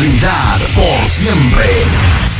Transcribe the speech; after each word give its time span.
Calidad 0.00 0.58
por 0.74 1.04
siempre. 1.04 2.39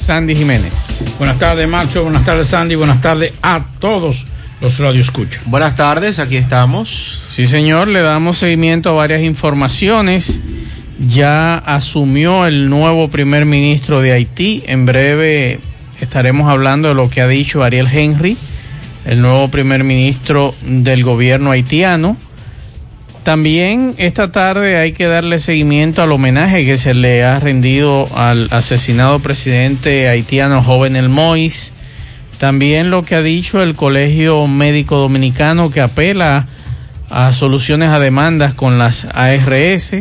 Sandy 0.00 0.34
Jiménez. 0.34 1.04
Buenas 1.18 1.38
tardes, 1.38 1.68
Macho. 1.68 2.02
Buenas 2.02 2.24
tardes, 2.24 2.46
Sandy. 2.46 2.74
Buenas 2.74 3.02
tardes 3.02 3.32
a 3.42 3.62
todos 3.78 4.26
los 4.62 4.78
radioescuchas. 4.78 5.42
Buenas 5.44 5.76
tardes, 5.76 6.18
aquí 6.18 6.36
estamos. 6.36 7.22
Sí, 7.30 7.46
señor, 7.46 7.86
le 7.88 8.00
damos 8.00 8.38
seguimiento 8.38 8.90
a 8.90 8.92
varias 8.94 9.22
informaciones. 9.22 10.40
Ya 10.98 11.58
asumió 11.58 12.46
el 12.46 12.70
nuevo 12.70 13.08
primer 13.08 13.44
ministro 13.44 14.00
de 14.00 14.12
Haití. 14.12 14.64
En 14.66 14.86
breve 14.86 15.60
estaremos 16.00 16.48
hablando 16.48 16.88
de 16.88 16.94
lo 16.94 17.10
que 17.10 17.20
ha 17.20 17.28
dicho 17.28 17.62
Ariel 17.62 17.88
Henry, 17.92 18.38
el 19.04 19.20
nuevo 19.20 19.48
primer 19.48 19.84
ministro 19.84 20.54
del 20.62 21.04
gobierno 21.04 21.50
haitiano. 21.50 22.16
También 23.22 23.94
esta 23.98 24.32
tarde 24.32 24.78
hay 24.78 24.92
que 24.92 25.06
darle 25.06 25.38
seguimiento 25.38 26.02
al 26.02 26.12
homenaje 26.12 26.64
que 26.64 26.78
se 26.78 26.94
le 26.94 27.22
ha 27.22 27.38
rendido 27.38 28.08
al 28.16 28.48
asesinado 28.50 29.18
presidente 29.18 30.08
haitiano 30.08 30.62
joven 30.62 30.96
El 30.96 31.10
Mois. 31.10 31.74
También 32.38 32.88
lo 32.88 33.02
que 33.02 33.16
ha 33.16 33.22
dicho 33.22 33.62
el 33.62 33.76
Colegio 33.76 34.46
Médico 34.46 34.98
Dominicano 34.98 35.70
que 35.70 35.82
apela 35.82 36.48
a 37.10 37.32
soluciones 37.32 37.90
a 37.90 37.98
demandas 37.98 38.54
con 38.54 38.78
las 38.78 39.06
ARS. 39.12 39.96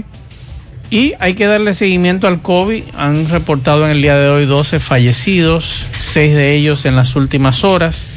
Y 0.90 1.14
hay 1.20 1.34
que 1.34 1.46
darle 1.46 1.74
seguimiento 1.74 2.28
al 2.28 2.42
COVID. 2.42 2.84
Han 2.96 3.28
reportado 3.28 3.84
en 3.86 3.92
el 3.92 4.02
día 4.02 4.16
de 4.16 4.30
hoy 4.30 4.46
12 4.46 4.80
fallecidos, 4.80 5.86
6 5.98 6.36
de 6.36 6.56
ellos 6.56 6.86
en 6.86 6.96
las 6.96 7.18
últimas 7.18 7.66
horas. 7.66 8.08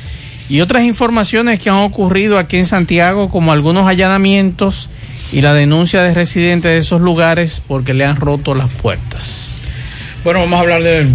Y 0.49 0.61
otras 0.61 0.85
informaciones 0.85 1.61
que 1.61 1.71
han 1.71 1.77
ocurrido 1.77 2.39
aquí 2.39 2.57
en 2.57 2.67
Santiago, 2.67 3.31
como 3.31 3.53
algunos 3.53 3.87
allanamientos 3.87 4.91
y 5.33 5.41
la 5.41 5.55
denuncia 5.55 6.03
de 6.03 6.13
residentes 6.13 6.71
de 6.71 6.79
esos 6.79 7.01
lugares 7.01 7.63
porque 7.67 7.95
le 7.95 8.05
han 8.05 8.17
roto 8.17 8.55
las 8.55 8.69
puertas. 8.69 9.57
Bueno, 10.25 10.41
vamos 10.41 10.59
a 10.59 10.63
hablar 10.63 10.83
del 10.83 11.09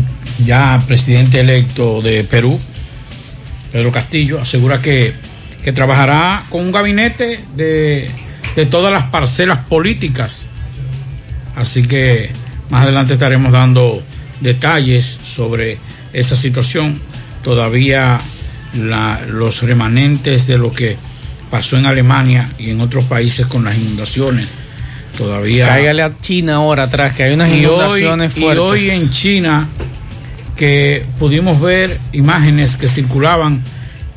ya 0.45 0.81
presidente 0.87 1.39
electo 1.39 2.01
de 2.01 2.23
Perú, 2.23 2.59
Pedro 3.71 3.91
Castillo. 3.91 4.41
Asegura 4.41 4.81
que, 4.81 5.13
que 5.63 5.71
trabajará 5.71 6.43
con 6.49 6.61
un 6.61 6.71
gabinete 6.71 7.39
de, 7.55 8.09
de 8.55 8.65
todas 8.65 8.91
las 8.91 9.03
parcelas 9.05 9.59
políticas. 9.59 10.47
Así 11.55 11.83
que 11.83 12.31
más 12.69 12.83
adelante 12.83 13.13
estaremos 13.13 13.51
dando 13.51 14.01
detalles 14.41 15.05
sobre 15.05 15.77
esa 16.13 16.35
situación. 16.35 16.99
Todavía 17.43 18.19
la, 18.75 19.21
los 19.27 19.61
remanentes 19.63 20.47
de 20.47 20.57
lo 20.57 20.71
que 20.71 20.97
pasó 21.49 21.77
en 21.77 21.85
Alemania 21.85 22.49
y 22.57 22.71
en 22.71 22.81
otros 22.81 23.05
países 23.05 23.45
con 23.45 23.63
las 23.63 23.77
inundaciones. 23.77 24.49
Todavía. 25.17 25.67
Cáigale 25.67 26.03
a 26.03 26.13
China 26.13 26.55
ahora 26.55 26.83
atrás, 26.83 27.13
que 27.13 27.23
hay 27.23 27.33
unas 27.33 27.51
y 27.51 27.59
inundaciones 27.59 28.35
hoy, 28.35 28.41
fuertes. 28.41 28.63
Y 28.63 28.67
hoy 28.67 28.89
en 28.89 29.11
China, 29.11 29.67
que 30.55 31.03
pudimos 31.17 31.59
ver 31.59 31.99
imágenes 32.11 32.77
que 32.77 32.87
circulaban 32.87 33.63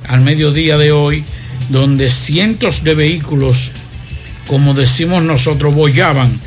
al 0.06 0.20
mediodía 0.20 0.76
de 0.76 0.92
hoy, 0.92 1.24
donde 1.70 2.10
cientos 2.10 2.84
de 2.84 2.94
vehículos, 2.94 3.70
como 4.46 4.74
decimos 4.74 5.22
nosotros, 5.22 5.74
bollaban 5.74 6.38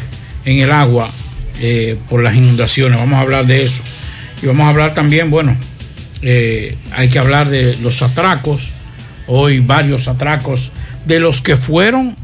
en 0.46 0.60
el 0.60 0.72
agua 0.72 1.10
eh, 1.62 1.98
por 2.10 2.22
las 2.22 2.36
inundaciones. 2.36 3.00
Vamos 3.00 3.18
a 3.18 3.22
hablar 3.22 3.48
de 3.48 3.64
eso. 3.64 3.82
Y 4.42 4.48
vamos 4.48 4.66
a 4.66 4.70
hablar 4.70 4.94
también, 4.94 5.32
bueno, 5.32 5.56
eh, 6.24 6.78
hay 6.94 7.10
que 7.10 7.20
hablar 7.20 7.50
de 7.50 7.76
los 7.82 8.02
atracos. 8.02 8.72
Hoy 9.28 9.60
varios 9.60 10.08
atracos 10.08 10.72
de 11.06 11.20
los 11.20 11.42
que 11.42 11.56
fueron, 11.56 12.16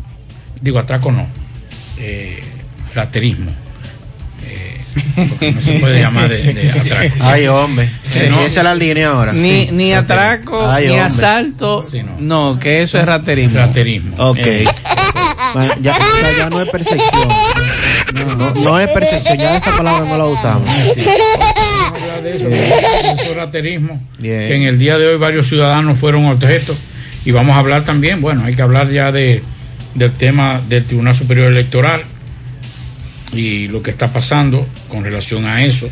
digo 0.61 0.79
atraco 0.79 1.11
no, 1.11 1.27
eh, 1.97 2.41
raterismo. 2.93 3.51
Eh, 4.45 4.81
porque 5.29 5.51
no 5.51 5.61
se 5.61 5.79
puede 5.79 5.99
llamar 6.01 6.27
de, 6.29 6.53
de 6.53 6.71
atraco. 6.71 7.15
Ay, 7.21 7.47
hombre. 7.47 7.89
Sí, 8.03 8.19
no. 8.29 8.41
Esa 8.41 8.59
es 8.61 8.63
la 8.63 8.75
línea 8.75 9.09
ahora. 9.11 9.31
Ni, 9.31 9.65
Sí. 9.65 9.69
ni 9.71 9.93
atraco, 9.93 10.69
Ay, 10.69 10.85
ni 10.87 10.91
hombre. 10.93 11.05
asalto. 11.05 11.81
no. 12.19 12.57
que 12.59 12.81
eso 12.81 12.99
es 12.99 13.05
raterismo. 13.05 13.57
Raterismo. 13.59 14.15
Ok. 14.17 14.37
Eh, 14.39 14.65
Bueno, 15.53 15.73
ya, 15.81 15.97
ya- 15.97 16.37
ya 16.37 16.49
no 16.49 16.61
es 16.61 16.69
percepción. 16.69 17.27
No, 18.13 18.53
no 18.53 18.79
es 18.79 18.87
percepción, 18.91 19.37
ya 19.37 19.55
esa 19.57 19.75
palabra 19.75 20.07
no 20.07 20.17
la 20.17 20.25
usamos. 20.25 20.69
Hablar 21.95 22.23
de 22.23 22.35
eso, 22.35 23.33
raterismo. 23.35 24.01
Que 24.21 24.55
en 24.55 24.63
el 24.63 24.77
día 24.77 24.97
de 24.97 25.07
hoy 25.07 25.17
varios 25.17 25.47
ciudadanos 25.47 25.97
fueron 25.97 26.25
objeto. 26.25 26.75
Y 27.25 27.31
vamos 27.31 27.55
a 27.55 27.59
hablar 27.59 27.83
también, 27.83 28.21
bueno, 28.21 28.43
hay 28.45 28.55
que 28.55 28.61
hablar 28.61 28.89
ya 28.89 29.11
de, 29.11 29.41
del 29.95 30.11
tema 30.11 30.61
del 30.69 30.85
Tribunal 30.85 31.15
Superior 31.15 31.51
Electoral 31.51 32.01
y 33.33 33.67
lo 33.67 33.83
que 33.83 33.91
está 33.91 34.11
pasando 34.11 34.65
con 34.87 35.03
relación 35.03 35.45
a 35.45 35.63
eso. 35.63 35.89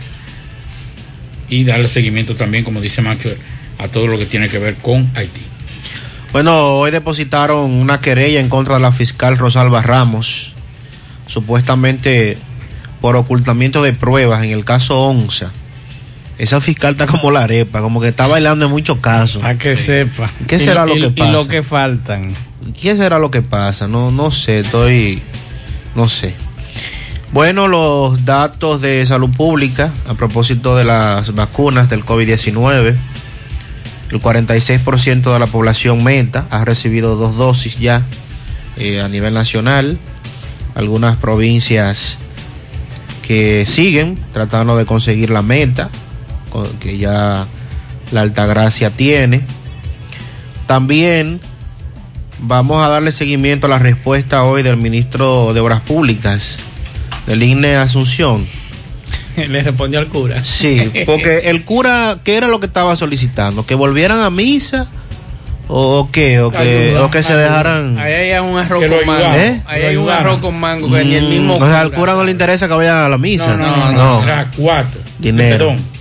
Y 1.49 1.63
darle 1.63 1.87
seguimiento 1.87 2.35
también, 2.35 2.63
como 2.63 2.81
dice 2.81 3.01
Macho, 3.01 3.29
a 3.77 3.87
todo 3.87 4.07
lo 4.07 4.17
que 4.17 4.25
tiene 4.25 4.49
que 4.49 4.59
ver 4.59 4.75
con 4.75 5.09
Haití. 5.15 5.41
Bueno, 6.33 6.77
hoy 6.77 6.91
depositaron 6.91 7.71
una 7.71 8.01
querella 8.01 8.39
en 8.39 8.49
contra 8.49 8.75
de 8.75 8.81
la 8.81 8.91
fiscal 8.91 9.37
Rosalba 9.37 9.81
Ramos, 9.81 10.53
supuestamente 11.25 12.37
por 13.01 13.15
ocultamiento 13.15 13.81
de 13.81 13.93
pruebas 13.93 14.43
en 14.43 14.51
el 14.51 14.65
caso 14.65 14.99
ONSA. 15.07 15.51
Esa 16.37 16.61
fiscal 16.61 16.91
está 16.93 17.07
como 17.07 17.31
la 17.31 17.41
arepa, 17.43 17.81
como 17.81 17.99
que 17.99 18.09
está 18.09 18.27
bailando 18.27 18.65
en 18.65 18.71
muchos 18.71 18.97
casos. 18.97 19.41
Para 19.41 19.57
que 19.57 19.75
sepa. 19.75 20.29
¿Qué 20.47 20.57
Y 20.57 20.59
será 20.59 20.85
lo 20.85 20.95
y- 20.95 21.01
que 21.01 21.09
pasa? 21.09 21.29
Y 21.29 21.33
lo 21.33 21.47
que 21.47 21.63
faltan. 21.63 22.33
¿Qué 22.79 22.95
será 22.95 23.17
lo 23.19 23.31
que 23.31 23.41
pasa? 23.41 23.87
No, 23.87 24.11
no 24.11 24.29
sé, 24.31 24.59
estoy, 24.59 25.21
no 25.95 26.07
sé. 26.07 26.35
Bueno, 27.31 27.67
los 27.67 28.23
datos 28.25 28.81
de 28.81 29.05
salud 29.05 29.29
pública 29.35 29.91
a 30.07 30.13
propósito 30.13 30.75
de 30.77 30.85
las 30.85 31.33
vacunas 31.35 31.89
del 31.89 32.05
COVID-19. 32.05 32.95
El 34.11 34.21
46% 34.21 35.33
de 35.33 35.39
la 35.39 35.47
población 35.47 36.03
meta 36.03 36.45
ha 36.49 36.63
recibido 36.63 37.15
dos 37.17 37.35
dosis 37.35 37.77
ya 37.79 38.03
eh, 38.77 39.01
a 39.01 39.09
nivel 39.09 39.33
nacional. 39.33 39.97
Algunas 40.75 41.17
provincias 41.17 42.17
que 43.27 43.65
siguen 43.67 44.17
tratando 44.33 44.77
de 44.77 44.85
conseguir 44.85 45.29
la 45.31 45.41
meta, 45.41 45.89
que 46.79 46.97
ya 46.97 47.45
la 48.11 48.21
Altagracia 48.21 48.89
tiene. 48.89 49.41
También 50.65 51.39
vamos 52.39 52.83
a 52.83 52.89
darle 52.89 53.11
seguimiento 53.11 53.67
a 53.67 53.69
la 53.69 53.79
respuesta 53.79 54.43
hoy 54.43 54.63
del 54.63 54.77
ministro 54.77 55.53
de 55.53 55.59
Obras 55.59 55.81
Públicas, 55.81 56.59
del 57.25 57.43
INE 57.43 57.75
Asunción. 57.75 58.45
Le 59.35 59.63
respondió 59.63 59.99
al 59.99 60.07
cura. 60.07 60.43
Sí, 60.43 60.91
porque 61.05 61.49
el 61.49 61.63
cura, 61.63 62.19
¿qué 62.23 62.37
era 62.37 62.47
lo 62.47 62.59
que 62.59 62.65
estaba 62.65 62.95
solicitando? 62.95 63.65
¿Que 63.65 63.75
volvieran 63.75 64.19
a 64.21 64.29
misa? 64.29 64.87
¿O, 65.69 65.99
o 65.99 66.11
qué? 66.11 66.39
¿O 66.39 66.49
que, 66.49 66.57
Ayuda, 66.57 67.05
o 67.05 67.11
que 67.11 67.23
se 67.23 67.33
ayuda. 67.33 67.43
dejaran...? 67.43 67.99
Ahí 67.99 68.13
hay 68.13 68.39
un 68.39 68.57
arroz 68.57 68.85
con 68.85 69.05
mango. 69.05 69.35
¿Eh? 69.35 69.61
Ahí 69.65 69.81
hay 69.83 69.95
un 69.97 70.09
arroz 70.09 70.39
con 70.39 70.57
mango 70.57 70.89
que 70.89 71.03
ni 71.03 71.15
el 71.15 71.27
mismo. 71.27 71.59
Mm, 71.59 71.61
o 71.61 71.65
sea, 71.67 71.81
al 71.81 71.91
cura 71.91 72.13
no 72.13 72.23
le 72.23 72.31
interesa 72.31 72.67
que 72.67 72.73
vayan 72.73 72.97
a 72.97 73.09
la 73.09 73.17
misa. 73.17 73.57
No, 73.57 73.91
no, 73.91 73.91
no, 73.91 74.23
era 74.23 74.47
cuatro. 74.55 75.01
Dinero. 75.19 75.69
Perdón, 75.69 75.96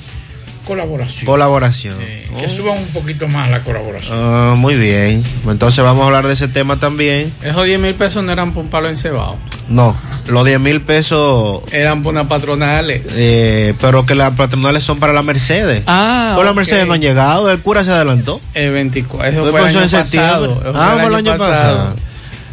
colaboración. 0.66 1.24
Colaboración. 1.26 1.94
Que 2.38 2.48
suban 2.50 2.76
un 2.78 2.88
poquito 2.88 3.26
más 3.28 3.50
la 3.50 3.62
colaboración. 3.64 4.18
Ah, 4.20 4.54
muy 4.56 4.74
bien. 4.74 5.22
Entonces 5.48 5.82
vamos 5.82 6.02
a 6.02 6.06
hablar 6.06 6.26
de 6.26 6.34
ese 6.34 6.48
tema 6.48 6.76
también. 6.76 7.32
Esos 7.42 7.64
10 7.64 7.80
mil 7.80 7.94
pesos 7.94 8.22
no 8.22 8.32
eran 8.32 8.52
por 8.52 8.64
un 8.64 8.70
palo 8.70 8.88
encebado. 8.90 9.36
No, 9.68 9.96
los 10.28 10.44
10 10.44 10.60
mil 10.60 10.80
pesos, 10.80 11.62
Eran 11.72 12.02
por 12.02 12.12
una 12.12 12.28
patronales. 12.28 13.02
eh, 13.14 13.74
pero 13.80 14.04
que 14.06 14.14
las 14.14 14.32
patronales 14.36 14.84
son 14.84 14.98
para 15.00 15.12
la 15.12 15.22
Mercedes. 15.22 15.82
Ah, 15.86 16.34
Con 16.36 16.44
la 16.44 16.50
ok. 16.50 16.56
Mercedes 16.58 16.86
no 16.86 16.92
han 16.92 17.00
llegado, 17.00 17.50
el 17.50 17.60
cura 17.60 17.82
se 17.82 17.90
adelantó. 17.92 18.40
El 18.54 18.72
24. 18.72 19.28
Eso 19.32 19.40
Pues 19.40 19.50
fue 19.50 19.60
el 19.60 19.66
pasó 19.66 19.78
año 19.78 19.84
en 19.84 19.88
septiembre. 19.88 20.48
pasado. 20.50 20.70
Eso 20.70 20.72
Ah, 20.80 20.96
fue 21.00 21.06
el 21.08 21.14
año 21.14 21.36
pasado. 21.36 21.96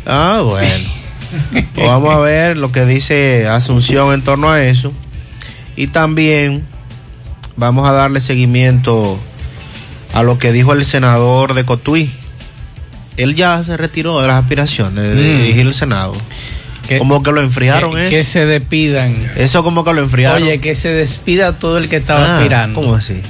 Ah, 0.05 0.41
bueno. 0.43 0.89
Pues 1.73 1.87
vamos 1.87 2.13
a 2.13 2.19
ver 2.19 2.57
lo 2.57 2.71
que 2.71 2.85
dice 2.85 3.47
Asunción 3.47 4.13
en 4.13 4.21
torno 4.23 4.51
a 4.51 4.63
eso. 4.63 4.91
Y 5.75 5.87
también 5.87 6.63
vamos 7.57 7.87
a 7.87 7.91
darle 7.91 8.21
seguimiento 8.21 9.19
a 10.13 10.23
lo 10.23 10.37
que 10.37 10.51
dijo 10.51 10.73
el 10.73 10.85
senador 10.85 11.53
de 11.53 11.65
Cotuí. 11.65 12.11
Él 13.17 13.35
ya 13.35 13.63
se 13.63 13.77
retiró 13.77 14.19
de 14.21 14.27
las 14.27 14.41
aspiraciones 14.41 15.03
de 15.15 15.21
Mm. 15.35 15.41
dirigir 15.41 15.67
el 15.67 15.73
Senado. 15.73 16.13
Que- 16.87 16.97
como 16.97 17.23
que 17.23 17.31
lo 17.31 17.41
enfriaron, 17.41 17.93
que, 17.95 18.07
¿eh? 18.07 18.09
que 18.09 18.23
se 18.25 18.45
despidan. 18.45 19.31
Eso 19.37 19.63
como 19.63 19.83
que 19.85 19.93
lo 19.93 20.01
enfriaron. 20.03 20.43
Oye, 20.43 20.59
que 20.59 20.75
se 20.75 20.89
despida 20.89 21.53
todo 21.53 21.77
el 21.77 21.87
que 21.87 21.95
estaba 21.95 22.25
Ah, 22.25 22.37
aspirando. 22.37 22.79
¿Cómo 22.81 22.95
así? 22.95 23.21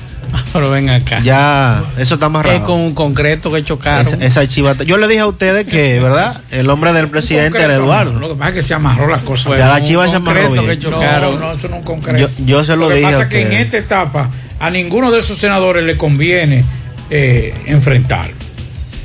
Pero 0.54 0.70
ven 0.70 0.90
acá. 0.90 1.20
Ya, 1.24 1.84
eso 1.98 2.16
está 2.16 2.26
Es 2.26 2.30
amarrado. 2.30 2.64
con 2.64 2.80
un 2.80 2.94
concreto 2.94 3.52
que 3.52 3.64
chocaron. 3.64 4.06
Esa, 4.08 4.16
esa 4.26 4.48
chivata. 4.48 4.84
Yo 4.84 4.98
le 4.98 5.08
dije 5.08 5.20
a 5.22 5.28
ustedes 5.28 5.66
que, 5.66 6.00
¿verdad? 6.02 6.40
El 6.52 6.68
nombre 6.68 6.94
del 6.94 7.08
presidente 7.08 7.58
era 7.58 7.68
Concreto, 7.76 7.84
Eduardo. 7.84 8.14
no, 8.14 8.20
Lo 8.20 8.30
que 8.30 8.36
pasa 8.36 8.50
es 8.50 8.56
que 8.56 8.64
se 8.64 8.74
amarró 8.74 9.08
las 9.08 9.22
cosas. 9.22 9.58
Ya 9.58 9.68
la 9.68 9.82
chiva 9.82 10.08
se 10.10 10.16
amarró 10.16 10.48
concreto 10.50 10.66
bien. 10.68 10.80
que 10.80 10.86
chocaron. 10.86 11.40
No, 11.40 11.46
no, 11.48 11.52
eso 11.54 11.68
no 11.68 11.76
es 11.76 11.80
un 11.80 11.86
concreto. 11.86 12.30
Yo, 12.40 12.46
yo 12.46 12.64
se 12.66 12.76
lo, 12.76 12.88
que 12.90 12.96
dije 12.96 13.06
pasa 13.08 13.20
a 13.20 13.24
es 13.24 13.28
que 13.30 13.42
en 13.42 13.54
esta 13.54 13.78
etapa 13.78 14.30
a 14.60 14.70
ninguno 14.70 15.12
de 15.12 15.20
esos 15.20 15.38
senadores 15.38 15.84
le 15.84 15.98
conviene 15.98 16.64
eh, 17.10 17.54
enfrentarlo. 17.66 18.34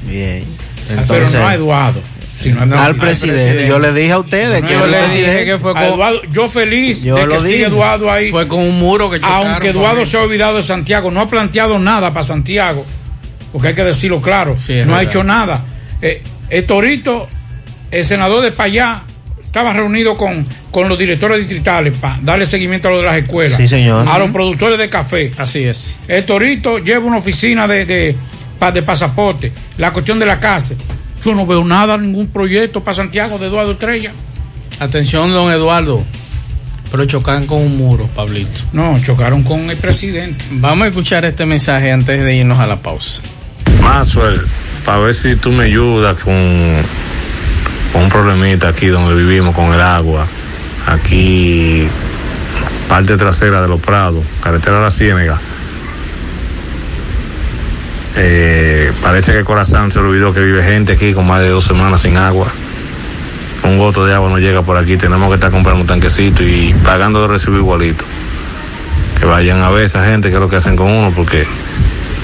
Bien. 0.06 0.44
Pero 0.88 1.00
Entonces, 1.02 1.32
no 1.34 1.46
a 1.46 1.54
Eduardo, 1.54 2.00
al 2.76 2.96
presidente. 2.96 3.66
Yo 3.68 3.78
le 3.78 3.92
dije 3.92 4.12
a 4.12 4.18
ustedes 4.18 4.62
que 4.62 4.72
Yo 4.72 4.76
era 4.78 4.84
el 4.84 4.90
le 4.90 4.96
dije 4.98 5.08
presidente. 5.10 5.44
que 5.46 5.58
fue 5.58 5.72
con, 5.74 5.82
Eduardo, 5.82 6.22
yo 6.30 6.48
feliz 6.48 7.02
Yo 7.02 7.16
de 7.16 7.26
lo 7.26 7.32
que 7.34 7.40
siga 7.40 7.50
dije. 7.52 7.64
Eduardo 7.66 8.10
ahí. 8.10 8.30
fue 8.30 8.46
con 8.48 8.60
un 8.60 8.78
muro 8.78 9.10
que 9.10 9.18
chocaron. 9.20 9.48
Aunque 9.52 9.68
Eduardo 9.70 10.06
se 10.06 10.16
ha 10.16 10.22
olvidado 10.22 10.56
de 10.56 10.62
Santiago, 10.62 11.10
no 11.10 11.20
ha 11.20 11.28
planteado 11.28 11.78
nada 11.78 12.12
para 12.12 12.26
Santiago, 12.26 12.84
porque 13.52 13.68
hay 13.68 13.74
que 13.74 13.84
decirlo 13.84 14.20
claro, 14.20 14.56
Sí, 14.58 14.80
no 14.84 14.94
ha 14.94 15.02
hecho 15.02 15.24
nada. 15.24 15.60
Eh, 16.02 16.22
el 16.50 16.64
Torito, 16.64 17.28
el 17.90 18.04
senador 18.04 18.42
de 18.42 18.52
Payá, 18.52 19.02
estaba 19.44 19.72
reunido 19.72 20.16
con, 20.16 20.46
con 20.70 20.88
los 20.88 20.98
directores 20.98 21.38
distritales 21.40 21.96
para 21.96 22.18
darle 22.22 22.44
seguimiento 22.46 22.88
a 22.88 22.90
lo 22.92 22.98
de 22.98 23.04
las 23.04 23.16
escuelas, 23.16 23.56
Sí, 23.56 23.66
señor. 23.66 24.06
a 24.08 24.18
los 24.18 24.30
productores 24.30 24.78
de 24.78 24.88
café. 24.88 25.32
Así 25.38 25.64
es. 25.64 25.96
El 26.06 26.24
Torito 26.24 26.78
lleva 26.78 27.04
una 27.06 27.16
oficina 27.16 27.66
de, 27.66 27.84
de, 27.86 28.14
de 28.74 28.82
pasaporte, 28.82 29.50
la 29.78 29.90
cuestión 29.92 30.18
de 30.18 30.26
la 30.26 30.38
casa. 30.38 30.74
Yo 31.24 31.34
no 31.34 31.46
veo 31.46 31.64
nada, 31.64 31.96
ningún 31.96 32.28
proyecto 32.28 32.82
para 32.82 32.94
Santiago 32.94 33.38
de 33.38 33.46
Eduardo 33.46 33.72
Estrella. 33.72 34.12
Atención, 34.80 35.32
don 35.32 35.50
Eduardo. 35.50 36.04
Pero 36.90 37.04
chocan 37.04 37.46
con 37.46 37.58
un 37.58 37.76
muro, 37.76 38.08
Pablito. 38.14 38.60
No, 38.72 38.98
chocaron 38.98 39.42
con 39.42 39.68
el 39.70 39.76
presidente. 39.76 40.44
Vamos 40.52 40.86
a 40.86 40.88
escuchar 40.88 41.24
este 41.24 41.44
mensaje 41.44 41.92
antes 41.92 42.22
de 42.22 42.36
irnos 42.36 42.58
a 42.58 42.66
la 42.66 42.76
pausa. 42.76 43.20
Maxwell, 43.82 44.40
para 44.84 44.98
ver 44.98 45.14
si 45.14 45.36
tú 45.36 45.52
me 45.52 45.64
ayudas 45.64 46.16
con, 46.22 46.34
con 47.92 48.04
un 48.04 48.08
problemita 48.08 48.68
aquí 48.68 48.86
donde 48.86 49.14
vivimos 49.14 49.54
con 49.54 49.74
el 49.74 49.80
agua. 49.80 50.26
aquí 50.86 51.86
parte 52.88 53.18
trasera 53.18 53.60
de 53.60 53.68
los 53.68 53.80
Prados, 53.80 54.24
carretera 54.42 54.78
a 54.78 54.82
la 54.82 54.90
Ciénega. 54.90 55.38
Eh, 58.20 58.92
parece 59.00 59.32
que 59.32 59.44
Corazón 59.44 59.92
se 59.92 60.00
olvidó 60.00 60.34
que 60.34 60.40
vive 60.40 60.60
gente 60.64 60.94
aquí 60.94 61.14
con 61.14 61.24
más 61.24 61.40
de 61.40 61.50
dos 61.50 61.64
semanas 61.64 62.02
sin 62.02 62.16
agua. 62.16 62.48
Un 63.62 63.78
goto 63.78 64.04
de 64.04 64.12
agua 64.12 64.28
no 64.28 64.38
llega 64.38 64.62
por 64.62 64.76
aquí, 64.76 64.96
tenemos 64.96 65.28
que 65.28 65.36
estar 65.36 65.52
comprando 65.52 65.82
un 65.82 65.86
tanquecito 65.86 66.42
y 66.42 66.74
pagando 66.84 67.22
de 67.22 67.28
recibo 67.28 67.56
igualito. 67.56 68.04
Que 69.20 69.26
vayan 69.26 69.62
a 69.62 69.70
ver 69.70 69.84
esa 69.84 70.04
gente, 70.04 70.30
que 70.30 70.34
es 70.34 70.40
lo 70.40 70.48
que 70.48 70.56
hacen 70.56 70.74
con 70.74 70.90
uno, 70.90 71.12
porque 71.14 71.46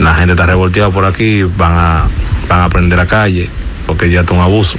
la 0.01 0.15
gente 0.15 0.33
está 0.33 0.47
revolteada 0.47 0.91
por 0.91 1.05
aquí, 1.05 1.45
van 1.45 1.73
a, 1.73 2.07
van 2.49 2.61
a 2.63 2.69
prender 2.69 2.99
la 2.99 3.07
calle, 3.07 3.49
porque 3.87 4.11
ya 4.11 4.21
está 4.21 4.35
un 4.35 4.41
abuso. 4.41 4.79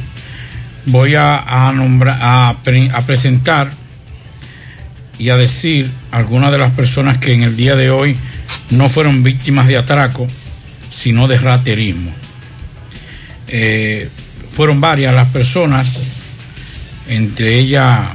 voy 0.86 1.14
a, 1.14 1.72
nombrar, 1.74 2.18
a, 2.20 2.48
a, 2.50 3.06
presentar 3.06 3.70
y 5.18 5.30
a 5.30 5.36
decir 5.36 5.90
algunas 6.10 6.52
de 6.52 6.58
las 6.58 6.72
personas 6.72 7.18
que 7.18 7.32
en 7.32 7.42
el 7.42 7.56
día 7.56 7.76
de 7.76 7.90
hoy 7.90 8.16
no 8.70 8.88
fueron 8.88 9.22
víctimas 9.22 9.66
de 9.66 9.76
atraco, 9.76 10.26
sino 10.90 11.28
de 11.28 11.38
raterismo. 11.38 12.12
Eh, 13.48 14.08
fueron 14.50 14.80
varias 14.80 15.14
las 15.14 15.28
personas, 15.28 16.06
entre 17.08 17.58
ellas 17.58 18.08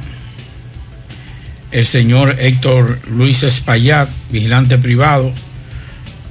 el 1.70 1.86
señor 1.86 2.36
Héctor 2.38 3.00
Luis 3.08 3.42
Espaillat, 3.42 4.08
vigilante 4.30 4.76
privado, 4.76 5.32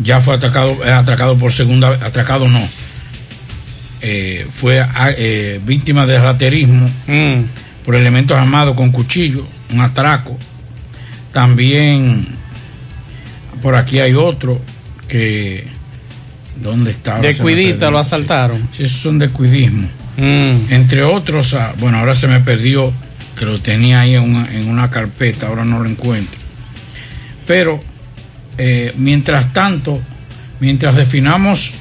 ya 0.04 0.20
fue 0.22 0.36
atacado, 0.36 0.78
eh, 0.86 0.92
atracado 0.92 1.38
por 1.38 1.52
segunda 1.52 1.90
vez, 1.90 2.02
atracado 2.02 2.48
no, 2.48 2.62
eh, 4.02 4.46
fue 4.50 4.80
ah, 4.80 5.12
eh, 5.16 5.60
víctima 5.66 6.06
de 6.06 6.20
raterismo 6.20 6.90
por 7.86 7.96
elementos 7.96 8.38
armados 8.38 8.76
con 8.76 8.92
cuchillo, 8.92 9.46
un 9.72 9.82
atraco. 9.82 10.38
También 11.32 12.28
por 13.62 13.76
aquí 13.76 14.00
hay 14.00 14.14
otro 14.14 14.60
que 15.08 15.66
¿dónde 16.62 16.92
está? 16.92 17.16
Ahora 17.16 17.28
De 17.28 17.34
se 17.34 17.40
me 17.40 17.44
cuidita 17.44 17.72
perdió. 17.72 17.92
lo 17.92 18.00
asaltaron. 18.00 18.70
Sí, 18.76 18.84
esos 18.84 19.00
son 19.00 19.20
de 19.20 19.30
cuidismo. 19.30 19.88
Mm. 20.18 20.72
Entre 20.74 21.04
otros, 21.04 21.54
ah, 21.54 21.74
bueno, 21.80 21.98
ahora 21.98 22.16
se 22.16 22.28
me 22.28 22.40
perdió, 22.40 22.92
que 23.38 23.46
lo 23.46 23.60
tenía 23.60 24.02
ahí 24.02 24.16
en 24.16 24.24
una, 24.24 24.54
en 24.54 24.68
una 24.68 24.90
carpeta, 24.90 25.48
ahora 25.48 25.66
no 25.66 25.80
lo 25.80 25.90
encuentro. 25.90 26.40
Pero, 27.48 27.82
eh, 28.64 28.94
mientras 28.98 29.54
tanto, 29.54 30.00
mientras 30.60 30.96
definamos 30.96 31.74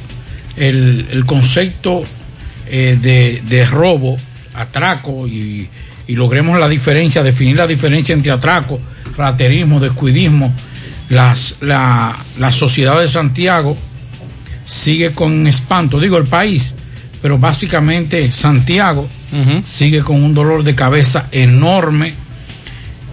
el, 0.57 1.07
el 1.13 1.27
concepto 1.27 2.03
eh, 2.67 2.99
de, 2.99 3.43
de 3.47 3.67
robo, 3.67 4.17
atraco 4.55 5.29
y, 5.29 5.69
y 6.07 6.17
logremos 6.17 6.59
la 6.59 6.71
diferencia, 6.71 7.23
definir 7.23 7.57
la 7.57 7.67
diferencia 7.67 8.15
entre 8.15 8.33
atraco, 8.33 8.81
raterismo, 9.15 9.79
descuidismo, 9.79 10.55
las, 11.11 11.57
la, 11.61 12.17
la 12.39 12.51
sociedad 12.51 12.99
de 12.99 13.09
Santiago 13.09 13.77
sigue 14.65 15.13
con 15.13 15.47
espanto, 15.47 16.01
digo 16.01 16.17
el 16.17 16.25
país, 16.25 16.75
pero 17.21 17.37
básicamente 17.37 18.33
Santiago 18.33 19.07
sigue 19.67 20.01
con 20.01 20.23
un 20.23 20.33
dolor 20.33 20.65
de 20.65 20.75
cabeza 20.75 21.29
enorme. 21.31 22.15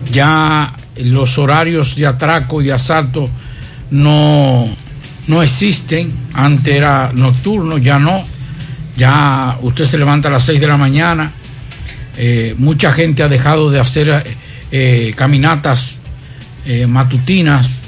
Ya 0.09 0.73
los 1.03 1.37
horarios 1.37 1.97
de 1.97 2.07
atraco 2.07 2.61
y 2.61 2.65
de 2.65 2.73
asalto 2.73 3.29
no, 3.91 4.67
no 5.27 5.43
existen. 5.43 6.13
Antes 6.33 6.75
era 6.75 7.11
nocturno, 7.13 7.77
ya 7.77 7.99
no. 7.99 8.23
Ya 8.95 9.57
usted 9.61 9.85
se 9.85 9.97
levanta 9.97 10.29
a 10.29 10.31
las 10.31 10.43
6 10.45 10.59
de 10.59 10.67
la 10.67 10.77
mañana. 10.77 11.31
Eh, 12.17 12.55
mucha 12.57 12.91
gente 12.91 13.21
ha 13.23 13.29
dejado 13.29 13.69
de 13.69 13.79
hacer 13.79 14.25
eh, 14.71 15.13
caminatas 15.15 16.01
eh, 16.65 16.87
matutinas 16.87 17.83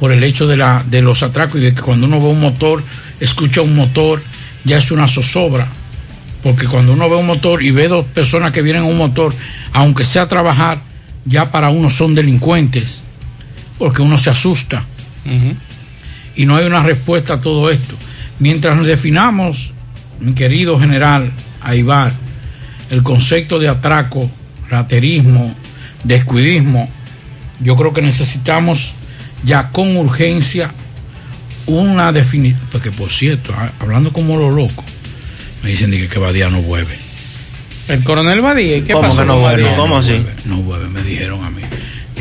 por 0.00 0.12
el 0.12 0.24
hecho 0.24 0.46
de, 0.46 0.56
la, 0.56 0.82
de 0.86 1.02
los 1.02 1.22
atracos 1.22 1.56
y 1.56 1.64
de 1.64 1.74
que 1.74 1.82
cuando 1.82 2.06
uno 2.06 2.20
ve 2.20 2.26
un 2.26 2.40
motor, 2.40 2.82
escucha 3.20 3.60
un 3.60 3.76
motor, 3.76 4.22
ya 4.64 4.78
es 4.78 4.90
una 4.90 5.06
zozobra. 5.06 5.68
Porque 6.42 6.66
cuando 6.66 6.94
uno 6.94 7.08
ve 7.08 7.16
un 7.16 7.26
motor 7.26 7.62
y 7.62 7.70
ve 7.70 7.86
dos 7.86 8.06
personas 8.06 8.50
que 8.50 8.62
vienen 8.62 8.82
a 8.82 8.86
un 8.86 8.96
motor, 8.96 9.34
aunque 9.72 10.04
sea 10.04 10.22
a 10.22 10.28
trabajar, 10.28 10.80
ya 11.26 11.50
para 11.50 11.68
uno 11.68 11.90
son 11.90 12.14
delincuentes, 12.14 13.02
porque 13.78 14.02
uno 14.02 14.16
se 14.16 14.30
asusta. 14.30 14.84
Y 16.36 16.46
no 16.46 16.56
hay 16.56 16.66
una 16.66 16.82
respuesta 16.82 17.34
a 17.34 17.40
todo 17.40 17.70
esto. 17.70 17.94
Mientras 18.38 18.76
nos 18.76 18.86
definamos, 18.86 19.72
mi 20.20 20.32
querido 20.32 20.78
general 20.78 21.30
Aibar, 21.60 22.12
el 22.90 23.02
concepto 23.02 23.58
de 23.58 23.68
atraco, 23.68 24.30
raterismo, 24.68 25.54
descuidismo, 26.04 26.88
yo 27.60 27.76
creo 27.76 27.92
que 27.92 28.02
necesitamos 28.02 28.94
ya 29.44 29.70
con 29.70 29.96
urgencia 29.96 30.72
una 31.66 32.12
definición. 32.12 32.60
Porque 32.72 32.90
por 32.90 33.10
cierto, 33.10 33.52
ah, 33.56 33.70
hablando 33.80 34.12
como 34.12 34.36
lo 34.36 34.50
loco, 34.50 34.84
me 35.62 35.70
dicen 35.70 35.90
que, 35.90 36.08
que 36.08 36.18
Badía 36.18 36.48
no 36.48 36.62
vuelve. 36.62 36.96
El 37.88 38.04
coronel 38.04 38.40
Badía, 38.40 38.76
¿y 38.76 38.82
qué 38.82 38.92
¿Cómo 38.92 39.08
pasó 39.08 39.20
que 39.20 39.26
no 39.26 39.38
vuelve? 39.40 39.74
¿Cómo 39.76 39.98
así? 39.98 40.12
vuelve, 40.12 40.32
no 40.44 40.56
vuelve, 40.58 40.88
me 40.88 41.02
dijeron 41.02 41.44
a 41.44 41.50
mí. 41.50 41.62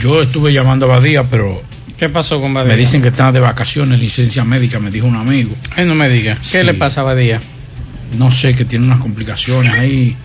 Yo 0.01 0.21
estuve 0.21 0.51
llamando 0.53 0.85
a 0.85 0.97
Badía, 0.97 1.23
pero 1.23 1.61
¿Qué 1.99 2.07
pasó 2.09 2.39
con 2.39 2.53
Badía? 2.53 2.71
me 2.73 2.77
dicen 2.79 3.01
que 3.01 3.09
está 3.09 3.31
de 3.31 3.39
vacaciones, 3.41 3.99
licencia 3.99 4.43
médica, 4.45 4.79
me 4.79 4.89
dijo 4.89 5.05
un 5.05 5.15
amigo. 5.17 5.53
Ay, 5.75 5.85
no 5.85 5.95
me 5.95 6.07
diga. 6.09 6.35
¿Qué 6.35 6.59
Sí. 6.61 6.63
le 6.65 6.73
pasa 6.73 7.01
a 7.01 7.03
Badía? 7.03 7.41
No 8.17 8.31
sé, 8.31 8.53
que 8.55 8.63
tiene 8.65 8.85
unas 8.85 8.99
complicaciones 9.01 9.73
ahí, 9.75 10.15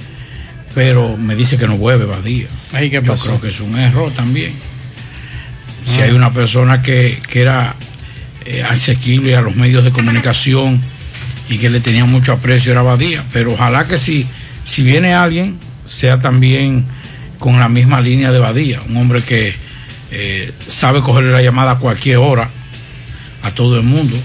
pero 0.75 1.17
me 1.17 1.35
dice 1.35 1.57
que 1.59 1.67
no 1.67 1.77
vuelve 1.77 2.05
Badía. 2.05 2.47
Ay, 2.73 2.91
¿qué 2.91 2.97
Yo 3.03 3.13
pasó? 3.13 3.25
creo 3.25 3.41
que 3.41 3.49
es 3.49 3.61
un 3.61 3.77
error 3.79 4.13
también. 4.13 4.53
Si 5.93 6.01
Ah. 6.01 6.05
hay 6.05 6.13
una 6.13 6.33
persona 6.33 6.81
que, 6.81 7.19
que 7.29 7.41
era 7.43 7.75
eh, 8.47 8.63
asequible 8.63 9.35
a 9.37 9.41
los 9.41 9.57
medios 9.57 9.85
de 9.85 9.91
comunicación 9.91 10.81
y 11.49 11.57
que 11.59 11.71
le 11.71 11.81
tenía 11.81 12.05
mucho 12.05 12.33
aprecio 12.33 12.73
era 12.73 12.83
Badía, 12.83 13.25
pero 13.33 13.53
ojalá 13.53 13.87
que 13.87 13.97
si, 13.99 14.27
si 14.67 14.83
viene 14.83 15.13
alguien 15.15 15.57
sea 15.87 16.19
también 16.21 16.85
con 17.39 17.59
la 17.59 17.69
misma 17.69 18.01
línea 18.01 18.31
de 18.33 18.39
Badía, 18.39 18.81
un 18.89 18.97
hombre 18.99 19.23
que 19.23 19.55
eh, 20.15 20.53
sabe 20.67 21.01
cogerle 21.01 21.33
la 21.33 21.43
llamada 21.43 21.73
a 21.73 21.79
cualquier 21.79 22.19
hora 22.19 22.49
a 23.43 23.51
todo 23.51 23.77
el 23.77 23.83
mundo. 23.83 24.17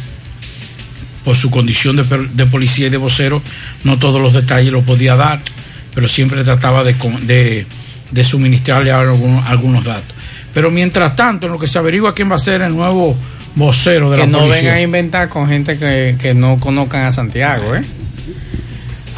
Por 1.25 1.35
su 1.35 1.51
condición 1.51 1.97
de, 1.97 2.03
de 2.33 2.45
policía 2.45 2.87
y 2.87 2.89
de 2.89 2.97
vocero, 2.97 3.41
no 3.83 3.99
todos 3.99 4.21
los 4.21 4.33
detalles 4.33 4.71
los 4.71 4.83
podía 4.83 5.15
dar, 5.15 5.39
pero 5.93 6.07
siempre 6.07 6.43
trataba 6.43 6.83
de, 6.83 6.95
de, 7.23 7.65
de 8.11 8.23
suministrarle 8.23 8.91
algunos, 8.91 9.45
algunos 9.45 9.83
datos. 9.83 10.15
Pero 10.53 10.71
mientras 10.71 11.15
tanto, 11.15 11.45
en 11.45 11.51
lo 11.51 11.59
que 11.59 11.67
se 11.67 11.77
averigua 11.77 12.15
quién 12.15 12.31
va 12.31 12.35
a 12.37 12.39
ser 12.39 12.61
el 12.61 12.75
nuevo 12.75 13.15
vocero 13.55 14.09
de 14.09 14.17
que 14.17 14.21
la 14.23 14.27
no 14.27 14.39
policía. 14.39 14.61
vengan 14.61 14.75
a 14.75 14.81
inventar 14.81 15.29
con 15.29 15.47
gente 15.47 15.77
que, 15.77 16.15
que 16.19 16.33
no 16.33 16.59
conozcan 16.59 17.03
a 17.03 17.11
Santiago, 17.11 17.75
¿eh? 17.75 17.81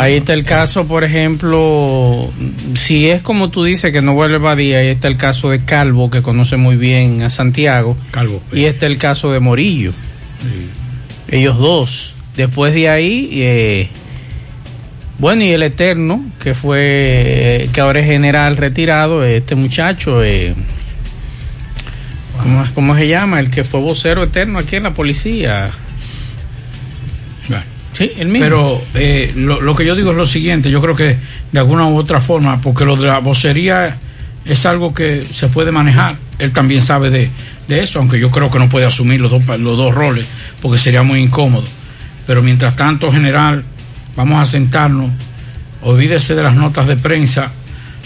Ahí 0.02 0.16
está 0.16 0.34
el 0.34 0.44
caso, 0.44 0.88
por 0.88 1.04
ejemplo, 1.04 2.28
si 2.74 3.08
es 3.08 3.22
como 3.22 3.52
tú 3.52 3.64
dices 3.64 3.92
que 3.92 4.02
no 4.02 4.16
vuelve 4.16 4.40
Badía, 4.40 4.80
ahí 4.80 4.88
está 4.88 5.08
el 5.08 5.16
caso 5.16 5.52
de 5.52 5.64
Calvo, 5.64 6.10
que 6.10 6.24
conoce 6.24 6.58
muy 6.58 6.76
bien 6.76 7.22
a 7.22 7.30
Santiago. 7.30 7.96
Calvo. 8.10 8.42
Y 8.52 8.64
está 8.64 8.88
el 8.88 8.98
caso 8.98 9.32
de 9.32 9.40
Morillo. 9.40 9.94
Ellos 11.30 11.60
dos. 11.60 12.16
Después 12.36 12.74
de 12.74 12.90
ahí, 12.90 13.30
eh, 13.34 13.90
bueno, 15.20 15.44
y 15.44 15.52
el 15.52 15.62
Eterno, 15.62 16.26
que 16.40 16.56
fue, 16.56 16.80
eh, 16.82 17.70
que 17.72 17.82
ahora 17.82 18.00
es 18.00 18.08
general 18.08 18.58
retirado, 18.58 19.24
este 19.24 19.54
muchacho, 19.54 20.24
eh, 20.24 20.56
¿cómo, 22.42 22.66
cómo 22.74 22.96
se 22.96 23.08
llama? 23.08 23.40
El 23.40 23.52
que 23.52 23.64
fue 23.64 23.82
vocero 23.82 24.24
eterno 24.24 24.58
aquí 24.58 24.78
en 24.78 24.84
la 24.84 24.96
policía. 24.96 25.70
Sí, 27.94 28.12
el 28.18 28.30
mismo. 28.30 28.46
Pero 28.46 28.82
eh, 28.96 29.34
lo, 29.36 29.62
lo 29.62 29.76
que 29.76 29.86
yo 29.86 29.96
digo 29.96 30.12
es 30.12 30.18
lo 30.18 30.26
siguiente, 30.26 30.72
yo 30.72 30.82
creo 30.82 30.96
que 30.96 31.18
de 31.52 31.60
alguna 31.60 31.88
u 31.88 31.98
otra 31.98 32.22
forma, 32.22 32.62
porque 32.62 32.86
lo 32.86 32.96
de 32.96 33.08
la 33.08 33.20
vocería 33.20 33.98
es 34.46 34.66
algo 34.66 34.94
que 34.94 35.26
se 35.32 35.50
puede 35.50 35.72
manejar, 35.72 36.16
él 36.40 36.52
también 36.52 36.82
sabe 36.82 37.10
de, 37.10 37.30
de 37.68 37.84
eso, 37.84 38.00
aunque 38.00 38.20
yo 38.20 38.32
creo 38.32 38.50
que 38.50 38.60
no 38.60 38.70
puede 38.70 38.86
asumir 38.86 39.22
los 39.22 39.32
dos, 39.32 39.46
los 39.60 39.78
dos 39.78 39.94
roles, 39.94 40.26
porque 40.62 40.80
sería 40.80 41.04
muy 41.04 41.20
incómodo. 41.20 41.66
Pero 42.26 42.42
mientras 42.42 42.76
tanto, 42.76 43.12
general, 43.12 43.64
vamos 44.16 44.42
a 44.42 44.46
sentarnos, 44.46 45.12
olvídese 45.82 46.36
de 46.36 46.44
las 46.44 46.56
notas 46.56 46.88
de 46.88 46.98
prensa, 46.98 47.52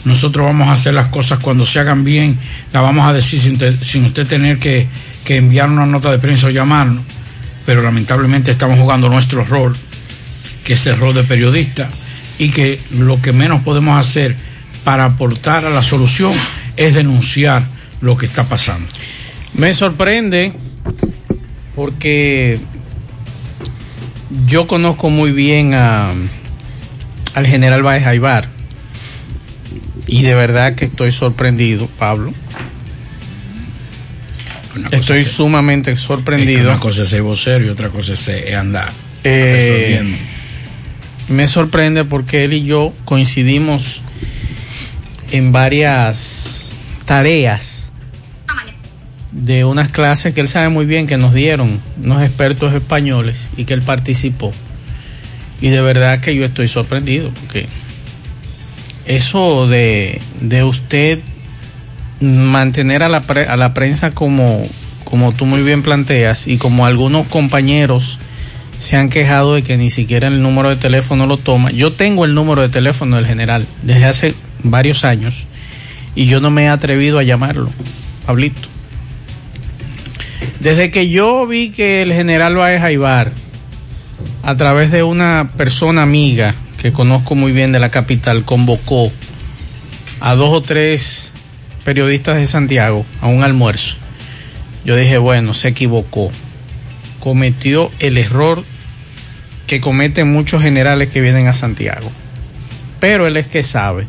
nosotros 0.03 0.45
vamos 0.45 0.67
a 0.67 0.73
hacer 0.73 0.93
las 0.93 1.07
cosas 1.07 1.39
cuando 1.39 1.65
se 1.65 1.79
hagan 1.79 2.03
bien, 2.03 2.37
las 2.71 2.83
vamos 2.83 3.07
a 3.07 3.13
decir 3.13 3.39
sin, 3.39 3.57
sin 3.83 4.05
usted 4.05 4.27
tener 4.27 4.59
que, 4.59 4.87
que 5.23 5.37
enviar 5.37 5.69
una 5.69 5.85
nota 5.85 6.11
de 6.11 6.19
prensa 6.19 6.47
o 6.47 6.49
llamarnos, 6.49 7.03
pero 7.65 7.81
lamentablemente 7.81 8.51
estamos 8.51 8.79
jugando 8.79 9.09
nuestro 9.09 9.43
rol, 9.43 9.75
que 10.63 10.73
es 10.73 10.87
el 10.87 10.97
rol 10.97 11.13
de 11.13 11.23
periodista, 11.23 11.89
y 12.37 12.49
que 12.49 12.79
lo 12.91 13.21
que 13.21 13.33
menos 13.33 13.61
podemos 13.63 13.99
hacer 13.99 14.35
para 14.83 15.05
aportar 15.05 15.65
a 15.65 15.69
la 15.69 15.83
solución 15.83 16.33
es 16.75 16.93
denunciar 16.93 17.63
lo 18.01 18.17
que 18.17 18.25
está 18.25 18.43
pasando. 18.43 18.87
Me 19.53 19.73
sorprende 19.73 20.53
porque 21.75 22.59
yo 24.45 24.67
conozco 24.67 25.09
muy 25.09 25.31
bien 25.31 25.73
al 25.73 26.27
general 27.45 27.83
Baez 27.83 28.05
Aybar 28.05 28.49
y 30.07 30.21
de 30.23 30.35
verdad 30.35 30.75
que 30.75 30.85
estoy 30.85 31.11
sorprendido, 31.11 31.87
Pablo. 31.97 32.33
Estoy 34.91 35.23
sumamente 35.23 35.95
sorprendido. 35.97 36.71
Una 36.71 36.79
cosa 36.79 37.03
es 37.03 37.09
ser 37.09 37.21
vocero 37.21 37.65
y 37.65 37.69
otra 37.69 37.89
cosa 37.89 38.13
es 38.13 38.27
es 38.27 38.55
andar. 38.55 38.91
Eh, 39.23 40.03
me 41.27 41.47
sorprende 41.47 42.05
porque 42.05 42.45
él 42.45 42.53
y 42.53 42.63
yo 42.65 42.93
coincidimos 43.05 44.01
en 45.31 45.51
varias 45.51 46.71
tareas 47.05 47.89
de 49.31 49.65
unas 49.65 49.89
clases 49.89 50.33
que 50.33 50.41
él 50.41 50.47
sabe 50.47 50.69
muy 50.69 50.85
bien 50.85 51.07
que 51.07 51.17
nos 51.17 51.33
dieron 51.33 51.81
unos 52.01 52.23
expertos 52.23 52.73
españoles 52.73 53.49
y 53.57 53.65
que 53.65 53.73
él 53.73 53.81
participó. 53.81 54.53
Y 55.61 55.69
de 55.69 55.81
verdad 55.81 56.19
que 56.19 56.35
yo 56.35 56.45
estoy 56.45 56.67
sorprendido 56.67 57.31
porque 57.31 57.67
eso 59.05 59.67
de, 59.67 60.21
de 60.41 60.63
usted 60.63 61.19
mantener 62.19 63.03
a 63.03 63.09
la, 63.09 63.17
a 63.17 63.57
la 63.57 63.73
prensa 63.73 64.11
como, 64.11 64.67
como 65.03 65.33
tú 65.33 65.45
muy 65.45 65.61
bien 65.61 65.83
planteas 65.83 66.47
y 66.47 66.57
como 66.57 66.85
algunos 66.85 67.27
compañeros 67.27 68.19
se 68.79 68.97
han 68.97 69.09
quejado 69.09 69.55
de 69.55 69.63
que 69.63 69.77
ni 69.77 69.89
siquiera 69.89 70.27
el 70.27 70.41
número 70.41 70.69
de 70.69 70.75
teléfono 70.75 71.27
lo 71.27 71.37
toma. 71.37 71.71
Yo 71.71 71.93
tengo 71.93 72.25
el 72.25 72.33
número 72.33 72.61
de 72.61 72.69
teléfono 72.69 73.15
del 73.15 73.25
general 73.25 73.65
desde 73.83 74.05
hace 74.05 74.35
varios 74.63 75.05
años 75.05 75.45
y 76.15 76.25
yo 76.25 76.39
no 76.39 76.49
me 76.49 76.63
he 76.63 76.69
atrevido 76.69 77.19
a 77.19 77.23
llamarlo, 77.23 77.69
Pablito. 78.25 78.67
Desde 80.59 80.89
que 80.89 81.09
yo 81.09 81.45
vi 81.45 81.69
que 81.69 82.01
el 82.01 82.13
general 82.13 82.55
Baez 82.55 82.81
Aibar, 82.81 83.31
a 84.43 84.55
través 84.55 84.91
de 84.91 85.03
una 85.03 85.49
persona 85.57 86.03
amiga 86.03 86.55
que 86.81 86.91
conozco 86.91 87.35
muy 87.35 87.51
bien 87.51 87.71
de 87.71 87.79
la 87.79 87.91
capital, 87.91 88.43
convocó 88.45 89.11
a 90.19 90.35
dos 90.35 90.49
o 90.49 90.61
tres 90.61 91.31
periodistas 91.85 92.37
de 92.37 92.47
Santiago 92.47 93.05
a 93.21 93.27
un 93.27 93.43
almuerzo. 93.43 93.95
Yo 94.83 94.97
dije, 94.97 95.17
bueno, 95.17 95.53
se 95.53 95.69
equivocó. 95.69 96.31
Cometió 97.21 97.89
el 97.99 98.17
error 98.17 98.63
que 99.67 99.79
cometen 99.79 100.31
muchos 100.31 100.61
generales 100.61 101.09
que 101.09 101.21
vienen 101.21 101.47
a 101.47 101.53
Santiago. 101.53 102.11
Pero 102.99 103.27
él 103.27 103.37
es 103.37 103.47
que 103.47 103.63
sabe. 103.63 104.07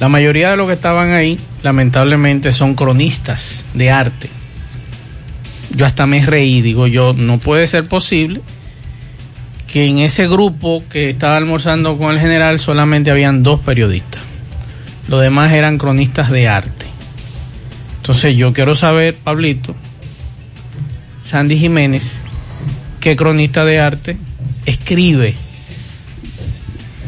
La 0.00 0.08
mayoría 0.08 0.50
de 0.50 0.56
los 0.56 0.66
que 0.66 0.74
estaban 0.74 1.12
ahí, 1.12 1.38
lamentablemente, 1.62 2.52
son 2.52 2.74
cronistas 2.74 3.64
de 3.74 3.90
arte. 3.90 4.28
Yo 5.70 5.86
hasta 5.86 6.06
me 6.06 6.24
reí, 6.24 6.62
digo 6.62 6.86
yo, 6.86 7.14
no 7.16 7.38
puede 7.38 7.66
ser 7.66 7.84
posible 7.84 8.40
que 9.66 9.86
en 9.86 9.98
ese 9.98 10.26
grupo 10.26 10.84
que 10.88 11.10
estaba 11.10 11.36
almorzando 11.36 11.98
con 11.98 12.12
el 12.12 12.20
general 12.20 12.58
solamente 12.58 13.10
habían 13.10 13.42
dos 13.42 13.60
periodistas. 13.60 14.22
Los 15.08 15.20
demás 15.20 15.52
eran 15.52 15.78
cronistas 15.78 16.30
de 16.30 16.48
arte. 16.48 16.86
Entonces 17.96 18.36
yo 18.36 18.52
quiero 18.52 18.74
saber, 18.74 19.14
Pablito, 19.14 19.74
Sandy 21.24 21.58
Jiménez, 21.58 22.20
qué 23.00 23.16
cronista 23.16 23.64
de 23.64 23.80
arte 23.80 24.16
escribe 24.66 25.34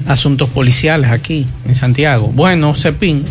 asuntos 0.06 0.48
policiales 0.50 1.10
aquí 1.10 1.46
en 1.66 1.74
Santiago. 1.74 2.28
Bueno, 2.28 2.74
Cepín, 2.74 3.24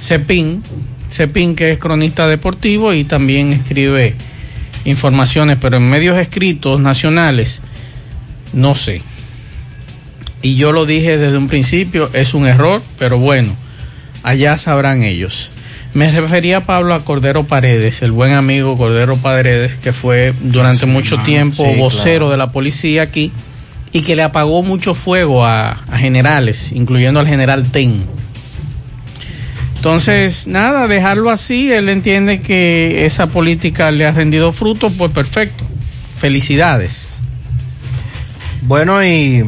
Cepín, 0.00 0.62
Cepín 1.10 1.54
que 1.54 1.72
es 1.72 1.78
cronista 1.78 2.26
deportivo 2.26 2.92
y 2.92 3.04
también 3.04 3.52
escribe 3.52 4.14
informaciones, 4.84 5.58
pero 5.60 5.76
en 5.76 5.88
medios 5.88 6.18
escritos 6.18 6.80
nacionales, 6.80 7.62
no 8.52 8.74
sé. 8.74 9.02
Y 10.42 10.56
yo 10.56 10.72
lo 10.72 10.86
dije 10.86 11.18
desde 11.18 11.38
un 11.38 11.48
principio, 11.48 12.10
es 12.12 12.34
un 12.34 12.46
error, 12.46 12.82
pero 12.98 13.18
bueno, 13.18 13.54
allá 14.24 14.58
sabrán 14.58 15.04
ellos. 15.04 15.50
Me 15.94 16.10
refería 16.10 16.58
a 16.58 16.64
Pablo 16.64 16.94
a 16.94 17.04
Cordero 17.04 17.44
Paredes, 17.44 18.02
el 18.02 18.12
buen 18.12 18.32
amigo 18.32 18.76
Cordero 18.76 19.16
Paredes, 19.16 19.76
que 19.76 19.92
fue 19.92 20.34
durante 20.40 20.86
mucho 20.86 21.18
tiempo 21.18 21.64
sí, 21.64 21.78
vocero 21.78 22.26
claro. 22.26 22.30
de 22.30 22.36
la 22.38 22.50
policía 22.50 23.02
aquí 23.02 23.30
y 23.92 24.00
que 24.00 24.16
le 24.16 24.22
apagó 24.22 24.62
mucho 24.62 24.94
fuego 24.94 25.44
a, 25.44 25.82
a 25.88 25.98
generales, 25.98 26.72
incluyendo 26.72 27.20
al 27.20 27.28
general 27.28 27.70
Ten. 27.70 28.02
Entonces, 29.76 30.46
nada, 30.46 30.88
dejarlo 30.88 31.28
así, 31.28 31.70
él 31.70 31.88
entiende 31.88 32.40
que 32.40 33.04
esa 33.04 33.26
política 33.26 33.90
le 33.90 34.06
ha 34.06 34.12
rendido 34.12 34.52
fruto, 34.52 34.90
pues 34.90 35.12
perfecto. 35.12 35.64
Felicidades. 36.16 37.16
Bueno, 38.62 39.04
y 39.04 39.44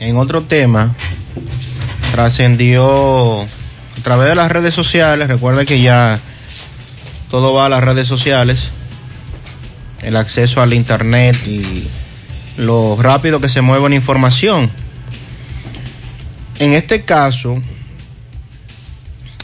en 0.00 0.16
otro 0.16 0.42
tema, 0.42 0.94
trascendió 2.12 3.42
a 3.42 4.02
través 4.02 4.28
de 4.28 4.34
las 4.34 4.50
redes 4.50 4.74
sociales, 4.74 5.28
recuerda 5.28 5.64
que 5.64 5.80
ya 5.80 6.20
todo 7.30 7.52
va 7.52 7.66
a 7.66 7.68
las 7.68 7.82
redes 7.82 8.06
sociales, 8.08 8.70
el 10.02 10.16
acceso 10.16 10.62
al 10.62 10.72
internet 10.72 11.36
y 11.46 11.88
lo 12.56 12.96
rápido 13.00 13.40
que 13.40 13.48
se 13.48 13.60
mueve 13.60 13.86
una 13.86 13.94
información. 13.94 14.70
En 16.58 16.72
este 16.72 17.02
caso, 17.02 17.60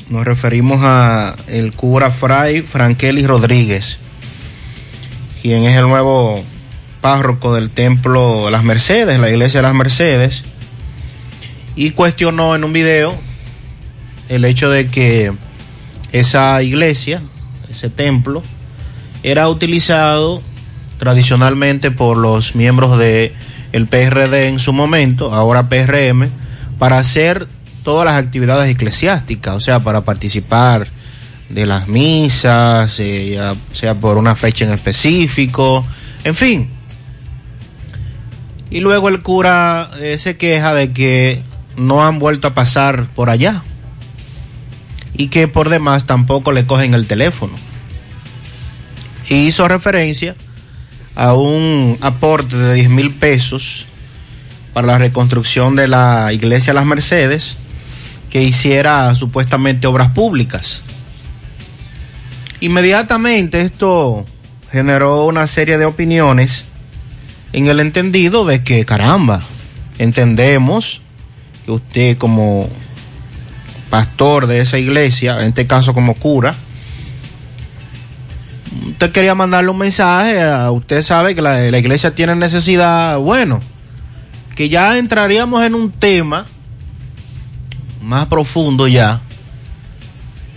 nos 0.09 0.25
referimos 0.25 0.81
a 0.83 1.37
el 1.49 1.73
cura 1.73 2.11
Fray 2.11 2.63
Frankeli 2.63 3.27
Rodríguez, 3.27 3.99
quien 5.43 5.65
es 5.65 5.77
el 5.77 5.89
nuevo 5.89 6.45
párroco 7.05 7.55
del 7.55 7.69
templo 7.69 8.49
Las 8.49 8.65
Mercedes, 8.65 9.21
la 9.21 9.29
iglesia 9.29 9.59
de 9.59 9.65
Las 9.65 9.75
Mercedes, 9.75 10.43
y 11.77 11.91
cuestionó 11.91 12.55
en 12.55 12.65
un 12.65 12.73
video 12.73 13.15
el 14.31 14.47
hecho 14.47 14.71
de 14.71 14.87
que 14.87 15.31
esa 16.13 16.63
iglesia, 16.63 17.21
ese 17.69 17.91
templo, 17.91 18.43
era 19.23 19.51
utilizado 19.51 20.41
tradicionalmente 20.99 21.91
por 21.91 22.17
los 22.17 22.55
miembros 22.55 22.97
de 22.97 23.35
el 23.73 23.87
PRD 23.87 24.49
en 24.49 24.59
su 24.59 24.73
momento, 24.73 25.35
ahora 25.35 25.69
PRM, 25.69 26.31
para 26.79 26.97
hacer 26.97 27.47
todas 27.83 28.07
las 28.07 28.15
actividades 28.15 28.71
eclesiásticas, 28.71 29.55
o 29.55 29.61
sea, 29.61 29.81
para 29.81 30.07
participar 30.07 30.87
de 31.51 31.67
las 31.67 31.87
misas, 31.87 32.99
eh, 32.99 33.39
sea 33.75 33.95
por 33.95 34.17
una 34.17 34.35
fecha 34.35 34.65
en 34.65 34.73
específico, 34.73 35.85
en 36.25 36.35
fin. 36.35 36.74
Y 38.75 38.81
luego 38.81 39.09
el 39.09 39.23
cura 39.23 39.89
eh, 40.01 40.19
se 40.19 40.37
queja 40.37 40.75
de 40.75 40.93
que 40.93 41.41
no 41.77 42.05
han 42.05 42.19
vuelto 42.19 42.49
a 42.49 42.55
pasar 42.55 43.07
por 43.15 43.31
allá 43.31 43.63
y 45.17 45.29
que 45.29 45.47
por 45.47 45.69
demás 45.69 46.07
tampoco 46.07 46.51
le 46.51 46.67
cogen 46.67 46.93
el 46.93 47.07
teléfono. 47.07 47.53
Y 49.29 49.47
hizo 49.47 49.69
referencia 49.69 50.35
a 51.15 51.35
un 51.35 51.99
aporte 52.01 52.57
de 52.57 52.75
10 52.75 52.89
mil 52.91 53.13
pesos 53.13 53.87
para 54.73 54.89
la 54.89 54.99
reconstrucción 54.99 55.77
de 55.77 55.87
la 55.87 56.33
iglesia 56.33 56.75
Las 56.75 56.85
Mercedes 56.85 57.57
que 58.29 58.43
hiciera 58.43 59.15
supuestamente 59.15 59.87
obras 59.87 60.11
públicas. 60.11 60.83
Inmediatamente 62.59 63.61
esto 63.61 64.27
generó 64.73 65.27
una 65.27 65.47
serie 65.47 65.79
de 65.79 65.85
opiniones 65.85 66.65
en 67.55 67.69
el 67.69 67.79
entendido 67.79 68.45
de 68.45 68.65
que, 68.65 68.85
caramba, 68.85 69.41
entendemos 69.99 71.01
que 71.65 71.71
usted 71.71 72.19
como 72.19 72.69
pastor 73.91 74.49
de 74.49 74.61
esa 74.61 74.77
iglesia, 74.77 75.41
en 75.41 75.49
este 75.49 75.69
caso 75.69 75.95
como 75.95 76.15
cura, 76.15 76.57
usted 78.89 79.13
quería 79.13 79.37
mandarle 79.37 79.71
un 79.71 79.79
mensaje, 79.79 80.43
a 80.43 80.73
usted 80.73 81.05
sabe 81.05 81.37
que 81.37 81.43
la, 81.43 81.61
la 81.71 81.79
iglesia 81.79 82.13
tiene 82.13 82.35
necesidad, 82.35 83.19
bueno, 83.21 83.61
que 84.57 84.69
ya 84.69 84.99
entraríamos 84.99 85.65
en 85.65 85.77
un 85.77 85.93
tema 85.93 86.47
más 88.03 88.27
profundo 88.27 88.89
ya 88.89 89.21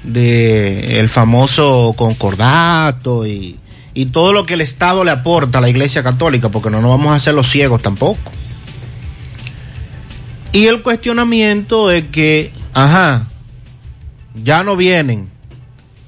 de 0.03 0.99
el 0.99 1.09
famoso 1.09 1.93
concordato 1.95 3.27
y, 3.27 3.59
y 3.97 4.05
todo 4.05 4.31
lo 4.31 4.45
que 4.45 4.53
el 4.53 4.61
Estado 4.61 5.03
le 5.03 5.09
aporta 5.09 5.57
a 5.57 5.61
la 5.61 5.69
Iglesia 5.69 6.03
Católica, 6.03 6.49
porque 6.49 6.69
no 6.69 6.81
nos 6.81 6.91
vamos 6.91 7.13
a 7.13 7.15
hacer 7.15 7.33
los 7.33 7.49
ciegos 7.49 7.81
tampoco. 7.81 8.31
Y 10.53 10.67
el 10.67 10.83
cuestionamiento 10.83 11.87
de 11.87 12.05
que, 12.05 12.51
ajá, 12.75 13.27
ya 14.35 14.63
no 14.63 14.75
vienen, 14.75 15.29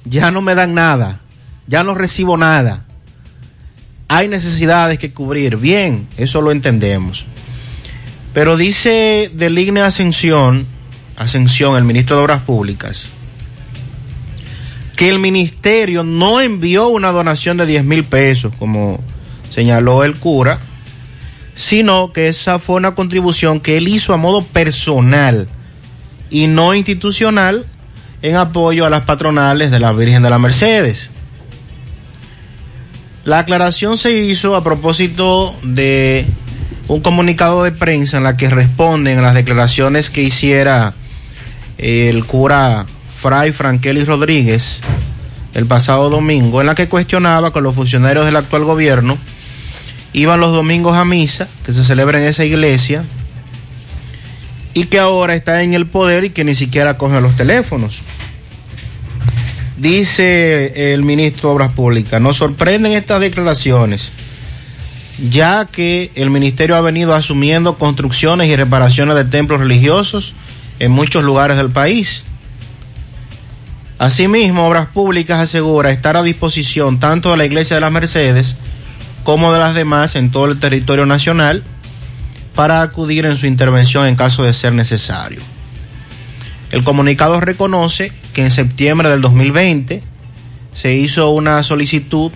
ya 0.06 0.30
no 0.30 0.43
me 0.43 0.54
dan 0.54 0.75
nada, 0.75 1.21
ya 1.65 1.84
no 1.84 1.95
recibo 1.95 2.38
nada, 2.38 2.86
hay 4.08 4.28
necesidades 4.28 4.99
que 4.99 5.12
cubrir, 5.12 5.58
bien, 5.58 6.08
eso 6.15 6.43
lo 6.43 6.52
entendemos. 6.52 7.25
Pero 8.36 8.56
dice 8.56 9.32
Deligne 9.34 9.82
Ascensión, 9.82 10.67
Ascensión, 11.17 11.75
el 11.75 11.86
ministro 11.86 12.17
de 12.17 12.21
Obras 12.21 12.43
Públicas, 12.43 13.10
que 14.99 15.07
el 15.07 15.19
ministerio 15.19 16.03
no 16.03 16.41
envió 16.41 16.89
una 16.89 17.13
donación 17.13 17.55
de 17.55 17.65
10 17.65 17.85
mil 17.85 18.03
pesos, 18.03 18.51
como 18.59 18.99
señaló 19.49 20.03
el 20.03 20.15
cura, 20.15 20.59
sino 21.55 22.12
que 22.12 22.27
esa 22.27 22.59
fue 22.59 22.75
una 22.75 22.95
contribución 22.95 23.62
que 23.62 23.77
él 23.77 23.88
hizo 23.88 24.13
a 24.13 24.17
modo 24.17 24.43
personal 24.43 25.47
y 26.29 26.47
no 26.47 26.75
institucional 26.75 27.65
en 28.21 28.35
apoyo 28.35 28.85
a 28.85 28.89
las 28.89 29.05
patronales 29.05 29.71
de 29.71 29.79
la 29.79 29.93
Virgen 29.93 30.21
de 30.21 30.31
la 30.31 30.38
Mercedes. 30.38 31.12
La 33.23 33.39
aclaración 33.39 33.97
se 33.97 34.12
hizo 34.12 34.53
a 34.53 34.65
propósito 34.65 35.55
de 35.63 36.25
un 36.89 36.99
comunicado 36.99 37.63
de 37.63 37.71
prensa 37.71 38.17
en 38.17 38.23
la 38.23 38.35
que 38.35 38.49
responden 38.49 39.19
a 39.19 39.21
las 39.21 39.33
declaraciones 39.33 40.09
que 40.09 40.23
hiciera 40.23 40.93
el 41.77 42.25
cura 42.25 42.85
Fray 43.21 43.51
Frankeli 43.51 44.05
Rodríguez 44.05 44.82
el 45.53 45.65
pasado 45.65 46.10
domingo, 46.10 46.62
en 46.62 46.67
la 46.67 46.75
que 46.75 46.88
cuestionaba 46.88 47.51
que 47.51 47.62
los 47.62 47.75
funcionarios 47.75 48.25
del 48.25 48.36
actual 48.36 48.63
gobierno 48.63 49.17
iban 50.13 50.39
los 50.39 50.53
domingos 50.53 50.95
a 50.95 51.05
misa, 51.05 51.47
que 51.65 51.73
se 51.73 51.84
celebra 51.84 52.21
en 52.21 52.27
esa 52.27 52.45
iglesia, 52.45 53.03
y 54.73 54.86
que 54.86 54.99
ahora 54.99 55.36
está 55.36 55.63
en 55.63 55.73
el 55.73 55.88
poder 55.88 56.23
y 56.23 56.29
que 56.29 56.43
ni 56.43 56.55
siquiera 56.55 56.97
coge 56.97 57.19
los 57.19 57.36
teléfonos. 57.36 58.03
Dice 59.77 60.93
el 60.93 61.03
ministro 61.03 61.49
de 61.49 61.55
Obras 61.55 61.71
Públicas, 61.73 62.21
nos 62.21 62.38
sorprenden 62.38 62.91
estas 62.93 63.19
declaraciones, 63.19 64.12
ya 65.29 65.65
que 65.65 66.12
el 66.15 66.29
ministerio 66.29 66.75
ha 66.75 66.82
venido 66.82 67.15
asumiendo 67.15 67.77
construcciones 67.77 68.47
y 68.47 68.55
reparaciones 68.55 69.15
de 69.15 69.25
templos 69.25 69.60
religiosos 69.60 70.36
en 70.79 70.91
muchos 70.91 71.23
lugares 71.23 71.58
del 71.58 71.69
país. 71.69 72.25
Asimismo, 73.99 74.65
Obras 74.65 74.88
Públicas 74.88 75.41
asegura 75.41 75.91
estar 75.91 76.15
a 76.15 76.23
disposición 76.23 77.01
tanto 77.01 77.31
de 77.31 77.38
la 77.38 77.45
Iglesia 77.45 77.75
de 77.75 77.81
las 77.81 77.91
Mercedes 77.91 78.55
como 79.25 79.51
de 79.51 79.59
las 79.59 79.75
demás 79.75 80.15
en 80.15 80.31
todo 80.31 80.45
el 80.45 80.57
territorio 80.57 81.05
nacional 81.05 81.63
para 82.55 82.81
acudir 82.81 83.25
en 83.25 83.35
su 83.35 83.45
intervención 83.45 84.07
en 84.07 84.15
caso 84.15 84.43
de 84.43 84.53
ser 84.53 84.71
necesario. 84.71 85.41
El 86.71 86.85
comunicado 86.85 87.41
reconoce 87.41 88.13
que 88.33 88.43
en 88.43 88.51
septiembre 88.51 89.09
del 89.09 89.19
2020 89.19 90.01
se 90.73 90.95
hizo 90.95 91.31
una 91.31 91.62
solicitud 91.63 92.31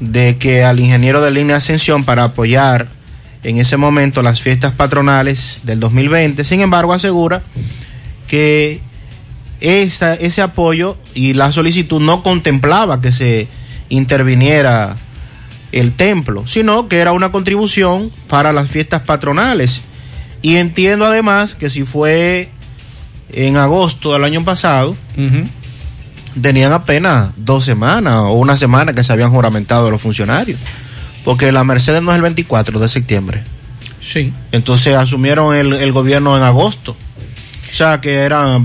de 0.00 0.36
que 0.36 0.64
al 0.64 0.80
ingeniero 0.80 1.20
de 1.20 1.30
línea 1.30 1.56
Ascensión 1.56 2.02
para 2.02 2.24
apoyar 2.24 2.88
en 3.44 3.58
ese 3.58 3.76
momento 3.76 4.20
las 4.20 4.40
fiestas 4.40 4.74
patronales 4.74 5.60
del 5.62 5.78
2020. 5.78 6.44
Sin 6.44 6.60
embargo, 6.60 6.92
asegura 6.92 7.42
que 8.26 8.80
esa, 9.60 10.14
ese 10.14 10.42
apoyo 10.42 10.96
y 11.14 11.34
la 11.34 11.52
solicitud 11.52 12.00
no 12.00 12.22
contemplaba 12.22 13.00
que 13.00 13.12
se 13.12 13.48
interviniera 13.88 14.96
el 15.72 15.92
templo, 15.92 16.46
sino 16.46 16.88
que 16.88 16.98
era 16.98 17.12
una 17.12 17.32
contribución 17.32 18.10
para 18.28 18.52
las 18.52 18.70
fiestas 18.70 19.02
patronales. 19.02 19.82
Y 20.42 20.56
entiendo 20.56 21.04
además 21.04 21.54
que 21.54 21.70
si 21.70 21.84
fue 21.84 22.48
en 23.32 23.56
agosto 23.56 24.12
del 24.12 24.24
año 24.24 24.44
pasado, 24.44 24.96
tenían 26.40 26.72
apenas 26.72 27.32
dos 27.36 27.64
semanas 27.64 28.14
o 28.16 28.32
una 28.32 28.56
semana 28.56 28.92
que 28.94 29.04
se 29.04 29.12
habían 29.12 29.30
juramentado 29.30 29.90
los 29.90 30.00
funcionarios. 30.00 30.58
Porque 31.24 31.50
la 31.50 31.64
Mercedes 31.64 32.02
no 32.02 32.12
es 32.12 32.16
el 32.16 32.22
24 32.22 32.78
de 32.78 32.88
septiembre. 32.88 33.42
Sí. 34.00 34.32
Entonces 34.52 34.94
asumieron 34.94 35.54
el, 35.56 35.72
el 35.72 35.92
gobierno 35.92 36.36
en 36.36 36.44
agosto. 36.44 36.92
O 36.92 37.74
sea 37.74 38.00
que 38.00 38.14
era 38.14 38.60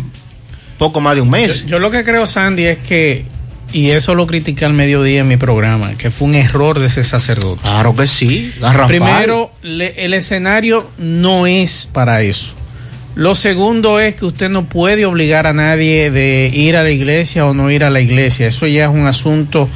poco 0.81 0.99
más 0.99 1.13
de 1.13 1.21
un 1.21 1.29
mes. 1.29 1.61
Yo, 1.61 1.67
yo 1.67 1.79
lo 1.79 1.91
que 1.91 2.03
creo, 2.03 2.25
Sandy, 2.25 2.65
es 2.65 2.79
que, 2.79 3.23
y 3.71 3.91
eso 3.91 4.15
lo 4.15 4.25
critiqué 4.25 4.65
al 4.65 4.73
mediodía 4.73 5.19
en 5.19 5.27
mi 5.27 5.37
programa, 5.37 5.91
que 5.95 6.09
fue 6.09 6.27
un 6.27 6.33
error 6.33 6.79
de 6.79 6.87
ese 6.87 7.03
sacerdote. 7.03 7.61
Claro 7.61 7.95
que 7.95 8.07
sí. 8.07 8.51
Primero, 8.87 9.51
le- 9.61 10.03
el 10.03 10.15
escenario 10.15 10.89
no 10.97 11.45
es 11.45 11.87
para 11.93 12.23
eso. 12.23 12.55
Lo 13.13 13.35
segundo 13.35 13.99
es 13.99 14.15
que 14.15 14.25
usted 14.25 14.49
no 14.49 14.65
puede 14.65 15.05
obligar 15.05 15.45
a 15.45 15.53
nadie 15.53 16.09
de 16.09 16.49
ir 16.51 16.75
a 16.77 16.81
la 16.83 16.89
iglesia 16.89 17.45
o 17.45 17.53
no 17.53 17.69
ir 17.69 17.83
a 17.83 17.89
la 17.91 17.99
iglesia. 18.01 18.47
Eso 18.47 18.65
ya 18.65 18.85
es 18.85 18.89
un 18.89 19.05
asunto. 19.05 19.69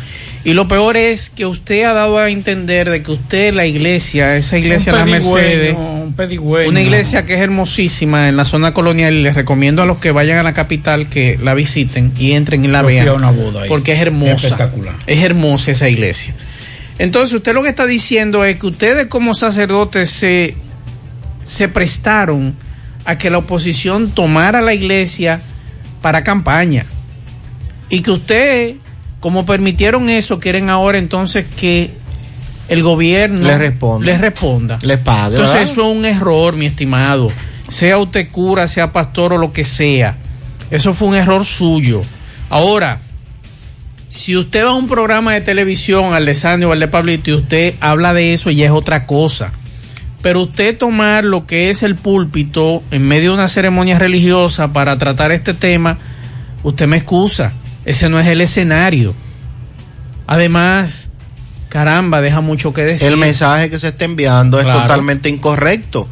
Y 0.43 0.53
lo 0.53 0.67
peor 0.67 0.97
es 0.97 1.29
que 1.29 1.45
usted 1.45 1.83
ha 1.83 1.93
dado 1.93 2.17
a 2.17 2.29
entender 2.29 2.89
de 2.89 3.03
que 3.03 3.11
usted, 3.11 3.53
la 3.53 3.65
iglesia, 3.67 4.35
esa 4.37 4.57
iglesia 4.57 4.91
La 4.93 4.99
Mercedes, 5.05 5.75
pedigüeño. 6.15 6.69
una 6.69 6.81
iglesia 6.81 7.25
que 7.25 7.35
es 7.35 7.41
hermosísima 7.41 8.29
en 8.29 8.37
la 8.37 8.45
zona 8.45 8.73
colonial 8.73 9.13
y 9.13 9.21
les 9.23 9.35
recomiendo 9.35 9.81
a 9.81 9.85
los 9.85 9.97
que 9.97 10.11
vayan 10.11 10.37
a 10.37 10.43
la 10.43 10.53
capital 10.53 11.07
que 11.09 11.37
la 11.41 11.53
visiten 11.53 12.11
y 12.17 12.31
entren 12.33 12.63
y 12.65 12.67
la 12.67 12.79
Yo 12.81 12.85
fui 12.85 12.93
vean. 12.95 13.07
a 13.09 13.13
una 13.13 13.31
boda 13.31 13.63
ahí. 13.63 13.69
Porque 13.69 13.93
es 13.93 13.99
hermosa. 13.99 14.47
Espectacular. 14.47 14.95
Es 15.05 15.23
hermosa 15.23 15.71
esa 15.71 15.89
iglesia. 15.89 16.33
Entonces 16.97 17.33
usted 17.33 17.53
lo 17.53 17.61
que 17.63 17.69
está 17.69 17.85
diciendo 17.85 18.45
es 18.45 18.57
que 18.57 18.67
ustedes 18.67 19.07
como 19.07 19.33
sacerdotes 19.33 20.09
se, 20.09 20.55
se 21.43 21.67
prestaron 21.67 22.55
a 23.03 23.17
que 23.17 23.29
la 23.29 23.39
oposición 23.39 24.11
tomara 24.11 24.61
la 24.61 24.73
iglesia 24.73 25.41
para 26.01 26.23
campaña. 26.23 26.85
Y 27.89 28.01
que 28.01 28.11
usted, 28.11 28.75
como 29.19 29.45
permitieron 29.45 30.09
eso, 30.09 30.39
quieren 30.39 30.69
ahora 30.69 30.97
entonces 30.97 31.45
que 31.55 31.91
el 32.67 32.83
gobierno 32.83 33.47
Les 33.47 33.57
responda. 33.57 34.05
les 34.05 34.21
responda. 34.21 34.79
Les 34.81 34.97
pague. 34.97 35.35
Entonces 35.35 35.53
¿verdad? 35.55 35.71
eso 35.71 35.81
es 35.91 35.97
un 35.97 36.05
error, 36.05 36.55
mi 36.55 36.65
estimado. 36.65 37.31
Sea 37.67 37.97
usted 37.97 38.29
cura, 38.31 38.67
sea 38.67 38.91
pastor 38.91 39.33
o 39.33 39.37
lo 39.37 39.51
que 39.53 39.63
sea. 39.63 40.17
Eso 40.71 40.93
fue 40.93 41.09
un 41.09 41.15
error 41.15 41.45
suyo. 41.45 42.01
Ahora, 42.49 42.99
si 44.07 44.35
usted 44.35 44.65
va 44.65 44.69
a 44.69 44.73
un 44.73 44.87
programa 44.87 45.33
de 45.33 45.41
televisión, 45.41 46.13
al 46.13 46.25
de 46.25 46.35
Sandy 46.35 46.65
o 46.65 46.71
al 46.71 46.79
de 46.79 46.87
Pablito, 46.87 47.31
y 47.31 47.33
usted 47.33 47.75
habla 47.79 48.13
de 48.13 48.33
eso, 48.33 48.49
ya 48.51 48.65
es 48.65 48.71
otra 48.71 49.05
cosa. 49.05 49.51
Pero 50.21 50.41
usted 50.41 50.77
tomar 50.77 51.23
lo 51.23 51.45
que 51.45 51.69
es 51.69 51.83
el 51.83 51.95
púlpito 51.95 52.81
en 52.91 53.07
medio 53.07 53.31
de 53.31 53.35
una 53.35 53.47
ceremonia 53.47 53.99
religiosa 53.99 54.73
para 54.73 54.97
tratar 54.97 55.31
este 55.31 55.53
tema, 55.53 55.97
usted 56.63 56.87
me 56.87 56.97
excusa. 56.97 57.53
Ese 57.85 58.09
no 58.09 58.19
es 58.19 58.25
el 58.27 58.41
escenario. 58.41 59.13
Además, 60.27 61.09
caramba, 61.75 62.21
deja 62.21 62.39
mucho 62.39 62.73
que 62.73 62.85
decir. 62.85 63.05
el 63.09 63.17
mensaje 63.17 63.69
que 63.69 63.77
se 63.77 63.89
está 63.89 64.05
enviando 64.05 64.57
es 64.61 64.65
totalmente 64.65 65.27
incorrecto. 65.27 66.07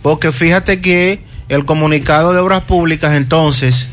Porque 0.00 0.32
fíjate 0.32 0.80
que 0.80 1.20
el 1.50 1.66
comunicado 1.66 2.32
de 2.32 2.38
obras 2.40 2.62
públicas 2.62 3.12
entonces 3.14 3.88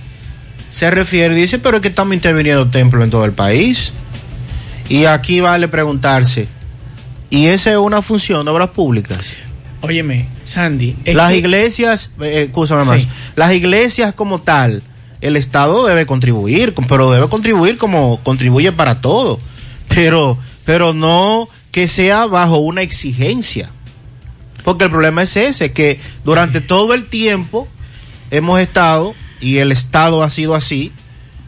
se 0.70 0.90
refiere, 0.90 1.36
dice, 1.36 1.60
pero 1.60 1.76
es 1.76 1.82
que 1.82 1.90
estamos 1.90 2.14
interviniendo 2.14 2.68
templos 2.70 3.04
en 3.04 3.10
todo 3.10 3.26
el 3.26 3.34
país. 3.34 3.92
Y 4.88 5.04
aquí 5.06 5.42
vale 5.42 5.68
preguntarse, 5.68 6.48
¿y 7.30 7.48
esa 7.48 7.72
es 7.72 7.78
una 7.78 8.02
función 8.02 8.46
de 8.46 8.52
obras 8.52 8.70
públicas? 8.70 9.20
Óyeme, 9.82 10.26
Sandy. 10.46 10.96
Las 11.06 11.32
que- 11.32 11.38
iglesias, 11.40 12.12
eh, 12.22 12.46
escúchame 12.48 12.86
más, 12.86 13.02
Sí. 13.02 13.08
las 13.36 13.52
iglesias 13.54 14.14
como 14.14 14.40
tal, 14.40 14.84
el 15.20 15.36
Estado 15.36 15.86
debe 15.86 16.06
contribuir, 16.06 16.74
pero 16.88 17.12
debe 17.12 17.28
contribuir 17.28 17.78
como 17.78 18.22
contribuye 18.24 18.72
para 18.72 19.02
todo, 19.02 19.38
pero, 19.90 20.38
pero 20.70 20.94
no 20.94 21.50
que 21.72 21.88
sea 21.88 22.28
bajo 22.28 22.58
una 22.58 22.84
exigencia. 22.84 23.72
Porque 24.64 24.84
el 24.84 24.92
problema 24.92 25.24
es 25.24 25.36
ese, 25.36 25.72
que 25.72 26.00
durante 26.24 26.62
todo 26.62 26.94
el 26.94 27.06
tiempo 27.06 27.68
hemos 28.30 28.60
estado, 28.60 29.16
y 29.42 29.58
el 29.58 29.72
Estado 29.72 30.22
ha 30.22 30.30
sido 30.30 30.54
así, 30.54 30.92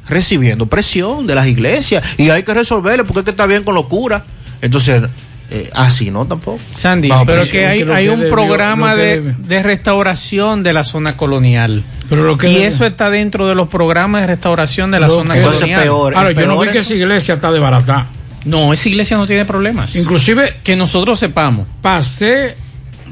recibiendo 0.09 0.65
presión 0.65 1.27
de 1.27 1.35
las 1.35 1.45
iglesias, 1.45 2.03
y 2.17 2.31
hay 2.31 2.41
que 2.41 2.55
resolverle 2.55 3.03
porque 3.03 3.19
es 3.19 3.25
que 3.25 3.29
está 3.31 3.45
bien 3.45 3.63
con 3.63 3.75
locura. 3.75 4.25
Entonces, 4.59 5.03
eh, 5.51 5.69
así 5.73 6.09
no 6.09 6.25
tampoco. 6.25 6.59
Sandy, 6.73 7.09
Bajo 7.09 7.27
pero 7.27 7.41
presión. 7.43 7.61
que 7.61 7.67
hay, 7.67 7.83
lo 7.83 7.93
hay 7.93 8.05
que 8.05 8.09
un 8.11 8.21
debió- 8.21 8.29
programa 8.31 8.95
de, 8.95 9.35
restauración 9.61 10.63
de 10.63 10.73
la 10.73 10.83
zona 10.83 11.15
colonial. 11.15 11.83
Pero 12.09 12.23
lo 12.23 12.39
que 12.39 12.49
y 12.49 12.55
debe- 12.55 12.65
eso 12.69 12.87
está 12.87 13.11
dentro 13.11 13.45
de 13.47 13.53
los 13.53 13.67
programas 13.69 14.21
de 14.21 14.27
restauración 14.27 14.89
de 14.89 14.99
la 14.99 15.07
Lo 15.09 15.13
zona 15.13 15.35
colonial. 15.39 15.87
Ahora, 15.89 16.31
yo 16.31 16.47
no 16.47 16.59
vi 16.59 16.69
que 16.69 16.79
esa 16.79 16.95
iglesia 16.95 17.35
está 17.35 17.51
de 17.51 17.59
barata. 17.59 18.07
No, 18.45 18.73
esa 18.73 18.89
iglesia 18.89 19.17
no 19.17 19.27
tiene 19.27 19.45
problemas. 19.45 19.95
Inclusive 19.95 20.55
que 20.63 20.75
nosotros 20.75 21.19
sepamos. 21.19 21.67
Pasé, 21.81 22.55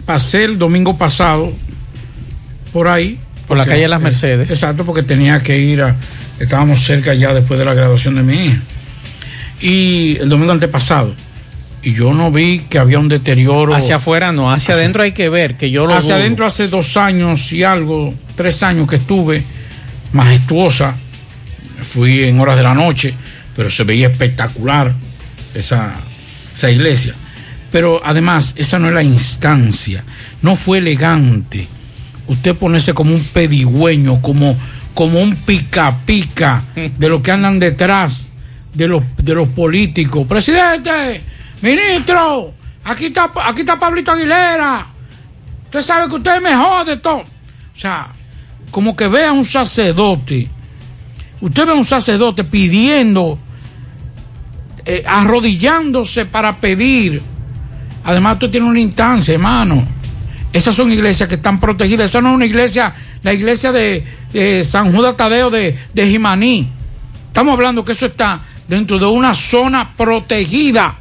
pasé 0.06 0.44
el 0.46 0.58
domingo 0.58 0.98
pasado 0.98 1.54
por 2.74 2.88
ahí. 2.88 3.20
Por 3.48 3.58
la 3.58 3.66
calle 3.66 3.82
de 3.82 3.88
las 3.88 4.02
Mercedes. 4.02 4.52
Exacto, 4.52 4.86
porque 4.86 5.02
tenía 5.04 5.40
que 5.40 5.58
ir 5.58 5.82
a, 5.82 5.96
estábamos 6.40 6.84
cerca 6.84 7.14
ya 7.16 7.34
después 7.34 7.60
de 7.60 7.66
la 7.66 7.74
graduación 7.74 8.16
de 8.16 8.22
mi 8.24 8.46
hija. 8.46 8.60
Y 9.62 10.18
el 10.20 10.30
domingo 10.30 10.52
antepasado. 10.52 11.14
Y 11.82 11.94
yo 11.94 12.14
no 12.14 12.32
vi 12.32 12.60
que 12.70 12.78
había 12.78 13.00
un 13.00 13.08
deterioro. 13.08 13.74
Hacia 13.74 13.96
afuera 13.96 14.32
no, 14.32 14.52
hacia 14.52 14.74
Hacia- 14.74 14.76
adentro 14.76 15.02
hay 15.02 15.14
que 15.14 15.30
ver, 15.30 15.58
que 15.58 15.72
yo 15.72 15.86
lo 15.88 15.96
Hacia 15.96 16.16
adentro 16.16 16.46
hace 16.46 16.68
dos 16.68 16.98
años 16.98 17.52
y 17.54 17.64
algo, 17.64 18.14
tres 18.36 18.62
años 18.64 18.88
que 18.88 18.98
estuve, 18.98 19.44
majestuosa. 20.14 20.96
Fui 21.82 22.24
en 22.24 22.40
horas 22.40 22.58
de 22.58 22.64
la 22.64 22.74
noche, 22.74 23.14
pero 23.56 23.70
se 23.72 23.84
veía 23.84 24.10
espectacular 24.10 24.94
esa, 25.60 25.94
esa 26.54 26.72
iglesia. 26.72 27.14
Pero 27.72 28.02
además, 28.04 28.56
esa 28.58 28.80
no 28.80 28.88
es 28.88 28.94
la 28.94 29.04
instancia, 29.04 30.04
no 30.42 30.56
fue 30.56 30.80
elegante. 30.80 31.68
Usted 32.28 32.56
ponerse 32.56 32.94
como 32.94 33.14
un 33.14 33.24
pedigüeño, 33.24 34.22
como, 34.22 34.58
como 34.94 35.20
un 35.20 35.36
pica 35.36 35.96
pica 36.06 36.64
de 36.76 37.10
los 37.10 37.22
que 37.22 37.32
andan 37.32 37.60
detrás 37.60 38.32
de 38.74 38.88
los, 38.88 39.04
de 39.18 39.36
los 39.36 39.50
políticos. 39.50 40.26
Presidente, 40.28 41.22
ministro, 41.62 42.54
aquí 42.84 43.08
está, 43.08 43.32
aquí 43.46 43.62
está 43.62 43.80
Pablito 43.80 44.12
Aguilera. 44.12 44.88
Usted 45.66 45.82
sabe 45.82 46.08
que 46.08 46.16
usted 46.16 46.36
es 46.36 46.42
mejor 46.42 46.86
de 46.86 46.98
todo. 46.98 47.18
O 47.18 47.80
sea, 47.80 48.08
como 48.72 48.96
que 48.96 49.08
vea 49.08 49.32
un 49.32 49.46
sacerdote. 49.46 50.48
Usted 51.42 51.66
ve 51.66 51.72
a 51.72 51.76
un 51.76 51.86
sacerdote 51.86 52.44
pidiendo, 52.44 53.38
eh, 54.92 55.04
arrodillándose 55.06 56.26
para 56.26 56.56
pedir. 56.56 57.22
Además, 58.04 58.34
usted 58.34 58.50
tiene 58.50 58.66
una 58.66 58.80
instancia, 58.80 59.36
hermano. 59.36 59.88
Esas 60.52 60.74
son 60.74 60.92
iglesias 60.92 61.30
que 61.30 61.36
están 61.36 61.60
protegidas. 61.60 62.08
Esa 62.08 62.22
no 62.22 62.30
es 62.30 62.36
una 62.36 62.48
iglesia, 62.48 62.92
la 63.22 63.32
iglesia 63.32 63.72
de, 63.72 64.64
San 64.66 64.92
Judas 64.92 65.16
Tadeo 65.16 65.52
de, 65.52 65.78
de 65.94 66.08
Jimaní. 66.08 66.68
Estamos 67.28 67.54
hablando 67.54 67.84
que 67.84 67.92
eso 67.92 68.08
está 68.08 68.42
dentro 68.68 68.98
de 68.98 69.06
una 69.06 69.36
zona 69.36 69.92
protegida. 69.96 70.98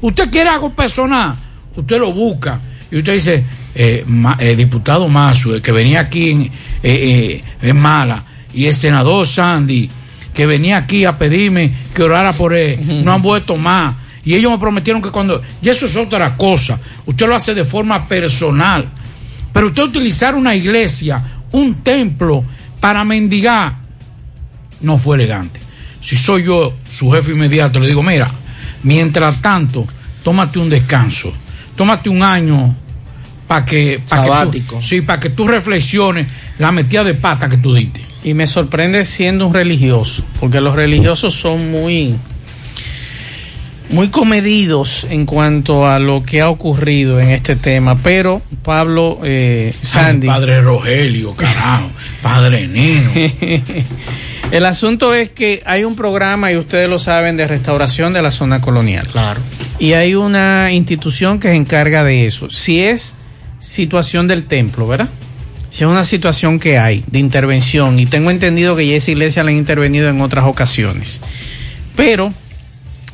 Usted 0.00 0.28
quiere 0.28 0.50
algo 0.50 0.70
personal, 0.70 1.36
usted 1.76 2.00
lo 2.00 2.10
busca 2.10 2.60
y 2.90 2.98
usted 2.98 3.14
dice, 3.14 3.44
eh, 3.76 4.04
eh, 4.40 4.56
diputado 4.56 5.06
Mazue, 5.06 5.62
que 5.62 5.70
venía 5.70 6.00
aquí 6.00 6.30
en, 6.32 6.50
en 6.82 7.76
Mala, 7.76 8.24
y 8.52 8.66
el 8.66 8.74
senador 8.74 9.28
Sandy, 9.28 9.88
que 10.34 10.46
venía 10.46 10.78
aquí 10.78 11.04
a 11.04 11.16
pedirme 11.16 11.72
que 11.94 12.02
orara 12.02 12.32
por 12.32 12.54
él, 12.54 13.02
no 13.04 13.12
han 13.12 13.22
vuelto 13.22 13.56
más. 13.56 13.94
Y 14.24 14.34
ellos 14.34 14.50
me 14.50 14.58
prometieron 14.58 15.00
que 15.00 15.10
cuando... 15.10 15.40
Y 15.62 15.68
eso 15.68 15.86
es 15.86 15.96
otra 15.96 16.36
cosa. 16.36 16.78
Usted 17.06 17.26
lo 17.26 17.36
hace 17.36 17.54
de 17.54 17.64
forma 17.64 18.08
personal. 18.08 18.88
Pero 19.52 19.68
usted 19.68 19.82
utilizar 19.84 20.34
una 20.34 20.54
iglesia, 20.54 21.22
un 21.52 21.76
templo, 21.76 22.44
para 22.80 23.04
mendigar, 23.04 23.76
no 24.80 24.98
fue 24.98 25.16
elegante. 25.16 25.60
Si 26.00 26.16
soy 26.16 26.44
yo 26.44 26.74
su 26.90 27.10
jefe 27.10 27.32
inmediato, 27.32 27.80
le 27.80 27.86
digo, 27.86 28.02
mira, 28.02 28.30
mientras 28.82 29.40
tanto, 29.40 29.86
tómate 30.22 30.58
un 30.58 30.68
descanso, 30.68 31.32
tómate 31.76 32.10
un 32.10 32.22
año 32.22 32.74
para 33.46 33.64
que, 33.64 34.02
pa' 34.06 34.48
que 34.50 34.60
tú, 34.60 34.82
sí, 34.82 35.00
para 35.00 35.20
que 35.20 35.30
tú 35.30 35.46
reflexiones 35.46 36.26
la 36.58 36.72
metida 36.72 37.04
de 37.04 37.14
pata 37.14 37.48
que 37.48 37.56
tú 37.56 37.72
diste. 37.74 38.04
Y 38.24 38.34
me 38.34 38.46
sorprende 38.46 39.04
siendo 39.04 39.46
un 39.46 39.54
religioso, 39.54 40.24
porque 40.40 40.60
los 40.60 40.74
religiosos 40.74 41.34
son 41.34 41.70
muy 41.70 42.16
muy 43.90 44.08
comedidos 44.08 45.06
en 45.08 45.26
cuanto 45.26 45.86
a 45.86 45.98
lo 45.98 46.24
que 46.24 46.40
ha 46.40 46.48
ocurrido 46.48 47.20
en 47.20 47.30
este 47.30 47.54
tema, 47.54 47.96
pero 47.98 48.42
Pablo 48.62 49.20
eh, 49.22 49.74
Sandy, 49.82 50.26
Ay, 50.26 50.34
padre 50.34 50.62
Rogelio, 50.62 51.34
carajo, 51.34 51.90
padre 52.22 52.66
Nino. 52.66 53.10
el 54.50 54.66
asunto 54.66 55.14
es 55.14 55.30
que 55.30 55.62
hay 55.66 55.84
un 55.84 55.96
programa 55.96 56.50
y 56.50 56.56
ustedes 56.56 56.88
lo 56.88 56.98
saben 56.98 57.36
de 57.36 57.46
restauración 57.46 58.12
de 58.12 58.22
la 58.22 58.30
zona 58.30 58.60
colonial. 58.60 59.06
Claro. 59.06 59.40
Y 59.78 59.92
hay 59.92 60.14
una 60.14 60.72
institución 60.72 61.38
que 61.38 61.48
se 61.48 61.54
encarga 61.54 62.04
de 62.04 62.26
eso. 62.26 62.50
Si 62.50 62.82
es 62.82 63.14
situación 63.58 64.26
del 64.26 64.44
templo, 64.44 64.86
¿verdad? 64.86 65.08
Si 65.74 65.82
es 65.82 65.90
una 65.90 66.04
situación 66.04 66.60
que 66.60 66.78
hay 66.78 67.02
de 67.08 67.18
intervención, 67.18 67.98
y 67.98 68.06
tengo 68.06 68.30
entendido 68.30 68.76
que 68.76 68.86
ya 68.86 68.94
esa 68.94 69.10
iglesia 69.10 69.42
la 69.42 69.50
han 69.50 69.56
intervenido 69.56 70.08
en 70.08 70.20
otras 70.20 70.44
ocasiones. 70.44 71.20
Pero 71.96 72.32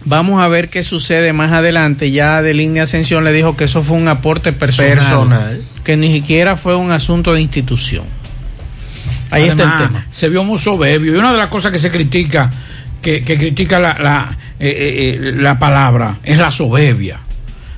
vamos 0.04 0.42
a 0.42 0.48
ver 0.48 0.68
qué 0.68 0.82
sucede 0.82 1.32
más 1.32 1.52
adelante. 1.52 2.10
Ya 2.10 2.42
de 2.42 2.52
línea 2.52 2.82
Ascensión 2.82 3.24
le 3.24 3.32
dijo 3.32 3.56
que 3.56 3.64
eso 3.64 3.82
fue 3.82 3.96
un 3.96 4.08
aporte 4.08 4.52
personal. 4.52 4.98
Personal. 4.98 5.62
Que 5.84 5.96
ni 5.96 6.12
siquiera 6.12 6.54
fue 6.54 6.76
un 6.76 6.92
asunto 6.92 7.32
de 7.32 7.40
institución. 7.40 8.04
Ahí 9.30 9.44
está 9.48 9.62
el 9.62 9.86
tema. 9.86 10.06
Se 10.10 10.28
vio 10.28 10.44
muy 10.44 10.58
soberbio. 10.58 11.14
Y 11.14 11.16
una 11.16 11.32
de 11.32 11.38
las 11.38 11.48
cosas 11.48 11.72
que 11.72 11.78
se 11.78 11.90
critica, 11.90 12.50
que, 13.00 13.22
que 13.22 13.38
critica 13.38 13.78
la, 13.78 13.98
la, 13.98 14.36
eh, 14.58 14.68
eh, 14.68 15.18
eh, 15.28 15.32
la 15.34 15.58
palabra, 15.58 16.18
es 16.24 16.36
la 16.36 16.50
soberbia. 16.50 17.20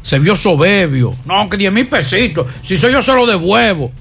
Se 0.03 0.19
vio 0.19 0.35
soberbio. 0.35 1.15
No, 1.25 1.49
que 1.49 1.57
10 1.57 1.73
mil 1.73 1.87
pesitos. 1.87 2.49
Si 2.65 2.77
soy 2.77 2.91
yo, 2.91 3.01
se 3.01 3.15
lo 3.15 3.27
devuelvo. 3.27 3.93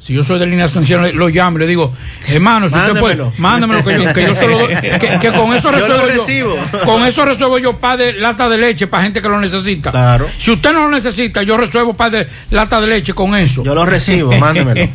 Si 0.00 0.14
yo 0.14 0.22
soy 0.22 0.38
de 0.38 0.46
línea 0.46 0.68
sanción, 0.68 1.04
lo 1.18 1.28
llamo 1.28 1.56
y 1.58 1.60
le 1.62 1.66
digo, 1.66 1.92
hermano, 2.28 2.68
si 2.68 2.76
usted 2.76 3.00
puede, 3.00 3.16
Mándemelo. 3.16 3.32
mándamelo 3.38 3.84
que 3.84 3.94
yo, 4.04 4.12
que 4.12 4.26
yo 4.28 4.34
se 4.36 4.46
lo 4.46 4.58
doy- 4.60 4.76
que, 4.98 5.18
que 5.20 5.32
con 5.32 5.52
eso 5.54 5.72
Yo 5.72 5.78
lo 5.88 5.96
resuelvo 5.96 6.06
yo, 6.06 6.24
recibo. 6.24 6.56
con 6.84 7.04
eso 7.04 7.24
resuelvo 7.24 7.58
yo 7.58 7.78
par 7.78 7.98
de 7.98 8.12
lata 8.12 8.48
de 8.48 8.58
leche 8.58 8.86
para 8.86 9.02
gente 9.02 9.20
que 9.20 9.28
lo 9.28 9.40
necesita. 9.40 9.90
Claro. 9.90 10.28
Si 10.38 10.52
usted 10.52 10.72
no 10.72 10.82
lo 10.82 10.90
necesita, 10.90 11.42
yo 11.42 11.56
resuelvo 11.56 11.94
par 11.94 12.12
de 12.12 12.28
lata 12.52 12.80
de 12.80 12.86
leche 12.86 13.12
con 13.12 13.34
eso. 13.34 13.64
Yo 13.64 13.74
lo 13.74 13.84
recibo, 13.84 14.32
mándemelo. 14.38 14.88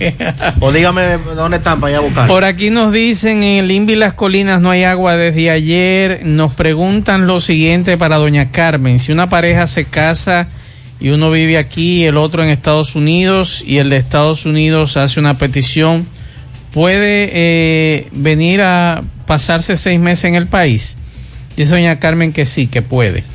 o 0.61 0.71
dígame 0.71 1.17
dónde 1.35 1.57
están 1.57 1.81
para 1.81 1.91
ir 1.91 1.97
a 1.97 2.01
buscar. 2.01 2.27
Por 2.27 2.45
aquí 2.45 2.69
nos 2.69 2.93
dicen 2.93 3.43
en 3.43 3.65
el 3.65 3.71
INVI 3.71 3.95
Las 3.97 4.13
Colinas 4.13 4.61
no 4.61 4.71
hay 4.71 4.85
agua 4.85 5.17
desde 5.17 5.49
ayer. 5.51 6.21
Nos 6.23 6.53
preguntan 6.53 7.27
lo 7.27 7.41
siguiente 7.41 7.97
para 7.97 8.15
doña 8.15 8.51
Carmen. 8.51 8.99
Si 8.99 9.11
una 9.11 9.27
pareja 9.29 9.67
se 9.67 9.83
casa 9.83 10.47
y 11.03 11.09
uno 11.09 11.29
vive 11.29 11.57
aquí 11.57 12.05
el 12.05 12.15
otro 12.15 12.43
en 12.43 12.49
Estados 12.49 12.95
Unidos 12.95 13.61
y 13.67 13.79
el 13.79 13.89
de 13.89 13.97
Estados 13.97 14.45
Unidos 14.45 14.95
hace 14.95 15.19
una 15.19 15.37
petición, 15.37 16.07
¿puede 16.71 17.29
eh, 17.33 18.07
venir 18.13 18.61
a 18.61 19.03
pasarse 19.27 19.75
seis 19.75 19.99
meses 19.99 20.23
en 20.23 20.35
el 20.35 20.47
país? 20.47 20.97
Dice 21.57 21.71
doña 21.71 21.99
Carmen 21.99 22.31
que 22.31 22.45
sí, 22.45 22.67
que 22.67 22.81
puede. 22.81 23.25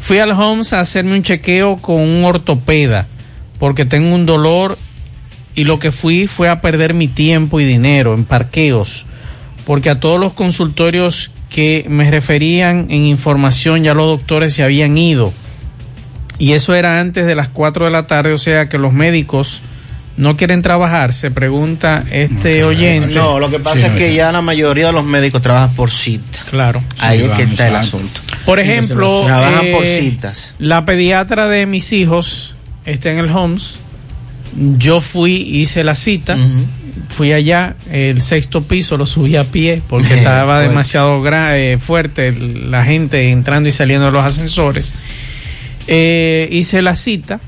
Fui 0.00 0.18
al 0.18 0.30
Homes 0.30 0.72
a 0.72 0.80
hacerme 0.80 1.14
un 1.14 1.22
chequeo 1.22 1.76
con 1.76 2.00
un 2.00 2.24
ortopeda 2.24 3.06
porque 3.58 3.84
tengo 3.84 4.14
un 4.14 4.24
dolor 4.24 4.78
y 5.54 5.64
lo 5.64 5.78
que 5.78 5.92
fui 5.92 6.26
fue 6.26 6.48
a 6.48 6.62
perder 6.62 6.94
mi 6.94 7.06
tiempo 7.06 7.60
y 7.60 7.66
dinero 7.66 8.14
en 8.14 8.24
parqueos, 8.24 9.04
porque 9.66 9.90
a 9.90 10.00
todos 10.00 10.18
los 10.18 10.32
consultorios 10.32 11.30
que 11.50 11.84
me 11.86 12.10
referían 12.10 12.86
en 12.88 13.04
información 13.04 13.84
ya 13.84 13.92
los 13.92 14.06
doctores 14.06 14.54
se 14.54 14.62
habían 14.62 14.96
ido. 14.96 15.34
Y 16.40 16.54
eso 16.54 16.74
era 16.74 16.98
antes 16.98 17.26
de 17.26 17.36
las 17.36 17.48
4 17.48 17.84
de 17.84 17.90
la 17.92 18.08
tarde, 18.08 18.32
o 18.32 18.38
sea 18.38 18.68
que 18.68 18.78
los 18.78 18.92
médicos 18.92 19.60
no 20.16 20.36
quieren 20.36 20.62
trabajar, 20.62 21.12
se 21.12 21.30
pregunta 21.30 22.04
este 22.10 22.64
oyente. 22.64 23.14
No, 23.14 23.38
lo 23.38 23.50
que 23.50 23.60
pasa 23.60 23.86
es 23.86 23.92
que 23.92 24.14
ya 24.14 24.32
la 24.32 24.42
mayoría 24.42 24.86
de 24.86 24.92
los 24.92 25.04
médicos 25.04 25.40
trabajan 25.40 25.74
por 25.74 25.90
cita. 25.90 26.40
Claro. 26.50 26.82
Ahí 26.98 27.20
Sí, 27.20 27.24
es 27.26 27.30
que 27.30 27.42
está 27.44 27.68
el 27.68 27.76
asunto. 27.76 28.20
Por 28.44 28.58
ejemplo, 28.58 29.22
trabajan 29.24 29.66
por 29.70 29.84
eh, 29.84 30.00
citas. 30.00 30.54
la 30.58 30.84
pediatra 30.84 31.46
de 31.46 31.66
mis 31.66 31.92
hijos 31.92 32.54
está 32.84 33.10
en 33.12 33.18
el 33.20 33.30
Homes. 33.30 33.76
Yo 34.78 35.00
fui, 35.00 35.32
hice 35.36 35.84
la 35.84 35.94
cita, 35.94 36.36
fui 37.08 37.32
allá, 37.32 37.76
el 37.90 38.20
sexto 38.20 38.62
piso 38.64 38.96
lo 38.96 39.06
subí 39.06 39.36
a 39.36 39.44
pie 39.44 39.80
porque 39.88 40.14
estaba 40.18 40.54
Fuerte. 40.54 40.68
demasiado 40.68 41.22
eh, 41.54 41.78
fuerte 41.80 42.32
la 42.32 42.84
gente 42.84 43.30
entrando 43.30 43.68
y 43.68 43.72
saliendo 43.72 44.06
de 44.06 44.12
los 44.12 44.24
ascensores. 44.24 44.92
Eh, 45.86 46.48
hice 46.52 46.82
la 46.82 46.94
cita 46.94 47.40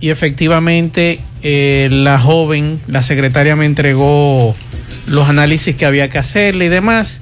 y 0.00 0.10
efectivamente 0.10 1.20
eh, 1.42 1.88
la 1.90 2.18
joven, 2.18 2.80
la 2.86 3.02
secretaria 3.02 3.56
me 3.56 3.66
entregó 3.66 4.54
los 5.06 5.28
análisis 5.28 5.74
que 5.76 5.86
había 5.86 6.08
que 6.08 6.18
hacerle 6.18 6.66
y 6.66 6.68
demás. 6.68 7.20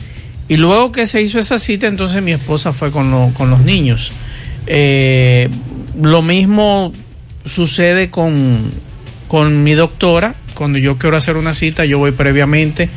Y 0.48 0.56
luego 0.58 0.92
que 0.92 1.06
se 1.06 1.22
hizo 1.22 1.38
esa 1.38 1.58
cita, 1.58 1.86
entonces 1.86 2.22
mi 2.22 2.32
esposa 2.32 2.72
fue 2.72 2.90
con, 2.90 3.10
lo- 3.10 3.32
con 3.34 3.50
los 3.50 3.60
niños. 3.60 4.12
Eh, 4.66 5.48
lo 6.00 6.22
mismo 6.22 6.92
sucede 7.44 8.10
con, 8.10 8.70
con 9.28 9.62
mi 9.64 9.72
doctora. 9.72 10.34
Cuando 10.54 10.78
yo 10.78 10.98
quiero 10.98 11.16
hacer 11.16 11.36
una 11.36 11.54
cita, 11.54 11.84
yo 11.84 11.98
voy 11.98 12.12
previamente 12.12 12.88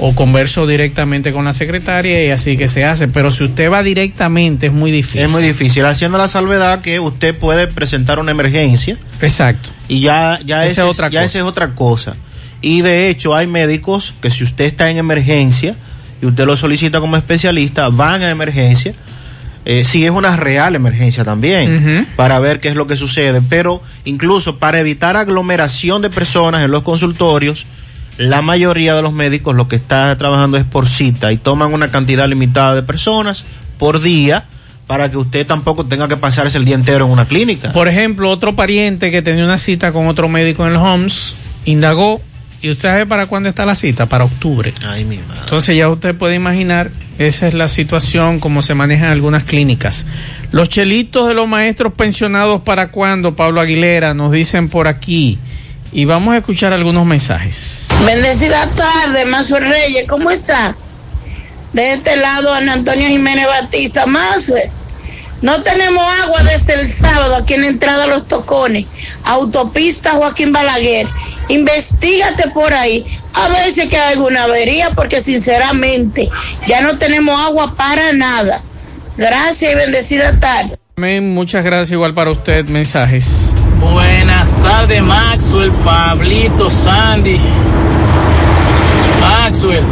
o 0.00 0.14
converso 0.14 0.66
directamente 0.66 1.32
con 1.32 1.44
la 1.44 1.52
secretaria 1.52 2.24
y 2.24 2.30
así 2.30 2.56
que 2.56 2.68
se 2.68 2.84
hace. 2.84 3.06
Pero 3.08 3.30
si 3.30 3.44
usted 3.44 3.70
va 3.70 3.82
directamente, 3.82 4.66
es 4.66 4.72
muy 4.72 4.90
difícil. 4.90 5.20
Es 5.20 5.30
muy 5.30 5.42
difícil, 5.42 5.84
haciendo 5.84 6.16
la 6.18 6.26
salvedad 6.26 6.80
que 6.80 6.98
usted 7.00 7.36
puede 7.36 7.66
presentar 7.66 8.18
una 8.18 8.30
emergencia. 8.30 8.96
Exacto. 9.20 9.70
Y 9.88 10.00
ya, 10.00 10.38
ya, 10.44 10.64
Esa 10.64 10.72
ese 10.72 10.80
es 10.82 10.86
otra 10.88 11.10
ya 11.10 11.24
esa 11.24 11.38
es 11.38 11.44
otra 11.44 11.74
cosa. 11.74 12.16
Y 12.62 12.82
de 12.82 13.08
hecho 13.08 13.34
hay 13.34 13.46
médicos 13.46 14.14
que 14.20 14.30
si 14.30 14.44
usted 14.44 14.64
está 14.64 14.90
en 14.90 14.96
emergencia 14.98 15.76
y 16.22 16.26
usted 16.26 16.44
lo 16.46 16.56
solicita 16.56 17.00
como 17.00 17.16
especialista, 17.16 17.88
van 17.88 18.22
a 18.22 18.30
emergencia. 18.30 18.94
eh, 19.66 19.84
si 19.84 20.04
es 20.04 20.10
una 20.10 20.36
real 20.36 20.74
emergencia 20.74 21.22
también, 21.24 22.06
para 22.16 22.38
ver 22.40 22.60
qué 22.60 22.68
es 22.68 22.74
lo 22.76 22.86
que 22.86 22.96
sucede. 22.96 23.42
Pero 23.48 23.82
incluso 24.04 24.58
para 24.58 24.80
evitar 24.80 25.16
aglomeración 25.16 26.00
de 26.02 26.08
personas 26.10 26.64
en 26.64 26.70
los 26.70 26.82
consultorios, 26.82 27.66
la 28.20 28.42
mayoría 28.42 28.94
de 28.94 29.00
los 29.00 29.14
médicos 29.14 29.56
lo 29.56 29.66
que 29.66 29.76
está 29.76 30.16
trabajando 30.18 30.58
es 30.58 30.64
por 30.64 30.86
cita 30.86 31.32
y 31.32 31.38
toman 31.38 31.72
una 31.72 31.90
cantidad 31.90 32.28
limitada 32.28 32.74
de 32.74 32.82
personas 32.82 33.46
por 33.78 34.02
día 34.02 34.44
para 34.86 35.10
que 35.10 35.16
usted 35.16 35.46
tampoco 35.46 35.86
tenga 35.86 36.06
que 36.06 36.18
pasarse 36.18 36.58
el 36.58 36.66
día 36.66 36.74
entero 36.74 37.06
en 37.06 37.12
una 37.12 37.24
clínica. 37.24 37.72
Por 37.72 37.88
ejemplo, 37.88 38.28
otro 38.30 38.54
pariente 38.54 39.10
que 39.10 39.22
tenía 39.22 39.42
una 39.42 39.56
cita 39.56 39.92
con 39.92 40.06
otro 40.06 40.28
médico 40.28 40.66
en 40.66 40.72
el 40.72 40.76
Homes 40.76 41.34
indagó. 41.64 42.20
¿Y 42.60 42.70
usted 42.70 42.90
sabe 42.90 43.06
para 43.06 43.24
cuándo 43.24 43.48
está 43.48 43.64
la 43.64 43.74
cita? 43.74 44.04
Para 44.04 44.24
octubre. 44.24 44.70
Ay, 44.86 45.06
mi 45.06 45.16
madre. 45.16 45.40
Entonces 45.44 45.74
ya 45.74 45.88
usted 45.88 46.14
puede 46.14 46.34
imaginar, 46.34 46.90
esa 47.18 47.48
es 47.48 47.54
la 47.54 47.68
situación 47.68 48.38
como 48.38 48.60
se 48.60 48.74
maneja 48.74 49.06
en 49.06 49.12
algunas 49.12 49.44
clínicas. 49.44 50.04
Los 50.52 50.68
chelitos 50.68 51.26
de 51.26 51.32
los 51.32 51.48
maestros 51.48 51.94
pensionados 51.94 52.60
para 52.60 52.90
cuándo, 52.90 53.34
Pablo 53.34 53.62
Aguilera, 53.62 54.12
nos 54.12 54.30
dicen 54.30 54.68
por 54.68 54.88
aquí. 54.88 55.38
Y 55.92 56.04
vamos 56.04 56.34
a 56.34 56.38
escuchar 56.38 56.72
algunos 56.72 57.04
mensajes. 57.06 57.86
Bendecida 58.06 58.66
tarde, 58.68 59.24
Mazue 59.24 59.60
Reyes, 59.60 60.06
¿cómo 60.08 60.30
está? 60.30 60.74
De 61.72 61.92
este 61.92 62.16
lado, 62.16 62.52
Ana 62.52 62.74
Antonio 62.74 63.08
Jiménez 63.08 63.46
Batista. 63.46 64.06
Mazue, 64.06 64.70
no 65.42 65.62
tenemos 65.62 66.02
agua 66.22 66.42
desde 66.42 66.74
el 66.74 66.88
sábado 66.88 67.36
aquí 67.36 67.54
en 67.54 67.62
la 67.62 67.68
entrada 67.68 68.04
a 68.04 68.06
los 68.06 68.28
tocones. 68.28 68.86
Autopista 69.24 70.12
Joaquín 70.12 70.52
Balaguer. 70.52 71.08
Investígate 71.48 72.50
por 72.50 72.72
ahí 72.72 73.04
a 73.34 73.48
ver 73.48 73.72
si 73.72 73.82
es 73.82 73.88
que 73.88 73.96
hay 73.96 74.14
alguna 74.14 74.44
avería, 74.44 74.90
porque 74.90 75.20
sinceramente 75.20 76.28
ya 76.66 76.82
no 76.82 76.98
tenemos 76.98 77.38
agua 77.40 77.74
para 77.76 78.12
nada. 78.12 78.60
Gracias 79.16 79.72
y 79.72 79.74
bendecida 79.74 80.38
tarde. 80.38 80.76
Amén, 80.96 81.32
muchas 81.32 81.64
gracias 81.64 81.92
igual 81.92 82.12
para 82.12 82.30
usted, 82.30 82.66
mensajes. 82.66 83.54
Buenas 84.50 84.78
tardes, 84.78 85.02
Maxwell, 85.02 85.70
Pablito, 85.84 86.68
Sandy. 86.68 87.40
Maxwell, 89.20 89.84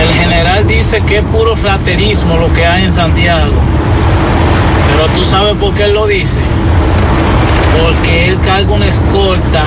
el 0.00 0.14
general 0.14 0.66
dice 0.66 1.02
que 1.02 1.18
es 1.18 1.24
puro 1.24 1.54
flaterismo 1.54 2.38
lo 2.38 2.50
que 2.54 2.64
hay 2.66 2.84
en 2.84 2.92
Santiago. 2.92 3.52
Pero 4.90 5.06
tú 5.14 5.22
sabes 5.22 5.54
por 5.56 5.74
qué 5.74 5.84
él 5.84 5.92
lo 5.92 6.06
dice. 6.06 6.40
porque 7.80 8.28
él 8.28 8.38
carga 8.44 8.72
una 8.72 8.86
escolta 8.86 9.64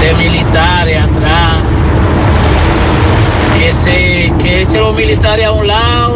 de 0.00 0.14
militares 0.14 1.02
atrás. 1.02 1.56
Que 3.58 3.72
se 3.72 4.32
que 4.40 4.62
eche 4.62 4.78
los 4.78 4.94
militares 4.94 5.46
a 5.46 5.50
un 5.50 5.66
lado, 5.66 6.15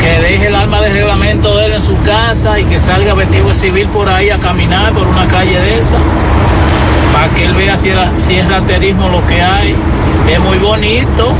que 0.00 0.20
deje 0.20 0.46
el 0.46 0.54
arma 0.54 0.80
de 0.80 0.88
reglamento 0.88 1.56
de 1.56 1.66
él 1.66 1.72
en 1.74 1.80
su 1.80 1.96
casa 2.00 2.58
y 2.58 2.64
que 2.64 2.78
salga 2.78 3.12
vestido 3.12 3.52
civil 3.52 3.86
por 3.88 4.08
ahí 4.08 4.30
a 4.30 4.38
caminar 4.38 4.92
por 4.92 5.06
una 5.06 5.26
calle 5.26 5.60
de 5.60 5.78
esa, 5.78 5.98
para 7.12 7.28
que 7.28 7.44
él 7.44 7.54
vea 7.54 7.76
si, 7.76 7.90
es 7.90 8.48
raterismo 8.48 9.10
lo 9.10 9.24
que 9.26 9.42
hay. 9.42 9.74
Es 10.28 10.40
muy 10.40 10.58
bonito, 10.58 11.32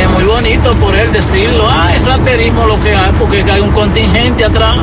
es 0.00 0.10
muy 0.10 0.24
bonito 0.24 0.74
por 0.76 0.94
él 0.94 1.12
decirlo, 1.12 1.66
ah, 1.68 1.90
es 1.94 2.02
raterismo 2.06 2.64
lo 2.66 2.80
que 2.80 2.94
hay, 2.94 3.12
porque 3.18 3.42
hay 3.42 3.60
un 3.60 3.72
contingente 3.72 4.44
atrás. 4.44 4.76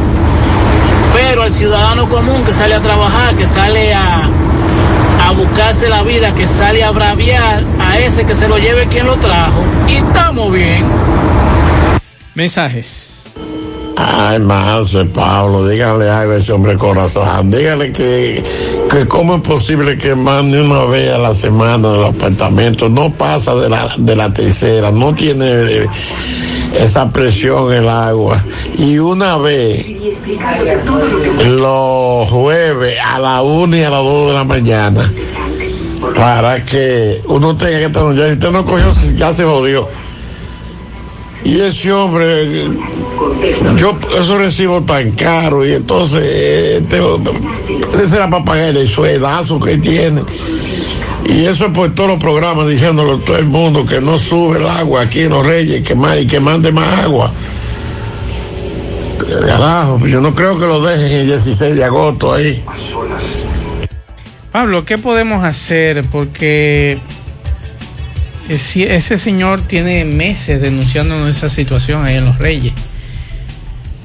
Pero 1.15 1.45
el 1.45 1.53
ciudadano 1.53 2.07
común 2.07 2.43
que 2.45 2.53
sale 2.53 2.75
a 2.75 2.81
trabajar, 2.81 3.35
que 3.35 3.47
sale 3.47 3.93
a, 3.95 4.29
a 5.27 5.31
buscarse 5.31 5.89
la 5.89 6.03
vida, 6.03 6.33
que 6.35 6.45
sale 6.45 6.83
a 6.83 6.91
braviar 6.91 7.63
a 7.79 7.97
ese 7.97 8.25
que 8.25 8.35
se 8.35 8.47
lo 8.47 8.59
lleve 8.59 8.85
quien 8.87 9.07
lo 9.07 9.15
trajo, 9.15 9.63
y 9.87 9.95
estamos 9.95 10.53
bien. 10.53 10.85
Mensajes. 12.33 13.21
Ay, 13.97 14.39
más 14.39 14.95
Pablo, 15.13 15.67
dígale 15.67 16.09
algo 16.09 16.33
a 16.33 16.37
ese 16.37 16.53
hombre 16.53 16.75
corazón. 16.75 17.51
Dígale 17.51 17.91
que, 17.91 18.41
que 18.89 19.07
cómo 19.07 19.35
es 19.35 19.41
posible 19.41 19.97
que 19.97 20.15
mande 20.15 20.61
una 20.61 20.85
vez 20.85 21.11
a 21.11 21.17
la 21.17 21.35
semana 21.35 21.89
en 21.89 21.95
el 21.99 22.03
apartamento. 22.05 22.89
No 22.89 23.11
pasa 23.11 23.53
de 23.55 23.69
la, 23.69 23.93
de 23.97 24.15
la 24.15 24.33
tercera, 24.33 24.91
no 24.91 25.13
tiene 25.13 25.45
eh, 25.45 25.87
esa 26.79 27.11
presión 27.11 27.73
el 27.73 27.87
agua. 27.87 28.43
Y 28.77 28.97
una 28.97 29.37
vez, 29.37 29.85
los 31.45 32.29
jueves 32.29 32.97
a 33.03 33.19
la 33.19 33.41
una 33.41 33.77
y 33.77 33.83
a 33.83 33.89
las 33.89 34.03
dos 34.03 34.27
de 34.27 34.33
la 34.33 34.43
mañana, 34.45 35.13
para 36.15 36.63
que 36.63 37.21
uno 37.27 37.55
tenga 37.55 37.77
que 37.77 37.85
estar 37.85 38.15
ya 38.15 38.27
Si 38.27 38.33
usted 38.33 38.51
no 38.51 38.65
cogió, 38.65 38.85
ya 39.15 39.33
se 39.33 39.43
jodió. 39.43 39.87
Y 41.43 41.59
ese 41.59 41.91
hombre, 41.91 42.67
yo 43.77 43.97
eso 44.19 44.37
recibo 44.37 44.81
tan 44.83 45.11
caro 45.11 45.65
y 45.65 45.73
entonces 45.73 46.23
este, 46.23 47.01
ese 48.01 48.15
era 48.15 48.29
para 48.29 48.45
pagar 48.45 48.75
el 48.77 48.87
sueldazo 48.87 49.59
que 49.59 49.77
tiene. 49.77 50.21
Y 51.25 51.45
eso 51.45 51.67
es 51.67 51.71
por 51.71 51.93
todos 51.93 52.09
los 52.09 52.19
programas 52.19 52.67
diciéndolo 52.67 53.13
a 53.13 53.19
todo 53.19 53.37
el 53.37 53.45
mundo 53.45 53.85
que 53.85 54.01
no 54.01 54.17
sube 54.17 54.59
el 54.59 54.67
agua 54.67 55.01
aquí 55.01 55.21
en 55.21 55.29
Los 55.29 55.45
Reyes 55.45 55.87
que 55.87 55.95
más, 55.95 56.19
y 56.19 56.27
que 56.27 56.39
mande 56.39 56.71
más 56.71 56.99
agua. 56.99 57.31
Carajo, 59.47 59.99
yo 60.05 60.19
no 60.19 60.35
creo 60.35 60.59
que 60.59 60.67
lo 60.67 60.81
dejen 60.81 61.11
el 61.11 61.27
16 61.27 61.75
de 61.75 61.83
agosto 61.83 62.33
ahí. 62.33 62.63
Pablo, 64.51 64.83
¿qué 64.83 64.97
podemos 64.97 65.45
hacer? 65.45 66.03
Porque 66.11 66.99
ese, 68.51 68.95
ese 68.95 69.17
señor 69.17 69.61
tiene 69.61 70.03
meses 70.05 70.61
denunciándonos 70.61 71.35
esa 71.35 71.49
situación 71.49 72.05
ahí 72.05 72.17
en 72.17 72.25
Los 72.25 72.37
Reyes. 72.37 72.73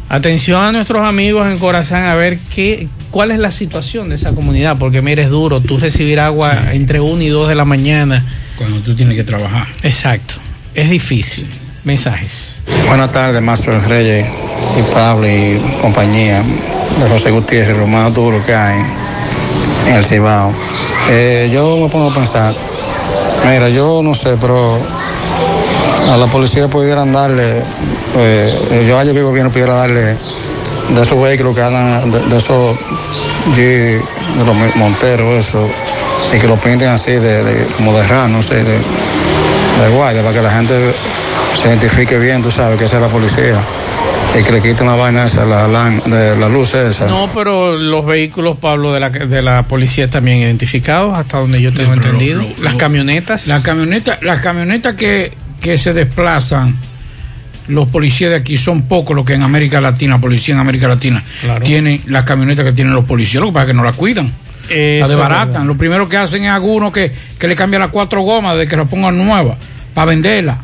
Atención 0.09 0.63
a 0.63 0.71
nuestros 0.71 1.03
amigos 1.03 1.49
en 1.49 1.59
Corazán 1.59 2.05
a 2.05 2.15
ver 2.15 2.39
qué, 2.55 2.87
cuál 3.11 3.33
es 3.33 3.41
la 3.41 3.51
situación 3.51 4.09
de 4.09 4.15
esa 4.15 4.33
comunidad, 4.33 4.77
porque 4.79 5.03
mire, 5.03 5.23
es 5.23 5.31
duro 5.31 5.61
tú 5.61 5.79
recibir 5.79 6.21
agua 6.21 6.73
entre 6.73 7.01
1 7.01 7.23
y 7.23 7.29
2 7.29 7.49
de 7.49 7.55
la 7.57 7.65
mañana. 7.65 8.25
Cuando 8.57 8.79
tú 8.81 8.95
tienes 8.95 9.17
que 9.17 9.25
trabajar. 9.25 9.67
Exacto, 9.83 10.35
es 10.75 10.91
difícil. 10.91 11.49
Mensajes. 11.83 12.63
Buenas 12.89 13.13
tardes, 13.13 13.41
Maestro 13.41 13.79
Reyes 13.79 14.27
y 14.77 14.93
Pablo 14.93 15.29
y 15.29 15.61
compañía 15.81 16.43
de 16.43 17.09
José 17.09 17.31
Gutiérrez, 17.31 17.77
lo 17.77 17.87
más 17.87 18.13
duro 18.13 18.45
que 18.45 18.55
hay 18.55 18.81
en 19.89 19.95
el 19.95 20.05
Cibao. 20.05 20.53
Eh, 21.09 21.49
yo 21.53 21.77
me 21.77 21.89
pongo 21.89 22.11
a 22.11 22.15
pensar, 22.15 22.55
mira, 23.51 23.69
yo 23.69 24.03
no 24.03 24.15
sé, 24.15 24.37
pero 24.41 24.79
a 26.11 26.17
la 26.17 26.27
policía 26.27 26.69
pudieran 26.69 27.13
darle, 27.13 27.63
eh, 28.17 28.85
yo 28.89 28.99
ayer 28.99 29.17
el 29.17 29.25
gobierno 29.25 29.51
pudiera 29.51 29.75
darle 29.75 30.03
de 30.89 31.03
esos 31.03 31.21
vehículos 31.21 31.55
que 31.55 31.63
andan, 31.63 32.11
de, 32.11 32.21
de 32.21 32.39
esos 32.39 32.77
de 33.55 34.01
los 34.45 34.77
monteros, 34.77 35.35
eso, 35.35 35.69
y 36.35 36.39
que 36.39 36.47
lo 36.47 36.57
pinten 36.57 36.89
así, 36.89 37.13
de, 37.13 37.67
como 37.77 37.93
de 37.93 38.07
ran, 38.07 38.33
no 38.33 38.43
sé, 38.43 38.57
de, 38.57 38.73
de 38.73 40.23
para 40.23 40.33
que 40.33 40.43
la 40.43 40.51
gente 40.51 40.75
se 41.61 41.69
identifique 41.69 42.19
bien, 42.19 42.43
tú 42.43 42.51
sabes, 42.51 42.79
que 42.79 42.85
esa 42.85 42.97
es 42.97 43.03
la 43.03 43.09
policía. 43.09 43.63
Y 44.39 44.43
que 44.43 44.53
le 44.53 44.61
quiten 44.61 44.87
la 44.87 44.95
vaina 44.97 45.25
esa, 45.27 45.47
la, 45.47 45.67
la- 45.67 45.91
de 45.91 46.37
la 46.37 46.49
luz 46.49 46.75
esa. 46.75 47.07
No, 47.07 47.31
pero 47.33 47.77
los 47.79 48.05
vehículos, 48.05 48.59
Pablo, 48.59 48.93
de 48.93 49.01
la, 49.01 49.09
de 49.11 49.41
la 49.43 49.63
policía 49.63 50.05
están 50.07 50.25
bien 50.27 50.39
identificados, 50.39 51.17
hasta 51.17 51.39
donde 51.39 51.61
yo 51.63 51.73
tengo 51.73 51.95
entendido. 51.95 52.43
lo- 52.43 52.49
lo- 52.49 52.63
Las 52.63 52.75
camionetas. 52.75 53.47
Las 53.47 53.63
camionetas, 53.63 54.19
las 54.23 54.43
camionetas 54.43 54.95
que, 54.95 55.33
que 55.61 55.79
se 55.79 55.95
desplazan, 55.95 56.77
los 57.69 57.89
policías 57.89 58.31
de 58.31 58.37
aquí 58.37 58.59
son 58.59 58.83
pocos 58.83 59.17
los 59.17 59.25
que 59.25 59.33
en 59.35 59.43
América 59.43 59.81
Latina, 59.81 60.21
policía 60.21 60.55
en 60.55 60.61
América 60.61 60.87
Latina, 60.87 61.23
tienen 61.65 62.03
las 62.07 62.25
camionetas 62.25 62.65
que 62.67 62.73
tienen 62.73 62.93
los 62.95 63.07
policías, 63.07 63.41
lo 63.41 63.49
que 63.49 63.55
pasa 63.55 63.65
es 63.65 63.69
que 63.69 63.75
no 63.75 63.85
las 63.85 63.97
cuidan. 63.97 64.31
Eso 64.69 65.01
la 65.01 65.05
es 65.05 65.09
desbaratan. 65.09 65.67
Lo 65.67 65.77
primero 65.79 66.09
que 66.09 66.17
hacen 66.19 66.45
es 66.45 66.51
alguno 66.51 66.93
que, 66.93 67.11
que 67.39 67.49
le 67.49 67.57
cambia 67.57 67.79
las 67.79 67.89
cuatro 67.89 68.21
gomas 68.21 68.59
de 68.59 68.69
que 68.69 68.77
la 68.77 68.85
pongan 68.85 69.17
nueva 69.17 69.57
para 69.95 70.07
venderla. 70.07 70.59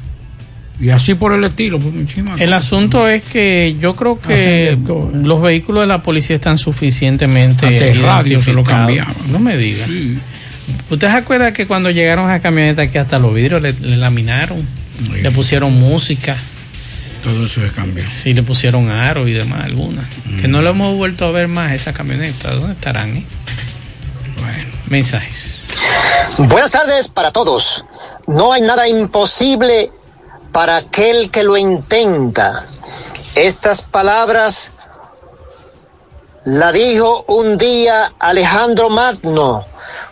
Y 0.81 0.91
así 0.91 1.15
por 1.15 1.33
el 1.33 1.45
estilo. 1.45 1.79
pues, 1.79 1.95
muchísimas 1.95 2.41
El 2.41 2.53
asunto 2.53 3.07
es 3.07 3.23
que 3.23 3.77
yo 3.81 3.95
creo 3.95 4.21
que 4.21 4.77
todo. 4.87 5.11
los 5.13 5.41
vehículos 5.41 5.83
de 5.83 5.87
la 5.87 6.03
policía 6.03 6.37
están 6.37 6.59
suficientemente 6.59 7.67
Hasta 7.67 7.87
el 7.87 8.03
radio 8.03 8.41
se 8.41 8.53
lo 8.53 8.65
cambiaban. 8.65 9.15
No 9.31 9.39
me 9.39 9.57
diga. 9.57 9.87
¿Usted 10.91 11.09
se 11.09 11.15
acuerda 11.17 11.53
que 11.53 11.67
cuando 11.67 11.91
llegaron 11.91 12.31
a 12.31 12.41
camioneta 12.41 12.87
que 12.87 12.99
hasta 12.99 13.19
los 13.19 13.33
vidrios 13.35 13.63
le, 13.63 13.73
le 13.73 13.97
laminaron? 13.97 14.67
Le 15.21 15.31
pusieron 15.31 15.73
música. 15.79 16.37
Todo 17.23 17.47
eso 17.47 17.61
se 17.61 17.69
cambió. 17.69 18.05
Sí, 18.07 18.35
le 18.35 18.43
pusieron 18.43 18.91
aro 18.91 19.29
y 19.29 19.33
demás, 19.33 19.65
algunas. 19.65 20.05
Que 20.41 20.49
no 20.49 20.61
lo 20.63 20.71
hemos 20.71 20.97
vuelto 20.97 21.25
a 21.27 21.31
ver 21.31 21.47
más 21.49 21.73
esa 21.73 21.93
camioneta. 21.93 22.51
¿Dónde 22.55 22.73
estarán? 22.73 23.17
Eh? 23.17 23.25
Mensajes. 24.89 25.69
Buenas 26.39 26.73
tardes 26.73 27.09
para 27.09 27.31
todos. 27.31 27.85
No 28.27 28.53
hay 28.53 28.63
nada 28.63 28.89
imposible 28.89 29.91
para 30.53 30.77
aquel 30.77 31.31
que 31.31 31.43
lo 31.43 31.57
intenta. 31.57 32.67
Estas 33.35 33.83
palabras 33.83 34.71
la 36.45 36.71
dijo 36.73 37.25
un 37.29 37.57
día 37.57 38.13
Alejandro 38.19 38.91
Magno, 38.91 39.65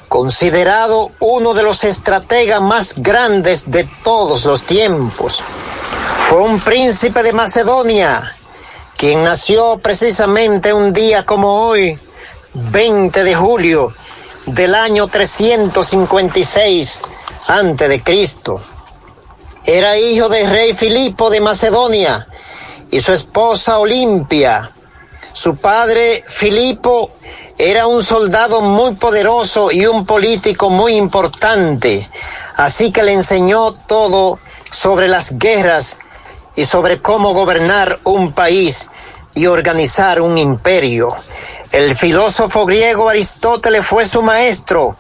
considerado 0.09 1.11
uno 1.21 1.55
de 1.55 1.63
los 1.63 1.85
estrategas 1.85 2.61
más 2.63 2.95
grandes 2.97 3.71
de 3.71 3.89
todos 4.03 4.45
los 4.45 4.63
tiempos. 4.63 5.43
Fue 6.29 6.39
un 6.39 6.59
príncipe 6.61 7.23
de 7.23 7.33
Macedonia, 7.33 8.37
quien 8.97 9.23
nació 9.23 9.79
precisamente 9.79 10.73
un 10.73 10.93
día 10.93 11.27
como 11.27 11.67
hoy, 11.67 11.99
20 12.55 13.25
de 13.25 13.35
julio 13.35 13.93
del 14.47 14.75
año 14.75 15.07
356 15.09 17.01
antes 17.49 17.89
de 17.89 18.03
Cristo. 18.03 18.61
Era 19.73 19.97
hijo 19.97 20.29
del 20.29 20.51
rey 20.51 20.75
Filipo 20.75 21.31
de 21.31 21.41
Macedonia 21.41 22.27
y 22.91 22.99
su 22.99 23.13
esposa 23.13 23.79
Olimpia. 23.79 24.73
Su 25.33 25.59
padre 25.59 26.25
Filipo 26.27 27.13
era 27.57 27.87
un 27.87 28.03
soldado 28.03 28.63
muy 28.63 28.97
poderoso 28.97 29.71
y 29.71 29.87
un 29.87 30.07
político 30.07 30.71
muy 30.71 30.97
importante, 30.97 32.11
así 32.57 32.91
que 32.91 33.05
le 33.05 33.13
enseñó 33.13 33.71
todo 33.71 34.41
sobre 34.69 35.07
las 35.07 35.39
guerras 35.39 35.99
y 36.57 36.65
sobre 36.65 37.01
cómo 37.01 37.33
gobernar 37.33 38.01
un 38.03 38.33
país 38.33 38.89
y 39.37 39.47
organizar 39.47 40.21
un 40.21 40.37
imperio. 40.37 41.15
El 41.71 41.95
filósofo 41.95 42.67
griego 42.67 43.09
Aristóteles 43.09 43.87
fue 43.87 44.05
su 44.05 44.21
maestro 44.21 44.97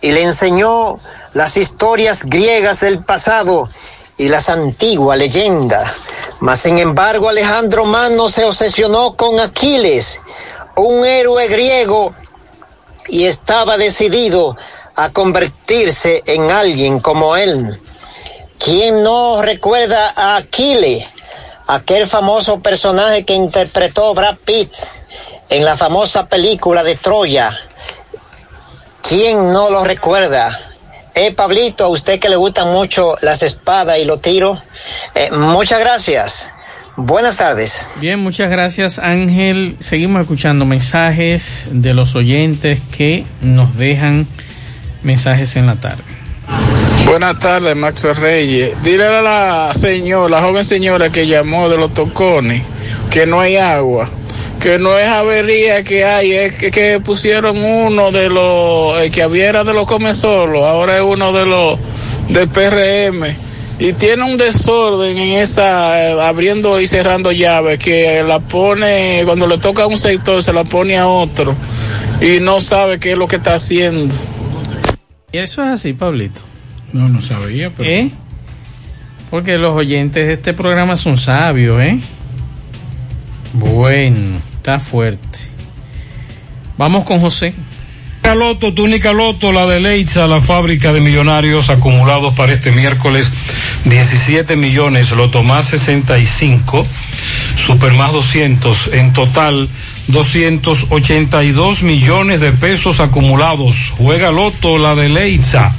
y 0.00 0.12
le 0.12 0.22
enseñó 0.22 0.98
las 1.34 1.58
historias 1.58 2.24
griegas 2.24 2.80
del 2.80 3.04
pasado 3.04 3.68
y 4.16 4.28
las 4.28 4.48
antiguas 4.48 5.18
leyendas. 5.18 5.92
Mas 6.40 6.60
sin 6.60 6.78
embargo 6.78 7.28
Alejandro 7.28 7.84
Magno 7.84 8.28
se 8.28 8.44
obsesionó 8.44 9.14
con 9.14 9.40
Aquiles, 9.40 10.20
un 10.76 11.04
héroe 11.04 11.48
griego, 11.48 12.14
y 13.08 13.26
estaba 13.26 13.76
decidido 13.76 14.56
a 14.96 15.10
convertirse 15.10 16.22
en 16.26 16.50
alguien 16.50 17.00
como 17.00 17.36
él. 17.36 17.80
¿Quién 18.58 19.02
no 19.02 19.42
recuerda 19.42 20.12
a 20.16 20.36
Aquiles, 20.36 21.06
aquel 21.66 22.06
famoso 22.06 22.60
personaje 22.60 23.24
que 23.24 23.34
interpretó 23.34 24.14
Brad 24.14 24.36
Pitt 24.44 24.72
en 25.48 25.64
la 25.64 25.76
famosa 25.76 26.26
película 26.28 26.82
de 26.82 26.96
Troya? 26.96 27.58
¿Quién 29.02 29.52
no 29.52 29.68
lo 29.68 29.84
recuerda? 29.84 30.73
Eh, 31.14 31.32
Pablito, 31.32 31.84
a 31.84 31.88
usted 31.88 32.18
que 32.18 32.28
le 32.28 32.36
gustan 32.36 32.72
mucho 32.72 33.14
las 33.22 33.42
espadas 33.42 33.98
y 33.98 34.04
los 34.04 34.20
tiros, 34.20 34.58
eh, 35.14 35.30
muchas 35.30 35.78
gracias. 35.78 36.50
Buenas 36.96 37.36
tardes. 37.36 37.88
Bien, 38.00 38.20
muchas 38.20 38.50
gracias 38.50 38.98
Ángel. 38.98 39.76
Seguimos 39.80 40.20
escuchando 40.22 40.64
mensajes 40.64 41.68
de 41.70 41.94
los 41.94 42.14
oyentes 42.14 42.80
que 42.96 43.24
nos 43.42 43.76
dejan 43.76 44.26
mensajes 45.02 45.56
en 45.56 45.66
la 45.66 45.76
tarde. 45.76 46.02
Buenas 47.06 47.38
tardes, 47.38 47.76
Maxo 47.76 48.12
Reyes. 48.14 48.82
Dile 48.82 49.06
a 49.06 49.22
la 49.22 49.74
señora, 49.74 50.28
la 50.28 50.42
joven 50.42 50.64
señora 50.64 51.10
que 51.10 51.26
llamó 51.26 51.68
de 51.68 51.76
los 51.76 51.92
tocones, 51.92 52.62
que 53.10 53.26
no 53.26 53.40
hay 53.40 53.56
agua, 53.56 54.08
que 54.64 54.78
no 54.78 54.98
es 54.98 55.06
avería 55.06 55.82
que 55.82 56.06
hay, 56.06 56.32
es 56.32 56.54
que, 56.56 56.70
que 56.70 56.98
pusieron 56.98 57.62
uno 57.62 58.10
de 58.10 58.30
los, 58.30 58.98
el 58.98 59.10
que 59.10 59.22
había 59.22 59.50
era 59.50 59.62
de 59.62 59.74
los 59.74 59.86
come 59.86 60.14
solo, 60.14 60.64
ahora 60.64 60.96
es 60.96 61.02
uno 61.02 61.34
de 61.34 61.44
los 61.44 61.78
del 62.30 62.48
PRM. 62.48 63.36
Y 63.78 63.92
tiene 63.92 64.24
un 64.24 64.38
desorden 64.38 65.18
en 65.18 65.34
esa, 65.34 66.00
eh, 66.00 66.18
abriendo 66.18 66.80
y 66.80 66.86
cerrando 66.86 67.30
llaves, 67.30 67.78
que 67.78 68.22
la 68.26 68.38
pone, 68.40 69.20
cuando 69.26 69.46
le 69.46 69.58
toca 69.58 69.82
a 69.82 69.86
un 69.86 69.98
sector, 69.98 70.42
se 70.42 70.54
la 70.54 70.64
pone 70.64 70.96
a 70.96 71.08
otro. 71.08 71.54
Y 72.22 72.40
no 72.40 72.58
sabe 72.62 72.98
qué 72.98 73.12
es 73.12 73.18
lo 73.18 73.28
que 73.28 73.36
está 73.36 73.56
haciendo. 73.56 74.14
Y 75.30 75.38
eso 75.38 75.62
es 75.62 75.68
así, 75.68 75.92
Pablito. 75.92 76.40
No, 76.94 77.06
no 77.10 77.20
sabía, 77.20 77.68
pero. 77.68 77.90
¿Eh? 77.90 78.10
Porque 79.28 79.58
los 79.58 79.76
oyentes 79.76 80.26
de 80.26 80.32
este 80.32 80.54
programa 80.54 80.96
son 80.96 81.18
sabios, 81.18 81.82
¿eh? 81.82 82.00
Bueno, 83.52 84.40
está 84.64 84.80
fuerte. 84.80 85.40
Vamos 86.78 87.04
con 87.04 87.20
José. 87.20 87.52
Loto, 88.34 88.72
túnica 88.72 89.12
Loto, 89.12 89.52
la 89.52 89.66
de 89.66 89.78
Leitza, 89.78 90.26
la 90.26 90.40
fábrica 90.40 90.90
de 90.90 91.02
millonarios 91.02 91.68
acumulados 91.68 92.32
para 92.32 92.54
este 92.54 92.72
miércoles, 92.72 93.30
17 93.84 94.56
millones, 94.56 95.10
Loto 95.10 95.42
más 95.42 95.66
65, 95.66 96.86
Super 97.58 97.92
más 97.92 98.14
200, 98.14 98.88
en 98.94 99.12
total 99.12 99.68
282 100.08 101.82
millones 101.82 102.40
de 102.40 102.52
pesos 102.52 103.00
acumulados. 103.00 103.92
Juega 103.98 104.30
Loto, 104.30 104.78
la 104.78 104.94
de 104.94 105.10
Leitza, 105.10 105.74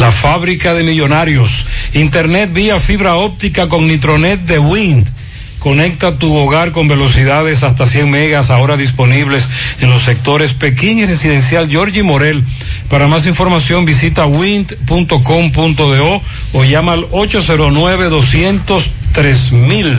la 0.00 0.10
fábrica 0.10 0.74
de 0.74 0.82
millonarios. 0.82 1.64
Internet 1.94 2.52
vía 2.52 2.80
fibra 2.80 3.14
óptica 3.14 3.68
con 3.68 3.86
Nitronet 3.86 4.40
de 4.40 4.58
Wind. 4.58 5.17
Conecta 5.58 6.18
tu 6.18 6.34
hogar 6.34 6.72
con 6.72 6.88
velocidades 6.88 7.62
hasta 7.62 7.86
100 7.86 8.10
megas 8.10 8.50
ahora 8.50 8.76
disponibles 8.76 9.48
en 9.80 9.90
los 9.90 10.02
sectores 10.02 10.54
Pekín 10.54 10.98
y 10.98 11.06
Residencial 11.06 11.68
Georgie 11.68 12.02
Morel. 12.02 12.42
Para 12.88 13.06
más 13.08 13.26
información 13.26 13.84
visita 13.84 14.26
wind.com.do 14.26 16.22
o 16.52 16.64
llama 16.64 16.92
al 16.92 17.04
809-203 17.10 19.98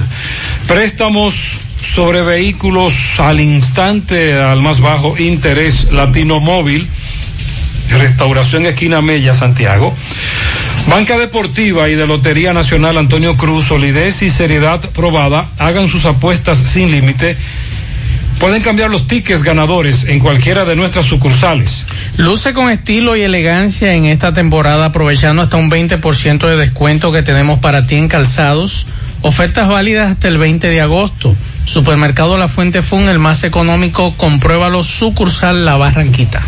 Préstamos 0.68 1.60
sobre 1.82 2.22
vehículos 2.22 2.94
al 3.20 3.42
instante 3.42 4.40
al 4.40 4.62
más 4.62 4.80
bajo 4.80 5.18
interés 5.18 5.92
Latino 5.92 6.40
Móvil. 6.40 6.88
Restauración 7.90 8.66
Esquina 8.66 9.02
Mella, 9.02 9.34
Santiago. 9.34 9.96
Banca 10.88 11.18
Deportiva 11.18 11.90
y 11.90 11.96
de 11.96 12.08
Lotería 12.08 12.54
Nacional 12.54 12.98
Antonio 12.98 13.38
Cruz, 13.38 13.66
solidez 13.66 14.22
y 14.22 14.30
seriedad 14.30 14.82
probada. 14.92 15.50
Hagan 15.58 15.90
sus 15.90 16.06
apuestas 16.06 16.58
sin 16.58 16.92
límite. 16.92 17.38
Pueden 18.40 18.62
cambiar 18.62 18.90
los 18.90 19.06
tickets 19.06 19.44
ganadores 19.44 20.06
en 20.06 20.20
cualquiera 20.20 20.64
de 20.64 20.76
nuestras 20.78 21.06
sucursales. 21.06 21.86
Luce 22.16 22.54
con 22.54 22.70
estilo 22.70 23.18
y 23.18 23.22
elegancia 23.22 23.94
en 23.94 24.06
esta 24.06 24.34
temporada, 24.34 24.86
aprovechando 24.86 25.42
hasta 25.42 25.58
un 25.58 25.70
20% 25.70 26.48
de 26.48 26.56
descuento 26.56 27.12
que 27.12 27.22
tenemos 27.22 27.60
para 27.60 27.86
ti 27.86 27.96
en 27.96 28.08
calzados. 28.08 28.88
Ofertas 29.22 29.68
válidas 29.68 30.12
hasta 30.12 30.30
el 30.30 30.38
20 30.38 30.70
de 30.70 30.80
agosto. 30.80 31.36
Supermercado 31.66 32.38
La 32.38 32.48
Fuente 32.48 32.82
Fun, 32.82 33.10
el 33.10 33.20
más 33.20 33.44
económico, 33.44 34.16
compruébalo, 34.18 34.84
sucursal 34.84 35.66
La 35.66 35.78
Barranquita. 35.78 36.42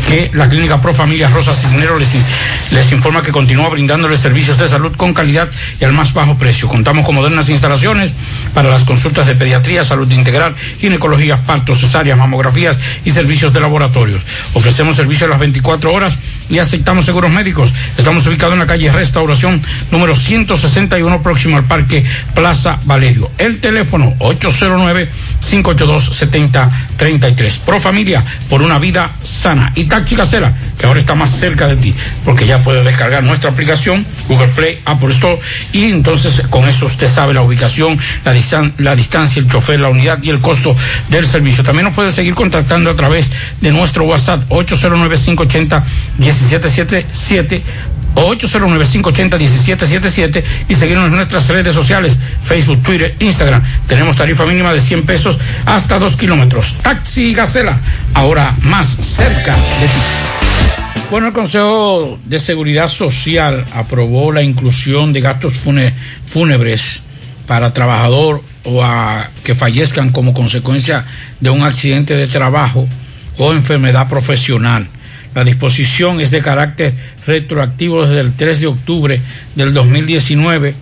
que 0.10 0.32
la 0.34 0.50
clínica 0.50 0.82
Pro 0.82 0.92
Familia 0.92 1.30
Rosa 1.30 1.54
Cisneros 1.54 2.02
les, 2.72 2.92
informa 2.92 3.22
que 3.22 3.32
continúa 3.32 3.70
brindándoles 3.70 4.20
servicios 4.20 4.58
de 4.58 4.68
salud 4.68 4.92
con 4.98 5.14
calidad 5.14 5.48
y 5.80 5.84
al 5.84 5.94
más 5.94 6.14
bajo 6.14 6.36
precio. 6.36 6.68
Contamos 6.68 7.06
con 7.06 7.14
modernas 7.14 7.48
instalaciones 7.50 8.16
para 8.56 8.72
las 8.72 8.86
consultas 8.86 9.28
de 9.28 9.36
pediatría, 9.36 9.84
salud 9.84 10.10
integral, 10.12 10.56
ginecología, 10.80 11.44
partos, 11.44 11.82
cesáreas, 11.82 12.18
mamografías 12.18 12.80
y 13.06 13.12
servicios 13.12 13.54
de 13.54 13.60
laboratorios. 13.60 14.24
Ofrecemos 14.56 14.96
servicios 14.96 15.28
a 15.28 15.32
las 15.32 15.40
24 15.40 15.94
horas 15.94 16.18
y 16.50 16.58
aceptamos 16.58 17.06
seguros 17.06 17.30
médicos. 17.30 17.72
Estamos 17.96 18.26
ubicados 18.26 18.54
en 18.54 18.62
la 18.62 18.66
calle 18.66 18.92
Restauración 18.92 19.62
número 19.92 20.16
161 20.16 21.22
próximo 21.22 21.58
al 21.58 21.66
Parque 21.66 22.04
Plaza 22.34 22.80
Valerio. 22.86 23.30
El 23.38 23.60
teléfono 23.60 24.16
809-582-7033. 25.40 27.60
Pro 27.60 27.80
Familia 27.80 28.22
por 28.50 28.62
una 28.62 28.78
vida 28.80 29.12
sana. 29.24 29.72
Y 29.76 29.86
Taxi 29.86 30.16
Casera, 30.16 30.54
que 30.78 30.86
ahora 30.86 31.00
está 31.00 31.16
más 31.16 31.32
cerca 31.32 31.68
de 31.68 31.78
ti, 31.78 31.96
porque 32.26 32.46
ya 32.46 32.62
puedes 32.62 32.84
descargar 32.86 33.24
nuestra 33.24 33.52
aplicación, 33.52 34.06
Google 34.28 34.50
Play, 34.50 34.82
Apple 34.86 35.12
Store, 35.12 35.40
y 35.72 35.86
entonces 35.86 36.44
con 36.50 36.68
eso 36.68 36.86
usted 36.86 37.08
sabe 37.08 37.34
la 37.34 37.42
ubicación, 37.42 37.98
la, 38.26 38.34
distan 38.34 38.74
la 38.78 38.94
distancia, 38.96 39.42
el 39.42 39.48
chofer, 39.48 39.80
la 39.80 39.90
unidad 39.90 40.22
y 40.22 40.30
el 40.30 40.40
costo 40.40 40.76
del 41.10 41.26
servicio. 41.26 41.64
También 41.64 41.86
nos 41.86 41.96
puede 41.96 42.12
seguir 42.12 42.36
contactando 42.36 42.90
a 42.90 42.96
través 42.96 43.32
de 43.62 43.72
nuestro 43.72 44.04
WhatsApp 44.06 44.44
809-580-1777 48.20 49.80
809-580-1777 49.80 50.44
y 50.68 50.76
seguirnos 50.76 51.08
en 51.08 51.16
nuestras 51.16 51.48
redes 51.48 51.74
sociales, 51.74 52.18
Facebook, 52.44 52.82
Twitter, 52.84 53.16
Instagram. 53.20 53.62
Tenemos 53.88 54.16
tarifa 54.16 54.46
mínima 54.46 54.74
de 54.74 54.82
100 54.82 55.06
pesos 55.06 55.40
hasta 55.66 56.00
2 56.00 56.16
kilómetros. 56.16 56.76
Taxi 56.82 57.34
Gacela, 57.34 57.80
ahora 58.14 58.56
más 58.64 58.88
cerca 58.88 59.54
de 59.56 59.88
ti. 59.88 60.00
Bueno, 61.12 61.28
el 61.28 61.34
Consejo 61.34 62.20
de 62.26 62.40
Seguridad 62.40 62.88
Social 62.88 63.66
aprobó 63.74 64.32
la 64.32 64.44
inclusión 64.44 65.12
de 65.12 65.22
gastos 65.22 65.60
fúnebres 66.26 67.02
para 67.48 67.74
trabajador 67.74 68.44
o 68.64 68.84
a 68.84 69.28
que 69.44 69.56
fallezcan 69.56 70.12
como 70.12 70.36
consecuencia 70.36 71.06
de 71.40 71.50
un 71.50 71.64
accidente 71.64 72.16
de 72.16 72.28
trabajo 72.28 72.88
o 73.40 73.54
enfermedad 73.54 74.08
profesional. 74.08 74.88
La 75.40 75.46
disposición 75.46 76.20
es 76.20 76.32
de 76.32 76.42
carácter 76.42 76.94
retroactivo 77.26 78.06
desde 78.06 78.20
el 78.20 78.34
3 78.34 78.60
de 78.60 78.68
octubre 78.68 79.22
del 79.56 79.74
2019, 79.74 80.76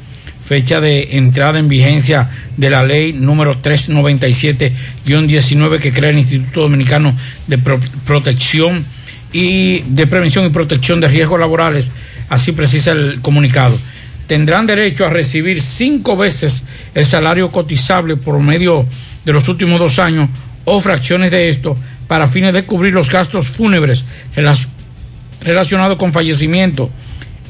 fecha 0.43 0.81
de 0.81 1.15
entrada 1.15 1.59
en 1.59 1.67
vigencia 1.67 2.27
de 2.57 2.71
la 2.71 2.83
ley 2.83 3.13
número 3.13 3.61
397-19 3.61 5.77
que 5.77 5.93
crea 5.93 6.09
el 6.09 6.17
Instituto 6.17 6.61
Dominicano 6.61 7.15
de 7.45 7.59
Pro 7.59 7.79
Protección 8.03 8.83
y 9.31 9.81
de 9.81 10.07
Prevención 10.07 10.47
y 10.47 10.49
Protección 10.49 11.01
de 11.01 11.07
Riesgos 11.07 11.39
Laborales, 11.39 11.91
así 12.27 12.51
precisa 12.51 12.93
el 12.93 13.19
comunicado. 13.21 13.77
Tendrán 14.25 14.65
derecho 14.65 15.05
a 15.05 15.11
recibir 15.11 15.61
cinco 15.61 16.17
veces 16.17 16.63
el 16.95 17.05
salario 17.05 17.51
cotizable 17.51 18.17
por 18.17 18.39
medio 18.39 18.87
de 19.23 19.33
los 19.33 19.49
últimos 19.49 19.77
dos 19.77 19.99
años 19.99 20.27
o 20.65 20.81
fracciones 20.81 21.29
de 21.29 21.49
esto 21.49 21.77
para 22.07 22.27
fines 22.27 22.53
de 22.53 22.65
cubrir 22.65 22.93
los 22.93 23.11
gastos 23.11 23.47
fúnebres 23.47 24.05
relacionados 25.41 25.97
con 25.97 26.13
fallecimiento. 26.13 26.89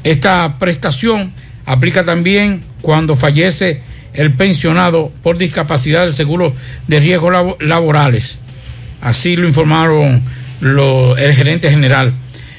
Esta 0.04 0.58
prestación 0.58 1.32
aplica 1.64 2.04
también 2.04 2.62
cuando 2.80 3.16
fallece 3.16 3.82
el 4.14 4.32
pensionado 4.32 5.12
por 5.22 5.38
discapacidad 5.38 6.04
del 6.04 6.14
seguro 6.14 6.54
de 6.86 7.00
riesgos 7.00 7.56
laborales. 7.60 8.38
Así 9.00 9.36
lo 9.36 9.46
informaron 9.46 10.22
el 10.60 11.34
gerente 11.34 11.70
general. 11.70 12.12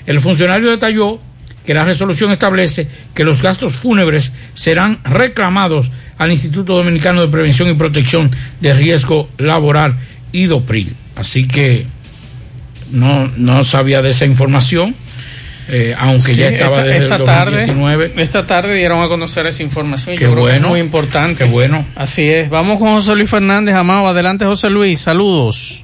El 0.06 0.20
funcionario 0.20 0.70
detalló 0.70 1.20
que 1.66 1.74
la 1.74 1.86
resolución 1.86 2.32
establece 2.32 2.88
que 3.14 3.24
los 3.24 3.42
gastos 3.42 3.78
fúnebres 3.78 4.32
serán 4.54 5.00
reclamados 5.04 5.92
al 6.18 6.32
Instituto 6.32 6.76
Dominicano 6.76 7.22
de 7.22 7.28
Prevención 7.28 7.70
y 7.70 7.74
Protección 7.74 8.32
de 8.60 8.74
Riesgo 8.74 9.30
Laboral, 9.38 9.96
IDOPRIL. 10.32 10.96
Así 11.20 11.48
que 11.48 11.86
no, 12.92 13.30
no 13.38 13.64
sabía 13.66 14.02
de 14.02 14.10
esa 14.12 14.26
información. 14.26 14.96
eh, 15.68 15.94
aunque 16.00 16.32
Sí, 16.34 16.38
ya 16.40 16.48
estaba 16.50 16.72
esta, 16.78 16.84
desde 16.86 17.04
esta 17.04 17.16
el 17.18 17.24
tarde, 17.26 17.52
2019. 17.68 18.14
esta 18.18 18.48
tarde 18.48 18.74
dieron 18.76 19.04
a 19.04 19.08
conocer 19.08 19.46
esa 19.46 19.62
información. 19.62 20.16
Qué 20.18 20.24
Yo 20.24 20.32
creo 20.32 20.46
que 20.46 20.52
bueno, 20.52 20.66
es 20.68 20.72
muy 20.72 20.80
importante. 20.80 21.44
qué 21.46 21.50
bueno. 21.52 21.86
Así 21.96 22.28
es. 22.30 22.50
Vamos 22.50 22.80
con 22.80 22.94
José 22.94 23.16
Luis 23.16 23.30
Fernández, 23.30 23.76
amado. 23.76 24.08
Adelante, 24.08 24.46
José 24.46 24.70
Luis. 24.72 25.00
Saludos. 25.00 25.84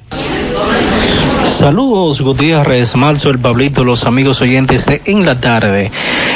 Saludos 1.58 2.20
Gutiérrez, 2.20 2.94
Marzo, 2.96 3.30
el 3.30 3.38
Pablito, 3.38 3.82
los 3.82 4.04
amigos 4.04 4.42
oyentes 4.42 4.84
de 4.86 5.00
En 5.06 5.24
la 5.24 5.40
Tarde. 5.40 5.90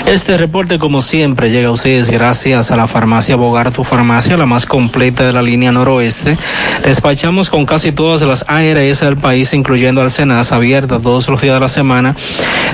Este 0.07 0.39
reporte, 0.39 0.79
como 0.79 1.03
siempre, 1.03 1.51
llega 1.51 1.69
a 1.69 1.73
ustedes 1.73 2.11
gracias 2.11 2.71
a 2.71 2.77
la 2.77 2.87
farmacia 2.87 3.37
Bogar, 3.37 3.71
tu 3.71 3.85
farmacia, 3.85 4.37
la 4.37 4.47
más 4.47 4.67
completa 4.67 5.25
de 5.25 5.33
la 5.33 5.43
línea 5.43 5.73
noroeste. 5.73 6.37
Despachamos 6.85 7.49
con 7.51 7.67
casi 7.67 7.91
todas 7.93 8.23
las 8.23 8.45
ARS 8.49 9.01
del 9.01 9.17
país, 9.17 9.53
incluyendo 9.53 10.01
Alcenas, 10.03 10.53
abierta 10.53 10.99
todos 10.99 11.29
los 11.29 11.41
días 11.41 11.55
de 11.55 11.61
la 11.61 11.69
semana, 11.69 12.17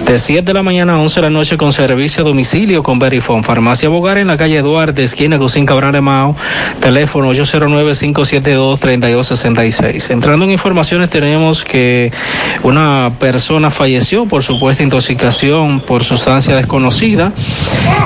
de 0.07 0.19
7 0.19 0.43
de 0.43 0.55
la 0.55 0.63
mañana 0.63 0.95
a 0.95 0.99
11 0.99 1.17
de 1.17 1.23
la 1.23 1.31
noche 1.31 1.59
con 1.59 1.73
servicio 1.73 2.23
a 2.23 2.27
domicilio 2.27 2.83
con 2.83 2.99
Verifone. 2.99 3.43
Farmacia 3.43 3.89
Bogar 3.89 4.19
en 4.19 4.27
la 4.29 4.37
calle 4.37 4.61
Duarte, 4.63 5.05
esquina 5.05 5.39
Cusín 5.39 5.67
Cabral 5.67 5.93
de 5.93 6.01
Mao, 6.01 6.35
teléfono 6.81 7.33
809-572-3266. 7.33 10.11
Entrando 10.11 10.47
en 10.47 10.53
informaciones, 10.53 11.11
tenemos 11.11 11.65
que 11.65 12.11
una 12.63 13.13
persona 13.19 13.71
falleció 13.71 14.25
por 14.27 14.43
supuesta 14.43 14.83
intoxicación 14.83 15.81
por 15.81 16.03
sustancia 16.03 16.57
desconocida 16.57 17.16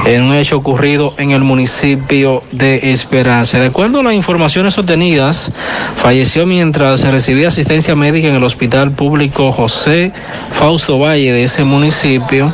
en 0.06 0.22
un 0.22 0.34
hecho 0.34 0.56
ocurrido 0.56 1.14
en 1.18 1.32
el 1.32 1.42
municipio 1.42 2.42
de 2.52 2.92
Esperanza. 2.92 3.58
De 3.58 3.66
acuerdo 3.66 4.00
a 4.00 4.02
las 4.02 4.14
informaciones 4.14 4.78
obtenidas, 4.78 5.52
falleció 5.96 6.46
mientras 6.46 7.02
recibía 7.04 7.48
asistencia 7.48 7.94
médica 7.94 8.28
en 8.28 8.34
el 8.34 8.44
hospital 8.44 8.92
público 8.92 9.52
José 9.52 10.12
Fausto 10.52 10.98
Valle 10.98 11.32
de 11.32 11.44
ese 11.44 11.64
municipio. 11.64 12.52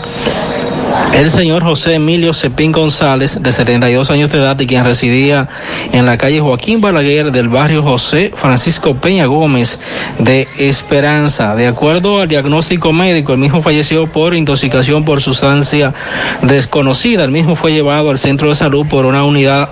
El 1.12 1.30
señor 1.30 1.62
José 1.62 1.94
Emilio 1.94 2.34
Cepín 2.34 2.72
González, 2.72 3.42
de 3.42 3.50
72 3.50 4.10
años 4.10 4.30
de 4.30 4.38
edad, 4.38 4.58
y 4.60 4.66
quien 4.66 4.84
residía 4.84 5.48
en 5.92 6.04
la 6.04 6.18
calle 6.18 6.40
Joaquín 6.40 6.80
Balaguer 6.80 7.32
del 7.32 7.48
barrio 7.48 7.82
José 7.82 8.32
Francisco 8.34 8.94
Peña 8.94 9.24
Gómez 9.26 9.78
de 10.18 10.46
Esperanza. 10.58 11.54
De 11.54 11.66
acuerdo 11.66 12.20
al 12.20 12.28
diagnóstico 12.28 12.92
médico, 12.92 13.32
el 13.32 13.38
mismo 13.38 13.62
falleció 13.62 14.06
por 14.06 14.34
intoxicación 14.34 15.04
por 15.04 15.22
sustancia 15.22 15.94
desconocida. 16.42 17.24
El 17.24 17.30
mismo 17.30 17.56
fue 17.56 17.72
llevado 17.72 18.10
al 18.10 18.18
centro 18.18 18.50
de 18.50 18.54
salud 18.54 18.86
por 18.86 19.06
una 19.06 19.24
unidad 19.24 19.70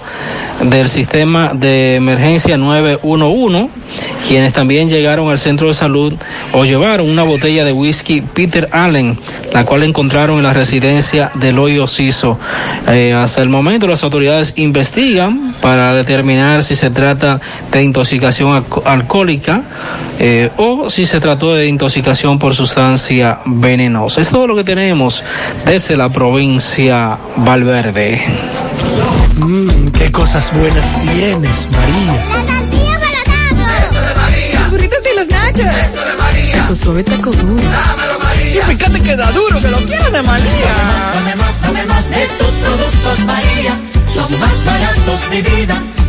del 0.63 0.89
sistema 0.89 1.51
de 1.53 1.97
emergencia 1.97 2.57
911, 2.57 3.69
quienes 4.27 4.53
también 4.53 4.89
llegaron 4.89 5.29
al 5.31 5.39
centro 5.39 5.69
de 5.69 5.75
salud 5.75 6.15
o 6.53 6.65
llevaron 6.65 7.11
una 7.11 7.23
botella 7.25 7.65
de 7.65 7.73
whisky 7.73 8.21
Peter 8.23 8.69
Allen, 8.73 9.19
la 9.53 9.65
cual 9.65 9.83
encontraron 9.83 10.39
en 10.39 10.45
la 10.45 10.53
residencia 10.53 11.31
del 11.35 11.59
hoyo 11.59 11.87
Ciso. 11.87 12.39
Eh, 12.89 13.13
hasta 13.13 13.43
el 13.43 13.49
momento 13.49 13.87
las 13.87 14.05
autoridades 14.05 14.53
investigan 14.57 15.55
para 15.61 15.95
determinar 15.95 16.63
si 16.63 16.77
se 16.77 16.91
trata 16.91 17.41
de 17.73 17.83
intoxicación 17.83 18.53
alco- 18.53 18.83
alcohólica 18.87 19.63
eh, 20.19 20.51
o 20.57 20.89
si 20.89 21.05
se 21.05 21.21
trató 21.21 21.55
de 21.55 21.67
intoxicación 21.67 22.39
por 22.39 22.55
sustancia 22.55 23.41
venenosa. 23.45 24.21
Es 24.21 24.31
todo 24.31 24.47
lo 24.47 24.57
que 24.57 24.65
tenemos 24.65 25.25
desde 25.67 25.97
la 25.97 26.11
provincia 26.11 27.19
Valverde. 27.37 28.23
Mmm, 29.37 29.89
qué 29.91 30.13
cosas 30.13 30.53
buenas 30.53 30.99
tienes, 31.01 31.69
María. 31.73 32.23
Los 34.55 34.71
burritos 34.71 34.99
y 35.13 35.17
los 35.19 35.29
nachos. 35.29 35.61
Eso 35.61 36.05
de 36.05 36.15
María. 36.19 36.67
Tu 36.69 36.77
suave 36.77 37.05
taco 37.05 37.31
duro. 37.31 37.63
Dámelo, 37.63 38.19
María. 38.21 38.63
Y 38.63 38.77
fíjate 38.77 39.01
que 39.01 39.17
da 39.17 39.31
duro, 39.33 39.61
que 39.61 39.69
lo 39.69 39.79
quiero 39.79 40.11
de 40.11 40.23
María. 40.23 40.75
Tomemos, 41.15 41.55
tomemos 41.63 42.11
de 42.11 42.27
tus 42.39 42.49
productos, 42.49 43.19
María. 43.27 43.81
Son 44.15 44.41
más 44.41 44.65
baratos 44.65 45.31
de 45.31 45.43
vida 45.43 45.83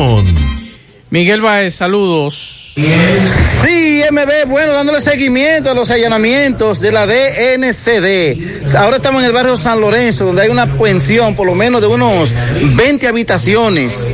On. 0.00 0.69
Miguel 1.10 1.40
Baez, 1.40 1.74
saludos. 1.74 2.72
Sí, 2.76 4.00
MB, 4.12 4.48
bueno, 4.48 4.72
dándole 4.72 5.00
seguimiento 5.00 5.70
a 5.70 5.74
los 5.74 5.90
allanamientos 5.90 6.78
de 6.78 6.92
la 6.92 7.04
DNCD. 7.04 8.76
Ahora 8.76 8.96
estamos 8.96 9.20
en 9.20 9.26
el 9.26 9.32
barrio 9.32 9.56
San 9.56 9.80
Lorenzo, 9.80 10.26
donde 10.26 10.42
hay 10.42 10.48
una 10.48 10.66
pensión, 10.78 11.34
por 11.34 11.48
lo 11.48 11.56
menos 11.56 11.80
de 11.80 11.88
unos 11.88 12.32
20 12.76 13.08
habitaciones, 13.08 14.06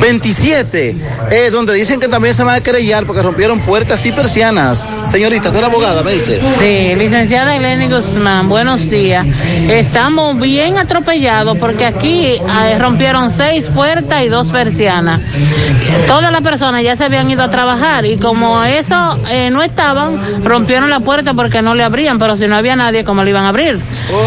27, 0.00 0.96
eh, 1.30 1.50
donde 1.52 1.74
dicen 1.74 2.00
que 2.00 2.08
también 2.08 2.34
se 2.34 2.42
van 2.42 2.56
a 2.56 2.60
querellar 2.60 3.06
porque 3.06 3.22
rompieron 3.22 3.60
puertas 3.60 4.04
y 4.04 4.10
persianas. 4.10 4.88
Señorita, 5.04 5.52
tú 5.52 5.58
eres 5.58 5.70
abogada, 5.70 6.02
me 6.02 6.12
dice. 6.12 6.40
Sí, 6.58 6.96
licenciada 6.96 7.54
Eleni 7.54 7.88
Guzmán, 7.88 8.48
buenos 8.48 8.90
días. 8.90 9.24
Estamos 9.68 10.38
bien 10.40 10.78
atropellados 10.78 11.56
porque 11.58 11.86
aquí 11.86 12.26
eh, 12.26 12.78
rompieron 12.78 13.30
seis 13.30 13.66
puertas 13.68 14.24
y 14.24 14.28
dos 14.28 14.48
persianas. 14.48 15.20
Todas 16.08 16.32
personas 16.42 16.82
ya 16.82 16.96
se 16.96 17.04
habían 17.04 17.30
ido 17.30 17.42
a 17.42 17.50
trabajar 17.50 18.04
y 18.06 18.16
como 18.16 18.62
eso 18.64 19.18
eh, 19.30 19.50
no 19.50 19.62
estaban, 19.62 20.44
rompieron 20.44 20.90
la 20.90 21.00
puerta 21.00 21.34
porque 21.34 21.62
no 21.62 21.74
le 21.74 21.84
abrían, 21.84 22.18
pero 22.18 22.36
si 22.36 22.46
no 22.46 22.56
había 22.56 22.76
nadie, 22.76 23.04
¿cómo 23.04 23.22
le 23.24 23.30
iban 23.30 23.44
a 23.44 23.48
abrir? 23.48 23.78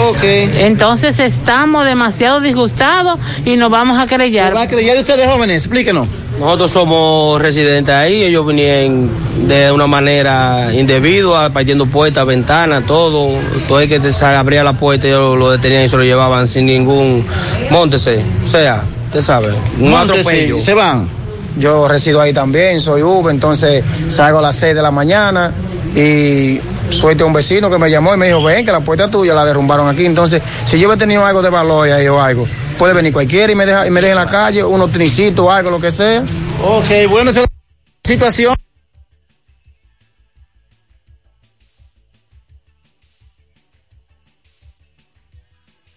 Ok. 0.09 0.23
Entonces 0.23 1.19
estamos 1.19 1.85
demasiado 1.85 2.39
disgustados 2.41 3.19
y 3.45 3.55
nos 3.57 3.69
vamos 3.69 3.99
a 3.99 4.07
querellar. 4.07 4.55
¿Va 4.55 4.63
a 4.63 4.67
querellar 4.67 4.97
ustedes 4.97 5.27
jóvenes? 5.29 5.63
Explíquenos. 5.65 6.07
Nosotros 6.39 6.71
somos 6.71 7.39
residentes 7.39 7.93
ahí, 7.93 8.23
ellos 8.23 8.45
vinieron 8.45 9.09
de 9.47 9.71
una 9.71 9.85
manera 9.85 10.73
indebida, 10.73 11.51
partiendo 11.51 11.85
puertas, 11.85 12.25
ventanas, 12.25 12.83
todo. 12.87 13.29
Todo 13.67 13.79
el 13.81 13.87
que 13.87 14.11
sa- 14.11 14.39
abría 14.39 14.63
la 14.63 14.73
puerta, 14.73 15.05
ellos 15.07 15.37
lo 15.37 15.51
detenían 15.51 15.83
y 15.83 15.89
se 15.89 15.95
lo 15.95 16.03
llevaban 16.03 16.47
sin 16.47 16.65
ningún 16.65 17.23
montese. 17.69 18.23
O 18.43 18.47
sea, 18.47 18.83
usted 19.07 19.21
sabe, 19.21 19.49
un 19.79 19.91
Móntese, 19.91 20.19
atropello. 20.21 20.59
se 20.59 20.73
van. 20.73 21.07
Yo 21.57 21.87
resido 21.87 22.19
ahí 22.19 22.33
también, 22.33 22.79
soy 22.79 23.03
Uber, 23.03 23.33
entonces 23.33 23.83
salgo 24.07 24.39
a 24.39 24.41
las 24.41 24.55
6 24.55 24.75
de 24.75 24.81
la 24.81 24.91
mañana 24.91 25.51
y 25.95 26.59
suerte 26.89 27.23
a 27.23 27.25
un 27.25 27.33
vecino 27.33 27.69
que 27.69 27.77
me 27.77 27.89
llamó 27.89 28.13
y 28.13 28.17
me 28.17 28.27
dijo, 28.27 28.43
ven 28.43 28.65
que 28.65 28.71
la 28.71 28.79
puerta 28.79 29.09
tuya 29.09 29.33
la 29.33 29.45
derrumbaron 29.45 29.87
aquí. 29.87 30.05
Entonces, 30.05 30.41
si 30.65 30.79
yo 30.79 30.91
he 30.91 30.97
tenido 30.97 31.25
algo 31.25 31.41
de 31.41 31.49
valor 31.49 31.89
ahí 31.89 32.07
o 32.07 32.21
algo, 32.21 32.47
puede 32.77 32.93
venir 32.93 33.13
cualquiera 33.13 33.51
y 33.51 33.55
me 33.55 33.65
deja, 33.65 33.85
y 33.85 33.91
me 33.91 34.01
deja 34.01 34.13
en 34.13 34.19
la 34.19 34.29
calle, 34.29 34.63
unos 34.63 34.91
trinicitos, 34.91 35.49
algo, 35.49 35.69
lo 35.69 35.79
que 35.79 35.91
sea. 35.91 36.23
Ok, 36.63 37.09
bueno, 37.09 37.31
esa 37.31 37.45
situación. 38.03 38.55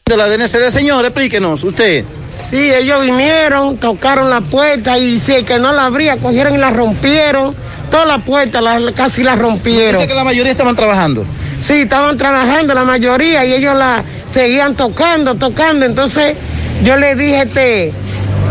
De 0.04 0.16
la 0.16 0.28
DNCD, 0.28 0.70
señor, 0.70 1.04
explíquenos, 1.04 1.64
usted. 1.64 2.04
Sí, 2.50 2.70
ellos 2.72 3.02
vinieron, 3.02 3.76
tocaron 3.78 4.30
la 4.30 4.40
puerta 4.40 4.98
y 4.98 5.04
dice 5.12 5.44
que 5.44 5.58
no 5.58 5.72
la 5.72 5.86
abría, 5.86 6.16
cogieron 6.18 6.54
y 6.54 6.58
la 6.58 6.70
rompieron. 6.70 7.54
Toda 7.90 8.06
la 8.06 8.18
puerta 8.18 8.60
la- 8.60 8.92
casi 8.94 9.22
la 9.24 9.34
rompieron. 9.36 9.96
Dice 10.00 10.06
que 10.08 10.14
la 10.14 10.24
mayoría 10.24 10.52
estaban 10.52 10.76
trabajando. 10.76 11.24
Sí, 11.60 11.82
estaban 11.82 12.16
trabajando 12.16 12.74
la 12.74 12.84
mayoría 12.84 13.44
y 13.44 13.52
ellos 13.54 13.76
la 13.76 14.02
seguían 14.30 14.74
tocando, 14.76 15.34
tocando. 15.34 15.86
Entonces 15.86 16.36
yo 16.84 16.96
le 16.96 17.14
dije, 17.16 17.42
este, 17.42 17.92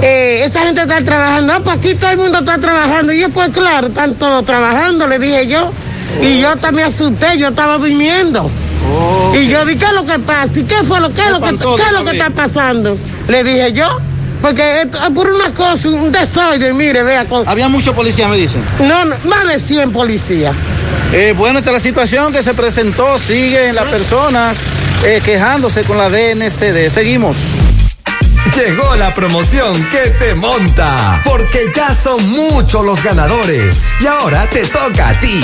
eh, 0.01 0.43
esa 0.45 0.61
gente 0.61 0.81
está 0.81 1.01
trabajando. 1.03 1.53
Ah, 1.53 1.61
pues 1.63 1.77
aquí 1.77 1.95
todo 1.95 2.09
el 2.11 2.17
mundo 2.17 2.39
está 2.39 2.57
trabajando. 2.57 3.13
Y 3.13 3.19
yo, 3.21 3.29
pues 3.29 3.49
claro, 3.49 3.87
están 3.87 4.15
todos 4.15 4.45
trabajando, 4.45 5.07
le 5.07 5.19
dije 5.19 5.47
yo. 5.47 5.71
Y 6.21 6.39
yo 6.39 6.55
también 6.57 6.87
asusté, 6.87 7.37
yo 7.37 7.49
estaba 7.49 7.77
durmiendo. 7.77 8.49
Y 9.33 9.47
yo 9.47 9.65
dije, 9.65 9.79
¿qué 9.79 9.85
es 9.85 9.93
lo 9.93 10.05
que 10.05 10.19
pasa? 10.19 10.51
¿Y 10.55 10.63
qué 10.63 10.75
fue 10.83 10.99
lo, 10.99 11.13
qué 11.13 11.21
es 11.21 11.29
lo 11.31 11.41
que, 11.41 11.57
qué 11.57 11.83
es 11.83 11.91
lo 11.91 12.03
que 12.03 12.11
está 12.11 12.29
pasando? 12.29 12.97
Le 13.27 13.43
dije 13.43 13.73
yo. 13.73 13.97
Porque 14.41 14.81
esto 14.81 14.97
es 14.97 15.09
por 15.11 15.27
una 15.27 15.51
cosa, 15.53 15.89
un 15.89 16.11
desorden, 16.11 16.77
mire, 16.77 17.01
vea. 17.01 17.25
Con... 17.25 17.47
Había 17.47 17.67
muchos 17.67 17.95
policías, 17.95 18.29
me 18.29 18.37
dicen. 18.37 18.63
No, 18.79 19.03
no, 19.03 19.15
más 19.23 19.47
de 19.47 19.57
100 19.57 19.91
policías. 19.91 20.53
Eh, 21.13 21.33
bueno, 21.35 21.59
esta 21.59 21.71
es 21.71 21.73
la 21.75 21.79
situación 21.79 22.31
que 22.31 22.43
se 22.43 22.53
presentó. 22.53 23.17
Siguen 23.17 23.73
las 23.73 23.87
personas 23.87 24.57
eh, 25.03 25.21
quejándose 25.23 25.83
con 25.83 25.97
la 25.97 26.09
DNCD. 26.09 26.89
Seguimos. 26.89 27.37
Llegó 28.55 28.95
la 28.95 29.13
promoción 29.13 29.83
que 29.89 30.11
te 30.11 30.35
monta, 30.35 31.21
porque 31.25 31.71
ya 31.75 31.93
son 31.95 32.29
muchos 32.29 32.85
los 32.85 33.03
ganadores. 33.03 33.83
Y 33.99 34.05
ahora 34.05 34.47
te 34.49 34.65
toca 34.67 35.09
a 35.09 35.19
ti. 35.19 35.43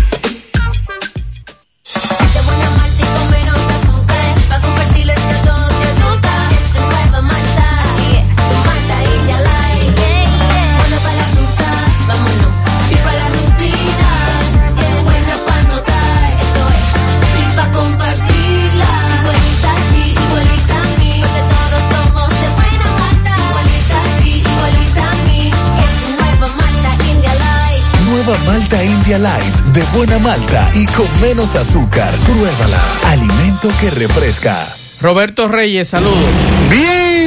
Malta 28.45 28.83
India 28.83 29.19
Light, 29.19 29.55
de 29.73 29.83
buena 29.95 30.19
malta 30.19 30.69
y 30.73 30.85
con 30.87 31.07
menos 31.21 31.55
azúcar. 31.55 32.11
Pruébala. 32.25 32.81
Alimento 33.05 33.69
que 33.79 33.89
refresca. 33.91 34.57
Roberto 35.01 35.47
Reyes, 35.47 35.89
saludos. 35.89 36.17
Bien, 36.69 37.20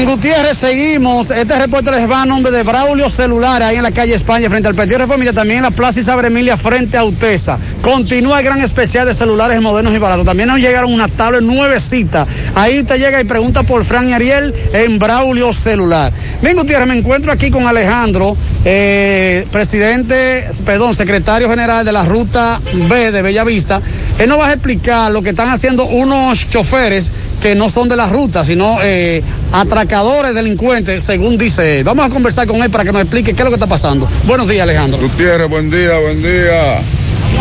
Gutiérrez, 0.00 0.56
seguimos. 0.56 1.30
Este 1.30 1.58
reporte 1.58 1.90
les 1.90 2.10
va 2.10 2.22
a 2.22 2.26
nombre 2.26 2.50
de 2.50 2.62
Braulio 2.62 3.08
Celular, 3.10 3.62
ahí 3.62 3.76
en 3.76 3.82
la 3.82 3.92
calle 3.92 4.14
España, 4.14 4.48
frente 4.48 4.66
al 4.66 4.74
Petit 4.74 4.96
Reformilla, 4.96 5.32
también 5.32 5.58
en 5.58 5.64
la 5.64 5.70
Plaza 5.70 6.00
Isabel 6.00 6.26
Emilia, 6.26 6.56
frente 6.56 6.96
a 6.96 7.04
Utesa. 7.04 7.58
Continúa 7.82 8.38
el 8.38 8.44
gran 8.44 8.58
especial 8.60 9.06
de 9.06 9.14
celulares 9.14 9.60
modernos 9.60 9.92
y 9.94 9.98
baratos. 9.98 10.24
También 10.24 10.48
nos 10.48 10.58
llegaron 10.58 10.92
una 10.92 11.08
tablet 11.08 11.42
nuevecita. 11.42 12.26
Ahí 12.54 12.80
usted 12.80 12.98
llega 12.98 13.20
y 13.20 13.24
pregunta 13.24 13.62
por 13.62 13.84
Fran 13.84 14.12
Ariel 14.12 14.54
en 14.72 14.98
Braulio 14.98 15.52
Celular. 15.52 16.12
Bien, 16.40 16.56
Gutiérrez, 16.56 16.88
me 16.88 16.96
encuentro 16.96 17.30
aquí 17.30 17.50
con 17.50 17.66
Alejandro, 17.66 18.36
eh, 18.64 19.46
presidente, 19.52 20.48
perdón, 20.64 20.94
secretario 20.94 21.48
general 21.50 21.84
de 21.84 21.92
la 21.92 22.04
Ruta 22.04 22.60
B 22.88 23.12
de 23.12 23.22
Bellavista. 23.22 23.80
Él 24.18 24.28
nos 24.28 24.38
va 24.38 24.48
a 24.48 24.52
explicar 24.54 25.12
lo 25.12 25.22
que 25.22 25.30
están 25.30 25.50
haciendo 25.50 25.84
unos 25.84 26.48
choferes 26.48 27.12
que 27.42 27.56
no 27.56 27.68
son 27.68 27.88
de 27.88 27.96
la 27.96 28.06
ruta, 28.06 28.44
sino 28.44 28.78
eh, 28.82 29.20
atracadores, 29.52 30.32
delincuentes, 30.32 31.02
según 31.02 31.36
dice 31.36 31.80
él. 31.80 31.84
Vamos 31.84 32.06
a 32.06 32.10
conversar 32.10 32.46
con 32.46 32.62
él 32.62 32.70
para 32.70 32.84
que 32.84 32.92
nos 32.92 33.02
explique 33.02 33.34
qué 33.34 33.42
es 33.42 33.44
lo 33.44 33.50
que 33.50 33.56
está 33.56 33.66
pasando. 33.66 34.08
Buenos 34.24 34.46
días, 34.46 34.62
Alejandro. 34.62 35.00
Gutiérrez, 35.00 35.48
buen 35.48 35.68
día, 35.68 35.98
buen 35.98 36.22
día. 36.22 36.80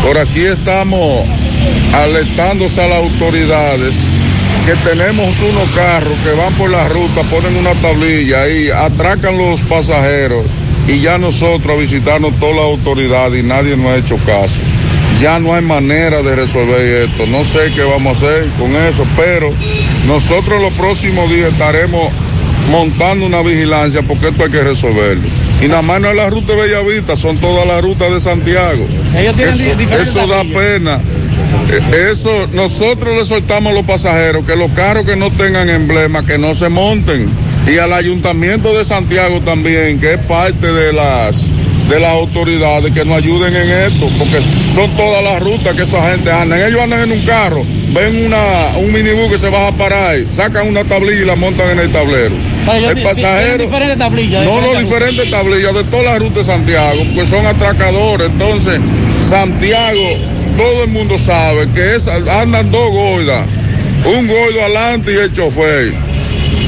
Por 0.04 0.18
aquí 0.18 0.42
estamos 0.42 1.24
alertándose 1.94 2.82
a 2.82 2.88
las 2.88 2.98
autoridades 2.98 3.94
que 4.66 4.90
tenemos 4.90 5.28
unos 5.28 5.70
carros 5.76 6.14
que 6.24 6.32
van 6.32 6.54
por 6.54 6.72
la 6.72 6.88
ruta, 6.90 7.22
ponen 7.30 7.56
una 7.58 7.72
tablilla 7.74 8.48
y 8.48 8.72
atracan 8.72 9.38
los 9.38 9.62
pasajeros 9.62 10.46
y 10.88 11.00
ya 11.00 11.20
nosotros 11.20 11.78
a 11.78 11.80
visitarnos 11.80 12.32
todas 12.40 12.56
las 12.56 12.66
autoridades 12.66 13.40
y 13.40 13.44
nadie 13.44 13.78
nos 13.78 13.88
ha 13.88 13.98
hecho 13.98 14.18
caso. 14.26 14.58
Ya 15.22 15.40
no 15.40 15.54
hay 15.54 15.62
manera 15.62 16.22
de 16.24 16.36
resolver 16.36 16.82
esto. 16.82 17.28
No 17.28 17.44
sé 17.44 17.72
qué 17.76 17.84
vamos 17.84 18.24
a 18.24 18.26
hacer 18.26 18.48
con 18.60 18.76
eso, 18.76 19.06
pero 19.16 19.52
nosotros 20.08 20.62
los 20.62 20.74
próximos 20.74 21.30
días 21.30 21.52
estaremos 21.52 22.12
montando 22.72 23.26
una 23.26 23.42
vigilancia 23.42 24.02
porque 24.02 24.30
esto 24.30 24.44
hay 24.46 24.52
que 24.52 24.64
resolverlo. 24.64 25.28
Y 25.62 25.68
nada 25.68 25.84
más 25.84 26.02
no 26.02 26.10
es 26.10 26.16
la 26.16 26.30
ruta 26.30 26.54
de 26.54 26.62
Bellavista, 26.62 27.16
son 27.16 27.38
todas 27.38 27.68
las 27.68 27.82
rutas 27.82 28.12
de 28.12 28.20
Santiago. 28.20 28.86
Ellos 29.16 29.36
tienen 29.36 29.54
eso, 29.92 30.02
eso 30.02 30.28
da 30.28 30.44
pena. 30.44 31.00
Eh, 31.70 32.10
Eso, 32.12 32.48
nosotros 32.54 33.16
le 33.18 33.26
soltamos 33.26 33.72
a 33.72 33.76
los 33.76 33.86
pasajeros 33.86 34.46
que 34.46 34.56
los 34.56 34.72
carros 34.72 35.06
que 35.06 35.16
no 35.16 35.30
tengan 35.32 35.70
emblema, 35.70 36.26
que 36.26 36.38
no 36.38 36.56
se 36.56 36.70
monten. 36.70 37.30
Y 37.68 37.78
al 37.78 37.94
ayuntamiento 37.94 38.76
de 38.76 38.84
Santiago 38.84 39.40
también, 39.42 40.00
que 40.00 40.14
es 40.14 40.20
parte 40.20 40.66
de 40.72 40.94
las 40.94 41.50
de 41.92 42.00
las 42.00 42.12
autoridades 42.12 42.90
que 42.92 43.04
nos 43.04 43.18
ayuden 43.18 43.54
en 43.54 43.70
esto, 43.70 44.08
porque 44.18 44.40
son 44.74 44.90
todas 44.96 45.22
las 45.22 45.42
rutas 45.42 45.76
que 45.76 45.82
esa 45.82 46.10
gente 46.10 46.32
anda. 46.32 46.66
Ellos 46.66 46.80
andan 46.80 47.02
en 47.02 47.12
un 47.12 47.22
carro, 47.26 47.66
ven 47.90 48.28
una, 48.28 48.78
un 48.78 48.94
minibús 48.94 49.30
que 49.30 49.38
se 49.38 49.50
va 49.50 49.68
a 49.68 49.72
parar, 49.74 50.16
sacan 50.32 50.70
una 50.70 50.86
tablilla 50.86 51.22
y 51.22 51.26
la 51.26 51.36
montan 51.36 51.70
en 51.72 51.80
el 51.80 51.92
tablero. 51.92 52.34
ellos 52.74 52.92
el 52.92 53.04
pasajero. 53.04 53.58
diferentes 53.66 53.98
tablillas, 53.98 54.46
No, 54.46 54.62
no, 54.62 54.80
diferentes 54.80 54.90
diferentes 54.90 55.32
tablillas 55.32 55.74
de 55.74 55.84
todas 55.86 56.06
las 56.06 56.20
rutas 56.20 56.48
de 56.48 56.54
Santiago, 56.54 57.04
porque 57.14 57.30
son 57.30 57.46
atracadores. 57.46 58.28
Entonces, 58.30 58.80
Santiago, 59.30 60.18
todo 60.56 60.84
el 60.86 60.90
mundo 60.92 61.18
sabe 61.20 61.68
que 61.76 61.96
es, 61.96 62.08
andan 62.08 62.72
dos 62.72 62.90
gordas, 62.90 63.46
un 64.06 64.28
gordo 64.28 64.62
adelante 64.62 65.12
y 65.12 65.18
el 65.18 65.34
chofer. 65.34 66.11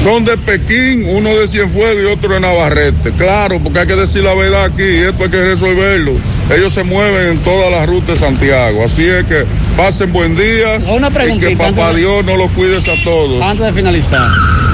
Son 0.02 0.24
de 0.24 0.36
Pekín, 0.36 1.06
uno 1.08 1.30
de 1.36 1.48
Cienfuegos 1.48 2.02
y 2.02 2.06
otro 2.06 2.34
de 2.34 2.40
Navarrete. 2.40 3.10
Claro, 3.12 3.58
porque 3.62 3.78
hay 3.80 3.86
que 3.86 3.96
decir 3.96 4.22
la 4.22 4.34
verdad 4.34 4.64
aquí, 4.64 4.82
y 4.82 4.98
esto 4.98 5.24
hay 5.24 5.30
que 5.30 5.42
resolverlo. 5.42 6.12
Ellos 6.54 6.74
se 6.74 6.84
mueven 6.84 7.26
en 7.32 7.38
todas 7.38 7.70
las 7.70 7.86
rutas 7.86 8.20
de 8.20 8.26
Santiago. 8.26 8.84
Así 8.84 9.06
es 9.06 9.24
que 9.24 9.44
pasen 9.78 10.12
buen 10.12 10.36
día 10.36 10.78
Una 10.94 11.08
y 11.08 11.38
que 11.38 11.56
papá 11.56 11.92
de- 11.92 12.00
Dios 12.00 12.24
nos 12.24 12.36
lo 12.36 12.48
cuides 12.48 12.86
a 12.88 13.02
todos. 13.02 13.40
Antes 13.42 13.64
de 13.66 13.72
finalizar, 13.72 14.28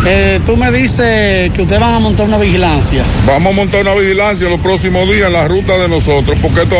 eh, 0.06 0.40
tú 0.44 0.56
me 0.56 0.72
dices 0.72 1.52
que 1.52 1.62
ustedes 1.62 1.80
van 1.80 1.94
a 1.94 1.98
montar 2.00 2.26
una 2.26 2.38
vigilancia. 2.38 3.04
Vamos 3.26 3.52
a 3.52 3.56
montar 3.56 3.82
una 3.82 3.94
vigilancia 3.94 4.48
los 4.48 4.58
próximos 4.60 5.08
días 5.08 5.28
en 5.28 5.34
la 5.34 5.46
ruta 5.46 5.78
de 5.78 5.88
nosotros, 5.88 6.36
porque 6.42 6.62
esto, 6.62 6.76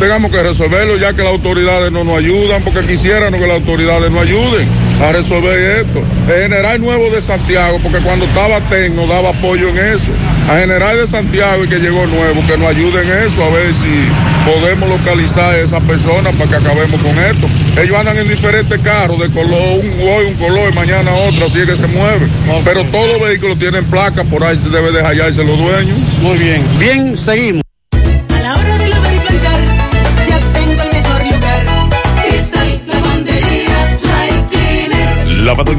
tengamos 0.00 0.30
que 0.30 0.42
resolverlo 0.42 0.96
ya 0.96 1.12
que 1.12 1.22
las 1.22 1.30
autoridades 1.30 1.92
no 1.92 2.02
nos 2.04 2.16
ayudan, 2.16 2.62
porque 2.64 2.80
quisieran 2.86 3.32
que 3.34 3.46
las 3.46 3.60
autoridades 3.60 4.10
nos 4.10 4.22
ayuden 4.22 4.66
a 5.04 5.12
resolver 5.12 5.58
esto. 5.58 6.02
El 6.34 6.42
general 6.42 6.80
nuevo 6.80 7.10
de 7.10 7.20
Santiago, 7.20 7.78
porque 7.82 7.98
cuando 7.98 8.24
estaba 8.24 8.60
TEN 8.70 8.96
nos 8.96 9.08
daba 9.08 9.28
apoyo 9.28 9.68
en 9.68 9.78
eso. 9.94 10.10
A 10.48 10.58
general 10.58 10.96
de 10.96 11.06
Santiago 11.06 11.64
y 11.64 11.68
que 11.68 11.78
llegó 11.78 12.04
nuevo, 12.06 12.42
que 12.46 12.56
nos 12.56 12.68
ayuden 12.68 13.06
en 13.06 13.18
eso, 13.26 13.44
a 13.44 13.50
ver 13.50 13.66
si 13.72 14.50
podemos 14.50 14.88
localizar 14.88 15.54
a 15.54 15.58
esa 15.58 15.80
persona 15.80 16.30
para 16.32 16.50
que 16.50 16.56
acabemos 16.56 17.00
con 17.02 17.16
esto. 17.22 17.46
Ellos 17.80 17.96
andan 17.96 18.16
en 18.18 18.26
diferentes 18.26 18.80
carros, 18.80 19.20
de 19.20 19.28
color, 19.30 19.84
un 19.84 20.08
hoy 20.08 20.24
un 20.26 20.34
color 20.36 20.72
y 20.72 20.74
mañana 20.74 21.12
otro, 21.28 21.44
así 21.44 21.60
es 21.60 21.66
que 21.66 21.76
se 21.76 21.86
mueven. 21.88 22.28
Pero 22.64 22.84
todos 22.86 23.06
los 23.06 23.28
vehículos 23.28 23.58
tienen 23.58 23.84
placa, 23.84 24.24
por 24.24 24.42
ahí 24.42 24.56
se 24.56 24.70
debe 24.70 24.90
de 24.92 25.02
hallarse 25.02 25.44
los 25.44 25.58
dueños. 25.58 25.98
Muy 26.22 26.38
bien. 26.38 26.62
Bien, 26.78 27.16
seguimos. 27.16 27.69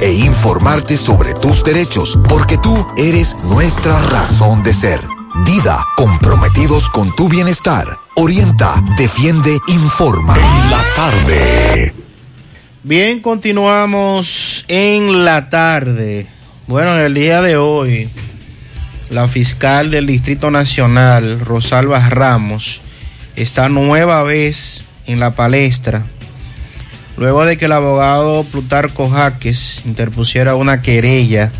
e 0.00 0.12
informarte 0.12 0.96
sobre 0.96 1.34
tus 1.34 1.64
derechos, 1.64 2.16
porque 2.28 2.58
tú 2.58 2.86
eres 2.96 3.34
nuestra 3.42 4.00
razón 4.02 4.62
de 4.62 4.72
ser. 4.72 5.00
Dida, 5.44 5.84
comprometidos 5.96 6.88
con 6.90 7.12
tu 7.16 7.28
bienestar. 7.28 7.86
Orienta, 8.14 8.80
defiende, 8.96 9.58
informa. 9.66 10.36
La 10.70 10.80
tarde. 10.94 11.92
Bien, 12.84 13.20
continuamos 13.20 14.64
en 14.68 15.24
la 15.24 15.50
tarde. 15.50 16.28
Bueno, 16.68 16.96
en 16.96 17.00
el 17.06 17.14
día 17.14 17.42
de 17.42 17.56
hoy, 17.56 18.08
la 19.10 19.26
fiscal 19.26 19.90
del 19.90 20.06
Distrito 20.06 20.52
Nacional, 20.52 21.40
Rosalba 21.40 22.08
Ramos, 22.08 22.80
está 23.34 23.68
nueva 23.68 24.22
vez 24.22 24.84
en 25.06 25.18
la 25.18 25.32
palestra, 25.32 26.06
luego 27.16 27.44
de 27.44 27.56
que 27.56 27.66
el 27.66 27.72
abogado 27.72 28.44
Plutarco 28.44 29.08
Jaques 29.08 29.82
interpusiera 29.84 30.54
una 30.54 30.82
querella 30.82 31.50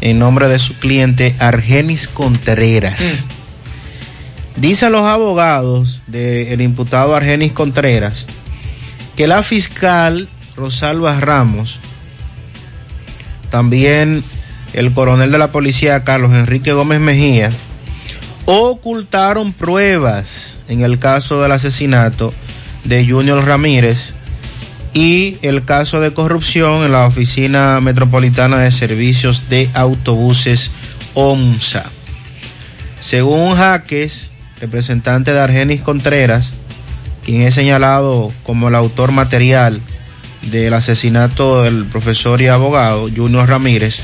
en 0.00 0.18
nombre 0.18 0.48
de 0.48 0.58
su 0.58 0.74
cliente 0.74 1.34
Argenis 1.38 2.08
Contreras. 2.08 3.00
Dicen 4.56 4.92
los 4.92 5.02
abogados 5.02 6.02
del 6.06 6.60
imputado 6.60 7.16
Argenis 7.16 7.52
Contreras 7.52 8.26
que 9.16 9.26
la 9.26 9.42
fiscal 9.42 10.28
Rosalba 10.56 11.18
Ramos, 11.20 11.78
también 13.50 14.22
el 14.72 14.92
coronel 14.92 15.32
de 15.32 15.38
la 15.38 15.48
policía 15.48 16.04
Carlos 16.04 16.32
Enrique 16.32 16.72
Gómez 16.72 17.00
Mejía, 17.00 17.50
ocultaron 18.46 19.52
pruebas 19.52 20.58
en 20.68 20.82
el 20.82 20.98
caso 20.98 21.42
del 21.42 21.52
asesinato 21.52 22.32
de 22.84 23.06
Junior 23.06 23.44
Ramírez 23.44 24.14
y 24.94 25.38
el 25.42 25.64
caso 25.64 26.00
de 26.00 26.12
corrupción 26.12 26.84
en 26.84 26.92
la 26.92 27.06
Oficina 27.06 27.80
Metropolitana 27.80 28.58
de 28.58 28.72
Servicios 28.72 29.48
de 29.48 29.70
Autobuses 29.74 30.70
OMSA. 31.14 31.84
Según 33.00 33.56
Jaques, 33.56 34.32
representante 34.60 35.32
de 35.32 35.40
Argenis 35.40 35.80
Contreras, 35.80 36.52
quien 37.24 37.42
es 37.42 37.54
señalado 37.54 38.32
como 38.42 38.68
el 38.68 38.74
autor 38.74 39.12
material 39.12 39.80
del 40.50 40.74
asesinato 40.74 41.62
del 41.62 41.84
profesor 41.84 42.40
y 42.40 42.48
abogado 42.48 43.08
Junior 43.14 43.48
Ramírez, 43.48 44.00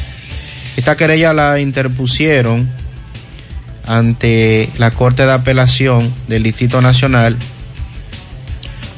esta 0.76 0.96
querella 0.96 1.32
la 1.32 1.60
interpusieron 1.60 2.70
ante 3.86 4.68
la 4.78 4.90
Corte 4.90 5.26
de 5.26 5.32
Apelación 5.32 6.12
del 6.28 6.42
Distrito 6.42 6.80
Nacional, 6.80 7.36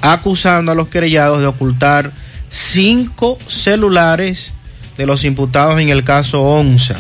acusando 0.02 0.72
a 0.72 0.74
los 0.74 0.88
querellados 0.88 1.40
de 1.40 1.46
ocultar 1.46 2.12
cinco 2.50 3.38
celulares 3.46 4.52
de 4.96 5.06
los 5.06 5.24
imputados 5.24 5.80
en 5.80 5.88
el 5.88 6.04
caso 6.04 6.42
ONSA. 6.42 6.96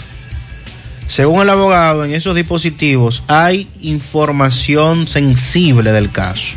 Según 1.06 1.42
el 1.42 1.50
abogado, 1.50 2.04
en 2.04 2.14
esos 2.14 2.36
dispositivos 2.36 3.24
hay 3.26 3.68
información 3.80 5.06
sensible 5.06 5.92
del 5.92 6.10
caso. 6.10 6.54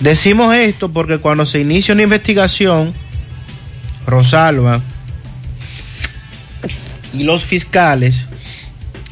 Decimos 0.00 0.54
esto 0.54 0.92
porque 0.92 1.18
cuando 1.18 1.44
se 1.44 1.60
inicia 1.60 1.94
una 1.94 2.04
investigación, 2.04 2.92
Rosalba 4.06 4.80
y 7.12 7.24
los 7.24 7.42
fiscales 7.44 8.28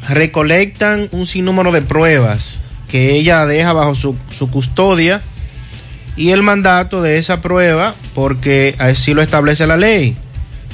recolectan 0.09 1.09
un 1.11 1.26
sinnúmero 1.26 1.72
de 1.72 1.82
pruebas 1.82 2.59
que 2.88 3.16
ella 3.16 3.46
deja 3.46 3.72
bajo 3.72 3.94
su, 3.94 4.16
su 4.30 4.50
custodia 4.50 5.22
y 6.16 6.30
el 6.30 6.42
mandato 6.42 7.02
de 7.02 7.18
esa 7.18 7.40
prueba 7.40 7.94
porque 8.14 8.74
así 8.78 9.14
lo 9.14 9.22
establece 9.22 9.66
la 9.66 9.76
ley. 9.76 10.16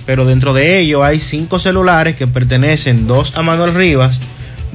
Pero 0.06 0.24
dentro 0.24 0.54
de 0.54 0.80
ello 0.80 1.04
hay 1.04 1.20
cinco 1.20 1.58
celulares 1.58 2.16
que 2.16 2.26
pertenecen, 2.26 3.06
dos 3.06 3.36
a 3.36 3.42
Manuel 3.42 3.74
Rivas, 3.74 4.20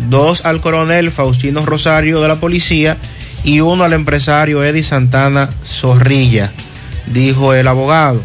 dos 0.10 0.46
al 0.46 0.62
coronel 0.62 1.12
Faustino 1.12 1.66
Rosario 1.66 2.22
de 2.22 2.28
la 2.28 2.36
policía 2.38 2.98
y 3.44 3.60
uno 3.60 3.84
al 3.84 3.94
empresario 3.94 4.64
Eddie 4.64 4.84
Santana 4.84 5.50
Zorrilla, 5.64 6.52
dijo 7.08 7.54
el 7.54 7.68
abogado. 7.68 8.22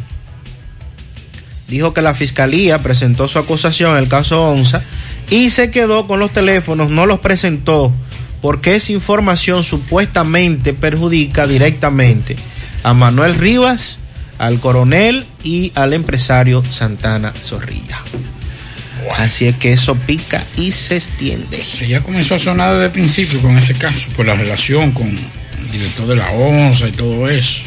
Dijo 1.68 1.94
que 1.94 2.02
la 2.02 2.14
fiscalía 2.14 2.80
presentó 2.80 3.28
su 3.28 3.38
acusación 3.38 3.92
en 3.92 3.98
el 3.98 4.08
caso 4.08 4.50
ONSA 4.50 4.82
y 5.30 5.50
se 5.50 5.70
quedó 5.70 6.06
con 6.06 6.18
los 6.18 6.32
teléfonos, 6.32 6.90
no 6.90 7.06
los 7.06 7.20
presentó 7.20 7.92
porque 8.40 8.76
esa 8.76 8.92
información 8.92 9.62
supuestamente 9.62 10.72
perjudica 10.72 11.46
directamente 11.46 12.36
a 12.82 12.94
Manuel 12.94 13.34
Rivas, 13.34 13.98
al 14.38 14.58
coronel 14.58 15.26
y 15.44 15.72
al 15.74 15.92
empresario 15.92 16.64
Santana 16.64 17.32
Zorrilla. 17.32 17.98
Así 19.18 19.46
es 19.46 19.56
que 19.56 19.72
eso 19.72 19.94
pica 19.94 20.44
y 20.56 20.72
se 20.72 20.96
extiende. 20.96 21.62
Ella 21.80 22.02
comenzó 22.02 22.36
a 22.36 22.38
sonar 22.38 22.72
desde 22.72 22.86
el 22.86 22.90
principio 22.90 23.40
con 23.40 23.56
ese 23.58 23.74
caso, 23.74 24.08
por 24.16 24.26
la 24.26 24.34
relación 24.34 24.92
con 24.92 25.08
el 25.08 25.70
director 25.70 26.06
de 26.06 26.16
la 26.16 26.30
ONSA 26.30 26.88
y 26.88 26.92
todo 26.92 27.28
eso, 27.28 27.62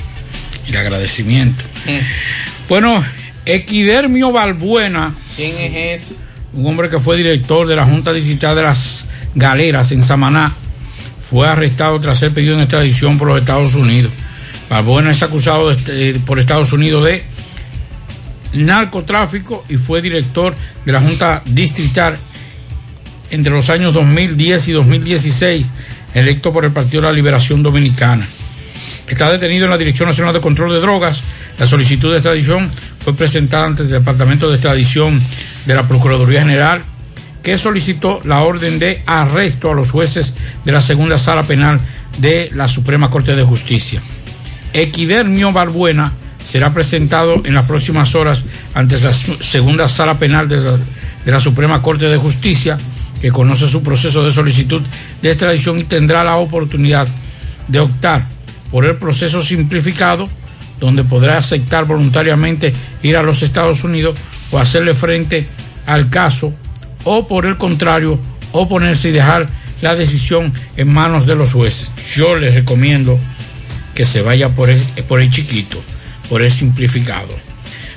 y 0.68 0.72
el 0.72 0.78
agradecimiento. 0.78 1.64
Bueno, 2.70 3.04
Equidermio 3.46 4.32
Balbuena. 4.32 5.14
¿Quién 5.36 5.58
es 5.58 6.02
ese? 6.02 6.16
Un 6.54 6.66
hombre 6.68 6.90
que 6.90 7.00
fue 7.00 7.18
director 7.18 7.68
de 7.68 7.76
la 7.76 7.86
Junta 7.86 8.14
Distrital 8.14 8.56
de 8.56 8.64
las 8.64 9.06
Galeras 9.36 9.92
en 9.92 10.04
Samaná. 10.04 10.54
Fue 11.34 11.48
arrestado 11.48 12.00
tras 12.00 12.20
ser 12.20 12.32
pedido 12.32 12.54
en 12.54 12.60
extradición 12.60 13.18
por 13.18 13.28
los 13.28 13.40
Estados 13.40 13.74
Unidos. 13.74 14.12
Balbuena 14.70 15.10
es 15.10 15.24
acusado 15.24 15.72
este- 15.72 16.14
por 16.28 16.40
Estados 16.40 16.74
Unidos 16.74 17.04
de 17.06 17.24
narcotráfico 18.54 19.66
y 19.68 19.78
fue 19.78 20.04
director 20.04 20.54
de 20.86 20.92
la 20.92 21.02
Junta 21.02 21.42
Distrital 21.44 22.20
entre 23.32 23.52
los 23.52 23.68
años 23.72 23.96
2010 23.96 24.68
y 24.68 24.74
2016, 24.74 25.72
electo 26.14 26.54
por 26.54 26.66
el 26.66 26.72
Partido 26.72 27.02
de 27.02 27.08
la 27.08 27.14
Liberación 27.14 27.64
Dominicana. 27.64 28.28
Está 29.08 29.32
detenido 29.32 29.66
en 29.66 29.72
la 29.72 29.78
Dirección 29.80 30.08
Nacional 30.08 30.36
de 30.36 30.40
Control 30.40 30.72
de 30.72 30.82
Drogas. 30.82 31.24
La 31.58 31.66
solicitud 31.66 32.12
de 32.12 32.18
extradición 32.18 32.70
fue 33.04 33.16
presentada 33.16 33.66
ante 33.66 33.82
el 33.82 33.90
Departamento 33.90 34.50
de 34.50 34.58
Extradición 34.58 35.20
de 35.66 35.74
la 35.74 35.88
Procuraduría 35.88 36.42
General, 36.42 36.84
que 37.44 37.58
solicitó 37.58 38.22
la 38.24 38.42
orden 38.42 38.80
de 38.80 39.04
arresto 39.06 39.70
a 39.70 39.76
los 39.76 39.92
jueces 39.92 40.34
de 40.64 40.72
la 40.72 40.82
segunda 40.82 41.20
sala 41.20 41.44
penal 41.44 41.80
de 42.18 42.50
la 42.56 42.68
Suprema 42.68 43.10
Corte 43.10 43.36
de 43.36 43.44
Justicia. 43.44 44.02
Equidermio 44.72 45.52
Balbuena 45.52 46.14
será 46.46 46.74
presentado 46.74 47.42
en 47.46 47.54
las 47.54 47.66
próximas 47.66 48.16
horas 48.16 48.44
ante 48.74 49.00
la 49.00 49.14
segunda 49.14 49.88
sala 49.88 50.18
penal 50.18 50.48
de 50.48 50.58
la, 50.58 50.72
de 51.26 51.32
la 51.32 51.40
Suprema 51.40 51.82
Corte 51.82 52.06
de 52.06 52.18
Justicia, 52.18 52.78
que 53.22 53.32
conoce 53.32 53.68
su 53.68 53.84
proceso 53.84 54.24
de 54.24 54.32
solicitud 54.32 54.82
de 55.22 55.30
extradición 55.30 55.80
y 55.80 55.84
tendrá 55.84 56.24
la 56.24 56.38
oportunidad 56.38 57.08
de 57.68 57.80
optar 57.80 58.26
por 58.72 58.86
el 58.86 58.96
proceso 58.96 59.42
simplificado, 59.42 60.28
donde 60.80 61.04
podrá 61.04 61.38
aceptar 61.38 61.86
voluntariamente 61.86 62.74
ir 63.04 63.16
a 63.16 63.24
los 63.24 63.44
Estados 63.44 63.84
Unidos 63.84 64.18
o 64.52 64.60
hacerle 64.60 64.94
frente 64.94 65.48
al 65.86 66.10
caso, 66.10 66.54
o 67.04 67.28
por 67.28 67.46
el 67.46 67.58
contrario, 67.58 68.20
oponerse 68.52 69.10
y 69.10 69.12
dejar 69.14 69.48
la 69.82 69.96
decisión 69.96 70.54
en 70.78 70.94
manos 70.94 71.26
de 71.26 71.36
los 71.36 71.54
jueces. 71.54 71.92
Yo 72.16 72.36
les 72.36 72.56
recomiendo 72.56 73.20
que 73.94 74.06
se 74.06 74.22
vaya 74.22 74.50
por 74.50 74.70
el, 74.70 74.80
por 75.08 75.22
el 75.22 75.30
chiquito, 75.30 75.82
por 76.30 76.42
el 76.42 76.52
simplificado. 76.52 77.30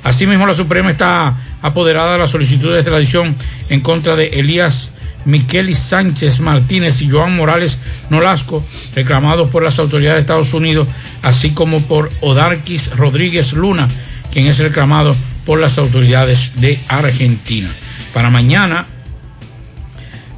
Asimismo, 0.02 0.46
la 0.46 0.54
Suprema 0.54 0.90
está 0.90 1.36
apoderada 1.62 2.12
de 2.12 2.18
la 2.18 2.26
solicitud 2.26 2.72
de 2.72 2.80
extradición 2.80 3.34
en 3.70 3.80
contra 3.80 4.14
de 4.14 4.26
Elías 4.28 4.92
Miquelis 5.24 5.78
Sánchez 5.78 6.40
Martínez 6.40 7.02
y 7.02 7.10
Joan 7.10 7.36
Morales 7.36 7.78
Nolasco, 8.10 8.64
reclamados 8.94 9.50
por 9.50 9.62
las 9.64 9.78
autoridades 9.78 10.16
de 10.16 10.20
Estados 10.20 10.54
Unidos, 10.54 10.86
así 11.22 11.50
como 11.50 11.82
por 11.82 12.10
Odarquis 12.20 12.94
Rodríguez 12.96 13.52
Luna, 13.52 13.88
quien 14.32 14.46
es 14.46 14.58
reclamado 14.58 15.16
por 15.44 15.60
las 15.60 15.78
autoridades 15.78 16.60
de 16.60 16.78
Argentina. 16.88 17.68
Para 18.14 18.30
mañana, 18.30 18.86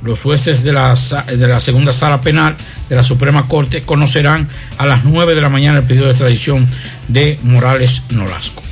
los 0.03 0.23
jueces 0.23 0.63
de 0.63 0.73
la, 0.73 0.95
de 1.27 1.49
la 1.49 1.61
segunda 1.61 1.93
sala 1.93 2.21
penal 2.21 2.57
de 2.89 2.97
la 2.97 3.03
Suprema 3.03 3.49
Corte 3.49 3.83
conocerán 3.83 4.49
a 4.77 4.87
las 4.87 5.05
9 5.05 5.35
de 5.35 5.41
la 5.41 5.49
mañana 5.49 5.79
el 5.79 5.85
pedido 5.85 6.07
de 6.07 6.13
extradición 6.13 6.69
de 7.09 7.39
Morales 7.43 8.03
Nolasco. 8.11 8.63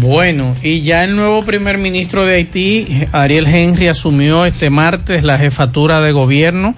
Bueno, 0.00 0.54
y 0.62 0.80
ya 0.80 1.04
el 1.04 1.14
nuevo 1.14 1.40
primer 1.42 1.78
ministro 1.78 2.24
de 2.24 2.34
Haití, 2.34 3.06
Ariel 3.12 3.46
Henry, 3.46 3.86
asumió 3.88 4.44
este 4.44 4.68
martes 4.68 5.22
la 5.22 5.38
jefatura 5.38 6.00
de 6.00 6.10
gobierno 6.10 6.74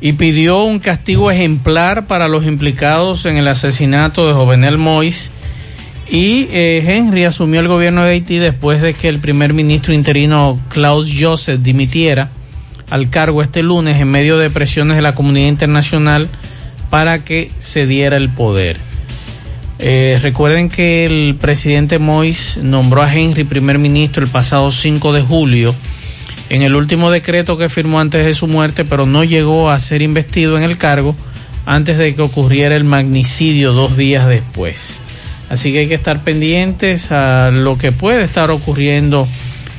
y 0.00 0.12
pidió 0.12 0.62
un 0.62 0.78
castigo 0.78 1.30
ejemplar 1.30 2.06
para 2.06 2.28
los 2.28 2.46
implicados 2.46 3.26
en 3.26 3.38
el 3.38 3.48
asesinato 3.48 4.28
de 4.28 4.34
Jovenel 4.34 4.78
Mois. 4.78 5.32
Y 6.08 6.46
eh, 6.52 6.84
Henry 6.86 7.24
asumió 7.24 7.60
el 7.60 7.68
gobierno 7.68 8.04
de 8.04 8.12
Haití 8.12 8.38
después 8.38 8.80
de 8.80 8.94
que 8.94 9.08
el 9.08 9.18
primer 9.18 9.52
ministro 9.52 9.92
interino 9.92 10.58
Klaus 10.68 11.12
Joseph 11.18 11.60
dimitiera 11.60 12.30
al 12.90 13.10
cargo 13.10 13.42
este 13.42 13.62
lunes 13.62 14.00
en 14.00 14.10
medio 14.10 14.38
de 14.38 14.50
presiones 14.50 14.96
de 14.96 15.02
la 15.02 15.14
comunidad 15.14 15.48
internacional 15.48 16.28
para 16.90 17.24
que 17.24 17.50
se 17.58 17.86
diera 17.86 18.16
el 18.16 18.28
poder. 18.28 18.76
Eh, 19.78 20.18
recuerden 20.22 20.70
que 20.70 21.06
el 21.06 21.36
presidente 21.36 21.98
Mois 21.98 22.58
nombró 22.60 23.02
a 23.02 23.14
Henry 23.14 23.44
primer 23.44 23.78
ministro 23.78 24.24
el 24.24 24.30
pasado 24.30 24.70
5 24.70 25.12
de 25.12 25.22
julio 25.22 25.74
en 26.48 26.62
el 26.62 26.74
último 26.74 27.10
decreto 27.10 27.58
que 27.58 27.68
firmó 27.68 28.00
antes 28.00 28.24
de 28.24 28.34
su 28.34 28.46
muerte, 28.46 28.84
pero 28.84 29.06
no 29.06 29.22
llegó 29.22 29.70
a 29.70 29.78
ser 29.80 30.02
investido 30.02 30.56
en 30.56 30.64
el 30.64 30.78
cargo 30.78 31.14
antes 31.66 31.98
de 31.98 32.14
que 32.14 32.22
ocurriera 32.22 32.74
el 32.74 32.84
magnicidio 32.84 33.72
dos 33.72 33.96
días 33.96 34.26
después. 34.26 35.02
Así 35.50 35.72
que 35.72 35.80
hay 35.80 35.88
que 35.88 35.94
estar 35.94 36.22
pendientes 36.22 37.12
a 37.12 37.50
lo 37.52 37.78
que 37.78 37.92
puede 37.92 38.24
estar 38.24 38.50
ocurriendo 38.50 39.28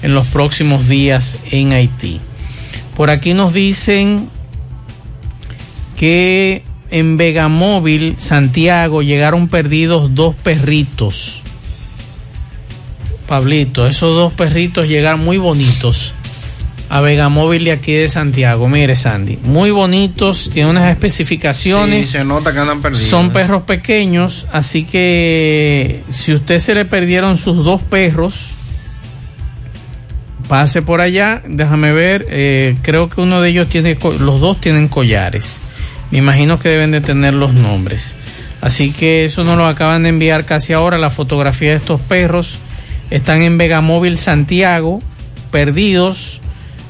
en 0.01 0.13
los 0.13 0.27
próximos 0.27 0.87
días 0.87 1.39
en 1.51 1.73
Haití. 1.73 2.21
Por 2.99 3.09
aquí 3.11 3.33
nos 3.33 3.53
dicen 3.53 4.27
que 5.97 6.63
en 6.91 7.15
Vegamóvil, 7.15 8.17
Santiago, 8.17 9.01
llegaron 9.01 9.47
perdidos 9.47 10.15
dos 10.15 10.35
perritos. 10.35 11.41
Pablito, 13.25 13.87
esos 13.87 14.13
dos 14.13 14.33
perritos 14.33 14.89
llegaron 14.89 15.23
muy 15.23 15.37
bonitos 15.37 16.13
a 16.89 16.99
Vegamóvil 16.99 17.63
de 17.63 17.71
aquí 17.71 17.93
de 17.93 18.09
Santiago. 18.09 18.67
Mire, 18.67 18.97
Sandy, 18.97 19.39
muy 19.43 19.71
bonitos, 19.71 20.49
tienen 20.49 20.71
unas 20.71 20.91
especificaciones. 20.91 22.07
Sí, 22.07 22.11
se 22.17 22.25
nota 22.25 22.51
que 22.51 22.59
andan 22.59 22.81
perdidos. 22.81 23.07
Son 23.07 23.31
perros 23.31 23.63
pequeños, 23.63 24.45
así 24.51 24.83
que 24.83 26.03
si 26.09 26.33
usted 26.33 26.59
se 26.59 26.75
le 26.75 26.83
perdieron 26.83 27.37
sus 27.37 27.63
dos 27.63 27.81
perros, 27.81 28.55
pase 30.49 30.81
por 30.81 30.99
allá, 30.99 31.43
déjame 31.47 31.93
ver, 31.93 32.25
eh, 32.29 32.75
creo 32.81 33.07
que 33.07 33.21
uno 33.21 33.39
de 33.39 33.49
ellos 33.49 33.69
tiene, 33.69 33.97
los 34.19 34.41
dos 34.41 34.59
tienen 34.59 34.87
collares. 34.87 35.61
Me 36.09 36.17
imagino 36.17 36.59
que 36.59 36.69
deben 36.69 36.89
de 36.89 37.01
tener 37.01 37.35
los 37.35 37.53
nombres. 37.53 38.15
Así 38.59 38.91
que 38.91 39.25
eso 39.25 39.43
nos 39.43 39.57
lo 39.57 39.67
acaban 39.67 40.03
de 40.03 40.09
enviar 40.09 40.45
casi 40.45 40.73
ahora, 40.73 40.97
la 40.97 41.11
fotografía 41.11 41.69
de 41.69 41.75
estos 41.75 42.01
perros. 42.01 42.57
Están 43.11 43.43
en 43.43 43.59
Vegamóvil 43.59 44.17
Santiago, 44.17 45.01
perdidos. 45.51 46.41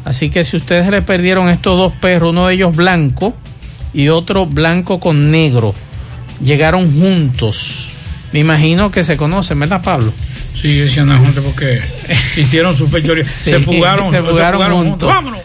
Así 0.05 0.30
que 0.30 0.45
si 0.45 0.55
ustedes 0.55 0.88
le 0.88 1.01
perdieron 1.01 1.49
estos 1.49 1.78
dos 1.78 1.93
perros, 1.93 2.32
uno 2.32 2.47
de 2.47 2.53
ellos 2.53 2.74
blanco 2.74 3.36
y 3.93 4.07
otro 4.07 4.45
blanco 4.45 5.01
con 5.01 5.32
negro, 5.32 5.76
llegaron 6.41 6.97
juntos. 6.97 7.91
Me 8.32 8.39
imagino 8.39 8.89
que 8.89 9.03
se 9.03 9.18
conocen, 9.18 9.60
¿verdad, 9.60 9.82
Pablo? 9.84 10.14
Sí, 10.53 10.85
andan 10.99 11.23
juntos 11.23 11.43
porque 11.43 11.81
hicieron 12.37 12.75
su 12.75 12.87
fechoría. 12.87 13.25
se 13.27 13.59
fugaron, 13.59 14.09
se 14.09 14.21
fugaron 14.21 14.89
juntos. 14.89 15.07
Vámonos. 15.07 15.39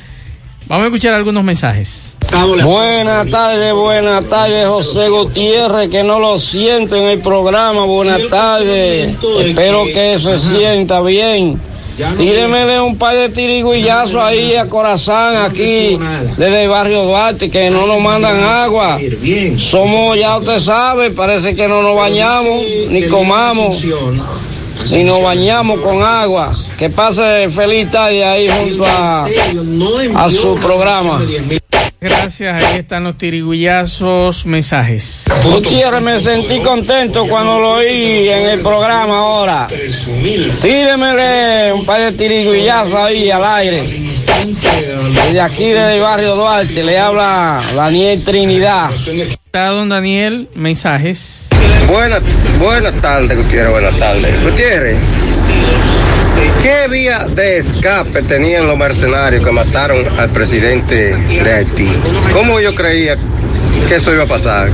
Vamos 0.67 0.85
a 0.85 0.87
escuchar 0.87 1.15
algunos 1.15 1.45
mensajes. 1.45 2.17
Buenas 2.65 3.31
tardes, 3.31 3.75
buenas 3.75 4.25
tardes, 4.25 4.67
José 4.67 5.09
Gutiérrez, 5.11 5.91
que 5.91 6.03
no 6.03 6.19
lo 6.19 6.39
siento 6.39 6.97
en 6.97 7.05
el 7.05 7.19
programa. 7.21 7.85
Buenas 7.85 8.23
tardes, 8.31 9.15
espero 9.41 9.85
que 9.85 10.19
se 10.19 10.39
sienta 10.39 11.01
bien. 11.03 11.61
Tíremele 12.17 12.81
un 12.81 12.97
par 12.99 13.15
de 13.15 13.29
tiriguillazos 13.29 14.17
ahí 14.17 14.57
a 14.57 14.69
Corazán, 14.69 15.37
aquí, 15.37 15.97
desde 16.37 16.65
el 16.65 16.69
barrio 16.69 17.05
Duarte, 17.05 17.49
que 17.51 17.71
no 17.71 17.87
nos 17.87 18.03
mandan 18.03 18.43
agua. 18.43 18.99
Somos, 19.59 20.19
ya 20.19 20.39
usted 20.39 20.59
sabe, 20.59 21.11
parece 21.11 21.55
que 21.55 21.69
no 21.69 21.83
nos 21.83 21.97
bañamos, 21.97 22.65
ni 22.89 23.07
comamos, 23.07 23.85
ni 24.91 25.05
nos 25.05 25.23
bañamos 25.23 25.81
con 25.81 26.03
agua. 26.03 26.53
Que 26.79 26.91
pase 26.91 27.49
feliz 27.51 27.91
tarde 27.91 28.25
ahí 28.25 28.49
junto 28.49 28.87
a, 28.87 29.25
a 29.25 30.31
su 30.31 30.57
programa. 30.57 31.21
Gracias, 32.01 32.63
ahí 32.63 32.81
están 32.81 33.05
los 33.05 33.17
tirigullazos, 33.17 34.45
mensajes. 34.45 35.25
Gutiérrez, 35.43 36.03
me 36.03 36.21
sentí 36.21 36.61
contento 36.61 37.27
cuando 37.27 37.59
lo 37.59 37.71
oí 37.77 38.29
en 38.29 38.49
el 38.51 38.61
programa 38.61 39.21
ahora. 39.21 39.67
Tíremele 40.61 41.73
un 41.73 41.87
par 41.87 42.01
de 42.03 42.13
tiriguillazos 42.13 42.95
ahí 42.95 43.31
al 43.31 43.45
aire. 43.45 44.14
Desde 44.27 45.41
aquí, 45.41 45.71
desde 45.71 45.97
el 45.97 46.01
barrio 46.03 46.35
Duarte, 46.37 46.83
le 46.83 46.99
habla 46.99 47.61
Daniel 47.75 48.23
Trinidad. 48.25 48.91
Está 49.47 49.69
don 49.69 49.89
Daniel, 49.89 50.49
mensajes. 50.55 51.49
Buenas, 51.89 52.21
buenas 52.59 52.93
tardes, 53.01 53.37
Gutiérrez, 53.37 53.71
buenas 53.71 53.99
tardes. 53.99 54.43
Gutiérrez, 54.43 54.97
¿qué 56.63 56.89
vía 56.89 57.19
de 57.35 57.59
escape 57.59 58.23
tenían 58.23 58.67
los 58.67 58.77
mercenarios 58.77 59.45
que 59.45 59.53
mataron 59.53 59.99
al 60.19 60.31
presidente 60.31 61.15
de 61.15 61.53
Haití? 61.53 61.93
¿Cómo 62.33 62.61
yo 62.61 62.75
creía 62.75 63.17
que 63.89 63.95
eso 63.97 64.13
iba 64.13 64.25
a 64.25 64.27
pasar? 64.27 64.69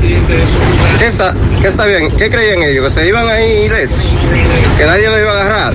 ¿Qué, 0.98 1.10
sa- 1.10 1.34
qué 1.60 1.70
sabían, 1.70 2.10
qué 2.12 2.30
creían 2.30 2.62
ellos? 2.62 2.84
¿Que 2.94 3.00
se 3.00 3.08
iban 3.08 3.28
a 3.28 3.40
ir 3.42 3.66
ilesos? 3.66 4.06
¿Que 4.78 4.84
nadie 4.86 5.08
lo 5.08 5.18
iba 5.20 5.32
a 5.32 5.40
agarrar? 5.42 5.74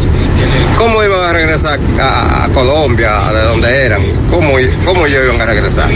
¿Cómo 0.78 1.04
iban 1.04 1.30
a 1.30 1.34
regresar 1.34 1.80
a, 2.00 2.50
Colombia, 2.54 3.32
de 3.32 3.42
donde 3.44 3.86
eran? 3.86 4.02
¿Cómo, 4.30 4.54
¿Cómo 4.86 5.08
iban 5.08 5.42
a 5.42 5.46
regresar? 5.46 5.90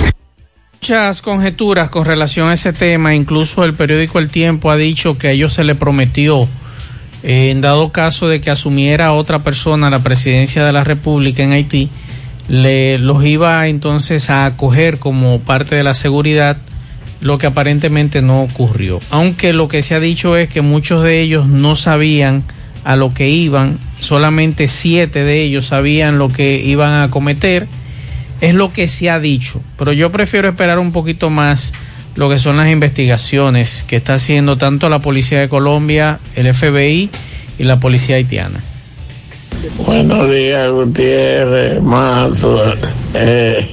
Muchas 0.81 1.21
conjeturas 1.21 1.89
con 1.89 2.05
relación 2.05 2.47
a 2.49 2.53
ese 2.53 2.73
tema, 2.73 3.13
incluso 3.13 3.65
el 3.65 3.73
periódico 3.73 4.17
El 4.19 4.29
Tiempo 4.29 4.71
ha 4.71 4.77
dicho 4.77 5.17
que 5.17 5.27
a 5.27 5.31
ellos 5.31 5.53
se 5.53 5.63
le 5.63 5.75
prometió, 5.75 6.47
eh, 7.23 7.51
en 7.51 7.61
dado 7.61 7.91
caso 7.91 8.27
de 8.27 8.39
que 8.39 8.49
asumiera 8.49 9.11
otra 9.13 9.39
persona 9.39 9.89
la 9.89 9.99
presidencia 9.99 10.63
de 10.65 10.71
la 10.71 10.83
República 10.83 11.43
en 11.43 11.51
Haití, 11.51 11.89
le, 12.47 12.97
los 12.97 13.23
iba 13.25 13.67
entonces 13.67 14.29
a 14.29 14.45
acoger 14.45 14.99
como 14.99 15.39
parte 15.39 15.75
de 15.75 15.83
la 15.83 15.93
seguridad, 15.93 16.57
lo 17.21 17.37
que 17.37 17.47
aparentemente 17.47 18.21
no 18.21 18.41
ocurrió. 18.41 18.99
Aunque 19.11 19.53
lo 19.53 19.67
que 19.67 19.81
se 19.81 19.95
ha 19.95 19.99
dicho 19.99 20.37
es 20.37 20.49
que 20.49 20.61
muchos 20.61 21.03
de 21.03 21.19
ellos 21.19 21.47
no 21.47 21.75
sabían 21.75 22.43
a 22.85 22.95
lo 22.95 23.13
que 23.13 23.29
iban, 23.29 23.77
solamente 23.99 24.67
siete 24.67 25.23
de 25.23 25.41
ellos 25.41 25.67
sabían 25.67 26.17
lo 26.17 26.29
que 26.29 26.57
iban 26.57 27.01
a 27.01 27.09
cometer, 27.09 27.67
es 28.41 28.55
lo 28.55 28.71
que 28.71 28.87
se 28.87 29.09
ha 29.09 29.19
dicho, 29.19 29.61
pero 29.77 29.91
yo 29.91 30.11
prefiero 30.11 30.49
esperar 30.49 30.79
un 30.79 30.91
poquito 30.91 31.29
más 31.29 31.73
lo 32.15 32.29
que 32.29 32.39
son 32.39 32.57
las 32.57 32.69
investigaciones 32.69 33.85
que 33.87 33.97
está 33.97 34.15
haciendo 34.15 34.57
tanto 34.57 34.89
la 34.89 34.99
Policía 34.99 35.39
de 35.39 35.49
Colombia, 35.49 36.19
el 36.35 36.53
FBI 36.53 37.09
y 37.57 37.63
la 37.63 37.79
Policía 37.79 38.15
haitiana. 38.15 38.61
Buenos 39.85 40.31
días, 40.31 40.71
Gutiérrez, 40.71 41.81
Mazo, 41.81 42.61
eh, 43.13 43.65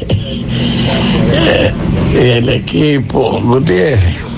eh, 1.33 1.73
y 2.13 2.29
el 2.31 2.49
equipo, 2.49 3.41
Gutiérrez. 3.41 4.36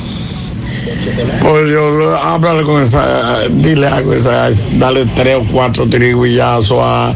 Por 1.43 1.67
Dios, 1.67 2.19
háblale 2.23 2.63
con 2.63 2.83
esa, 2.83 3.49
dile 3.49 3.87
algo, 3.87 4.13
esa, 4.13 4.49
dale 4.73 5.07
tres 5.15 5.37
o 5.37 5.45
cuatro 5.51 5.87
tiriguillazos 5.87 6.79
a, 6.81 7.15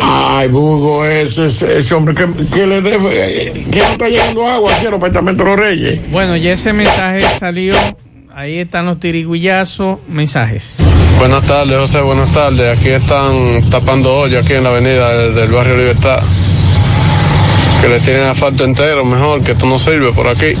a 0.00 0.46
Bugo, 0.50 1.04
ese, 1.04 1.46
ese, 1.46 1.94
hombre 1.94 2.14
que, 2.14 2.26
que 2.46 2.66
le 2.66 2.80
dé, 2.80 2.96
eh, 2.96 3.66
que 3.70 3.78
no 3.80 3.86
está 3.86 4.08
llegando 4.08 4.46
agua 4.46 4.74
aquí 4.74 4.86
al 4.86 4.94
apartamento 4.94 5.44
de 5.44 5.50
los 5.50 5.58
Reyes. 5.58 6.00
Bueno, 6.10 6.36
ya 6.36 6.52
ese 6.52 6.72
mensaje 6.72 7.24
salió, 7.38 7.74
ahí 8.34 8.58
están 8.58 8.86
los 8.86 8.98
tiriguillazos, 9.00 9.98
mensajes. 10.08 10.76
Buenas 11.18 11.46
tardes, 11.46 11.76
José, 11.76 12.00
buenas 12.00 12.32
tardes. 12.32 12.78
Aquí 12.78 12.88
están 12.88 13.70
tapando 13.70 14.14
hoyo 14.14 14.40
aquí 14.40 14.54
en 14.54 14.64
la 14.64 14.70
avenida 14.70 15.16
del, 15.16 15.34
del 15.34 15.50
barrio 15.50 15.76
Libertad. 15.76 16.20
Que 17.80 17.88
le 17.88 18.00
tienen 18.00 18.24
asfalto 18.24 18.64
entero, 18.64 19.04
mejor, 19.04 19.42
que 19.42 19.52
esto 19.52 19.66
no 19.66 19.78
sirve 19.78 20.12
por 20.12 20.28
aquí. 20.28 20.54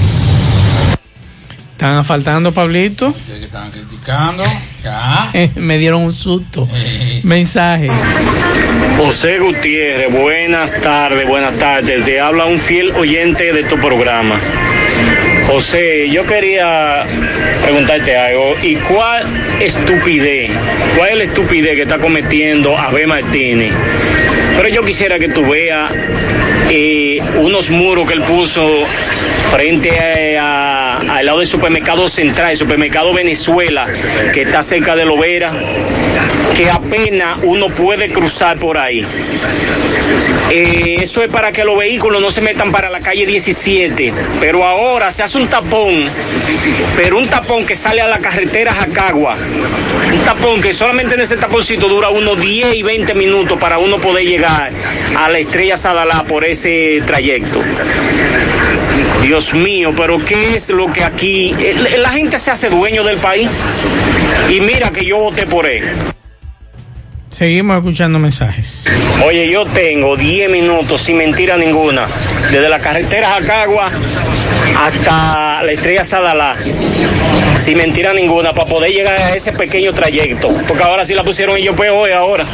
Están 1.82 1.96
asfaltando, 1.96 2.52
Pablito. 2.52 3.12
que 3.26 3.44
estaban 3.44 3.72
criticando, 3.72 4.44
ya. 4.84 5.32
Me 5.56 5.78
dieron 5.78 6.02
un 6.02 6.12
susto. 6.12 6.68
Mensaje. 7.24 7.88
José 8.98 9.40
Gutiérrez, 9.40 10.12
buenas 10.12 10.80
tardes, 10.80 11.26
buenas 11.26 11.58
tardes. 11.58 12.04
Te 12.04 12.20
habla 12.20 12.44
un 12.44 12.56
fiel 12.56 12.92
oyente 12.92 13.52
de 13.52 13.64
tu 13.64 13.76
programa. 13.78 14.38
José, 15.48 16.08
yo 16.08 16.24
quería 16.24 17.02
preguntarte 17.62 18.16
algo. 18.16 18.54
¿Y 18.62 18.76
cuál 18.76 19.24
estupidez, 19.58 20.52
cuál 20.96 21.10
es 21.10 21.18
la 21.18 21.24
estupidez 21.24 21.74
que 21.74 21.82
está 21.82 21.98
cometiendo 21.98 22.78
Abel 22.78 23.08
Martínez? 23.08 23.74
Pero 24.56 24.68
yo 24.68 24.82
quisiera 24.82 25.18
que 25.18 25.30
tú 25.30 25.44
veas 25.50 25.92
eh, 26.70 27.20
unos 27.40 27.70
muros 27.70 28.06
que 28.06 28.14
él 28.14 28.22
puso 28.22 28.84
frente 29.52 30.38
a- 30.38 30.96
al 30.96 31.26
lado 31.26 31.38
del 31.40 31.46
supermercado 31.46 32.08
central, 32.08 32.52
el 32.52 32.56
supermercado 32.56 33.12
Venezuela, 33.12 33.84
que 34.32 34.42
está 34.42 34.62
cerca 34.62 34.96
de 34.96 35.04
Lovera, 35.04 35.52
que 36.56 36.70
apenas 36.70 37.40
uno 37.44 37.68
puede 37.68 38.08
cruzar 38.08 38.56
por 38.58 38.78
ahí. 38.78 39.06
Eh, 40.50 40.96
eso 41.02 41.22
es 41.22 41.30
para 41.32 41.52
que 41.52 41.64
los 41.64 41.78
vehículos 41.78 42.20
no 42.22 42.30
se 42.30 42.40
metan 42.40 42.70
para 42.70 42.88
la 42.90 43.00
calle 43.00 43.26
17, 43.26 44.12
pero 44.40 44.64
ahora 44.64 45.10
se 45.10 45.22
hace 45.22 45.38
un 45.38 45.46
tapón, 45.46 46.06
pero 46.96 47.18
un 47.18 47.28
tapón 47.28 47.66
que 47.66 47.76
sale 47.76 48.00
a 48.00 48.08
la 48.08 48.18
carretera 48.18 48.74
Jacagua, 48.74 49.36
un 50.12 50.18
tapón 50.24 50.60
que 50.62 50.72
solamente 50.72 51.14
en 51.14 51.20
ese 51.20 51.36
taponcito 51.36 51.88
dura 51.88 52.08
unos 52.10 52.40
10 52.40 52.74
y 52.74 52.82
20 52.82 53.14
minutos 53.14 53.58
para 53.58 53.78
uno 53.78 53.98
poder 53.98 54.24
llegar 54.24 54.70
a 55.16 55.28
la 55.28 55.38
estrella 55.38 55.76
Sadalá 55.76 56.24
por 56.24 56.44
ese 56.44 57.02
trayecto. 57.06 57.60
Dios 59.22 59.54
mío, 59.54 59.90
pero 59.96 60.22
¿qué 60.24 60.56
es 60.56 60.68
lo 60.70 60.86
que 60.92 61.02
aquí... 61.04 61.54
eh, 61.58 61.96
La 61.98 62.10
gente 62.10 62.38
se 62.38 62.50
hace 62.50 62.68
dueño 62.68 63.04
del 63.04 63.18
país 63.18 63.48
y 64.50 64.60
mira 64.60 64.90
que 64.90 65.04
yo 65.04 65.18
voté 65.18 65.46
por 65.46 65.66
él. 65.66 65.84
Seguimos 67.30 67.78
escuchando 67.78 68.18
mensajes. 68.18 68.84
Oye, 69.24 69.50
yo 69.50 69.64
tengo 69.66 70.16
10 70.16 70.50
minutos 70.50 71.00
sin 71.00 71.16
mentira 71.16 71.56
ninguna, 71.56 72.06
desde 72.50 72.68
la 72.68 72.78
carretera 72.78 73.40
Jacagua 73.40 73.90
hasta 74.78 75.62
la 75.62 75.72
estrella 75.72 76.04
Sadalá, 76.04 76.56
sin 77.64 77.78
mentira 77.78 78.12
ninguna, 78.12 78.52
para 78.52 78.68
poder 78.68 78.92
llegar 78.92 79.18
a 79.18 79.34
ese 79.34 79.52
pequeño 79.52 79.94
trayecto, 79.94 80.48
porque 80.68 80.82
ahora 80.82 81.06
sí 81.06 81.14
la 81.14 81.24
pusieron 81.24 81.56
ellos 81.56 81.74
peor 81.74 82.12
ahora. 82.12 82.44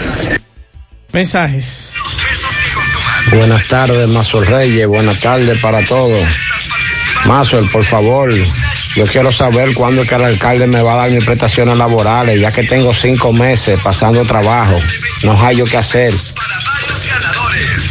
Mensajes. 1.13 1.95
Buenas 3.35 3.67
tardes, 3.69 4.09
Mazo 4.11 4.43
Reyes. 4.45 4.87
Buenas 4.87 5.21
tardes 5.21 5.59
para 5.61 5.85
todos. 5.85 6.25
Mazo, 7.29 7.61
por 7.71 7.85
favor, 7.85 8.33
yo 8.95 9.05
quiero 9.05 9.31
saber 9.31 9.75
cuándo 9.75 10.01
es 10.01 10.09
que 10.09 10.15
el 10.15 10.25
alcalde 10.25 10.67
me 10.67 10.81
va 10.81 10.95
a 10.95 10.97
dar 10.97 11.11
mis 11.11 11.25
prestaciones 11.27 11.77
laborales, 11.77 12.41
ya 12.41 12.51
que 12.51 12.63
tengo 12.63 12.95
cinco 12.95 13.35
meses 13.35 13.79
pasando 13.85 14.25
trabajo. 14.25 14.75
No 15.25 15.39
hay 15.45 15.59
yo 15.59 15.65
qué 15.67 15.77
hacer. 15.77 16.15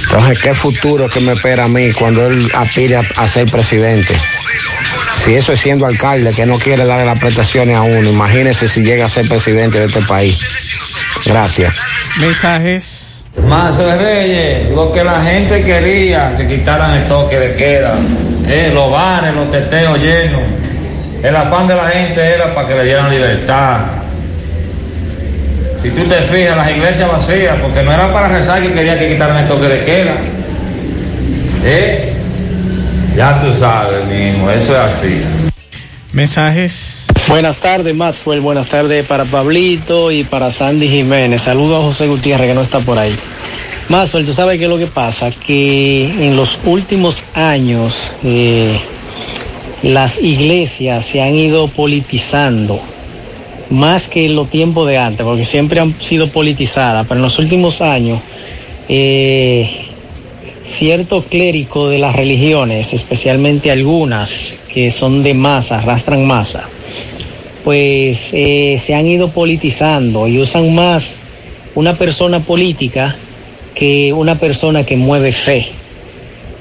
Entonces, 0.06 0.40
¿qué 0.42 0.56
futuro 0.56 1.08
que 1.08 1.20
me 1.20 1.34
espera 1.34 1.66
a 1.66 1.68
mí 1.68 1.92
cuando 1.94 2.26
él 2.26 2.52
aspire 2.56 2.96
a, 2.96 3.28
ser 3.28 3.46
presidente? 3.46 4.16
Si 5.24 5.36
eso 5.36 5.54
es 5.54 5.60
siendo 5.60 5.86
alcalde, 5.86 6.34
que 6.34 6.48
no 6.48 6.58
quiere 6.58 6.86
darle 6.86 7.06
las 7.06 7.20
prestaciones 7.20 7.76
a 7.76 7.84
uno, 7.84 8.10
imagínese 8.10 8.68
si 8.68 8.82
llega 8.82 9.06
a 9.06 9.10
ser 9.10 9.28
presidente 9.28 9.80
de 9.80 9.86
este 9.86 10.02
país. 10.02 10.40
Gracias. 11.26 11.76
Mensajes. 12.20 13.07
Mazo 13.46 13.86
de 13.88 13.98
Reyes, 13.98 14.70
lo 14.72 14.92
que 14.92 15.04
la 15.04 15.22
gente 15.24 15.64
quería, 15.64 16.36
que 16.36 16.48
quitaran 16.48 16.92
el 16.94 17.08
toque 17.08 17.40
de 17.40 17.56
queda, 17.56 17.96
eh, 18.48 18.72
los 18.74 18.92
bares, 18.92 19.34
los 19.34 19.52
teteos 19.52 20.00
llenos. 20.00 20.42
El 21.24 21.36
afán 21.36 21.68
de 21.68 21.76
la 21.76 21.88
gente 21.90 22.22
era 22.22 22.54
para 22.54 22.68
que 22.68 22.76
le 22.76 22.84
dieran 22.84 23.10
libertad. 23.10 23.78
Si 25.82 25.90
tú 25.92 26.04
te 26.04 26.22
fijas, 26.24 26.58
las 26.58 26.70
iglesias 26.70 27.10
vacías, 27.10 27.56
porque 27.62 27.84
no 27.84 27.92
era 27.92 28.12
para 28.12 28.28
rezar 28.30 28.62
que 28.62 28.74
quería 28.74 29.00
que 29.00 29.10
quitaran 29.10 29.38
el 29.38 29.48
toque 29.48 29.68
de 29.68 29.84
queda. 29.84 30.14
¿Eh? 31.64 32.14
Ya 33.16 33.40
tú 33.40 33.54
sabes, 33.54 34.06
mismo, 34.06 34.50
eso 34.50 34.74
es 34.74 34.80
así. 34.80 35.24
Mensajes. 36.14 37.07
Buenas 37.28 37.58
tardes, 37.58 37.94
Maxwell. 37.94 38.40
Buenas 38.40 38.68
tardes 38.68 39.06
para 39.06 39.26
Pablito 39.26 40.12
y 40.12 40.24
para 40.24 40.50
Sandy 40.50 40.88
Jiménez. 40.88 41.42
Saludos 41.42 41.84
a 41.84 41.86
José 41.86 42.08
Gutiérrez, 42.08 42.48
que 42.48 42.54
no 42.54 42.62
está 42.62 42.80
por 42.80 42.98
ahí. 42.98 43.14
Maxwell, 43.90 44.26
tú 44.26 44.32
sabes 44.32 44.58
qué 44.58 44.64
es 44.64 44.70
lo 44.70 44.78
que 44.78 44.88
pasa, 44.88 45.32
que 45.32 46.06
en 46.06 46.38
los 46.38 46.58
últimos 46.64 47.24
años 47.34 48.14
eh, 48.24 48.80
las 49.84 50.22
iglesias 50.22 51.06
se 51.06 51.22
han 51.22 51.36
ido 51.36 51.68
politizando 51.68 52.80
más 53.72 54.08
que 54.08 54.28
en 54.28 54.36
los 54.38 54.48
tiempos 54.48 54.88
de 54.88 54.98
antes, 54.98 55.26
porque 55.26 55.44
siempre 55.44 55.82
han 55.82 56.00
sido 56.00 56.30
politizadas, 56.30 57.06
pero 57.08 57.18
en 57.20 57.24
los 57.24 57.40
últimos 57.40 57.82
años 57.82 58.22
eh, 58.88 59.70
cierto 60.64 61.24
clérigo 61.24 61.90
de 61.90 61.98
las 61.98 62.16
religiones, 62.16 62.94
especialmente 62.94 63.72
algunas 63.72 64.60
que 64.70 64.92
son 64.92 65.24
de 65.24 65.34
masa, 65.34 65.80
arrastran 65.80 66.26
masa, 66.26 66.70
pues 67.68 68.30
eh, 68.32 68.78
se 68.80 68.96
han 68.96 69.06
ido 69.08 69.34
politizando 69.34 70.26
y 70.30 70.40
usan 70.40 70.74
más 70.74 71.20
una 71.76 71.98
persona 71.98 72.40
política 72.46 73.18
que 73.76 74.14
una 74.14 74.40
persona 74.40 74.86
que 74.86 74.96
mueve 74.96 75.34
fe. 75.34 75.66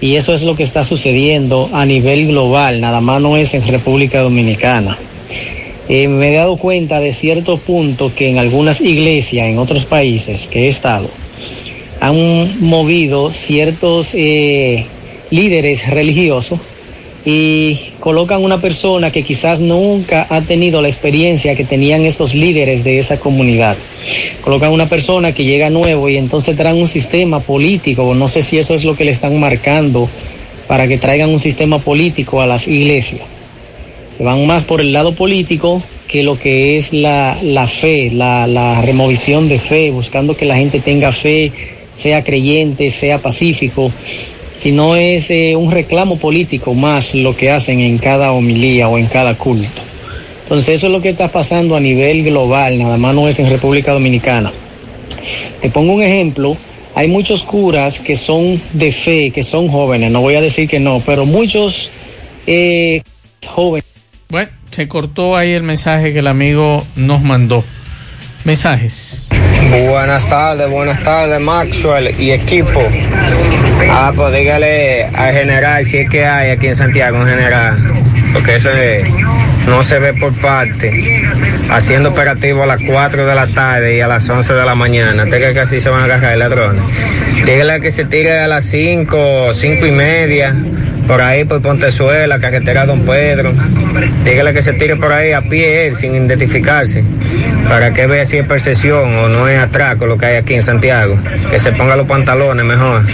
Y 0.01 0.17
eso 0.17 0.35
es 0.35 0.43
lo 0.43 0.57
que 0.57 0.65
está 0.65 0.83
sucediendo 0.83 1.71
a 1.73 1.85
nivel 1.85 2.27
global, 2.27 2.81
nada 2.81 3.01
más 3.01 3.23
no 3.23 3.37
es 3.37 3.55
en 3.55 3.65
República 3.69 4.21
Dominicana. 4.21 4.99
Eh, 5.89 6.09
me 6.09 6.33
he 6.33 6.35
dado 6.35 6.57
cuenta 6.57 6.99
de 6.99 7.13
ciertos 7.13 7.61
puntos 7.61 8.11
que 8.11 8.29
en 8.29 8.39
algunas 8.39 8.81
iglesias, 8.81 9.47
en 9.47 9.59
otros 9.59 9.85
países 9.85 10.49
que 10.49 10.65
he 10.65 10.67
estado, 10.67 11.09
han 12.01 12.59
movido 12.59 13.33
ciertos 13.33 14.13
eh, 14.13 14.85
líderes 15.31 15.89
religiosos 15.89 16.59
y 17.29 17.93
colocan 17.99 18.45
una 18.45 18.61
persona 18.61 19.11
que 19.11 19.25
quizás 19.25 19.61
nunca 19.61 20.29
ha 20.31 20.43
tenido 20.43 20.81
la 20.81 20.87
experiencia 20.87 21.57
que 21.57 21.65
tenían 21.65 22.07
esos 22.07 22.37
líderes 22.37 22.85
de 22.85 23.01
esa 23.01 23.19
comunidad. 23.19 23.77
Colocan 24.43 24.73
una 24.73 24.89
persona 24.89 25.33
que 25.33 25.45
llega 25.45 25.69
nuevo 25.69 26.09
y 26.09 26.19
entonces 26.19 26.57
traen 26.57 26.77
un 26.77 26.87
sistema 26.87 27.41
político, 27.41 28.15
no 28.15 28.29
sé 28.29 28.43
si 28.43 28.59
eso 28.59 28.75
es 28.75 28.85
lo 28.85 28.95
que 28.95 29.05
le 29.05 29.11
están 29.11 29.41
marcando 29.41 30.09
para 30.69 30.87
que 30.87 30.99
traigan 30.99 31.31
un 31.31 31.41
sistema 31.41 31.81
político 31.81 32.41
a 32.41 32.47
las 32.47 32.69
iglesias. 32.69 33.23
Se 34.17 34.23
van 34.23 34.47
más 34.47 34.65
por 34.65 34.81
el 34.81 34.93
lado 34.93 35.17
político 35.17 35.83
que 36.07 36.23
lo 36.23 36.39
que 36.39 36.77
es 36.77 36.93
la, 36.93 37.37
la 37.43 37.67
fe, 37.67 38.09
la, 38.13 38.47
la 38.47 38.81
de 38.81 39.59
fe, 39.59 39.91
buscando 39.91 40.37
que 40.37 40.45
la 40.45 40.55
gente 40.55 40.79
tenga 40.79 41.11
fe, 41.11 41.51
sea 41.97 42.23
creyente, 42.23 42.91
sea 42.91 43.21
pacífico, 43.21 43.91
sino 44.57 44.97
es 44.97 45.31
eh, 45.31 45.55
un 45.57 45.71
reclamo 45.71 46.19
político 46.19 46.75
más 46.75 47.15
lo 47.15 47.37
que 47.37 47.51
hacen 47.51 47.81
en 47.81 47.99
cada 47.99 48.33
homilía 48.33 48.89
o 48.89 48.99
en 48.99 49.07
cada 49.07 49.37
culto. 49.37 49.83
Entonces 50.43 50.77
eso 50.77 50.87
es 50.87 50.93
lo 50.93 51.03
que 51.03 51.11
está 51.11 51.29
pasando 51.29 51.77
a 51.77 51.81
nivel 51.81 52.23
global, 52.25 52.79
nada 52.79 52.97
más 52.97 53.15
no 53.15 53.29
es 53.29 53.39
en 53.39 53.51
República 53.51 53.93
Dominicana. 53.93 54.53
Te 55.61 55.71
pongo 55.71 55.95
un 55.95 56.03
ejemplo, 56.03 56.57
hay 56.95 57.09
muchos 57.09 57.43
curas 57.43 58.01
que 58.01 58.17
son 58.17 58.63
de 58.73 58.93
fe, 58.93 59.31
que 59.33 59.43
son 59.43 59.69
jóvenes, 59.69 60.11
no 60.13 60.21
voy 60.21 60.37
a 60.37 60.41
decir 60.41 60.69
que 60.69 60.79
no, 60.79 61.03
pero 61.05 61.27
muchos 61.27 61.91
eh, 62.47 63.03
jóvenes. 63.47 63.85
Bueno, 64.29 64.51
se 64.71 64.89
cortó 64.89 65.37
ahí 65.37 65.53
el 65.53 65.63
mensaje 65.63 66.13
que 66.13 66.21
el 66.21 66.29
amigo 66.29 66.85
nos 66.95 67.23
mandó. 67.23 67.65
Mensajes. 68.45 69.26
Buenas 69.71 70.29
tardes, 70.29 70.69
buenas 70.69 71.03
tardes, 71.03 71.41
Maxwell 71.41 72.15
y 72.21 72.31
equipo. 72.31 72.83
Ah, 73.91 74.13
pues 74.15 74.33
dígale 74.35 75.05
al 75.07 75.33
general 75.33 75.85
si 75.85 75.99
es 75.99 76.11
que 76.11 76.25
hay 76.25 76.51
aquí 76.51 76.69
en 76.69 76.77
Santiago 76.77 77.19
un 77.19 77.27
general, 77.27 77.77
porque 78.33 78.57
eso 78.57 78.71
es- 78.71 79.09
no 79.67 79.83
se 79.83 79.99
ve 79.99 80.15
por 80.15 80.33
parte. 80.41 81.23
Haciendo 81.71 82.11
operativo 82.11 82.63
a 82.63 82.67
las 82.67 82.81
4 82.87 83.27
de 83.27 83.35
la 83.35 83.47
tarde 83.49 83.97
y 83.97 84.01
a 84.01 84.09
las 84.09 84.29
11 84.29 84.55
de 84.55 84.65
la 84.65 84.75
mañana. 84.75 85.25
¿Usted 85.25 85.39
cree 85.39 85.53
que 85.53 85.61
así 85.61 85.81
se 85.81 85.91
van 85.91 86.03
a 86.03 86.05
agarrar 86.05 86.37
ladrones? 86.39 86.83
Dígale 87.45 87.81
que 87.81 87.91
se 87.91 88.05
tire 88.05 88.39
a 88.39 88.49
las 88.49 88.65
5, 88.65 89.53
5 89.53 89.87
y 89.87 89.91
media, 89.91 90.55
por 91.07 91.21
ahí 91.21 91.45
por 91.45 91.61
Pontezuela, 91.61 92.41
carretera 92.41 92.87
Don 92.87 93.01
Pedro. 93.03 93.53
Dígale 94.25 94.53
que 94.53 94.63
se 94.63 94.73
tire 94.73 94.97
por 94.97 95.13
ahí 95.13 95.33
a 95.33 95.43
pie, 95.43 95.89
él, 95.89 95.97
sin 95.97 96.15
identificarse, 96.15 97.05
para 97.69 97.93
que 97.93 98.07
vea 98.07 98.25
si 98.25 98.39
es 98.39 98.47
percepción 98.47 99.15
o 99.17 99.29
no 99.29 99.49
es 99.49 99.59
atraco 99.59 100.07
lo 100.07 100.17
que 100.17 100.27
hay 100.27 100.37
aquí 100.37 100.55
en 100.55 100.63
Santiago. 100.63 101.19
Que 101.51 101.59
se 101.59 101.73
ponga 101.73 101.97
los 101.97 102.07
pantalones 102.07 102.65
mejor. 102.65 103.07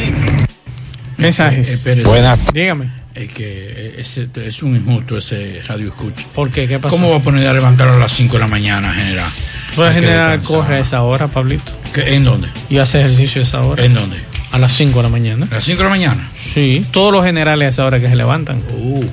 Mensajes. 1.17 1.87
Buenas 2.05 2.39
Dígame. 2.53 3.02
Que 3.29 3.95
ese, 3.99 4.29
es 4.45 4.63
un 4.63 4.77
injusto 4.77 5.17
ese 5.19 5.61
radio 5.67 5.89
escucha. 5.89 6.27
¿Por 6.35 6.51
qué? 6.51 6.67
¿Qué 6.69 6.79
pasó? 6.79 6.95
¿Cómo 6.95 7.11
va 7.11 7.17
a 7.19 7.21
poner 7.21 7.47
a 7.49 7.53
levantar 7.53 7.89
a 7.89 7.97
las 7.99 8.13
5 8.13 8.35
de 8.35 8.39
la 8.39 8.47
mañana, 8.49 8.93
general? 8.93 9.31
General 9.75 9.93
descansar. 10.39 10.41
corre 10.43 10.75
a 10.77 10.79
esa 10.81 11.03
hora, 11.03 11.29
Pablito. 11.29 11.73
¿Qué- 11.95 12.15
¿En 12.15 12.25
dónde? 12.25 12.49
Y 12.69 12.79
hace 12.79 13.01
ejercicio 13.01 13.41
a 13.41 13.45
esa 13.45 13.61
hora. 13.63 13.85
¿En 13.85 13.95
dónde? 13.95 14.17
A 14.51 14.59
las 14.59 14.73
5 14.73 14.99
de 14.99 15.03
la 15.05 15.09
mañana. 15.09 15.47
¿A 15.51 15.55
las 15.55 15.65
5 15.65 15.79
de 15.79 15.85
la 15.85 15.91
mañana? 15.91 16.29
Sí, 16.39 16.85
todos 16.91 17.13
los 17.13 17.25
generales 17.25 17.67
a 17.67 17.69
esa 17.71 17.85
hora 17.87 17.99
que 18.01 18.09
se 18.09 18.17
levantan. 18.17 18.59
Uh, 18.75 19.05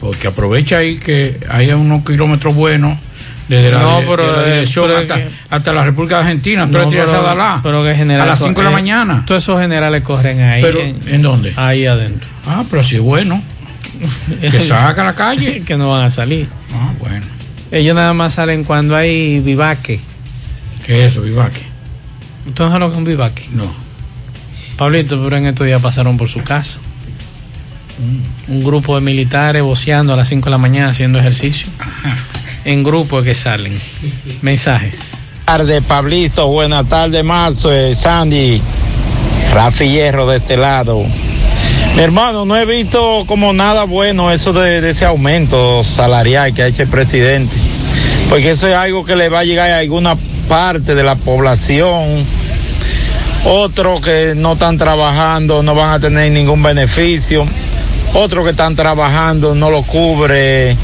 porque 0.00 0.28
aprovecha 0.28 0.78
ahí 0.78 0.98
que 0.98 1.38
hay 1.48 1.70
unos 1.70 2.04
kilómetros 2.04 2.54
buenos 2.54 2.98
desde 3.50 3.72
la, 3.72 3.80
No, 3.80 4.00
pero, 4.08 4.26
de 4.30 4.32
la 4.42 4.48
eh, 4.48 4.52
dirección 4.52 4.86
pero 4.86 4.98
hasta, 5.00 5.16
que- 5.16 5.28
hasta 5.50 5.72
la 5.72 5.84
República 5.84 6.20
Argentina. 6.20 6.66
No, 6.66 6.72
pero- 6.88 7.04
a 7.20 7.60
pero 7.62 7.82
que 7.82 7.94
general 7.96 8.22
a 8.22 8.30
las 8.30 8.38
co- 8.38 8.44
5 8.46 8.60
de 8.60 8.64
la 8.64 8.70
eh, 8.70 8.72
mañana. 8.72 9.24
Todos 9.26 9.42
esos 9.42 9.60
generales 9.60 10.02
corren 10.04 10.40
ahí. 10.40 10.62
Pero, 10.62 10.80
¿en 10.80 11.20
dónde? 11.22 11.52
Ahí 11.56 11.84
adentro. 11.84 12.28
Ah, 12.46 12.62
pero 12.70 12.82
es 12.82 13.00
bueno. 13.00 13.42
Que 14.40 14.50
saca 14.60 15.02
a 15.02 15.04
la 15.04 15.14
calle. 15.16 15.62
que 15.66 15.76
no 15.76 15.90
van 15.90 16.04
a 16.04 16.10
salir. 16.10 16.48
Ah, 16.72 16.92
bueno. 17.00 17.26
Ellos 17.72 17.94
nada 17.96 18.14
más 18.14 18.34
salen 18.34 18.62
cuando 18.62 18.94
hay 18.94 19.40
vivaque. 19.40 20.00
¿Qué 20.86 21.04
es 21.06 21.12
eso, 21.12 21.22
vivaque? 21.22 21.62
¿Tú 22.54 22.62
no 22.62 22.68
sabes 22.70 22.80
lo 22.80 22.86
que 22.86 22.92
es 22.92 22.98
un 22.98 23.04
vivaque? 23.04 23.46
No. 23.50 23.64
Pablito, 24.76 25.20
pero 25.24 25.36
en 25.38 25.46
estos 25.46 25.66
días 25.66 25.82
pasaron 25.82 26.16
por 26.16 26.28
su 26.28 26.40
casa. 26.44 26.78
Un 28.48 28.64
grupo 28.64 28.94
de 28.94 29.00
militares 29.02 29.62
voceando 29.62 30.14
a 30.14 30.16
las 30.16 30.28
5 30.28 30.44
de 30.46 30.50
la 30.52 30.58
mañana 30.58 30.88
haciendo 30.90 31.18
ejercicio. 31.18 31.66
En 32.64 32.82
grupo 32.82 33.22
que 33.22 33.34
salen. 33.34 33.78
Mensajes. 34.42 35.18
tardes, 35.44 35.82
Pablito. 35.82 36.46
Buenas 36.48 36.88
tardes, 36.88 37.24
Marzo, 37.24 37.72
eh, 37.72 37.94
Sandy. 37.94 38.60
Rafi 39.52 39.88
Hierro 39.88 40.28
de 40.28 40.36
este 40.36 40.56
lado. 40.56 41.02
Mi 41.96 42.02
hermano, 42.02 42.44
no 42.44 42.56
he 42.56 42.64
visto 42.64 43.24
como 43.26 43.52
nada 43.52 43.84
bueno 43.84 44.30
eso 44.30 44.52
de, 44.52 44.80
de 44.80 44.90
ese 44.90 45.04
aumento 45.04 45.82
salarial 45.82 46.54
que 46.54 46.62
ha 46.62 46.66
hecho 46.68 46.82
el 46.82 46.88
presidente. 46.88 47.54
Porque 48.28 48.52
eso 48.52 48.68
es 48.68 48.74
algo 48.76 49.04
que 49.04 49.16
le 49.16 49.28
va 49.28 49.40
a 49.40 49.44
llegar 49.44 49.70
a 49.70 49.78
alguna 49.78 50.16
parte 50.48 50.94
de 50.94 51.02
la 51.02 51.16
población. 51.16 52.24
Otros 53.44 54.00
que 54.02 54.34
no 54.36 54.52
están 54.52 54.78
trabajando 54.78 55.62
no 55.62 55.74
van 55.74 55.94
a 55.94 56.00
tener 56.00 56.30
ningún 56.30 56.62
beneficio. 56.62 57.46
Otros 58.12 58.44
que 58.44 58.50
están 58.50 58.76
trabajando 58.76 59.54
no 59.54 59.70
lo 59.70 59.82
cubre, 59.82 60.76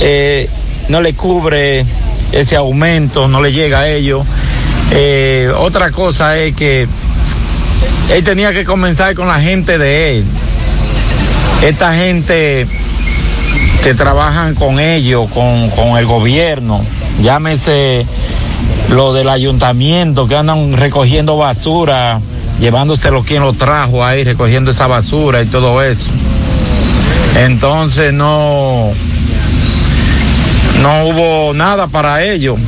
eh, 0.00 0.48
no 0.88 1.00
le 1.00 1.14
cubre 1.14 1.84
ese 2.32 2.56
aumento, 2.56 3.28
no 3.28 3.40
le 3.42 3.52
llega 3.52 3.80
a 3.80 3.88
ellos. 3.88 4.26
Eh, 4.90 5.50
otra 5.56 5.90
cosa 5.90 6.38
es 6.38 6.54
que 6.54 6.86
él 8.10 8.24
tenía 8.24 8.52
que 8.52 8.64
comenzar 8.64 9.14
con 9.14 9.28
la 9.28 9.40
gente 9.40 9.78
de 9.78 10.18
él. 10.18 10.24
Esta 11.62 11.94
gente 11.94 12.66
que 13.82 13.94
trabajan 13.94 14.54
con 14.54 14.78
ellos, 14.78 15.30
con, 15.30 15.70
con 15.70 15.96
el 15.96 16.06
gobierno, 16.06 16.84
llámese 17.20 18.06
lo 18.90 19.12
del 19.12 19.28
ayuntamiento 19.28 20.28
que 20.28 20.36
andan 20.36 20.74
recogiendo 20.74 21.36
basura, 21.36 22.20
llevándoselo 22.60 23.22
quien 23.24 23.42
lo 23.42 23.52
trajo 23.52 24.04
ahí, 24.04 24.22
recogiendo 24.22 24.70
esa 24.70 24.86
basura 24.86 25.42
y 25.42 25.46
todo 25.46 25.82
eso. 25.82 26.10
Entonces 27.36 28.12
no, 28.12 28.92
no 30.82 31.06
hubo 31.06 31.54
nada 31.54 31.88
para 31.88 32.24
ellos. 32.24 32.58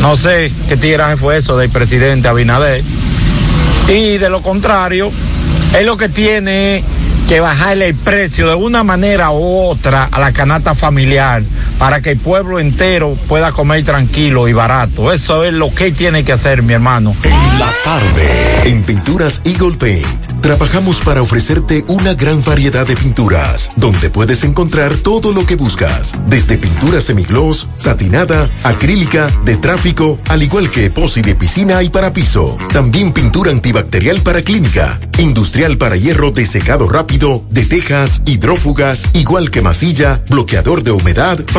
No 0.00 0.16
sé 0.16 0.52
qué 0.68 0.76
tiraje 0.76 1.16
fue 1.16 1.38
eso 1.38 1.56
del 1.56 1.70
presidente 1.70 2.28
Abinader. 2.28 2.82
Y 3.88 4.18
de 4.18 4.30
lo 4.30 4.42
contrario, 4.42 5.10
él 5.76 5.86
lo 5.86 5.96
que 5.96 6.08
tiene 6.08 6.78
es 6.78 6.84
que 7.28 7.40
bajarle 7.40 7.88
el 7.88 7.94
precio 7.94 8.48
de 8.48 8.54
una 8.54 8.84
manera 8.84 9.30
u 9.30 9.68
otra 9.68 10.08
a 10.10 10.20
la 10.20 10.32
canasta 10.32 10.74
familiar 10.74 11.42
para 11.78 12.00
que 12.00 12.12
el 12.12 12.18
pueblo 12.18 12.60
entero 12.60 13.16
pueda 13.28 13.52
comer 13.52 13.84
tranquilo 13.84 14.48
y 14.48 14.52
barato. 14.52 15.12
Eso 15.12 15.44
es 15.44 15.52
lo 15.52 15.74
que 15.74 15.92
tiene 15.92 16.24
que 16.24 16.32
hacer, 16.32 16.62
mi 16.62 16.74
hermano. 16.74 17.14
La 17.58 17.70
tarde. 17.84 18.70
En 18.70 18.82
Pinturas 18.82 19.40
Eagle 19.44 19.76
Paint. 19.76 20.34
Trabajamos 20.44 21.00
para 21.00 21.22
ofrecerte 21.22 21.86
una 21.88 22.12
gran 22.12 22.44
variedad 22.44 22.86
de 22.86 22.94
pinturas, 22.96 23.70
donde 23.76 24.10
puedes 24.10 24.44
encontrar 24.44 24.94
todo 24.94 25.32
lo 25.32 25.46
que 25.46 25.56
buscas, 25.56 26.12
desde 26.26 26.58
pintura 26.58 27.00
semigloss, 27.00 27.66
satinada, 27.76 28.50
acrílica, 28.62 29.26
de 29.46 29.56
tráfico, 29.56 30.18
al 30.28 30.42
igual 30.42 30.70
que 30.70 30.84
epoxi 30.84 31.22
de 31.22 31.34
piscina 31.34 31.82
y 31.82 31.88
para 31.88 32.12
piso. 32.12 32.58
También 32.74 33.12
pintura 33.12 33.52
antibacterial 33.52 34.20
para 34.20 34.42
clínica, 34.42 35.00
industrial 35.16 35.78
para 35.78 35.96
hierro 35.96 36.30
de 36.30 36.44
secado 36.44 36.86
rápido, 36.90 37.42
de 37.48 37.64
tejas, 37.64 38.20
hidrófugas, 38.26 39.14
igual 39.14 39.50
que 39.50 39.62
masilla, 39.62 40.20
bloqueador 40.28 40.82
de 40.82 40.90
humedad, 40.90 41.38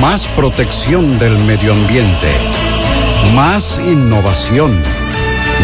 Más 0.00 0.26
protección 0.28 1.18
del 1.18 1.36
medio 1.44 1.72
ambiente. 1.72 2.28
Más 3.34 3.80
innovación. 3.86 4.72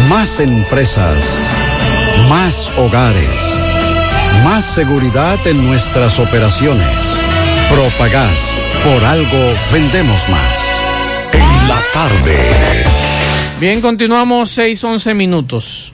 Más 0.08 0.40
empresas. 0.40 1.16
Más 2.28 2.70
hogares. 2.76 3.75
Más 4.44 4.64
seguridad 4.64 5.38
en 5.46 5.66
nuestras 5.66 6.18
operaciones. 6.18 6.88
Propagás, 7.70 8.54
por 8.84 9.04
algo 9.04 9.54
vendemos 9.72 10.28
más. 10.28 10.58
En 11.32 11.68
la 11.68 11.80
tarde. 11.92 12.38
Bien, 13.60 13.80
continuamos 13.80 14.50
6, 14.50 14.84
11 14.84 15.14
minutos. 15.14 15.92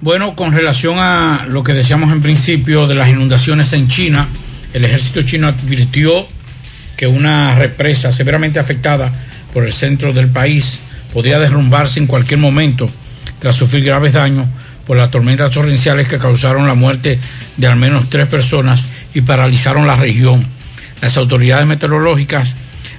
Bueno, 0.00 0.36
con 0.36 0.52
relación 0.52 0.98
a 0.98 1.46
lo 1.48 1.62
que 1.62 1.72
decíamos 1.72 2.12
en 2.12 2.20
principio 2.20 2.86
de 2.86 2.94
las 2.94 3.08
inundaciones 3.08 3.72
en 3.72 3.88
China, 3.88 4.28
el 4.72 4.84
ejército 4.84 5.22
chino 5.22 5.48
advirtió 5.48 6.26
que 6.96 7.06
una 7.06 7.54
represa 7.54 8.12
severamente 8.12 8.58
afectada 8.58 9.12
por 9.52 9.64
el 9.64 9.72
centro 9.72 10.12
del 10.12 10.28
país 10.28 10.80
podría 11.12 11.38
derrumbarse 11.38 11.98
en 11.98 12.06
cualquier 12.06 12.40
momento 12.40 12.90
tras 13.38 13.56
sufrir 13.56 13.84
graves 13.84 14.12
daños 14.12 14.46
por 14.86 14.96
las 14.96 15.10
tormentas 15.10 15.50
torrenciales 15.50 16.08
que 16.08 16.18
causaron 16.18 16.66
la 16.66 16.74
muerte 16.74 17.18
de 17.56 17.66
al 17.66 17.76
menos 17.76 18.08
tres 18.08 18.28
personas 18.28 18.86
y 19.14 19.22
paralizaron 19.22 19.86
la 19.86 19.96
región. 19.96 20.46
Las 21.00 21.16
autoridades 21.16 21.66
meteorológicas 21.66 22.54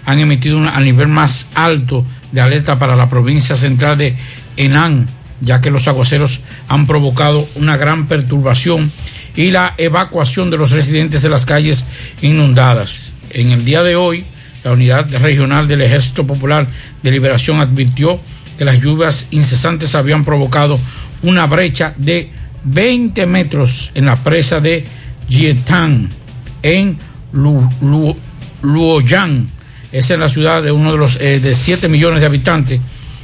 han 0.06 0.20
emitido 0.20 0.58
un, 0.58 0.68
al 0.68 0.84
nivel 0.84 1.08
más 1.08 1.48
alto 1.56 2.06
de 2.32 2.42
alerta 2.42 2.78
para 2.78 2.96
la 2.96 3.10
provincia 3.10 3.56
central 3.56 3.98
de 3.98 4.16
Henan, 4.58 5.08
ya 5.42 5.62
que 5.62 5.72
los 5.72 5.88
aguaceros 5.88 6.42
han 6.68 6.88
provocado 6.88 7.48
una 7.56 7.78
gran 7.78 8.08
perturbación 8.08 8.92
y 9.36 9.52
la 9.52 9.74
evacuación 9.78 10.50
de 10.50 10.58
los 10.58 10.72
residentes 10.72 11.22
de 11.22 11.30
las 11.30 11.46
calles 11.46 11.86
inundadas. 12.22 13.14
En 13.30 13.52
el 13.52 13.64
día 13.64 13.84
de 13.84 13.96
hoy, 13.96 14.26
la 14.64 14.72
unidad 14.72 15.10
regional 15.22 15.68
del 15.68 15.82
Ejército 15.82 16.26
Popular 16.26 16.68
de 17.04 17.12
Liberación 17.12 17.60
advirtió 17.60 18.20
que 18.58 18.66
las 18.66 18.80
lluvias 18.82 19.28
incesantes 19.32 19.94
habían 19.96 20.26
provocado 20.26 20.80
una 21.24 21.46
brecha 21.48 21.94
de 21.98 22.30
20 22.64 23.26
metros 23.26 23.92
en 23.96 24.06
la 24.06 24.16
presa 24.16 24.60
de 24.60 24.86
Jietang, 25.30 26.10
en 26.64 26.98
Lu, 27.34 27.68
Lu, 27.82 28.16
Luoyang. 28.62 29.48
Es 29.92 30.10
en 30.12 30.20
la 30.20 30.28
ciudad 30.30 30.62
de 30.62 30.72
uno 30.72 30.92
de 30.92 30.98
los 30.98 31.16
eh, 31.22 31.40
de 31.40 31.54
7 31.54 31.88
millones 31.88 32.20
de 32.20 32.26
habitantes, 32.26 32.80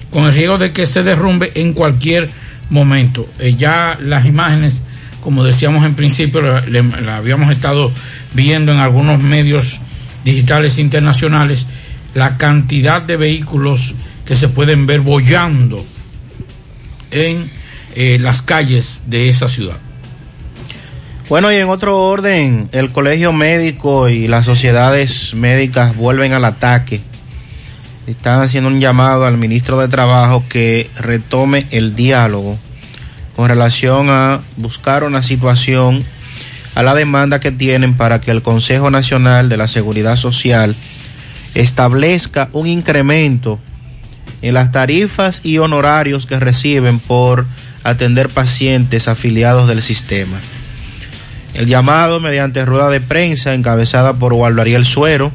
con 0.10 0.26
el 0.26 0.34
riesgo 0.34 0.58
de 0.58 0.72
que 0.72 0.86
se 0.86 1.04
derrumbe 1.04 1.52
en 1.56 1.74
cualquier 1.74 2.30
momento. 2.70 3.28
Eh, 3.40 3.56
ya 3.58 3.98
las 4.02 4.26
imágenes, 4.26 4.82
como 5.22 5.44
decíamos 5.44 5.86
en 5.86 5.96
principio, 5.96 6.42
la, 6.42 6.62
la- 6.68 7.02
la 7.02 7.18
habíamos 7.18 7.52
estado 7.52 7.92
viendo 8.34 8.72
en 8.72 8.80
algunos 8.80 9.22
medios 9.22 9.80
digitales 10.24 10.80
internacionales, 10.80 11.68
la 12.16 12.38
cantidad 12.38 13.02
de 13.02 13.18
vehículos 13.18 13.94
que 14.26 14.36
se 14.36 14.48
pueden 14.48 14.86
ver 14.86 15.02
bollando 15.02 15.86
en 17.12 17.50
eh, 17.96 18.18
las 18.20 18.42
calles 18.42 19.04
de 19.08 19.30
esa 19.30 19.48
ciudad. 19.48 19.78
Bueno, 21.30 21.52
y 21.52 21.56
en 21.56 21.70
otro 21.70 22.04
orden, 22.04 22.68
el 22.74 22.92
colegio 22.92 23.32
médico 23.34 24.10
y 24.10 24.28
las 24.28 24.46
sociedades 24.46 25.34
médicas 25.34 25.96
vuelven 25.96 26.34
al 26.34 26.46
ataque. 26.46 27.02
Están 28.06 28.42
haciendo 28.42 28.70
un 28.70 28.80
llamado 28.80 29.26
al 29.26 29.38
ministro 29.38 29.80
de 29.80 29.88
Trabajo 29.88 30.44
que 30.50 30.90
retome 30.98 31.66
el 31.72 31.96
diálogo 31.96 32.58
con 33.36 33.48
relación 33.48 34.10
a 34.10 34.42
buscar 34.58 35.04
una 35.04 35.24
situación 35.24 36.04
a 36.76 36.84
la 36.84 36.94
demanda 36.94 37.40
que 37.40 37.52
tienen 37.52 37.94
para 37.96 38.20
que 38.20 38.32
el 38.32 38.42
Consejo 38.42 38.92
Nacional 38.92 39.50
de 39.50 39.58
la 39.58 39.68
Seguridad 39.68 40.16
Social 40.18 40.76
establezca 41.56 42.50
un 42.52 42.68
incremento 42.68 43.60
en 44.42 44.56
las 44.56 44.72
tarifas 44.72 45.42
y 45.44 45.58
honorarios 45.60 46.26
que 46.26 46.40
reciben 46.40 47.00
por 47.00 47.46
atender 47.84 48.30
pacientes 48.30 49.08
afiliados 49.08 49.68
del 49.68 49.82
sistema. 49.82 50.40
El 51.54 51.68
llamado 51.68 52.20
mediante 52.20 52.66
rueda 52.66 52.90
de 52.90 53.02
prensa 53.02 53.54
encabezada 53.54 54.14
por 54.14 54.34
Waldo 54.34 54.62
Ariel 54.62 54.86
Suero, 54.86 55.32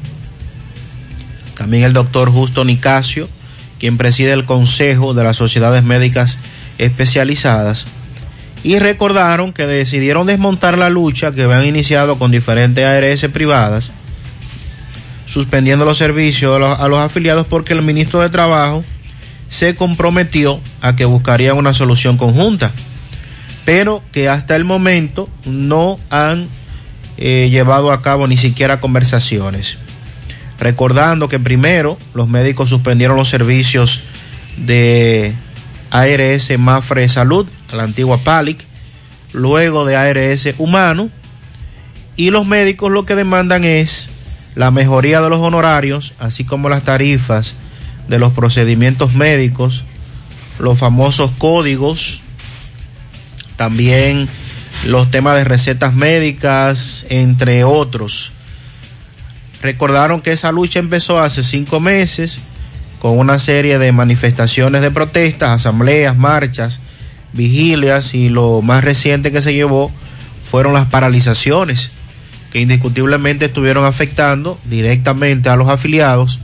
también 1.56 1.84
el 1.84 1.92
doctor 1.92 2.30
Justo 2.30 2.64
Nicasio, 2.64 3.28
quien 3.78 3.96
preside 3.96 4.32
el 4.32 4.44
Consejo 4.44 5.14
de 5.14 5.24
las 5.24 5.36
Sociedades 5.36 5.84
Médicas 5.84 6.38
Especializadas, 6.78 7.86
y 8.64 8.78
recordaron 8.80 9.52
que 9.52 9.66
decidieron 9.66 10.26
desmontar 10.26 10.78
la 10.78 10.90
lucha 10.90 11.32
que 11.32 11.42
habían 11.42 11.66
iniciado 11.66 12.18
con 12.18 12.32
diferentes 12.32 12.84
ARS 12.84 13.30
privadas, 13.32 13.92
suspendiendo 15.26 15.84
los 15.84 15.98
servicios 15.98 16.56
a 16.56 16.58
los, 16.58 16.80
a 16.80 16.88
los 16.88 16.98
afiliados 16.98 17.46
porque 17.46 17.74
el 17.74 17.82
ministro 17.82 18.20
de 18.20 18.30
Trabajo 18.30 18.82
se 19.50 19.74
comprometió 19.74 20.60
a 20.80 20.96
que 20.96 21.04
buscarían 21.04 21.56
una 21.56 21.74
solución 21.74 22.16
conjunta, 22.16 22.72
pero 23.64 24.02
que 24.12 24.28
hasta 24.28 24.56
el 24.56 24.64
momento 24.64 25.28
no 25.44 25.98
han 26.10 26.48
eh, 27.16 27.48
llevado 27.50 27.92
a 27.92 28.02
cabo 28.02 28.26
ni 28.26 28.36
siquiera 28.36 28.80
conversaciones. 28.80 29.78
Recordando 30.58 31.28
que 31.28 31.38
primero 31.38 31.98
los 32.14 32.28
médicos 32.28 32.68
suspendieron 32.68 33.16
los 33.16 33.28
servicios 33.28 34.00
de 34.56 35.34
ARS 35.90 36.58
Mafre 36.58 37.08
Salud, 37.08 37.46
la 37.72 37.84
antigua 37.84 38.18
PALIC, 38.18 38.64
luego 39.32 39.84
de 39.84 39.96
ARS 39.96 40.48
Humano, 40.58 41.10
y 42.16 42.30
los 42.30 42.46
médicos 42.46 42.90
lo 42.90 43.06
que 43.06 43.14
demandan 43.14 43.64
es 43.64 44.08
la 44.56 44.72
mejoría 44.72 45.20
de 45.20 45.30
los 45.30 45.38
honorarios, 45.38 46.14
así 46.18 46.44
como 46.44 46.68
las 46.68 46.82
tarifas 46.82 47.54
de 48.09 48.18
los 48.18 48.32
procedimientos 48.32 49.14
médicos, 49.14 49.85
los 50.59 50.78
famosos 50.78 51.30
códigos, 51.39 52.22
también 53.56 54.28
los 54.85 55.10
temas 55.10 55.36
de 55.36 55.44
recetas 55.44 55.94
médicas, 55.94 57.06
entre 57.10 57.64
otros. 57.64 58.32
Recordaron 59.62 60.20
que 60.20 60.32
esa 60.32 60.52
lucha 60.52 60.78
empezó 60.78 61.18
hace 61.18 61.43
cinco 61.43 61.80
meses 61.80 62.40
con 63.01 63.18
una 63.18 63.39
serie 63.39 63.78
de 63.78 63.93
manifestaciones 63.93 64.82
de 64.82 64.90
protestas, 64.90 65.51
asambleas, 65.51 66.16
marchas, 66.16 66.80
vigilias 67.32 68.14
y 68.14 68.28
lo 68.28 68.62
más 68.62 68.85
reciente 68.85 69.32
que 69.32 69.43
se 69.43 69.55
llevó 69.55 69.90
fueron 70.51 70.72
las 70.72 70.86
paralizaciones 70.86 71.90
que 72.51 72.60
indiscutiblemente 72.60 73.47
estuvieron 73.47 73.85
afectando 73.85 74.59
directamente 74.64 75.48
a 75.48 75.56
los 75.56 75.68
afiliados, 75.68 76.40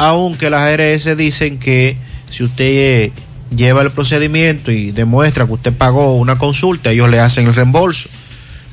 aunque 0.00 0.48
las 0.48 0.62
ARS 0.62 1.14
dicen 1.14 1.58
que 1.58 1.94
si 2.30 2.42
usted 2.42 2.64
eh, 2.64 3.12
lleva 3.54 3.82
el 3.82 3.90
procedimiento 3.90 4.72
y 4.72 4.92
demuestra 4.92 5.44
que 5.44 5.52
usted 5.52 5.74
pagó 5.74 6.16
una 6.16 6.38
consulta, 6.38 6.90
ellos 6.90 7.10
le 7.10 7.20
hacen 7.20 7.46
el 7.46 7.54
reembolso. 7.54 8.08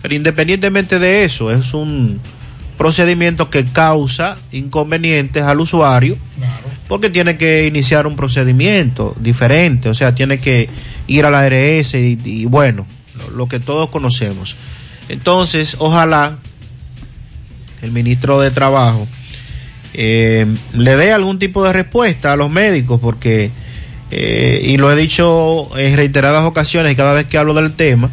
Pero 0.01 0.15
independientemente 0.15 0.99
de 0.99 1.25
eso, 1.25 1.51
es 1.51 1.73
un 1.73 2.21
procedimiento 2.77 3.49
que 3.49 3.65
causa 3.65 4.37
inconvenientes 4.53 5.43
al 5.43 5.59
usuario 5.59 6.17
porque 6.87 7.09
tiene 7.09 7.35
que 7.35 7.67
iniciar 7.67 8.07
un 8.07 8.15
procedimiento 8.15 9.13
diferente, 9.19 9.89
o 9.89 9.95
sea, 9.95 10.15
tiene 10.15 10.39
que 10.39 10.69
ir 11.07 11.25
a 11.25 11.29
la 11.29 11.41
ARS 11.41 11.93
y, 11.95 12.17
y 12.23 12.45
bueno, 12.45 12.87
lo, 13.17 13.31
lo 13.31 13.47
que 13.49 13.59
todos 13.59 13.89
conocemos. 13.89 14.55
Entonces, 15.09 15.75
ojalá 15.79 16.37
el 17.81 17.91
ministro 17.91 18.39
de 18.39 18.49
Trabajo 18.49 19.09
eh, 19.99 20.45
le 20.73 20.95
dé 20.95 21.11
algún 21.11 21.39
tipo 21.39 21.63
de 21.63 21.73
respuesta 21.73 22.31
a 22.31 22.35
los 22.35 22.51
médicos, 22.51 22.99
porque, 23.01 23.49
eh, 24.11 24.61
y 24.63 24.77
lo 24.77 24.91
he 24.91 24.95
dicho 24.95 25.75
en 25.75 25.97
reiteradas 25.97 26.43
ocasiones 26.43 26.95
cada 26.95 27.13
vez 27.13 27.25
que 27.25 27.39
hablo 27.39 27.55
del 27.55 27.73
tema, 27.73 28.11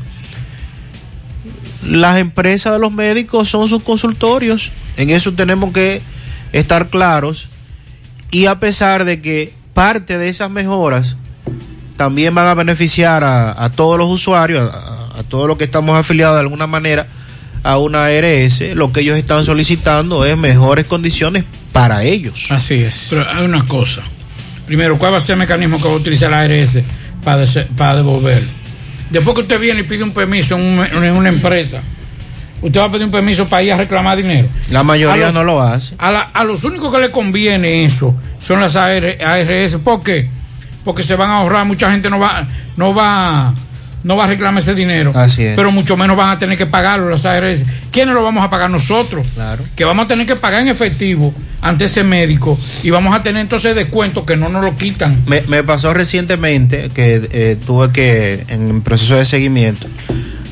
las 1.86 2.18
empresas 2.18 2.72
de 2.72 2.78
los 2.78 2.90
médicos 2.90 3.50
son 3.50 3.68
sus 3.68 3.82
consultorios, 3.82 4.72
en 4.96 5.10
eso 5.10 5.34
tenemos 5.34 5.74
que 5.74 6.00
estar 6.52 6.88
claros, 6.88 7.48
y 8.30 8.46
a 8.46 8.58
pesar 8.58 9.04
de 9.04 9.20
que 9.20 9.52
parte 9.74 10.16
de 10.16 10.30
esas 10.30 10.50
mejoras 10.50 11.18
también 11.98 12.34
van 12.34 12.46
a 12.46 12.54
beneficiar 12.54 13.24
a, 13.24 13.70
todos 13.76 13.98
los 13.98 14.10
usuarios, 14.10 14.72
a, 14.72 15.18
a 15.18 15.22
todos 15.22 15.46
los 15.46 15.58
que 15.58 15.64
estamos 15.64 15.98
afiliados 15.98 16.36
de 16.36 16.40
alguna 16.40 16.66
manera 16.66 17.06
a 17.62 17.76
una 17.76 18.06
ARS, 18.06 18.62
lo 18.74 18.90
que 18.90 19.00
ellos 19.00 19.18
están 19.18 19.44
solicitando 19.44 20.24
es 20.24 20.38
mejores 20.38 20.86
condiciones 20.86 21.44
para 21.74 22.02
ellos. 22.04 22.46
Así 22.50 22.74
es. 22.82 23.08
Pero 23.10 23.26
hay 23.30 23.44
una 23.44 23.66
cosa. 23.66 24.00
Primero, 24.66 24.96
¿cuál 24.96 25.12
va 25.12 25.18
a 25.18 25.20
ser 25.20 25.34
el 25.34 25.40
mecanismo 25.40 25.76
que 25.76 25.84
va 25.88 25.92
a 25.92 25.96
utilizar 25.96 26.30
la 26.30 26.40
ARS 26.40 26.78
para, 27.22 27.38
des- 27.38 27.66
para 27.76 27.96
devolver? 27.96 28.42
Después 29.10 29.34
que 29.34 29.42
usted 29.42 29.60
viene 29.60 29.80
y 29.80 29.82
pide 29.82 30.02
un 30.04 30.12
permiso 30.12 30.56
en, 30.56 30.62
un- 30.78 30.84
en 31.04 31.12
una 31.14 31.28
empresa, 31.28 31.82
usted 32.62 32.80
va 32.80 32.84
a 32.84 32.90
pedir 32.90 33.04
un 33.04 33.10
permiso 33.10 33.46
para 33.46 33.62
ir 33.62 33.72
a 33.72 33.76
reclamar 33.76 34.16
dinero. 34.16 34.48
La 34.70 34.82
mayoría 34.82 35.26
los- 35.26 35.34
no 35.34 35.44
lo 35.44 35.60
hace. 35.60 35.94
A, 35.98 36.10
la- 36.10 36.30
a 36.32 36.44
los 36.44 36.64
únicos 36.64 36.90
que 36.92 36.98
le 37.00 37.10
conviene 37.10 37.84
eso 37.84 38.14
son 38.40 38.60
las 38.60 38.76
AR 38.76 39.18
ARS. 39.22 39.76
¿Por 39.84 40.02
qué? 40.02 40.30
Porque 40.84 41.02
se 41.02 41.16
van 41.16 41.30
a 41.30 41.38
ahorrar, 41.38 41.66
mucha 41.66 41.90
gente 41.90 42.08
no 42.08 42.18
va, 42.18 42.46
no 42.76 42.94
va, 42.94 43.52
no 44.04 44.16
va 44.16 44.24
a 44.24 44.26
reclamar 44.28 44.62
ese 44.62 44.74
dinero. 44.74 45.12
Así 45.14 45.42
es. 45.42 45.56
Pero 45.56 45.72
mucho 45.72 45.96
menos 45.96 46.16
van 46.16 46.30
a 46.30 46.38
tener 46.38 46.56
que 46.56 46.66
pagarlo 46.66 47.08
las 47.10 47.24
ARS. 47.24 47.62
¿Quiénes 47.90 48.14
lo 48.14 48.22
vamos 48.22 48.44
a 48.44 48.50
pagar 48.50 48.70
nosotros? 48.70 49.26
Claro. 49.34 49.64
Que 49.74 49.84
vamos 49.84 50.04
a 50.04 50.08
tener 50.08 50.26
que 50.26 50.36
pagar 50.36 50.60
en 50.60 50.68
efectivo 50.68 51.34
ante 51.60 51.86
ese 51.86 52.04
médico 52.04 52.58
y 52.82 52.90
vamos 52.90 53.14
a 53.14 53.22
tener 53.22 53.40
entonces 53.40 53.74
descuentos 53.74 54.24
que 54.24 54.36
no 54.36 54.48
nos 54.50 54.62
lo 54.62 54.76
quitan. 54.76 55.16
Me, 55.26 55.40
me 55.48 55.64
pasó 55.64 55.94
recientemente 55.94 56.90
que 56.90 57.26
eh, 57.32 57.56
tuve 57.66 57.90
que, 57.90 58.44
en 58.48 58.68
el 58.68 58.82
proceso 58.82 59.16
de 59.16 59.24
seguimiento, 59.24 59.86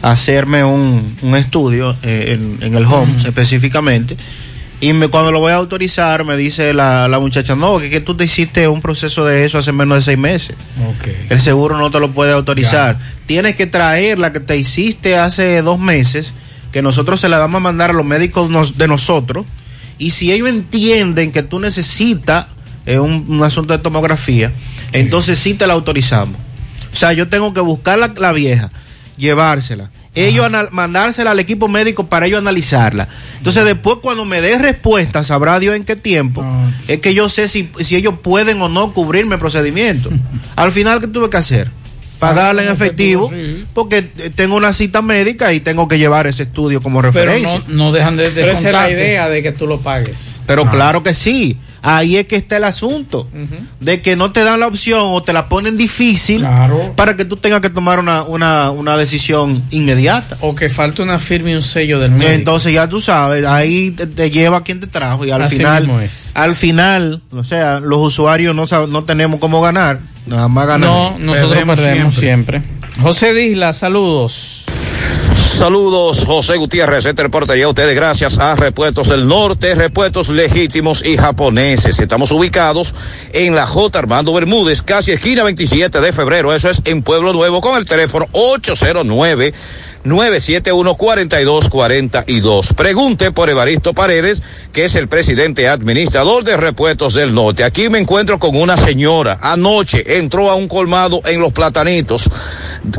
hacerme 0.01 0.65
un, 0.65 1.17
un 1.23 1.37
estudio 1.37 1.95
eh, 2.03 2.39
en, 2.41 2.67
en 2.67 2.75
el 2.75 2.85
HOMS 2.87 3.25
específicamente, 3.27 4.17
Y 4.83 4.93
me, 4.93 5.07
cuando 5.09 5.31
lo 5.33 5.39
voy 5.39 5.53
a 5.53 5.57
autorizar, 5.57 6.25
me 6.25 6.37
dice 6.37 6.75
la, 6.75 7.07
la 7.09 7.19
muchacha, 7.21 7.55
no, 7.55 7.79
que, 7.79 7.89
que 7.89 8.01
tú 8.01 8.17
te 8.17 8.25
hiciste 8.25 8.67
un 8.67 8.83
proceso 8.83 9.25
de 9.25 9.45
eso 9.47 9.57
hace 9.59 9.71
menos 9.73 9.97
de 9.99 10.03
seis 10.03 10.19
meses. 10.19 10.57
El 11.31 11.41
seguro 11.41 11.79
no 11.79 11.91
te 11.91 12.01
lo 12.01 12.11
puede 12.11 12.33
autorizar. 12.33 12.99
Tienes 13.27 13.55
que 13.57 13.67
traer 13.67 14.19
la 14.19 14.33
que 14.33 14.41
te 14.41 14.57
hiciste 14.57 15.17
hace 15.17 15.63
dos 15.63 15.79
meses, 15.79 16.35
que 16.73 16.83
nosotros 16.83 17.21
se 17.21 17.29
la 17.29 17.39
vamos 17.39 17.59
a 17.59 17.61
mandar 17.61 17.91
a 17.91 17.93
los 17.95 18.05
médicos 18.05 18.51
nos- 18.51 18.77
de 18.77 18.89
nosotros. 18.89 19.47
Y 19.99 20.11
si 20.11 20.33
ellos 20.33 20.49
entienden 20.49 21.31
que 21.31 21.45
tú 21.45 21.61
necesitas 21.61 22.47
eh, 22.85 22.99
un, 22.99 23.25
un 23.29 23.45
asunto 23.45 23.73
de 23.73 23.79
tomografía, 23.79 24.51
entonces 24.93 25.39
sí 25.39 25.55
te 25.55 25.67
la 25.69 25.75
autorizamos. 25.75 26.37
O 26.93 26.97
sea, 26.97 27.13
yo 27.13 27.29
tengo 27.29 27.55
que 27.55 27.61
buscar 27.61 27.99
la, 28.01 28.09
la 28.17 28.33
vieja, 28.33 28.71
llevársela. 29.17 29.91
Ellos 30.15 30.47
mandársela 30.73 31.31
al 31.31 31.41
equipo 31.41 31.69
médico 31.69 32.07
para 32.07 32.27
ellos 32.27 32.39
analizarla. 32.41 33.09
Entonces, 33.39 33.65
después, 33.65 33.97
cuando 34.03 34.25
me 34.27 34.43
dé 34.43 34.59
respuesta, 34.59 35.25
sabrá 35.25 35.59
Dios 35.59 35.75
en 35.75 35.85
qué 35.85 35.97
tiempo, 35.97 36.45
es 36.87 37.01
que 37.01 37.15
yo 37.15 37.29
sé 37.31 37.49
si, 37.49 37.71
si 37.81 37.97
ellos 37.97 38.15
pueden 38.23 38.61
o 38.61 38.69
no 38.69 38.93
cubrirme 38.93 39.37
el 39.37 39.41
procedimiento. 39.41 40.11
Al 40.57 40.71
final, 40.73 41.01
¿qué 41.01 41.09
tuve 41.09 41.31
que 41.31 41.39
hacer? 41.39 41.71
Pagarle 42.19 42.63
en 42.63 42.69
efectivo, 42.69 43.33
porque 43.75 44.11
eh, 44.19 44.31
tengo 44.33 44.55
una 44.55 44.73
cita 44.73 45.03
médica 45.03 45.53
y 45.53 45.59
tengo 45.61 45.89
que 45.89 45.99
llevar 45.99 46.29
ese 46.29 46.45
estudio 46.45 46.81
como 46.81 47.01
Pero 47.01 47.11
referencia. 47.11 47.63
no, 47.67 47.87
no 47.87 47.93
dejan 47.93 48.17
de, 48.17 48.31
de 48.31 48.43
Pero 48.43 48.53
esa 48.53 48.69
es 48.69 48.73
la 48.75 48.91
idea 48.91 49.29
de 49.29 49.43
que 49.43 49.51
tú 49.51 49.67
lo 49.67 49.81
pagues. 49.81 50.41
Pero 50.47 50.71
claro 50.71 51.03
que 51.03 51.15
sí. 51.15 51.59
Ahí 51.85 52.17
es 52.17 52.27
que 52.27 52.37
está 52.37 52.57
el 52.59 52.65
asunto. 52.65 53.29
De 53.81 54.01
que 54.03 54.15
no 54.15 54.31
te 54.33 54.45
dan 54.45 54.61
la 54.61 54.69
opción 54.69 55.01
o 55.03 55.23
te 55.23 55.33
la 55.33 55.49
ponen 55.49 55.77
difícil 55.77 56.47
para 56.97 57.17
que 57.17 57.25
tú 57.25 57.37
tengas 57.37 57.61
que 57.61 57.71
tomar 57.71 57.99
una, 57.99 58.23
una, 58.23 58.71
una 58.71 58.97
decisión 58.97 59.63
inmediata. 59.71 60.37
O 60.41 60.55
que 60.55 60.71
falta 60.71 61.03
una 61.03 61.19
firma 61.19 61.51
y 61.51 61.55
un 61.55 61.63
sello 61.63 61.99
del 61.99 62.13
médico. 62.13 62.31
Entonces 62.31 62.73
ya 62.73 62.89
tú 62.89 63.01
sabes, 63.01 63.45
ahí 63.45 63.91
te, 63.91 64.07
te 64.07 64.31
lleva 64.31 64.59
a 64.59 64.63
quien 64.63 64.79
te 64.81 64.87
trajo 64.87 65.25
y 65.25 65.31
al 65.33 65.43
Así 65.43 65.57
final, 65.57 65.83
mismo 65.85 66.01
es. 66.01 66.31
al 66.35 66.55
final, 66.55 67.21
o 67.33 67.43
sea, 67.45 67.81
los 67.81 67.99
usuarios 67.99 68.55
no, 68.55 68.67
sab- 68.67 68.89
no 68.89 69.03
tenemos 69.05 69.41
cómo 69.41 69.61
ganar, 69.61 69.99
nada 70.27 70.47
más 70.49 70.67
ganar. 70.69 70.89
No, 70.89 71.19
nosotros 71.19 71.65
perdemos, 71.67 72.15
siempre. 72.15 72.63
José 73.01 73.35
Disla, 73.35 73.73
saludos. 73.73 74.62
Saludos, 75.63 76.25
José 76.27 76.57
Gutiérrez. 76.57 77.07
Este 77.07 77.23
reporte 77.23 77.63
a 77.63 77.69
ustedes 77.69 77.95
gracias 77.95 78.37
a 78.41 78.57
Repuestos 78.57 79.11
del 79.11 79.29
Norte, 79.29 79.77
Repuestos 79.77 80.29
Legítimos 80.29 81.05
y 81.05 81.17
Japoneses. 81.17 82.01
Estamos 82.01 82.33
ubicados 82.33 82.93
en 83.33 83.55
la 83.55 83.65
J. 83.65 83.97
Armando 83.97 84.35
Bermúdez, 84.35 84.83
casi 84.83 85.13
esquina 85.13 85.45
27 85.45 86.01
de 86.01 86.13
febrero. 86.13 86.53
Eso 86.53 86.69
es 86.69 86.83
en 86.85 87.05
Pueblo 87.05 87.33
Nuevo 87.33 87.61
con 87.61 87.79
el 87.79 87.87
teléfono 87.87 88.27
809. 88.33 89.55
971-4242. 90.05 92.75
Pregunte 92.75 93.33
por 93.33 93.51
Evaristo 93.51 93.93
Paredes, 93.95 94.43
que 94.73 94.85
es 94.85 94.95
el 94.95 95.09
presidente 95.09 95.67
administrador 95.69 96.45
de 96.45 96.57
Repuestos 96.57 97.15
del 97.15 97.35
Norte. 97.35 97.65
Aquí 97.65 97.89
me 97.89 97.99
encuentro 97.99 98.39
con 98.39 98.55
una 98.57 98.77
señora. 98.77 99.39
Anoche 99.41 100.19
entró 100.19 100.51
a 100.51 100.57
un 100.57 100.69
colmado 100.69 101.23
en 101.25 101.41
Los 101.41 101.53
Platanitos, 101.53 102.29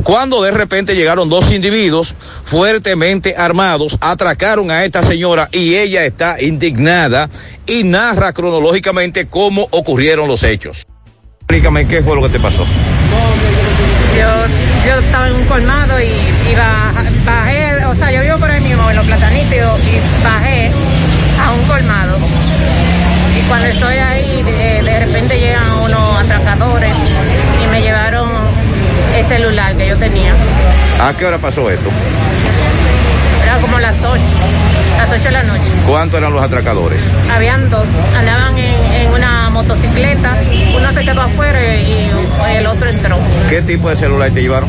cuando 0.02 0.42
de 0.42 0.50
repente 0.50 0.94
llegaron 0.94 1.28
dos 1.28 1.52
individuos 1.52 2.14
fuertemente 2.44 3.34
armados, 3.36 3.98
atracaron 4.00 4.70
a 4.70 4.84
esta 4.84 5.02
señora 5.02 5.48
y 5.52 5.74
ella 5.74 6.04
está 6.04 6.42
indignada 6.42 7.28
y 7.66 7.84
narra 7.84 8.32
cronológicamente 8.32 9.26
cómo 9.26 9.68
ocurrieron 9.70 10.28
los 10.28 10.42
hechos. 10.42 10.86
Explícame 11.40 11.86
qué 11.86 12.02
fue 12.02 12.16
lo 12.16 12.22
que 12.22 12.30
te 12.30 12.40
pasó. 12.40 12.64
Yo, 14.16 14.86
yo 14.86 15.00
estaba 15.00 15.28
en 15.28 15.34
un 15.34 15.44
colmado 15.44 16.00
y, 16.00 16.08
y 16.50 16.54
ba- 16.54 16.92
bajé, 17.24 17.84
o 17.86 17.94
sea, 17.96 18.10
yo 18.12 18.20
vivo 18.22 18.36
por 18.38 18.50
ahí 18.50 18.60
mismo, 18.60 18.90
en 18.90 18.96
los 18.96 19.06
platanitos, 19.06 19.80
y 19.84 20.24
bajé 20.24 20.70
a 21.44 21.52
un 21.52 21.62
colmado. 21.66 22.16
Y 23.36 23.40
cuando 23.48 23.66
estoy 23.66 23.96
ahí, 23.96 24.42
de, 24.42 24.82
de 24.82 25.00
repente 25.00 25.38
llegan 25.38 25.70
unos 25.82 26.20
atracadores 26.22 26.92
y 27.62 27.66
me 27.68 27.82
llevaron 27.82 28.30
el 29.16 29.26
celular 29.26 29.74
que 29.76 29.88
yo 29.88 29.96
tenía. 29.96 30.32
¿A 31.02 31.12
qué 31.14 31.26
hora 31.26 31.38
pasó 31.38 31.68
esto? 31.70 31.90
Era 33.42 33.58
como 33.58 33.78
las 33.78 33.96
8, 33.96 34.20
las 34.96 35.10
8 35.10 35.22
de 35.24 35.30
la 35.32 35.42
noche. 35.42 35.62
¿Cuántos 35.86 36.18
eran 36.18 36.32
los 36.32 36.42
atracadores? 36.42 37.00
Habían 37.34 37.68
dos, 37.70 37.84
andaban 38.16 38.56
en, 38.56 38.92
en 39.00 39.12
una 39.12 39.50
motocicleta, 39.50 40.34
uno 40.76 40.92
se 40.92 41.04
quedó 41.04 41.20
afuera 41.22 41.60
y, 41.76 42.10
y 42.52 42.56
el 42.56 42.66
otro 42.66 42.88
entró. 42.88 43.18
¿Qué 43.50 43.60
tipo 43.62 43.90
de 43.90 43.96
celular 43.96 44.30
te 44.30 44.40
llevaron? 44.42 44.68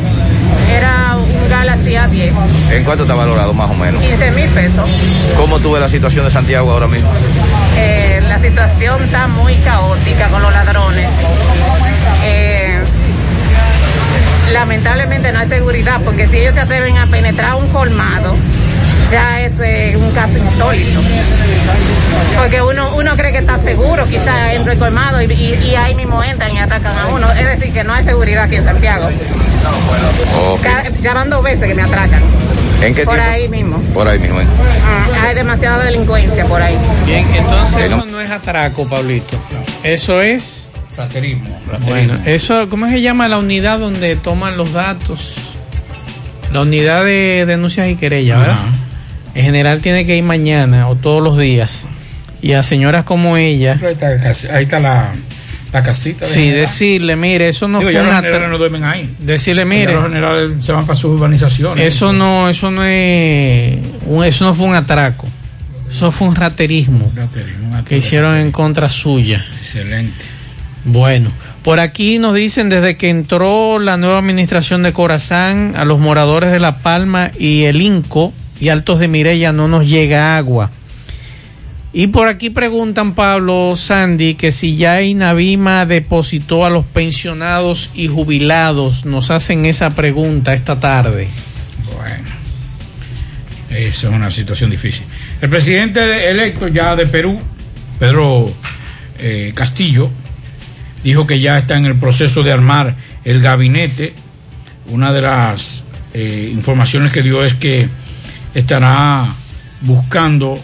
Era 0.70 1.16
un 1.46 1.50
Galaxy 1.50 1.92
A10, 1.94 2.32
¿En 2.72 2.84
cuánto 2.84 3.04
está 3.04 3.14
valorado 3.14 3.54
más 3.54 3.70
o 3.70 3.74
menos? 3.74 4.02
15 4.02 4.30
mil 4.32 4.48
pesos. 4.50 4.88
¿Cómo 5.36 5.58
tuve 5.60 5.80
la 5.80 5.88
situación 5.88 6.24
de 6.24 6.30
Santiago 6.30 6.70
ahora 6.72 6.88
mismo? 6.88 7.08
Eh, 7.76 8.22
la 8.26 8.40
situación 8.40 9.02
está 9.04 9.28
muy 9.28 9.54
caótica 9.56 10.28
con 10.28 10.42
los 10.42 10.52
ladrones. 10.52 11.08
Eh, 12.24 12.78
lamentablemente 14.52 15.32
no 15.32 15.38
hay 15.38 15.48
seguridad 15.48 16.00
porque 16.04 16.26
si 16.26 16.38
ellos 16.38 16.54
se 16.54 16.60
atreven 16.60 16.98
a 16.98 17.06
penetrar 17.06 17.54
un 17.54 17.68
colmado, 17.68 18.34
ya 19.10 19.40
es 19.42 19.52
eh, 19.60 19.96
un 19.96 20.10
caso 20.12 20.36
insólito. 20.38 21.00
Porque 22.38 22.60
uno, 22.62 22.94
uno 22.96 23.16
cree 23.16 23.32
que 23.32 23.38
está 23.38 23.58
seguro, 23.62 24.04
quizás 24.06 24.52
en 24.54 24.68
el 24.68 24.78
colmado 24.78 25.22
y, 25.22 25.26
y- 25.32 25.58
y 25.70 25.74
ahí 25.74 25.94
mismo 25.94 26.22
entran 26.22 26.54
y 26.54 26.58
atacan 26.58 26.96
a 26.98 27.06
uno. 27.08 27.30
Es 27.32 27.46
decir, 27.46 27.72
que 27.72 27.82
no 27.84 27.92
hay 27.94 28.04
seguridad 28.04 28.44
aquí 28.44 28.56
en 28.56 28.64
Santiago. 28.64 29.08
Ok. 30.50 30.62
Ca- 30.62 30.90
Ya 31.00 31.14
van 31.14 31.30
dos 31.30 31.42
veces 31.42 31.66
que 31.66 31.74
me 31.74 31.82
atracan. 31.82 32.20
¿En 32.82 32.94
qué 32.94 33.04
Por 33.04 33.14
tiempo? 33.14 33.32
ahí 33.32 33.48
mismo. 33.48 33.78
Por 33.94 34.06
ahí 34.06 34.18
mismo. 34.18 34.40
¿eh? 34.40 34.46
Ah, 34.84 35.22
hay 35.28 35.34
demasiada 35.34 35.84
delincuencia 35.84 36.44
por 36.44 36.60
ahí. 36.60 36.76
Bien, 37.06 37.26
entonces 37.34 37.86
eso 37.86 38.04
no 38.04 38.20
es 38.20 38.30
atraco, 38.30 38.86
Pablito. 38.88 39.36
Eso 39.82 40.20
es. 40.20 40.70
Raterismo. 40.96 41.48
Bueno, 41.86 42.14
eso, 42.26 42.68
¿cómo 42.68 42.86
se 42.88 43.00
llama 43.00 43.28
la 43.28 43.38
unidad 43.38 43.78
donde 43.78 44.16
toman 44.16 44.56
los 44.56 44.72
datos? 44.72 45.36
La 46.52 46.60
unidad 46.62 47.04
de 47.04 47.44
denuncias 47.46 47.88
y 47.88 47.96
querellas, 47.96 48.38
¿verdad? 48.40 48.56
En 49.36 49.44
general 49.44 49.80
tiene 49.82 50.06
que 50.06 50.16
ir 50.16 50.22
mañana 50.24 50.88
o 50.88 50.96
todos 50.96 51.22
los 51.22 51.38
días. 51.38 51.86
Y 52.42 52.52
a 52.52 52.62
señoras 52.62 53.04
como 53.04 53.36
ella, 53.36 53.78
Ahí 53.82 53.92
está, 53.92 54.18
casi- 54.20 54.48
ahí 54.48 54.64
está 54.64 54.80
la, 54.80 55.12
la 55.72 55.82
casita. 55.82 56.24
de 56.26 56.30
sí, 56.32 56.40
general. 56.40 56.60
decirle, 56.62 57.16
mire, 57.16 57.48
eso 57.48 57.68
no 57.68 57.78
Digo, 57.78 57.88
fue 57.88 57.94
ya 57.94 58.00
los 58.02 58.08
una 58.10 58.16
generales 58.22 58.48
no 58.50 58.58
duermen 58.58 58.84
ahí. 58.84 59.14
Decirle, 59.18 59.62
Ya 59.62 59.66
mire, 59.66 59.92
los 59.94 60.04
generales 60.04 60.64
se 60.64 60.72
van 60.72 60.86
para 60.86 60.96
sus 60.96 61.10
urbanizaciones. 61.16 61.84
eso 61.86 62.12
no, 62.12 62.48
eso 62.48 62.70
no 62.70 62.82
es, 62.84 63.78
un- 64.06 64.24
eso 64.24 64.44
no 64.44 64.54
fue 64.54 64.66
un 64.66 64.74
atraco. 64.74 65.26
Eso 65.90 66.10
fue 66.12 66.28
un 66.28 66.34
raterismo 66.34 67.10
que 67.88 67.96
hicieron 67.98 68.36
en 68.36 68.50
contra 68.52 68.88
suya. 68.88 69.44
Excelente. 69.58 70.24
Bueno, 70.84 71.30
por 71.62 71.80
aquí 71.80 72.18
nos 72.18 72.34
dicen 72.34 72.68
desde 72.68 72.96
que 72.96 73.08
entró 73.08 73.78
la 73.78 73.96
nueva 73.96 74.18
administración 74.18 74.82
de 74.82 74.92
Corazán, 74.92 75.74
a 75.76 75.84
los 75.84 75.98
moradores 75.98 76.52
de 76.52 76.60
La 76.60 76.78
Palma 76.78 77.30
y 77.38 77.64
el 77.64 77.82
Inco 77.82 78.32
y 78.60 78.68
Altos 78.68 78.98
de 78.98 79.08
Mirella 79.08 79.52
no 79.52 79.68
nos 79.68 79.88
llega 79.88 80.36
agua. 80.36 80.70
Y 81.92 82.08
por 82.08 82.28
aquí 82.28 82.50
preguntan 82.50 83.14
Pablo 83.14 83.74
Sandy 83.74 84.34
que 84.34 84.52
si 84.52 84.76
ya 84.76 85.00
Inavima 85.00 85.86
depositó 85.86 86.66
a 86.66 86.70
los 86.70 86.84
pensionados 86.84 87.90
y 87.94 88.08
jubilados. 88.08 89.06
Nos 89.06 89.30
hacen 89.30 89.64
esa 89.64 89.88
pregunta 89.90 90.52
esta 90.52 90.78
tarde. 90.78 91.28
Bueno, 91.96 92.28
eso 93.70 94.08
es 94.08 94.14
una 94.14 94.30
situación 94.30 94.70
difícil. 94.70 95.04
El 95.40 95.48
presidente 95.48 96.00
de- 96.00 96.30
electo 96.30 96.68
ya 96.68 96.94
de 96.96 97.06
Perú, 97.06 97.40
Pedro 97.98 98.52
eh, 99.18 99.52
Castillo, 99.54 100.10
dijo 101.02 101.26
que 101.26 101.40
ya 101.40 101.56
está 101.58 101.78
en 101.78 101.86
el 101.86 101.96
proceso 101.96 102.42
de 102.42 102.52
armar 102.52 102.94
el 103.24 103.40
gabinete. 103.40 104.12
Una 104.88 105.12
de 105.14 105.22
las 105.22 105.84
eh, 106.12 106.50
informaciones 106.52 107.10
que 107.12 107.22
dio 107.22 107.42
es 107.42 107.54
que 107.54 107.88
estará 108.56 109.34
buscando 109.82 110.58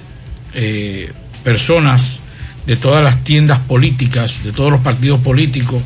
eh, 0.55 1.13
personas 1.45 2.21
de 2.67 2.77
todas 2.77 3.05
las 3.05 3.23
tiendas 3.23 3.59
políticas, 3.59 4.43
de 4.45 4.53
todos 4.53 4.73
los 4.73 4.81
partidos 4.81 5.21
políticos, 5.21 5.83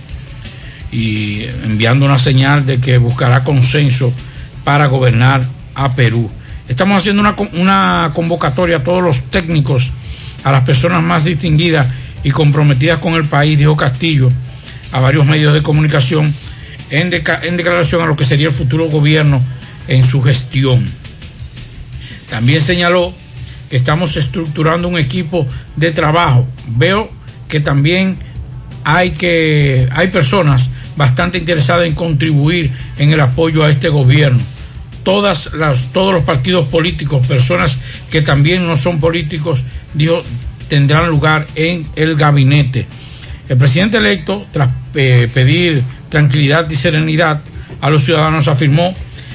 y 0.93 1.43
enviando 1.65 2.07
una 2.07 2.19
señal 2.19 2.65
de 2.65 2.79
que 2.79 2.99
buscará 2.99 3.43
consenso 3.43 4.13
para 4.63 4.87
gobernar 4.87 5.45
a 5.75 5.97
Perú. 5.97 6.31
Estamos 6.69 6.99
haciendo 6.99 7.23
una, 7.23 7.35
una 7.55 8.13
convocatoria 8.15 8.77
a 8.77 8.85
todos 8.85 9.03
los 9.03 9.23
técnicos, 9.23 9.91
a 10.45 10.53
las 10.53 10.63
personas 10.63 11.03
más 11.03 11.25
distinguidas 11.25 11.89
y 12.23 12.31
comprometidas 12.31 13.01
con 13.01 13.15
el 13.15 13.25
país, 13.25 13.59
dijo 13.59 13.77
Castillo, 13.77 14.31
a 14.93 15.01
varios 15.01 15.27
medios 15.27 15.53
de 15.55 15.63
comunicación, 15.63 16.33
en, 16.91 17.13
en 17.13 17.57
declaración 17.57 18.01
a 18.03 18.07
lo 18.07 18.15
que 18.15 18.25
sería 18.25 18.47
el 18.47 18.55
futuro 18.55 18.89
gobierno 18.89 19.43
en 19.89 20.05
su 20.05 20.23
gestión. 20.23 20.85
También 22.31 22.61
señaló 22.61 23.13
que 23.71 23.77
estamos 23.77 24.17
estructurando 24.17 24.89
un 24.89 24.99
equipo 24.99 25.47
de 25.77 25.91
trabajo. 25.91 26.47
Veo 26.77 27.11
que 27.49 27.61
también 27.61 28.17
hay 28.85 29.11
que 29.11 29.89
hay 29.93 30.09
personas 30.09 30.71
bastante 30.97 31.39
interesadas 31.39 31.87
en 31.87 31.95
contribuir 31.95 32.71
en 32.99 33.13
el 33.13 33.21
apoyo 33.21 33.65
a 33.65 33.71
este 33.71 33.89
gobierno. 33.89 34.41
Todas 35.03 35.53
las, 35.55 35.93
todos 35.93 36.13
los 36.13 36.25
partidos 36.25 36.67
políticos, 36.69 37.27
personas 37.27 37.79
que 38.11 38.23
también 38.23 38.67
no 38.67 38.77
son 38.77 38.99
políticos, 38.99 39.63
dijo, 39.95 40.25
tendrán 40.69 41.09
lugar 41.09 41.47
en 41.55 41.87
el 41.95 42.17
gabinete. 42.17 42.87
El 43.49 43.57
presidente 43.57 43.99
electo, 43.99 44.47
tras 44.53 44.71
eh, 44.95 45.29
pedir 45.33 45.83
tranquilidad 46.09 46.69
y 46.71 46.77
serenidad 46.77 47.41
a 47.81 47.91
los 47.91 48.05
ciudadanos, 48.05 48.49
afirmó 48.49 48.95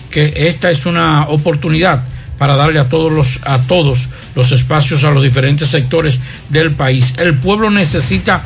que 0.10 0.34
esta 0.36 0.72
es 0.72 0.86
una 0.86 1.28
oportunidad 1.30 2.04
para 2.42 2.56
darle 2.56 2.80
a 2.80 2.90
todos 2.90 3.12
los 3.12 3.40
a 3.44 3.62
todos 3.62 4.10
los 4.34 4.52
espacios 4.52 5.04
a 5.04 5.12
los 5.12 5.22
diferentes 5.22 5.68
sectores 5.68 6.20
del 6.50 6.72
país. 6.72 7.14
El 7.20 7.36
pueblo 7.36 7.70
necesita 7.70 8.42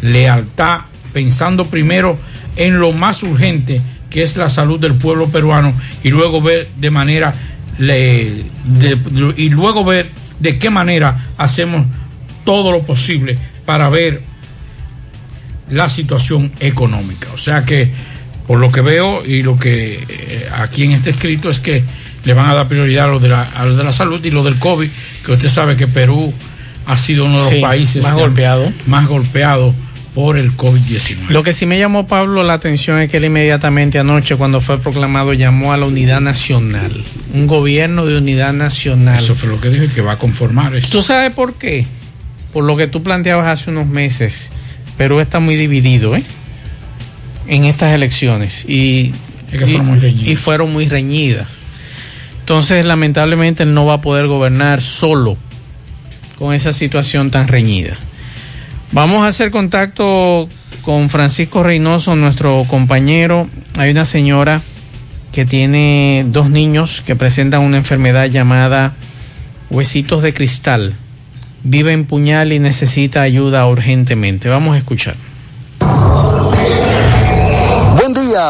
lealtad, 0.00 0.78
pensando 1.12 1.66
primero 1.66 2.16
en 2.56 2.80
lo 2.80 2.92
más 2.92 3.22
urgente 3.22 3.82
que 4.08 4.22
es 4.22 4.38
la 4.38 4.48
salud 4.48 4.80
del 4.80 4.94
pueblo 4.94 5.28
peruano 5.28 5.74
y 6.02 6.08
luego 6.08 6.40
ver 6.40 6.68
de 6.80 6.90
manera 6.90 7.34
le- 7.76 8.44
y 9.36 9.48
luego 9.50 9.84
ver 9.84 10.08
de 10.40 10.56
qué 10.58 10.70
manera 10.70 11.26
hacemos 11.36 11.84
todo 12.46 12.72
lo 12.72 12.80
posible 12.84 13.36
para 13.66 13.90
ver 13.90 14.22
la 15.70 15.90
situación 15.90 16.50
económica. 16.60 17.28
O 17.34 17.38
sea 17.38 17.66
que, 17.66 17.92
por 18.46 18.58
lo 18.58 18.72
que 18.72 18.80
veo 18.80 19.22
y 19.22 19.42
lo 19.42 19.58
que 19.58 20.02
eh, 20.08 20.48
aquí 20.56 20.84
en 20.84 20.92
este 20.92 21.10
escrito 21.10 21.50
es 21.50 21.60
que 21.60 21.84
le 22.24 22.32
van 22.34 22.48
a 22.50 22.54
dar 22.54 22.68
prioridad 22.68 23.04
a 23.06 23.08
lo 23.08 23.20
de 23.20 23.28
la, 23.28 23.42
a 23.42 23.64
lo 23.64 23.76
de 23.76 23.84
la 23.84 23.92
salud 23.92 24.24
y 24.24 24.30
lo 24.30 24.42
del 24.44 24.58
COVID, 24.58 24.88
que 25.24 25.32
usted 25.32 25.48
sabe 25.48 25.76
que 25.76 25.86
Perú 25.86 26.32
ha 26.86 26.96
sido 26.96 27.24
uno 27.26 27.36
de 27.36 27.40
los 27.42 27.50
Sí, 27.50 27.60
países 27.60 28.02
más 28.02 28.14
golpeado. 28.14 28.72
más 28.86 29.06
golpeado 29.06 29.74
por 30.14 30.36
el 30.38 30.56
COVID-19. 30.56 31.28
Lo 31.30 31.42
que 31.42 31.52
sí 31.52 31.66
me 31.66 31.76
llamó 31.78 32.06
Pablo 32.06 32.42
la 32.44 32.52
atención 32.52 33.00
es 33.00 33.10
que 33.10 33.16
él 33.16 33.24
inmediatamente 33.24 33.98
anoche, 33.98 34.36
cuando 34.36 34.60
fue 34.60 34.78
proclamado, 34.78 35.32
llamó 35.32 35.72
a 35.72 35.76
la 35.76 35.86
unidad 35.86 36.20
nacional. 36.20 36.92
Un 37.32 37.46
gobierno 37.48 38.06
de 38.06 38.18
unidad 38.18 38.52
nacional. 38.52 39.18
Eso 39.18 39.34
fue 39.34 39.48
lo 39.48 39.60
que 39.60 39.70
dijo 39.70 39.84
y 39.84 39.88
que 39.88 40.02
va 40.02 40.12
a 40.12 40.18
conformar 40.18 40.74
eso. 40.76 40.88
¿Tú 40.92 41.02
sabes 41.02 41.34
por 41.34 41.54
qué? 41.54 41.86
Por 42.52 42.62
lo 42.64 42.76
que 42.76 42.86
tú 42.86 43.02
planteabas 43.02 43.48
hace 43.48 43.70
unos 43.70 43.88
meses. 43.88 44.52
Perú 44.96 45.18
está 45.18 45.40
muy 45.40 45.56
dividido, 45.56 46.14
¿eh? 46.14 46.22
En 47.48 47.64
estas 47.64 47.92
elecciones. 47.92 48.64
Y, 48.68 49.12
Es 49.52 49.58
que 49.58 49.66
fueron 49.66 49.86
muy 49.86 49.98
reñidas. 49.98 50.28
y 50.28 50.36
fueron 50.36 50.72
muy 50.72 50.88
reñidas. 50.88 51.48
Entonces, 52.44 52.84
lamentablemente, 52.84 53.62
él 53.62 53.72
no 53.72 53.86
va 53.86 53.94
a 53.94 54.00
poder 54.02 54.26
gobernar 54.26 54.82
solo 54.82 55.38
con 56.38 56.52
esa 56.52 56.74
situación 56.74 57.30
tan 57.30 57.48
reñida. 57.48 57.96
Vamos 58.92 59.24
a 59.24 59.28
hacer 59.28 59.50
contacto 59.50 60.46
con 60.82 61.08
Francisco 61.08 61.62
Reynoso, 61.62 62.16
nuestro 62.16 62.64
compañero. 62.68 63.48
Hay 63.78 63.92
una 63.92 64.04
señora 64.04 64.60
que 65.32 65.46
tiene 65.46 66.26
dos 66.28 66.50
niños 66.50 67.02
que 67.06 67.16
presentan 67.16 67.62
una 67.62 67.78
enfermedad 67.78 68.26
llamada 68.26 68.92
huesitos 69.70 70.20
de 70.20 70.34
cristal. 70.34 70.92
Vive 71.62 71.92
en 71.92 72.04
Puñal 72.04 72.52
y 72.52 72.58
necesita 72.58 73.22
ayuda 73.22 73.66
urgentemente. 73.66 74.50
Vamos 74.50 74.74
a 74.74 74.78
escuchar. 74.78 75.16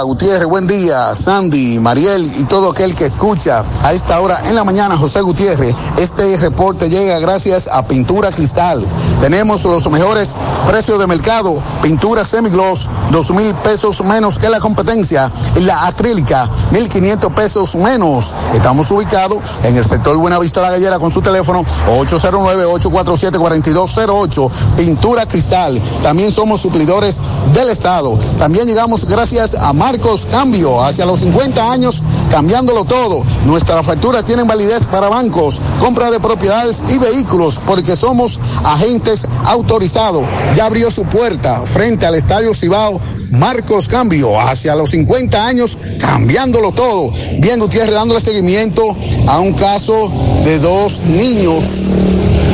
Gutiérrez, 0.02 0.48
buen 0.48 0.66
día, 0.66 1.14
Sandy, 1.14 1.78
Mariel 1.78 2.24
y 2.38 2.44
todo 2.44 2.70
aquel 2.70 2.94
que 2.94 3.04
escucha 3.06 3.62
a 3.82 3.92
esta 3.92 4.20
hora 4.20 4.40
en 4.46 4.54
la 4.54 4.64
mañana, 4.64 4.96
José 4.96 5.20
Gutiérrez. 5.20 5.74
Este 5.98 6.36
reporte 6.38 6.88
llega 6.90 7.18
gracias 7.18 7.68
a 7.68 7.86
Pintura 7.86 8.30
Cristal. 8.30 8.82
Tenemos 9.20 9.62
los 9.64 9.90
mejores 9.90 10.34
precios 10.66 10.98
de 10.98 11.06
mercado. 11.06 11.54
Pintura 11.82 12.24
semigloss, 12.24 12.88
dos 13.10 13.30
mil 13.30 13.54
pesos 13.56 14.02
menos 14.04 14.38
que 14.38 14.48
la 14.48 14.60
competencia. 14.60 15.30
Y 15.56 15.60
la 15.60 15.86
acrílica, 15.86 16.48
mil 16.72 16.88
quinientos 16.88 17.32
pesos 17.32 17.74
menos. 17.76 18.34
Estamos 18.54 18.90
ubicados 18.90 19.42
en 19.64 19.76
el 19.76 19.84
sector 19.84 20.16
Buenavista 20.16 20.60
La 20.60 20.70
Gallera 20.70 20.98
con 20.98 21.10
su 21.10 21.22
teléfono 21.22 21.62
809-847-4208. 21.88 24.50
Pintura 24.76 25.26
Cristal. 25.26 25.80
También 26.02 26.32
somos 26.32 26.60
suplidores 26.60 27.20
del 27.52 27.68
Estado. 27.68 28.18
También 28.38 28.66
llegamos 28.66 29.04
gracias 29.06 29.54
a 29.54 29.72
Marcos 29.84 30.26
Cambio, 30.30 30.82
hacia 30.82 31.04
los 31.04 31.20
50 31.20 31.70
años, 31.70 32.02
cambiándolo 32.30 32.86
todo. 32.86 33.22
Nuestras 33.44 33.84
facturas 33.84 34.24
tienen 34.24 34.46
validez 34.46 34.86
para 34.86 35.10
bancos, 35.10 35.60
compra 35.78 36.10
de 36.10 36.18
propiedades 36.20 36.82
y 36.88 36.96
vehículos, 36.96 37.60
porque 37.66 37.94
somos 37.94 38.40
agentes 38.64 39.26
autorizados. 39.44 40.24
Ya 40.56 40.64
abrió 40.64 40.90
su 40.90 41.04
puerta 41.04 41.60
frente 41.66 42.06
al 42.06 42.14
Estadio 42.14 42.54
Cibao. 42.54 42.98
Marcos 43.32 43.86
Cambio, 43.88 44.40
hacia 44.40 44.74
los 44.74 44.88
50 44.88 45.46
años, 45.46 45.76
cambiándolo 46.00 46.72
todo. 46.72 47.10
Bien, 47.40 47.60
Gutiérrez, 47.60 47.92
dándole 47.92 48.22
seguimiento 48.22 48.82
a 49.26 49.40
un 49.40 49.52
caso 49.52 50.10
de 50.46 50.60
dos 50.60 51.00
niños 51.00 51.62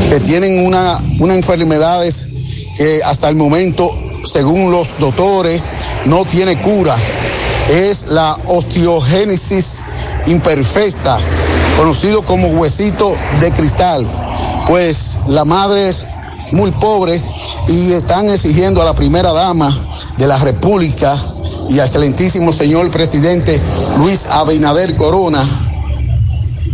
que 0.08 0.18
tienen 0.18 0.66
una, 0.66 1.00
una 1.20 1.36
enfermedades 1.36 2.26
que 2.76 3.04
hasta 3.04 3.28
el 3.28 3.36
momento, 3.36 3.88
según 4.24 4.72
los 4.72 4.98
doctores, 4.98 5.62
no 6.06 6.24
tiene 6.24 6.60
cura. 6.60 6.96
Es 7.68 8.08
la 8.08 8.36
osteogénesis 8.46 9.84
imperfecta, 10.26 11.18
conocido 11.76 12.22
como 12.22 12.48
huesito 12.48 13.14
de 13.40 13.52
cristal. 13.52 14.06
Pues 14.66 15.26
la 15.28 15.44
madre 15.44 15.88
es 15.88 16.04
muy 16.52 16.70
pobre 16.72 17.20
y 17.68 17.92
están 17.92 18.28
exigiendo 18.28 18.82
a 18.82 18.84
la 18.84 18.94
primera 18.94 19.32
dama 19.32 19.76
de 20.16 20.26
la 20.26 20.36
República 20.38 21.16
y 21.68 21.78
al 21.78 21.86
excelentísimo 21.86 22.52
señor 22.52 22.90
presidente 22.90 23.60
Luis 23.98 24.26
Abinader 24.26 24.96
Corona 24.96 25.44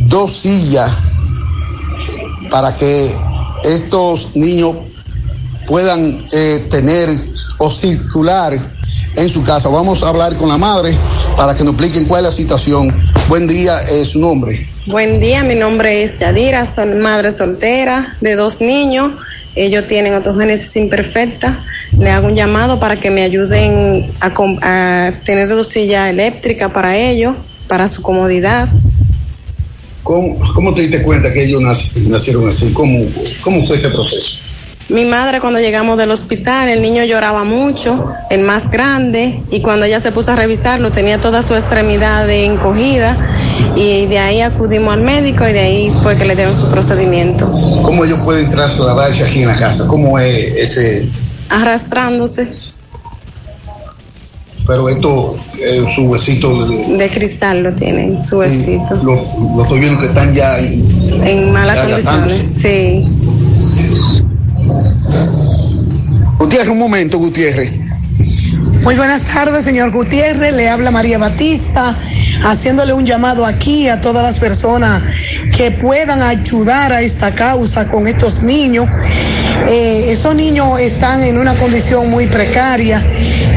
dos 0.08 0.32
sillas 0.32 0.92
para 2.50 2.74
que 2.74 3.14
estos 3.64 4.36
niños 4.36 4.76
puedan 5.66 6.24
eh, 6.32 6.66
tener 6.70 7.10
o 7.58 7.70
circular 7.70 8.75
en 9.16 9.28
su 9.28 9.42
casa. 9.42 9.68
Vamos 9.68 10.02
a 10.02 10.08
hablar 10.08 10.36
con 10.36 10.48
la 10.48 10.58
madre 10.58 10.94
para 11.36 11.54
que 11.54 11.64
nos 11.64 11.74
expliquen 11.74 12.04
cuál 12.04 12.20
es 12.20 12.30
la 12.30 12.32
situación. 12.32 12.92
Buen 13.28 13.46
día, 13.46 13.80
es 13.82 14.08
su 14.08 14.20
nombre. 14.20 14.68
Buen 14.86 15.20
día, 15.20 15.42
mi 15.42 15.54
nombre 15.54 16.04
es 16.04 16.18
Yadira, 16.18 16.64
soy 16.66 16.94
madre 16.94 17.30
soltera 17.32 18.16
de 18.20 18.36
dos 18.36 18.60
niños. 18.60 19.12
Ellos 19.54 19.86
tienen 19.86 20.14
autogénesis 20.14 20.76
imperfecta. 20.76 21.64
Le 21.98 22.10
hago 22.10 22.26
un 22.26 22.34
llamado 22.34 22.78
para 22.78 22.96
que 22.96 23.10
me 23.10 23.22
ayuden 23.22 24.06
a, 24.20 25.12
tener 25.24 25.48
dos 25.48 25.68
sillas 25.68 26.10
eléctricas 26.10 26.70
para 26.70 26.96
ellos, 26.96 27.36
para 27.66 27.88
su 27.88 28.02
comodidad. 28.02 28.68
¿Cómo, 30.02 30.36
cómo 30.54 30.74
te 30.74 30.82
diste 30.82 31.02
cuenta 31.02 31.32
que 31.32 31.44
ellos 31.44 31.62
nac- 31.62 31.94
nacieron 32.06 32.48
así? 32.48 32.72
¿Cómo, 32.72 33.04
¿Cómo 33.42 33.64
fue 33.66 33.76
este 33.76 33.88
proceso? 33.88 34.38
Mi 34.88 35.04
madre 35.04 35.40
cuando 35.40 35.58
llegamos 35.58 35.98
del 35.98 36.12
hospital, 36.12 36.68
el 36.68 36.80
niño 36.80 37.02
lloraba 37.04 37.42
mucho, 37.42 38.12
el 38.30 38.42
más 38.42 38.70
grande, 38.70 39.42
y 39.50 39.60
cuando 39.60 39.84
ella 39.84 40.00
se 40.00 40.12
puso 40.12 40.30
a 40.32 40.36
revisarlo 40.36 40.92
tenía 40.92 41.18
toda 41.18 41.42
su 41.42 41.54
extremidad 41.56 42.30
encogida 42.30 43.16
y 43.74 44.06
de 44.06 44.18
ahí 44.20 44.40
acudimos 44.42 44.94
al 44.94 45.00
médico 45.00 45.46
y 45.48 45.52
de 45.52 45.58
ahí 45.58 45.92
fue 46.02 46.16
que 46.16 46.24
le 46.24 46.36
dieron 46.36 46.54
su 46.54 46.70
procedimiento, 46.70 47.50
¿Cómo 47.82 48.04
ellos 48.04 48.20
pueden 48.20 48.48
trasladarse 48.48 49.24
aquí 49.24 49.42
en 49.42 49.48
la 49.48 49.56
casa? 49.56 49.86
¿Cómo 49.88 50.18
es 50.20 50.54
ese? 50.56 51.08
arrastrándose 51.48 52.52
Pero 54.68 54.88
esto, 54.88 55.34
eh, 55.60 55.82
su 55.94 56.02
huesito, 56.04 56.66
de- 56.66 57.08
cristal 57.10 57.62
lo 57.64 57.72
tienen, 57.74 58.22
su 58.24 58.38
huesito, 58.38 58.94
lo, 59.02 59.20
lo 59.56 59.62
estoy 59.62 59.80
viendo 59.80 60.00
que 60.00 60.06
están 60.06 60.32
ya 60.32 60.58
en, 60.60 60.84
en 61.24 61.52
malas 61.52 61.78
condiciones, 61.78 62.42
sí. 62.62 63.04
Gutiérrez, 66.38 66.68
un 66.68 66.78
momento, 66.78 67.18
Gutiérrez. 67.18 67.72
Muy 68.82 68.94
buenas 68.94 69.22
tardes, 69.22 69.64
señor 69.64 69.90
Gutiérrez. 69.90 70.54
Le 70.54 70.68
habla 70.68 70.92
María 70.92 71.18
Batista, 71.18 71.98
haciéndole 72.44 72.92
un 72.92 73.04
llamado 73.04 73.44
aquí 73.44 73.88
a 73.88 74.00
todas 74.00 74.22
las 74.22 74.38
personas 74.38 75.02
que 75.56 75.72
puedan 75.72 76.22
ayudar 76.22 76.92
a 76.92 77.02
esta 77.02 77.34
causa 77.34 77.88
con 77.88 78.06
estos 78.06 78.44
niños. 78.44 78.88
Eh, 79.68 80.12
esos 80.12 80.36
niños 80.36 80.78
están 80.78 81.24
en 81.24 81.38
una 81.38 81.56
condición 81.56 82.08
muy 82.10 82.26
precaria, 82.26 83.04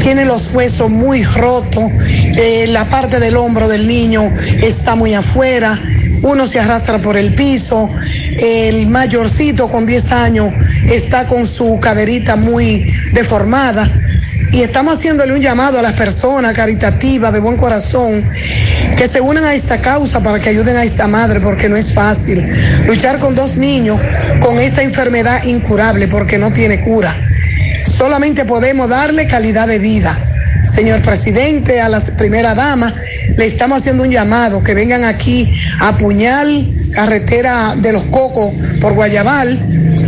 tienen 0.02 0.28
los 0.28 0.50
huesos 0.52 0.90
muy 0.90 1.24
rotos, 1.24 1.92
eh, 2.36 2.66
la 2.70 2.86
parte 2.90 3.20
del 3.20 3.38
hombro 3.38 3.68
del 3.68 3.88
niño 3.88 4.24
está 4.64 4.96
muy 4.96 5.14
afuera, 5.14 5.80
uno 6.22 6.46
se 6.46 6.60
arrastra 6.60 7.00
por 7.00 7.18
el 7.18 7.34
piso, 7.34 7.90
el 8.38 8.88
mayorcito 8.88 9.70
con 9.70 9.86
10 9.86 10.12
años 10.12 10.54
está 10.88 11.28
con 11.28 11.48
su 11.48 11.80
caderita 11.80 12.36
muy 12.36 12.86
deformada 13.14 13.90
y 14.52 14.62
estamos 14.62 14.98
haciéndole 14.98 15.34
un 15.34 15.42
llamado 15.42 15.80
a 15.80 15.82
las 15.82 15.94
personas 15.94 16.54
caritativas 16.56 17.32
de 17.32 17.40
buen 17.40 17.58
corazón 17.58 18.28
que 18.98 19.08
se 19.08 19.22
unan 19.22 19.46
a 19.46 19.54
esta 19.54 19.80
causa 19.80 20.22
para 20.22 20.40
que 20.40 20.50
ayuden 20.50 20.76
a 20.76 20.84
esta 20.84 21.08
madre 21.08 21.40
porque 21.40 21.70
no 21.70 21.76
es 21.76 21.94
fácil 21.94 22.46
luchar 22.88 23.20
con 23.20 23.36
dos 23.36 23.58
niños 23.58 24.00
con 24.42 24.60
esta 24.60 24.82
enfermedad 24.82 25.44
incurable 25.44 26.08
porque 26.08 26.38
no 26.38 26.52
tiene 26.52 26.84
cura. 26.84 27.16
Solamente 27.84 28.46
podemos 28.46 28.90
darle 28.90 29.28
calidad 29.28 29.68
de 29.68 29.80
vida. 29.80 30.29
Señor 30.80 31.02
presidente, 31.02 31.82
a 31.82 31.90
la 31.90 32.00
primera 32.00 32.56
dama, 32.56 32.94
le 33.36 33.46
estamos 33.46 33.80
haciendo 33.80 34.04
un 34.04 34.12
llamado 34.12 34.64
que 34.64 34.74
vengan 34.74 35.04
aquí 35.04 35.46
a 35.82 35.98
Puñal, 35.98 36.90
carretera 36.94 37.76
de 37.76 37.92
los 37.92 38.04
Cocos 38.06 38.54
por 38.80 38.94
Guayabal, 38.94 39.60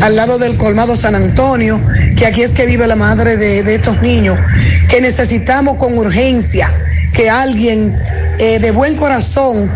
al 0.02 0.16
lado 0.16 0.40
del 0.40 0.56
colmado 0.56 0.96
San 0.96 1.14
Antonio, 1.16 1.78
que 2.16 2.26
aquí 2.26 2.42
es 2.44 2.52
que 2.52 2.66
vive 2.66 2.88
la 2.88 2.96
madre 2.96 3.36
de, 3.36 3.76
estos 3.76 4.02
niños, 4.02 4.40
que 4.88 5.02
necesitamos 5.02 5.76
con 5.76 5.98
urgencia 5.98 6.72
que 7.14 7.30
alguien 7.30 7.94
eh, 8.40 8.60
de 8.60 8.72
buen 8.72 8.96
corazón 8.96 9.70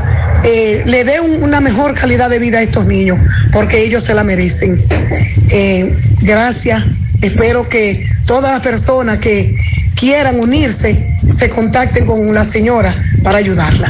eh, 0.46 0.82
le 0.86 1.04
dé 1.04 1.20
un- 1.20 1.44
una 1.44 1.60
mejor 1.60 1.94
calidad 1.94 2.30
de 2.30 2.40
vida 2.40 2.60
a 2.60 2.62
estos 2.62 2.86
niños, 2.86 3.20
porque 3.52 3.84
ellos 3.84 4.02
se 4.06 4.14
la 4.14 4.24
merecen. 4.24 4.82
Eh, 5.50 5.94
gracias. 6.22 6.82
Espero 7.22 7.68
que 7.68 8.02
todas 8.26 8.52
las 8.52 8.62
personas 8.62 9.18
que 9.18 9.54
quieran 9.96 10.40
unirse 10.40 11.18
se 11.30 11.50
contacten 11.50 12.06
con 12.06 12.34
la 12.34 12.44
señora 12.44 12.96
para 13.24 13.40
ayudarla. 13.40 13.90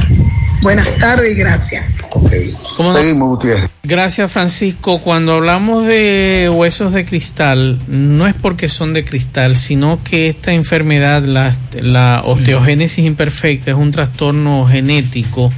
Buenas 0.62 0.98
tardes 0.98 1.32
y 1.32 1.36
gracias. 1.36 1.86
Seguimos, 2.28 3.30
Gutiérrez. 3.30 3.70
Gracias, 3.84 4.32
Francisco. 4.32 5.00
Cuando 5.00 5.34
hablamos 5.34 5.86
de 5.86 6.50
huesos 6.52 6.92
de 6.92 7.06
cristal, 7.06 7.80
no 7.88 8.26
es 8.26 8.34
porque 8.34 8.68
son 8.68 8.94
de 8.94 9.06
cristal, 9.06 9.56
sino 9.56 10.00
que 10.04 10.30
esta 10.30 10.54
enfermedad, 10.54 11.24
la, 11.24 11.56
la 11.74 12.24
osteogénesis 12.26 13.06
imperfecta, 13.06 13.72
es 13.72 13.78
un 13.78 13.92
trastorno 13.92 14.66
genético. 14.66 15.52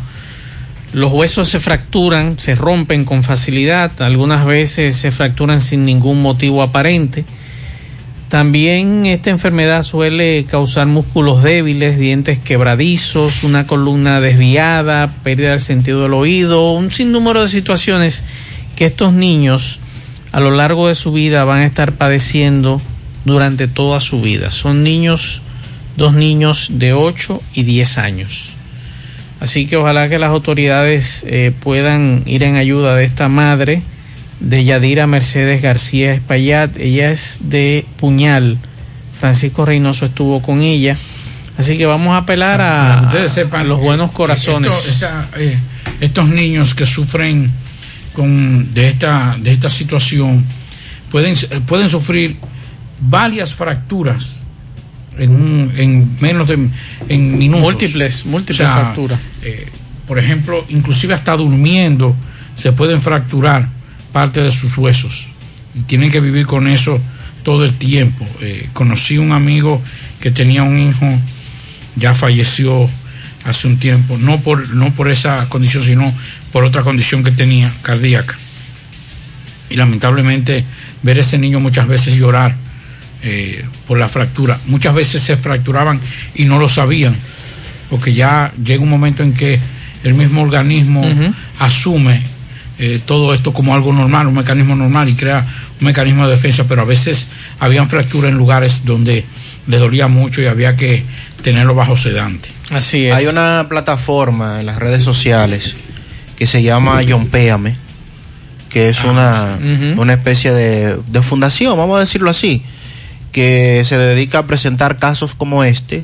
Los 0.92 1.14
huesos 1.14 1.48
se 1.48 1.62
fracturan, 1.62 2.38
se 2.38 2.56
rompen 2.56 3.06
con 3.06 3.24
facilidad, 3.24 4.02
algunas 4.02 4.46
veces 4.46 4.98
se 4.98 5.12
fracturan 5.12 5.62
sin 5.62 5.86
ningún 5.86 6.22
motivo 6.22 6.62
aparente. 6.62 7.24
También 8.30 9.06
esta 9.06 9.30
enfermedad 9.30 9.84
suele 9.84 10.46
causar 10.50 10.86
músculos 10.88 11.44
débiles, 11.44 11.98
dientes 11.98 12.40
quebradizos, 12.40 13.44
una 13.44 13.66
columna 13.66 14.20
desviada, 14.20 15.08
pérdida 15.24 15.52
del 15.52 15.62
sentido 15.62 16.04
del 16.04 16.14
oído, 16.14 16.74
un 16.74 16.92
sinnúmero 16.92 17.44
de 17.44 17.48
situaciones 17.48 18.26
que 18.76 18.88
estos 18.88 19.14
niños 19.14 19.80
a 20.34 20.42
lo 20.42 20.52
largo 20.52 20.90
de 20.90 20.96
su 20.96 21.14
vida 21.14 21.46
van 21.46 21.60
a 21.60 21.66
estar 21.66 21.94
padeciendo 21.94 22.82
durante 23.24 23.70
toda 23.70 24.02
su 24.02 24.22
vida. 24.22 24.52
Son 24.52 24.84
niños, 24.84 25.42
dos 25.96 26.14
niños 26.14 26.68
de 26.72 26.92
8 26.92 27.42
y 27.54 27.64
10 27.64 27.98
años. 27.98 28.50
Así 29.40 29.68
que 29.68 29.78
ojalá 29.78 30.10
que 30.10 30.20
las 30.20 30.32
autoridades 30.32 31.24
eh, 31.28 31.54
puedan 31.58 32.24
ir 32.26 32.44
en 32.44 32.58
ayuda 32.58 32.96
de 32.96 33.06
esta 33.06 33.30
madre 33.30 33.84
de 34.40 34.64
Yadira 34.64 35.08
Mercedes 35.08 35.62
García 35.62 36.14
Espaillat. 36.14 36.78
Ella 36.78 37.12
es 37.12 37.40
de 37.44 37.86
Puñal. 38.00 38.58
Francisco 39.20 39.66
Reynoso 39.66 40.06
estuvo 40.06 40.42
con 40.42 40.62
ella. 40.62 40.96
Así 41.58 41.76
que 41.78 41.86
vamos 41.88 42.14
a 42.14 42.18
apelar 42.18 42.62
a, 42.62 43.12
sepan, 43.28 43.62
a 43.62 43.64
los 43.64 43.80
buenos 43.80 44.12
eh, 44.12 44.14
corazones. 44.14 44.86
esto- 44.88 45.08
eh, 45.38 45.58
estos 46.02 46.30
niños 46.30 46.76
que 46.76 46.86
sufren 46.86 47.50
con, 48.14 48.74
de, 48.76 48.90
esta, 48.90 49.36
de 49.42 49.52
esta 49.52 49.70
situación 49.72 50.46
pueden, 51.10 51.36
pueden 51.66 51.90
sufrir 51.90 52.36
varias 53.00 53.56
fracturas 53.56 54.42
en, 55.18 55.32
un- 55.32 55.72
en 55.78 56.16
menos 56.22 56.48
de 56.48 56.70
en 57.10 57.38
minutos. 57.40 57.64
Múltiples, 57.64 58.26
múltiples 58.28 58.68
fracturas. 58.72 59.20
eh, 59.42 59.66
por 60.08 60.20
ejemplo, 60.20 60.64
inclusive 60.70 61.16
hasta 61.16 61.36
durmiendo 61.36 62.16
se 62.56 62.72
pueden 62.72 63.02
fracturar 63.02 63.68
parte 64.18 64.42
de 64.42 64.52
sus 64.52 64.76
huesos 64.80 65.28
y 65.76 65.82
tienen 65.82 66.10
que 66.10 66.20
vivir 66.20 66.48
con 66.48 66.68
eso 66.68 67.00
todo 67.44 67.66
el 67.66 67.78
tiempo. 67.78 68.26
Eh, 68.42 68.68
conocí 68.74 69.20
un 69.20 69.32
amigo 69.32 69.80
que 70.20 70.32
tenía 70.32 70.64
un 70.64 70.80
hijo, 70.80 71.08
ya 71.98 72.16
falleció 72.16 72.90
hace 73.46 73.68
un 73.68 73.78
tiempo, 73.78 74.18
no 74.18 74.40
por, 74.40 74.74
no 74.74 74.92
por 74.92 75.12
esa 75.12 75.48
condición, 75.50 75.84
sino 75.84 76.12
por 76.52 76.64
otra 76.64 76.82
condición 76.82 77.24
que 77.24 77.30
tenía, 77.30 77.72
cardíaca. 77.84 78.36
Y 79.70 79.76
lamentablemente 79.76 80.66
ver 81.04 81.20
ese 81.20 81.38
niño 81.38 81.60
muchas 81.60 81.88
veces 81.88 82.16
llorar 82.16 82.56
eh, 83.22 83.64
por 83.88 84.00
la 84.00 84.10
fractura. 84.10 84.60
Muchas 84.66 84.96
veces 84.96 85.22
se 85.22 85.38
fracturaban 85.38 86.02
y 86.34 86.46
no 86.46 86.58
lo 86.58 86.70
sabían, 86.70 87.16
porque 87.92 88.16
ya 88.16 88.52
llega 88.66 88.82
un 88.82 88.90
momento 88.90 89.22
en 89.22 89.34
que 89.34 89.60
el 90.04 90.16
mismo 90.16 90.42
organismo 90.42 91.06
asume 91.60 92.37
eh, 92.80 93.00
todo 93.06 93.34
esto 93.34 93.54
como 93.54 93.74
algo 93.74 93.92
normal, 93.94 94.28
un 94.28 94.36
mecanismo 94.36 94.76
normal 94.76 95.10
y 95.10 95.16
crea 95.16 95.46
un 95.80 95.86
mecanismo 95.86 96.26
de 96.28 96.32
defensa, 96.36 96.66
pero 96.68 96.82
a 96.82 96.86
veces 96.86 97.28
habían 97.60 97.90
fracturas 97.90 98.32
en 98.32 98.38
lugares 98.38 98.86
donde 98.86 99.26
le 99.68 99.78
dolía 99.78 100.08
mucho 100.08 100.42
y 100.42 100.46
había 100.46 100.76
que 100.76 101.04
tenerlo 101.42 101.76
bajo 101.76 101.98
sedante. 101.98 102.50
Así 102.72 103.10
Hay 103.10 103.26
una 103.28 103.66
plataforma 103.70 104.60
en 104.60 104.66
las 104.66 104.78
redes 104.80 105.04
sociales 105.04 105.76
que 106.38 106.46
se 106.48 106.62
llama 106.62 107.02
Yompéame, 107.02 107.76
que 108.70 108.90
es 108.90 109.04
una, 109.04 109.58
Ujú. 109.58 110.02
una 110.02 110.14
especie 110.14 110.52
de, 110.52 110.98
de 111.08 111.22
fundación, 111.22 111.78
vamos 111.78 111.98
a 111.98 112.02
decirlo 112.02 112.30
así, 112.30 112.62
que 113.32 113.84
se 113.86 113.98
dedica 113.98 114.40
a 114.40 114.46
presentar 114.46 114.98
casos 114.98 115.36
como 115.36 115.64
este 115.64 116.04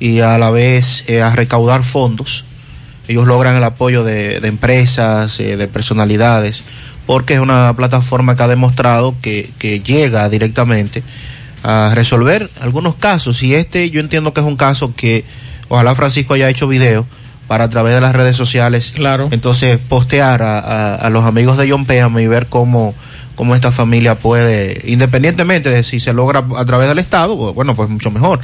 y 0.00 0.20
a 0.20 0.36
la 0.38 0.50
vez 0.50 1.04
eh, 1.06 1.22
a 1.22 1.30
recaudar 1.34 1.82
fondos. 1.84 2.44
Ellos 3.08 3.26
logran 3.26 3.56
el 3.56 3.64
apoyo 3.64 4.02
de, 4.04 4.40
de 4.40 4.48
empresas, 4.48 5.38
eh, 5.40 5.56
de 5.56 5.68
personalidades, 5.68 6.64
porque 7.06 7.34
es 7.34 7.40
una 7.40 7.72
plataforma 7.76 8.36
que 8.36 8.42
ha 8.42 8.48
demostrado 8.48 9.14
que, 9.22 9.50
que 9.58 9.80
llega 9.80 10.28
directamente 10.28 11.02
a 11.62 11.92
resolver 11.94 12.50
algunos 12.60 12.94
casos. 12.96 13.42
Y 13.42 13.54
este 13.54 13.90
yo 13.90 14.00
entiendo 14.00 14.32
que 14.34 14.40
es 14.40 14.46
un 14.46 14.56
caso 14.56 14.94
que 14.94 15.24
ojalá 15.68 15.94
Francisco 15.94 16.34
haya 16.34 16.48
hecho 16.48 16.66
video 16.68 17.06
para 17.48 17.64
a 17.64 17.70
través 17.70 17.94
de 17.94 18.00
las 18.00 18.14
redes 18.14 18.36
sociales. 18.36 18.92
Claro. 18.94 19.28
Entonces 19.30 19.78
postear 19.88 20.42
a, 20.42 20.58
a- 20.58 20.94
a 20.96 21.10
los 21.10 21.24
amigos 21.24 21.56
de 21.58 21.70
John 21.70 21.84
Péame 21.86 22.22
y 22.22 22.26
ver 22.26 22.46
cómo, 22.48 22.92
cómo 23.36 23.54
esta 23.54 23.70
familia 23.70 24.16
puede, 24.16 24.82
independientemente 24.86 25.70
de 25.70 25.84
si 25.84 26.00
se 26.00 26.12
logra 26.12 26.44
a 26.56 26.64
través 26.64 26.88
del 26.88 26.98
Estado, 26.98 27.36
bueno, 27.54 27.76
pues 27.76 27.88
mucho 27.88 28.10
mejor. 28.10 28.40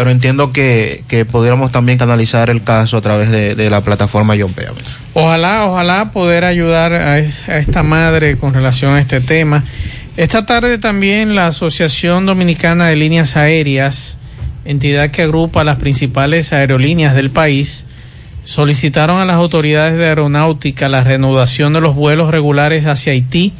Pero 0.00 0.12
entiendo 0.12 0.50
que, 0.50 1.04
que 1.08 1.26
pudiéramos 1.26 1.72
también 1.72 1.98
canalizar 1.98 2.48
el 2.48 2.62
caso 2.62 2.96
a 2.96 3.02
través 3.02 3.30
de, 3.30 3.54
de 3.54 3.68
la 3.68 3.82
plataforma 3.82 4.34
John 4.40 4.50
Péame. 4.54 4.78
Ojalá, 5.12 5.66
ojalá 5.66 6.10
poder 6.10 6.46
ayudar 6.46 6.94
a 6.94 7.18
esta 7.18 7.82
madre 7.82 8.38
con 8.38 8.54
relación 8.54 8.94
a 8.94 9.00
este 9.00 9.20
tema. 9.20 9.62
Esta 10.16 10.46
tarde 10.46 10.78
también 10.78 11.34
la 11.34 11.48
Asociación 11.48 12.24
Dominicana 12.24 12.86
de 12.86 12.96
Líneas 12.96 13.36
Aéreas, 13.36 14.16
entidad 14.64 15.10
que 15.10 15.20
agrupa 15.20 15.64
las 15.64 15.76
principales 15.76 16.54
aerolíneas 16.54 17.14
del 17.14 17.28
país, 17.28 17.84
solicitaron 18.46 19.20
a 19.20 19.26
las 19.26 19.36
autoridades 19.36 19.98
de 19.98 20.06
aeronáutica 20.06 20.88
la 20.88 21.04
reanudación 21.04 21.74
de 21.74 21.82
los 21.82 21.94
vuelos 21.94 22.30
regulares 22.30 22.86
hacia 22.86 23.12
Haití, 23.12 23.52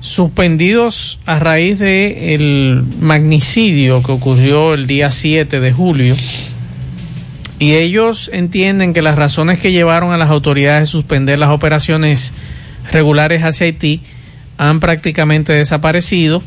suspendidos 0.00 1.20
a 1.26 1.38
raíz 1.38 1.78
de 1.78 2.34
el 2.34 2.82
magnicidio 3.00 4.02
que 4.02 4.12
ocurrió 4.12 4.74
el 4.74 4.86
día 4.86 5.10
7 5.10 5.60
de 5.60 5.72
julio. 5.72 6.16
Y 7.58 7.74
ellos 7.74 8.30
entienden 8.32 8.94
que 8.94 9.02
las 9.02 9.16
razones 9.16 9.60
que 9.60 9.72
llevaron 9.72 10.12
a 10.12 10.16
las 10.16 10.30
autoridades 10.30 10.84
a 10.84 10.86
suspender 10.86 11.38
las 11.38 11.50
operaciones 11.50 12.32
regulares 12.90 13.42
hacia 13.42 13.66
Haití 13.66 14.00
han 14.56 14.80
prácticamente 14.80 15.52
desaparecido 15.52 16.42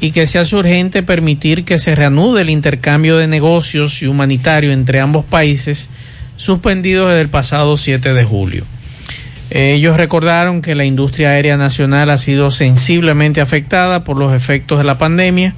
y 0.00 0.12
que 0.12 0.26
se 0.26 0.38
hace 0.38 0.56
urgente 0.56 1.02
permitir 1.02 1.64
que 1.64 1.78
se 1.78 1.94
reanude 1.94 2.42
el 2.42 2.50
intercambio 2.50 3.16
de 3.16 3.26
negocios 3.26 4.02
y 4.02 4.06
humanitario 4.06 4.72
entre 4.72 5.00
ambos 5.00 5.24
países 5.24 5.88
suspendido 6.36 7.08
desde 7.08 7.20
el 7.22 7.28
pasado 7.28 7.76
7 7.76 8.12
de 8.12 8.24
julio. 8.24 8.64
Ellos 9.54 9.98
recordaron 9.98 10.62
que 10.62 10.74
la 10.74 10.86
industria 10.86 11.32
aérea 11.32 11.58
nacional 11.58 12.08
ha 12.08 12.16
sido 12.16 12.50
sensiblemente 12.50 13.42
afectada 13.42 14.02
por 14.02 14.16
los 14.16 14.32
efectos 14.32 14.78
de 14.78 14.84
la 14.84 14.96
pandemia, 14.96 15.54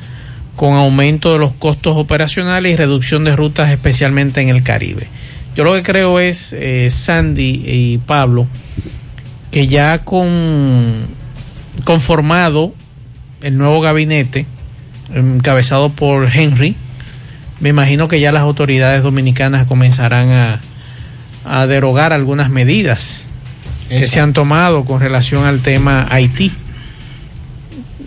con 0.56 0.74
aumento 0.74 1.32
de 1.32 1.38
los 1.38 1.52
costos 1.52 1.96
operacionales 1.96 2.72
y 2.72 2.76
reducción 2.76 3.22
de 3.22 3.36
rutas, 3.36 3.70
especialmente 3.70 4.40
en 4.40 4.48
el 4.48 4.64
Caribe. 4.64 5.06
Yo 5.54 5.62
lo 5.62 5.74
que 5.74 5.84
creo 5.84 6.18
es, 6.18 6.52
eh, 6.52 6.88
Sandy 6.90 7.62
y 7.64 7.98
Pablo, 7.98 8.48
que 9.52 9.68
ya 9.68 9.98
con 9.98 11.06
conformado 11.84 12.74
el 13.42 13.56
nuevo 13.56 13.80
gabinete, 13.80 14.46
encabezado 15.14 15.90
por 15.90 16.28
Henry, 16.34 16.74
me 17.60 17.68
imagino 17.68 18.08
que 18.08 18.18
ya 18.18 18.32
las 18.32 18.42
autoridades 18.42 19.04
dominicanas 19.04 19.68
comenzarán 19.68 20.30
a, 20.30 20.60
a 21.44 21.68
derogar 21.68 22.12
algunas 22.12 22.50
medidas 22.50 23.28
que 23.88 24.08
se 24.08 24.20
han 24.20 24.32
tomado 24.32 24.84
con 24.84 25.00
relación 25.00 25.44
al 25.44 25.60
tema 25.60 26.06
Haití, 26.10 26.52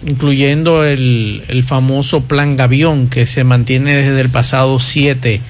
incluyendo 0.05 0.83
el, 0.83 1.43
el 1.47 1.63
famoso 1.63 2.23
plan 2.23 2.55
Gavión 2.57 3.07
que 3.07 3.25
se 3.25 3.43
mantiene 3.43 3.95
desde 3.95 4.21
el 4.21 4.29
pasado 4.29 4.79
7 4.79 5.41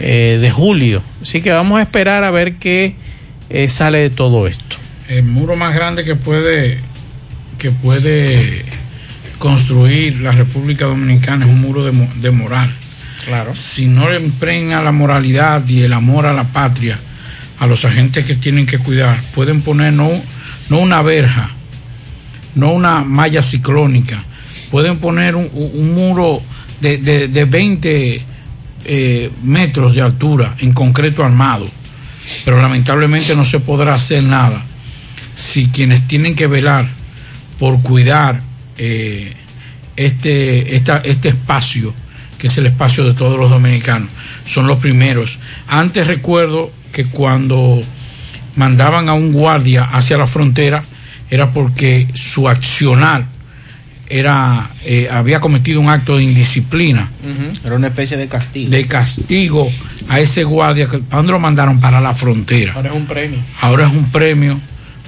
eh, 0.00 0.38
de 0.40 0.50
julio. 0.50 1.02
Así 1.22 1.40
que 1.40 1.50
vamos 1.50 1.78
a 1.78 1.82
esperar 1.82 2.24
a 2.24 2.30
ver 2.30 2.56
qué 2.56 2.94
eh, 3.50 3.68
sale 3.68 3.98
de 3.98 4.10
todo 4.10 4.46
esto. 4.46 4.76
El 5.08 5.24
muro 5.24 5.56
más 5.56 5.74
grande 5.74 6.04
que 6.04 6.14
puede 6.14 6.78
que 7.58 7.72
puede 7.72 8.64
construir 9.38 10.20
la 10.20 10.30
República 10.30 10.84
Dominicana 10.84 11.44
es 11.44 11.50
un 11.50 11.60
muro 11.60 11.84
de, 11.84 12.08
de 12.20 12.30
moral. 12.30 12.70
Claro. 13.24 13.56
Si 13.56 13.86
no 13.86 14.08
le 14.08 14.20
impregna 14.20 14.82
la 14.82 14.92
moralidad 14.92 15.66
y 15.66 15.82
el 15.82 15.92
amor 15.92 16.26
a 16.26 16.32
la 16.32 16.44
patria 16.44 16.98
a 17.58 17.66
los 17.66 17.84
agentes 17.84 18.24
que 18.24 18.34
tienen 18.36 18.66
que 18.66 18.78
cuidar, 18.78 19.20
pueden 19.34 19.62
poner 19.62 19.92
no, 19.92 20.10
no 20.68 20.78
una 20.78 21.02
verja, 21.02 21.50
no 22.54 22.72
una 22.72 23.02
malla 23.02 23.42
ciclónica. 23.42 24.22
Pueden 24.70 24.98
poner 24.98 25.34
un, 25.34 25.94
muro 25.94 26.42
de, 26.80 26.98
de, 26.98 27.28
de 27.28 27.44
20 27.44 28.22
eh, 28.84 29.30
metros 29.42 29.94
de 29.94 30.02
altura 30.02 30.54
en 30.60 30.72
concreto 30.72 31.24
armado, 31.24 31.68
pero 32.44 32.60
lamentablemente 32.60 33.34
no 33.34 33.44
se 33.44 33.60
podrá 33.60 33.94
hacer 33.94 34.22
nada 34.22 34.62
si 35.34 35.68
quienes 35.68 36.06
tienen 36.08 36.34
que 36.34 36.46
velar 36.46 36.88
por 37.58 37.82
cuidar 37.82 38.40
eh, 38.76 39.32
este, 39.96 40.76
este 40.76 41.28
espacio, 41.28 41.92
que 42.38 42.46
es 42.46 42.56
el 42.58 42.66
espacio 42.66 43.04
de 43.04 43.14
todos 43.14 43.38
los 43.38 43.50
dominicanos, 43.50 44.08
son 44.46 44.66
los 44.66 44.78
primeros. 44.78 45.38
Antes 45.66 46.06
recuerdo 46.06 46.70
que 46.98 47.04
cuando 47.06 47.80
mandaban 48.56 49.08
a 49.08 49.14
un 49.14 49.32
guardia 49.32 49.84
hacia 49.84 50.18
la 50.18 50.26
frontera 50.26 50.82
era 51.30 51.52
porque 51.52 52.08
su 52.14 52.48
accionar 52.48 53.24
era 54.08 54.68
eh, 54.84 55.08
había 55.12 55.38
cometido 55.38 55.80
un 55.80 55.88
acto 55.90 56.16
de 56.16 56.24
indisciplina 56.24 57.08
Era 57.64 57.76
una 57.76 57.86
especie 57.86 58.16
de 58.16 58.26
castigo. 58.26 58.68
de 58.70 58.86
castigo 58.88 59.70
a 60.08 60.18
ese 60.18 60.42
guardia 60.42 60.88
que 60.88 60.98
¿para 60.98 61.18
dónde 61.18 61.32
lo 61.32 61.38
mandaron 61.38 61.78
para 61.78 62.00
la 62.00 62.14
frontera 62.14 62.72
Ahora 62.74 62.90
es 62.90 62.96
un 62.96 63.06
premio. 63.06 63.38
ahora 63.60 63.86
es 63.86 63.92
un 63.92 64.10
premio 64.10 64.58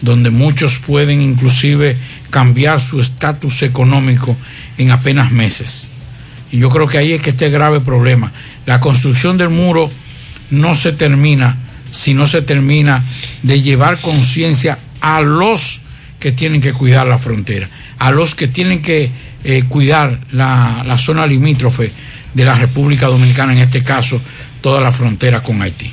donde 0.01 0.31
muchos 0.31 0.79
pueden 0.79 1.21
inclusive 1.21 1.97
cambiar 2.31 2.79
su 2.81 3.01
estatus 3.01 3.63
económico 3.65 4.37
en 4.79 4.93
apenas 4.93 5.33
meses. 5.33 5.89
Y 6.53 6.59
yo 6.59 6.69
creo 6.71 6.87
que 6.87 6.99
ahí 6.99 7.13
es 7.13 7.21
que 7.21 7.31
está 7.31 7.47
el 7.47 7.53
grave 7.53 7.81
problema. 7.81 8.31
La 8.65 8.79
construcción 8.81 9.37
del 9.37 9.51
muro 9.51 9.91
no 10.51 10.75
se 10.75 10.93
termina 10.93 11.57
si 11.91 12.15
no 12.15 12.27
se 12.27 12.43
termina 12.43 13.05
de 13.43 13.63
llevar 13.63 14.01
conciencia 14.01 14.79
a 15.01 15.21
los 15.21 15.81
que 16.19 16.33
tienen 16.33 16.61
que 16.61 16.73
cuidar 16.73 17.07
la 17.07 17.19
frontera, 17.19 17.69
a 17.99 18.11
los 18.11 18.35
que 18.35 18.49
tienen 18.49 18.83
que 18.83 19.11
eh, 19.43 19.65
cuidar 19.69 20.19
la, 20.33 20.83
la 20.87 20.99
zona 20.99 21.27
limítrofe 21.27 21.91
de 22.35 22.45
la 22.45 22.55
República 22.55 23.07
Dominicana, 23.07 23.53
en 23.53 23.59
este 23.59 23.83
caso 23.83 24.21
toda 24.61 24.81
la 24.81 24.93
frontera 24.93 25.43
con 25.43 25.63
Haití. 25.63 25.91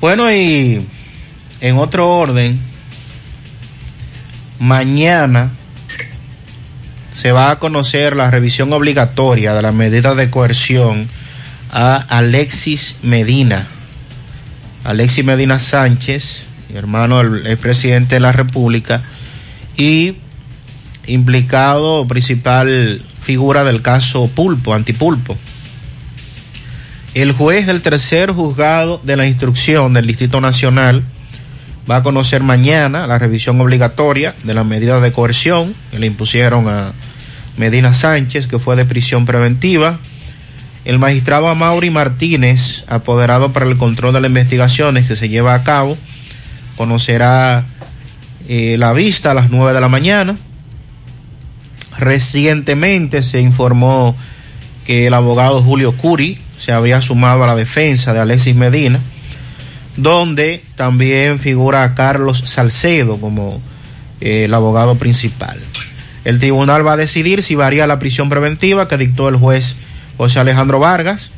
Bueno, 0.00 0.32
y 0.32 0.80
en 1.60 1.76
otro 1.76 2.08
orden, 2.08 2.58
mañana 4.58 5.50
se 7.12 7.32
va 7.32 7.50
a 7.50 7.58
conocer 7.58 8.16
la 8.16 8.30
revisión 8.30 8.72
obligatoria 8.72 9.52
de 9.52 9.60
la 9.60 9.72
medida 9.72 10.14
de 10.14 10.30
coerción 10.30 11.06
a 11.72 11.96
Alexis 11.96 12.96
Medina. 13.02 13.66
Alexis 14.84 15.24
Medina 15.24 15.58
Sánchez, 15.58 16.46
hermano 16.74 17.18
del 17.18 17.46
expresidente 17.46 18.16
de 18.16 18.20
la 18.20 18.32
República, 18.32 19.02
y 19.76 20.16
implicado 21.06 22.06
principal 22.06 23.02
figura 23.22 23.64
del 23.64 23.82
caso 23.82 24.28
Pulpo, 24.28 24.74
Antipulpo. 24.74 25.36
El 27.14 27.32
juez 27.32 27.66
del 27.66 27.82
tercer 27.82 28.30
juzgado 28.30 29.00
de 29.02 29.16
la 29.16 29.26
instrucción 29.26 29.92
del 29.92 30.06
Distrito 30.06 30.40
Nacional 30.40 31.02
va 31.90 31.96
a 31.96 32.02
conocer 32.02 32.42
mañana 32.42 33.06
la 33.06 33.18
revisión 33.18 33.60
obligatoria 33.60 34.34
de 34.44 34.54
las 34.54 34.64
medidas 34.64 35.02
de 35.02 35.12
coerción 35.12 35.74
que 35.90 35.98
le 35.98 36.06
impusieron 36.06 36.68
a 36.68 36.92
Medina 37.56 37.94
Sánchez, 37.94 38.46
que 38.46 38.60
fue 38.60 38.76
de 38.76 38.84
prisión 38.84 39.26
preventiva. 39.26 39.98
El 40.84 40.98
magistrado 40.98 41.48
Amaury 41.48 41.90
Martínez, 41.90 42.84
apoderado 42.88 43.52
para 43.52 43.66
el 43.66 43.76
control 43.76 44.14
de 44.14 44.20
las 44.20 44.30
investigaciones 44.30 45.06
que 45.06 45.16
se 45.16 45.28
lleva 45.28 45.54
a 45.54 45.62
cabo, 45.62 45.98
conocerá 46.76 47.64
eh, 48.48 48.76
la 48.78 48.92
vista 48.92 49.32
a 49.32 49.34
las 49.34 49.50
9 49.50 49.74
de 49.74 49.80
la 49.80 49.88
mañana. 49.88 50.36
Recientemente 51.98 53.22
se 53.22 53.40
informó 53.40 54.16
que 54.86 55.06
el 55.06 55.14
abogado 55.14 55.62
Julio 55.62 55.92
Curi 55.92 56.38
se 56.58 56.72
habría 56.72 57.02
sumado 57.02 57.44
a 57.44 57.46
la 57.46 57.54
defensa 57.54 58.14
de 58.14 58.20
Alexis 58.20 58.56
Medina, 58.56 59.00
donde 59.96 60.64
también 60.76 61.38
figura 61.38 61.94
Carlos 61.94 62.42
Salcedo 62.46 63.18
como 63.18 63.60
eh, 64.22 64.44
el 64.44 64.54
abogado 64.54 64.94
principal. 64.96 65.58
El 66.24 66.38
tribunal 66.38 66.86
va 66.86 66.94
a 66.94 66.96
decidir 66.96 67.42
si 67.42 67.54
varía 67.54 67.86
la 67.86 67.98
prisión 67.98 68.30
preventiva 68.30 68.88
que 68.88 68.96
dictó 68.96 69.28
el 69.28 69.36
juez 69.36 69.76
José 70.20 70.38
Alejandro 70.38 70.78
Vargas 70.78 71.30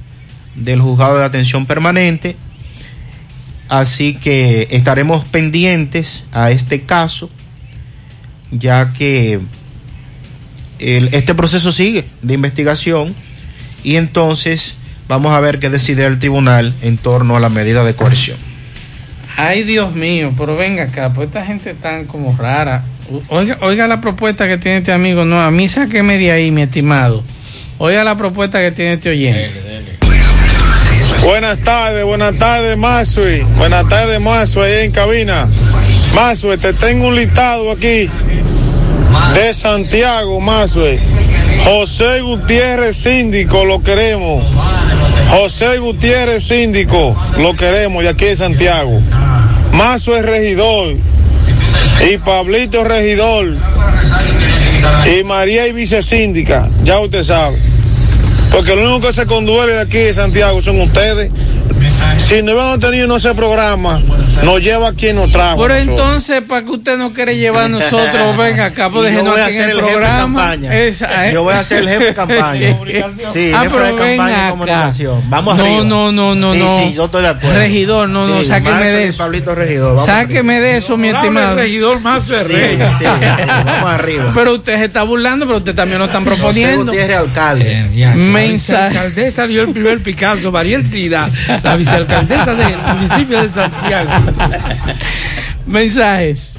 del 0.56 0.80
juzgado 0.80 1.16
de 1.16 1.24
atención 1.24 1.66
permanente. 1.66 2.34
Así 3.68 4.14
que 4.14 4.66
estaremos 4.72 5.24
pendientes 5.24 6.24
a 6.32 6.50
este 6.50 6.80
caso, 6.80 7.30
ya 8.50 8.92
que 8.92 9.38
este 10.80 11.32
proceso 11.36 11.70
sigue 11.70 12.06
de 12.22 12.34
investigación 12.34 13.14
y 13.84 13.94
entonces 13.94 14.74
vamos 15.06 15.32
a 15.32 15.38
ver 15.38 15.60
qué 15.60 15.70
decide 15.70 16.04
el 16.04 16.18
tribunal 16.18 16.74
en 16.82 16.96
torno 16.96 17.36
a 17.36 17.40
la 17.40 17.50
medida 17.50 17.84
de 17.84 17.94
coerción. 17.94 18.36
Ay, 19.36 19.62
Dios 19.62 19.94
mío, 19.94 20.34
pero 20.36 20.56
venga 20.56 20.82
acá, 20.82 21.12
pues 21.14 21.28
esta 21.28 21.46
gente 21.46 21.74
tan 21.74 22.06
como 22.06 22.36
rara. 22.36 22.82
Oiga, 23.28 23.58
oiga 23.60 23.86
la 23.86 24.00
propuesta 24.00 24.48
que 24.48 24.58
tiene 24.58 24.78
este 24.78 24.90
amigo, 24.90 25.24
no, 25.24 25.40
a 25.40 25.52
mí 25.52 25.68
sáqueme 25.68 26.18
de 26.18 26.32
ahí, 26.32 26.50
mi 26.50 26.62
estimado. 26.62 27.22
Oiga 27.84 28.04
la 28.04 28.14
propuesta 28.14 28.60
que 28.60 28.70
tiene 28.70 28.92
este 28.92 29.10
oyente. 29.10 29.50
Buenas 31.24 31.58
tardes, 31.58 32.04
buenas 32.04 32.38
tardes, 32.38 32.78
Masui. 32.78 33.40
Buenas 33.58 33.88
tardes, 33.88 34.20
Masui, 34.20 34.62
ahí 34.62 34.84
en 34.84 34.92
cabina. 34.92 35.48
Masui, 36.14 36.58
te 36.58 36.74
tengo 36.74 37.08
un 37.08 37.16
listado 37.16 37.72
aquí 37.72 38.08
de 39.34 39.52
Santiago, 39.52 40.40
Masui. 40.40 41.00
José 41.64 42.20
Gutiérrez 42.20 42.96
Síndico, 42.96 43.64
lo 43.64 43.82
queremos. 43.82 44.44
José 45.30 45.78
Gutiérrez 45.78 46.44
Síndico, 46.44 47.20
lo 47.36 47.56
queremos 47.56 48.04
de 48.04 48.10
aquí 48.10 48.26
de 48.26 48.36
Santiago. 48.36 49.00
Mazo 49.72 50.16
es 50.16 50.24
regidor. 50.24 50.94
Y 52.08 52.16
Pablito 52.18 52.84
regidor. 52.84 53.56
Y 55.04 55.24
María 55.24 55.66
y 55.66 55.72
vicesíndica, 55.72 56.68
ya 56.84 57.00
usted 57.00 57.24
sabe. 57.24 57.71
Porque 58.52 58.76
lo 58.76 58.82
único 58.82 59.08
que 59.08 59.12
se 59.14 59.26
conduele 59.26 59.72
de 59.74 59.80
aquí 59.80 59.98
de 59.98 60.14
Santiago 60.14 60.60
son 60.60 60.80
ustedes. 60.80 61.30
Si 62.18 62.42
no 62.42 62.52
hubieran 62.52 62.80
tenido 62.80 63.06
no 63.06 63.16
ese 63.16 63.34
programa, 63.34 64.00
nos 64.42 64.60
lleva 64.62 64.88
a 64.88 64.92
quien 64.94 65.16
nos 65.16 65.30
trajo. 65.30 65.60
Pero 65.62 65.74
entonces, 65.74 66.42
¿para 66.42 66.64
que 66.64 66.70
usted 66.70 66.96
no 66.96 67.12
quiere 67.12 67.36
llevar 67.36 67.64
a 67.64 67.68
nosotros? 67.68 68.36
Venga 68.38 68.66
acá, 68.66 68.88
pues 68.90 69.10
Y 69.12 69.16
yo 69.16 69.22
déjenos 69.24 69.32
voy 69.34 69.40
a 69.40 69.44
aquí 69.46 69.54
en 69.56 69.60
ser 69.60 69.70
el 69.70 69.76
el 69.78 69.84
jefe 69.84 69.86
de 69.92 69.98
programa. 69.98 70.40
campaña. 70.40 70.74
Esa, 70.78 71.28
¿eh? 71.28 71.32
Yo 71.34 71.42
voy 71.42 71.54
a 71.54 71.64
ser 71.64 71.78
el 71.82 71.88
jefe 71.88 72.04
de 72.06 72.14
campaña. 72.14 72.78
Sí, 73.32 73.50
ah, 73.54 73.62
jefe 73.62 73.70
pero 73.76 73.84
de 73.86 74.16
campaña 74.16 74.46
y 74.46 74.50
comunicación. 74.50 75.22
Vamos 75.30 75.56
no, 75.56 75.64
arriba. 75.64 75.84
No, 75.84 76.12
no, 76.12 76.34
no, 76.34 76.52
Sí, 76.52 76.58
no. 76.58 76.78
sí, 76.78 76.92
yo 76.94 77.04
estoy 77.06 77.22
de 77.22 77.28
acuerdo. 77.28 77.58
Regidor, 77.58 78.08
no, 78.08 78.26
no, 78.26 78.42
sáqueme 78.42 78.92
de 78.92 79.04
eso. 79.08 79.18
Pablito 79.18 79.54
Regidor, 79.54 79.88
vamos 79.94 80.06
sáqueme 80.06 80.60
de 80.60 80.76
eso, 80.76 80.96
mi 80.96 81.08
estimado. 81.08 81.56
regidor 81.56 82.00
más 82.00 82.24
Sí, 82.24 82.32
sí, 82.98 83.04
vamos 83.04 83.90
arriba. 83.90 84.32
Pero 84.34 84.54
usted 84.54 84.78
se 84.78 84.84
está 84.86 85.02
burlando, 85.02 85.46
pero 85.46 85.58
usted 85.58 85.74
también 85.74 85.98
lo 85.98 86.06
están 86.06 86.24
José 86.24 86.36
proponiendo. 86.36 86.84
Gutiérrez, 86.86 87.16
alcalde. 87.18 87.86
La 87.96 88.14
Mensaje. 88.14 88.88
vicealcaldesa 88.88 89.46
dio 89.46 89.62
el 89.62 89.68
primer 89.70 90.00
Picasso, 90.02 90.50
María 90.52 90.76
Eltrida, 90.76 91.30
la 91.62 91.76
vicealcaldesa 91.76 92.54
del 92.54 92.78
municipio 92.78 93.42
de 93.42 93.52
Santiago. 93.52 94.10
Mensajes. 95.66 96.58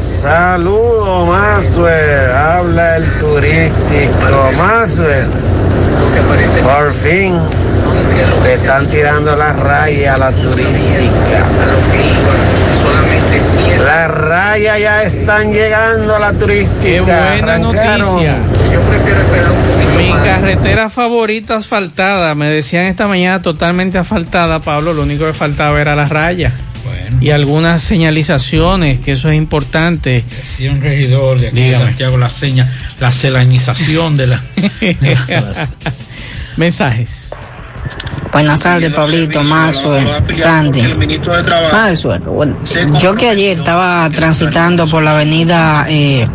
Saludos, 0.00 1.28
Masue. 1.28 2.26
Habla 2.34 2.96
el 2.96 3.04
turístico. 3.18 4.52
Masue. 4.56 5.24
Por 6.62 6.92
fin 6.92 7.34
le 8.44 8.52
están 8.52 8.86
tirando 8.86 9.34
la 9.36 9.52
raya 9.52 10.14
a 10.14 10.18
la 10.18 10.30
turística. 10.32 11.46
Las 13.84 14.10
rayas 14.10 14.80
ya 14.80 15.02
están 15.02 15.52
llegando 15.52 16.14
a 16.16 16.18
la 16.18 16.32
turística. 16.32 16.82
Qué 16.82 17.00
buena 17.00 17.32
Arrancaron. 17.32 18.00
noticia. 18.14 18.34
Mi 19.98 20.12
carretera 20.24 20.88
favorita 20.90 21.56
asfaltada, 21.56 22.34
me 22.34 22.46
decían 22.46 22.84
esta 22.84 23.06
mañana 23.06 23.42
totalmente 23.42 23.98
asfaltada, 23.98 24.60
Pablo, 24.60 24.92
lo 24.92 25.02
único 25.02 25.26
que 25.26 25.32
faltaba 25.32 25.80
era 25.80 25.94
la 25.94 26.06
raya. 26.06 26.52
Y 27.20 27.30
algunas 27.30 27.80
señalizaciones, 27.82 28.98
que 28.98 29.12
eso 29.12 29.30
es 29.30 29.36
importante. 29.36 30.24
Decía 30.28 30.72
un 30.72 30.80
regidor 30.82 31.38
de 31.38 31.48
aquí 31.48 31.56
de 31.60 31.66
Dígame. 31.66 31.84
Santiago 31.84 32.16
la 32.18 32.28
seña, 32.28 32.68
la 32.98 33.12
de 34.16 34.26
la. 34.26 34.42
de 34.80 35.16
las- 35.28 35.72
Mensajes. 36.56 37.30
Buenas 38.32 38.60
tardes, 38.60 38.94
Pablito, 38.94 39.42
Maxwell, 39.42 40.08
Sandy. 40.32 40.82
Maxwell, 41.70 42.20
bueno, 42.22 42.56
yo 42.98 43.14
que 43.14 43.28
ayer 43.28 43.58
estaba 43.58 44.08
transitando 44.08 44.86
por 44.86 45.02
la 45.02 45.12
avenida 45.12 45.84
eh, 45.86 46.26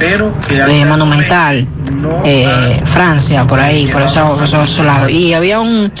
eh, 0.00 0.84
Monumental, 0.86 1.66
eh, 2.24 2.80
Francia, 2.84 3.46
por 3.46 3.60
ahí, 3.60 3.86
por 3.86 4.00
esos, 4.00 4.78
lados, 4.78 5.10
y 5.10 5.34
había 5.34 5.60
un 5.60 5.92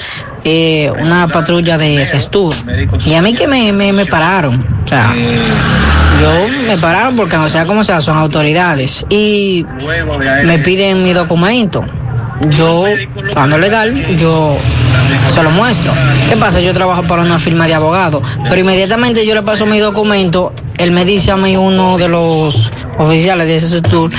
eh, 0.44 0.90
una 0.98 1.28
patrulla 1.28 1.76
de 1.76 2.04
Sestur, 2.06 2.54
y 3.04 3.14
a 3.14 3.20
mí 3.20 3.34
que 3.34 3.46
me, 3.46 3.72
me, 3.72 3.92
me 3.92 4.06
pararon, 4.06 4.66
o 4.84 4.88
sea, 4.88 5.12
Yo 6.20 6.30
me 6.66 6.78
pararon 6.78 7.14
porque, 7.14 7.36
o 7.36 7.48
sea, 7.48 7.66
como 7.66 7.84
sea, 7.84 8.00
son 8.00 8.16
autoridades 8.16 9.04
y 9.10 9.66
me 10.44 10.58
piden 10.60 11.02
mi 11.02 11.12
documento. 11.12 11.84
Yo, 12.50 12.84
cuando 13.32 13.58
legal, 13.58 14.16
yo 14.16 14.56
se 15.32 15.42
lo 15.42 15.50
muestro. 15.50 15.92
¿Qué 16.28 16.36
pasa? 16.36 16.60
Yo 16.60 16.72
trabajo 16.74 17.02
para 17.04 17.22
una 17.22 17.38
firma 17.38 17.66
de 17.66 17.74
abogados, 17.74 18.22
pero 18.48 18.60
inmediatamente 18.60 19.24
yo 19.26 19.34
le 19.34 19.42
paso 19.42 19.66
mi 19.66 19.78
documento, 19.78 20.52
él 20.76 20.90
me 20.90 21.04
dice 21.04 21.30
a 21.30 21.36
mí 21.36 21.56
uno 21.56 21.96
de 21.98 22.08
los 22.08 22.70
oficiales 22.98 23.46
de 23.46 23.56
ese 23.56 23.68
sector 23.68 24.10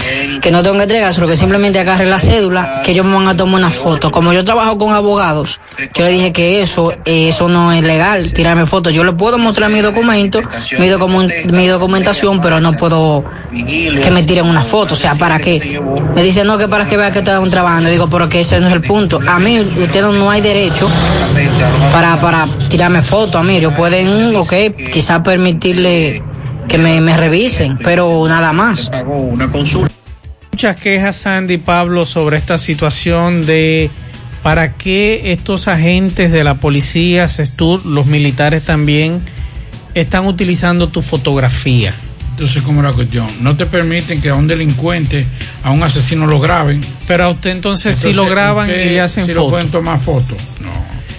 que 0.41 0.52
no 0.52 0.64
tengo 0.64 0.78
que 0.78 0.84
entregárselo, 0.84 1.28
que 1.28 1.36
simplemente 1.36 1.80
agarre 1.80 2.06
la 2.06 2.20
cédula, 2.20 2.82
que 2.84 2.91
ellos 2.91 3.06
me 3.06 3.16
van 3.16 3.28
a 3.28 3.38
tomar 3.38 3.56
una 3.56 3.70
foto. 3.70 4.12
Como 4.12 4.34
yo 4.34 4.44
trabajo 4.44 4.78
con 4.78 4.94
abogados, 4.94 5.60
yo 5.94 6.06
le 6.06 6.12
dije 6.12 6.34
que 6.34 6.62
eso, 6.62 6.94
eso 7.06 7.50
no 7.50 7.72
es 7.72 7.84
legal, 7.84 8.34
tirarme 8.34 8.66
fotos. 8.66 8.94
Yo 8.94 9.04
le 9.04 9.14
puedo 9.14 9.38
mostrar 9.38 9.70
mi 9.70 9.82
documento, 9.82 10.41
mi, 10.80 10.90
mi 11.52 11.68
documentación, 11.68 12.41
pero 12.41 12.60
no 12.60 12.74
puedo 12.74 13.24
que 13.54 14.12
me 14.12 14.24
tiren 14.24 14.45
una 14.45 14.64
foto. 14.64 14.94
O 14.94 14.98
sea, 14.98 15.16
¿para 15.16 15.40
qué? 15.40 15.82
Me 16.16 16.24
dice, 16.24 16.44
no, 16.44 16.58
que 16.58 16.68
para 16.68 16.88
que 16.88 16.98
vea 16.98 17.12
que 17.12 17.20
estoy 17.20 17.50
trabajando. 17.50 17.90
Digo, 17.90 18.10
pero 18.14 18.30
que 18.30 18.41
ese 18.41 18.60
no 18.60 18.68
es 18.68 18.73
el 18.73 18.81
punto. 18.81 19.19
A 19.27 19.40
mí, 19.40 19.60
usted 19.60 20.03
no, 20.03 20.30
hay 20.30 20.40
derecho 20.40 20.88
para, 21.91 22.15
para 22.22 22.48
tirarme 22.69 23.02
fotos. 23.02 23.38
A 23.38 23.44
mí, 23.44 23.56
ellos 23.56 23.73
pueden, 23.73 24.35
ok, 24.35 24.53
quizás 24.94 25.23
permitirle 25.23 26.22
que 26.68 26.77
me, 26.77 27.02
me 27.02 27.18
revisen, 27.18 27.76
pero 27.84 28.23
nada 28.27 28.53
más. 28.53 28.91
Muchas 30.52 30.76
quejas, 30.76 31.15
Sandy 31.15 31.57
Pablo, 31.57 32.06
sobre 32.06 32.38
esta 32.38 32.60
situación 32.60 33.48
de 33.48 33.90
para 34.44 34.73
qué 34.73 35.31
estos 35.31 35.68
agentes 35.68 36.31
de 36.31 36.44
la 36.44 36.56
policía, 36.56 37.27
Sestur, 37.27 37.84
los 37.84 38.06
militares 38.06 38.64
también, 38.64 39.22
están 39.95 40.27
utilizando 40.27 40.90
tu 40.90 41.02
fotografía. 41.02 41.95
Entonces, 42.34 42.64
¿cómo 42.64 42.81
es 42.81 42.88
la 42.88 42.93
cuestión? 42.93 43.27
No 43.41 43.55
te 43.55 43.68
permiten 43.68 44.19
que 44.19 44.30
a 44.30 44.35
un 44.35 44.47
delincuente, 44.47 45.27
a 45.64 45.69
un 45.69 45.84
asesino 45.84 46.26
lo 46.26 46.39
graben. 46.39 46.81
Pero 47.07 47.26
a 47.26 47.30
usted 47.30 47.51
entonces, 47.51 47.95
sí 47.95 48.11
lo 48.11 48.26
graban 48.26 48.68
y 48.72 48.73
le 48.73 49.01
hacen 49.01 49.26
sí 49.26 49.34
fotos. 49.34 49.45
lo 49.45 49.49
pueden 49.51 49.69
tomar 49.69 49.99
fotos. 49.99 50.38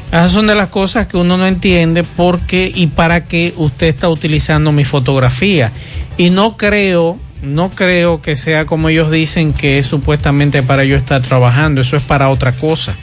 Esas 0.08 0.32
son 0.32 0.48
de 0.48 0.56
las 0.56 0.70
cosas 0.70 1.06
que 1.06 1.16
uno 1.16 1.36
no 1.36 1.46
entiende 1.46 2.02
por 2.02 2.40
qué 2.40 2.70
y 2.74 2.88
para 2.88 3.26
qué 3.26 3.54
usted 3.56 3.86
está 3.86 4.08
utilizando 4.08 4.72
mi 4.72 4.84
fotografía. 4.84 5.70
Y 6.16 6.30
no 6.30 6.56
creo, 6.56 7.16
no 7.42 7.70
creo 7.70 8.20
que 8.20 8.34
sea 8.34 8.66
como 8.66 8.88
ellos 8.88 9.10
dicen 9.10 9.52
que 9.52 9.78
es 9.78 9.86
supuestamente 9.86 10.64
para 10.64 10.82
yo 10.82 10.96
estar 10.96 11.22
trabajando, 11.22 11.80
eso 11.80 11.96
es 11.96 12.02
para 12.02 12.28
otra 12.28 12.52
cosa. 12.52 12.94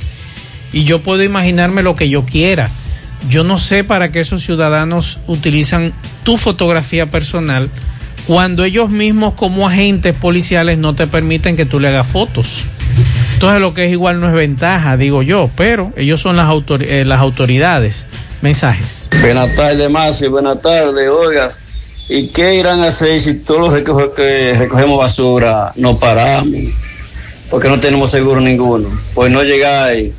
Y 0.74 0.84
yo 0.84 1.02
puedo 1.02 1.24
imaginarme 1.24 1.82
lo 1.82 1.96
que 1.96 2.10
yo 2.10 2.26
quiera. 2.26 2.70
Yo 3.30 3.44
no 3.46 3.58
sé 3.58 3.84
para 3.86 4.12
qué 4.12 4.20
esos 4.20 4.44
ciudadanos 4.44 5.18
utilizan 5.28 5.94
tu 6.24 6.38
fotografía 6.38 7.10
personal 7.10 7.70
cuando 8.28 8.64
ellos 8.64 8.90
mismos 8.90 9.34
como 9.34 9.68
agentes 9.68 10.14
policiales 10.14 10.78
no 10.78 10.96
te 10.96 11.08
permiten 11.08 11.56
que 11.56 11.66
tú 11.66 11.80
le 11.80 11.88
hagas 11.90 12.08
fotos. 12.08 12.64
Entonces 13.34 13.60
lo 13.62 13.74
que 13.74 13.86
es 13.86 13.92
igual 13.92 14.20
no 14.20 14.28
es 14.28 14.34
ventaja, 14.34 14.98
digo 14.98 15.24
yo, 15.24 15.50
pero 15.56 15.92
ellos 15.96 16.22
son 16.22 16.38
las, 16.38 16.48
autor- 16.48 16.84
eh, 16.88 17.06
las 17.06 17.20
autoridades. 17.20 18.08
Mensajes. 18.42 19.08
Buenas 19.22 19.56
tardes, 19.56 19.90
Masi, 19.90 20.28
buenas 20.28 20.62
tardes, 20.62 21.10
oiga. 21.10 21.52
¿Y 22.10 22.28
qué 22.30 22.56
irán 22.56 22.84
a 22.84 22.88
hacer 22.88 23.20
si 23.20 23.44
todos 23.44 23.74
los 23.74 24.12
que 24.14 24.54
recogemos 24.58 24.98
basura 24.98 25.72
no 25.76 25.98
paramos? 25.98 26.50
Porque 27.50 27.68
no 27.70 27.80
tenemos 27.80 28.10
seguro 28.12 28.42
ninguno. 28.42 28.90
Pues 29.14 29.32
no 29.32 29.44
llegáis 29.44 30.12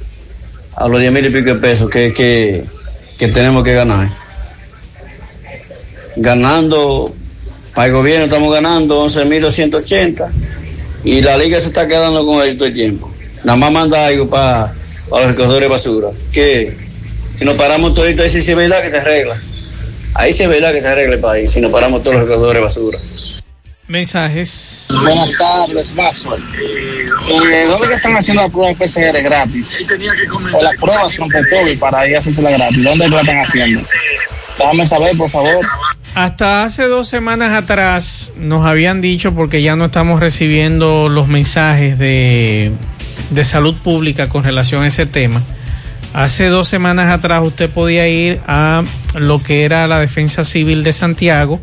a 0.77 0.89
los 0.89 1.01
10 1.01 1.13
mil 1.13 1.27
y 1.27 1.31
pico 1.31 1.55
de 1.55 1.55
pesos 1.57 1.91
que, 1.91 2.13
que, 2.13 2.65
que 3.19 3.29
tenemos 3.29 3.63
que 3.65 3.75
ganar. 3.75 4.09
Ganando, 6.17 7.07
para 7.75 7.87
el 7.87 7.93
gobierno 7.93 8.25
estamos 8.25 8.53
ganando 8.53 9.05
11.280 9.07 10.31
y 11.05 11.21
la 11.21 11.37
liga 11.37 11.61
se 11.61 11.69
está 11.69 11.87
quedando 11.87 12.25
con 12.25 12.43
él 12.43 12.57
todo 12.57 12.69
el 12.69 12.75
tiempo. 12.75 13.11
Nada 13.45 13.57
más 13.57 13.73
manda 13.73 14.07
algo 14.07 14.29
para 14.29 14.73
los 15.11 15.31
recogedores 15.31 15.63
de 15.63 15.69
basura. 15.69 16.09
Que 16.33 16.77
si 17.35 17.45
nos 17.45 17.57
paramos 17.57 17.95
todito 17.95 18.23
ahí 18.23 18.29
sí 18.29 18.39
es 18.39 18.57
verdad 18.57 18.83
que 18.83 18.91
se 18.91 18.99
arregla. 18.99 19.37
Ahí 20.15 20.33
sí 20.33 20.43
es 20.43 20.49
verdad 20.49 20.73
que 20.73 20.81
se 20.81 20.89
arregla 20.89 21.15
el 21.15 21.21
país, 21.21 21.51
si 21.51 21.61
nos 21.61 21.73
paramos 21.73 22.03
todos 22.03 22.17
los 22.17 22.27
recogedores 22.27 22.57
de 22.57 22.63
basura. 22.63 22.99
Mensajes. 23.89 24.87
Buenas 25.03 25.33
tardes, 25.37 25.95
Maxwell. 25.95 26.43
Eh, 27.29 27.67
¿Dónde 27.69 27.89
que 27.89 27.95
están 27.95 28.17
haciendo 28.17 28.43
las 28.43 28.53
pruebas 28.53 28.75
PCR 28.77 29.23
gratis? 29.23 29.89
O 30.53 30.63
las 30.63 30.75
pruebas 30.77 31.17
con 31.17 31.29
COVID 31.29 31.79
para 31.79 32.07
ir 32.07 32.17
a 32.17 32.21
hacerse 32.21 32.43
gratis. 32.43 32.85
¿Dónde 32.85 33.09
la 33.09 33.21
están 33.21 33.39
haciendo? 33.39 33.83
Déjame 34.59 34.87
saber, 34.87 35.17
por 35.17 35.31
favor. 35.31 35.67
Hasta 36.15 36.63
hace 36.65 36.89
dos 36.89 37.09
semanas 37.09 37.55
atrás 37.55 38.35
nos 38.37 38.67
habían 38.67 39.01
dicho, 39.01 39.33
porque 39.35 39.63
ya 39.63 39.77
no 39.77 39.87
estamos 39.87 40.21
recibiendo 40.21 41.09
los 41.09 41.27
mensajes 41.27 41.99
de, 41.99 42.71
de 43.31 43.45
salud 43.45 43.75
pública 43.77 44.29
con 44.29 44.45
relación 44.45 44.83
a 44.83 44.89
ese 44.89 45.07
tema. 45.07 45.43
Hace 46.13 46.49
dos 46.49 46.69
semanas 46.69 47.11
atrás 47.11 47.43
usted 47.43 47.71
podía 47.71 48.07
ir 48.09 48.41
a 48.47 48.83
lo 49.15 49.43
que 49.43 49.65
era 49.65 49.87
la 49.87 50.01
Defensa 50.01 50.45
Civil 50.45 50.85
de 50.85 50.93
Santiago, 50.93 51.59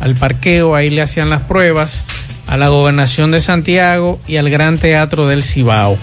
al 0.00 0.16
parqueo, 0.16 0.74
ahí 0.74 0.90
le 0.90 1.02
hacían 1.02 1.30
las 1.30 1.42
pruebas, 1.42 2.04
a 2.48 2.56
la 2.56 2.68
Gobernación 2.68 3.30
de 3.30 3.40
Santiago 3.40 4.20
y 4.26 4.36
al 4.36 4.50
Gran 4.50 4.78
Teatro 4.78 5.28
del 5.28 5.44
Cibao. 5.44 5.96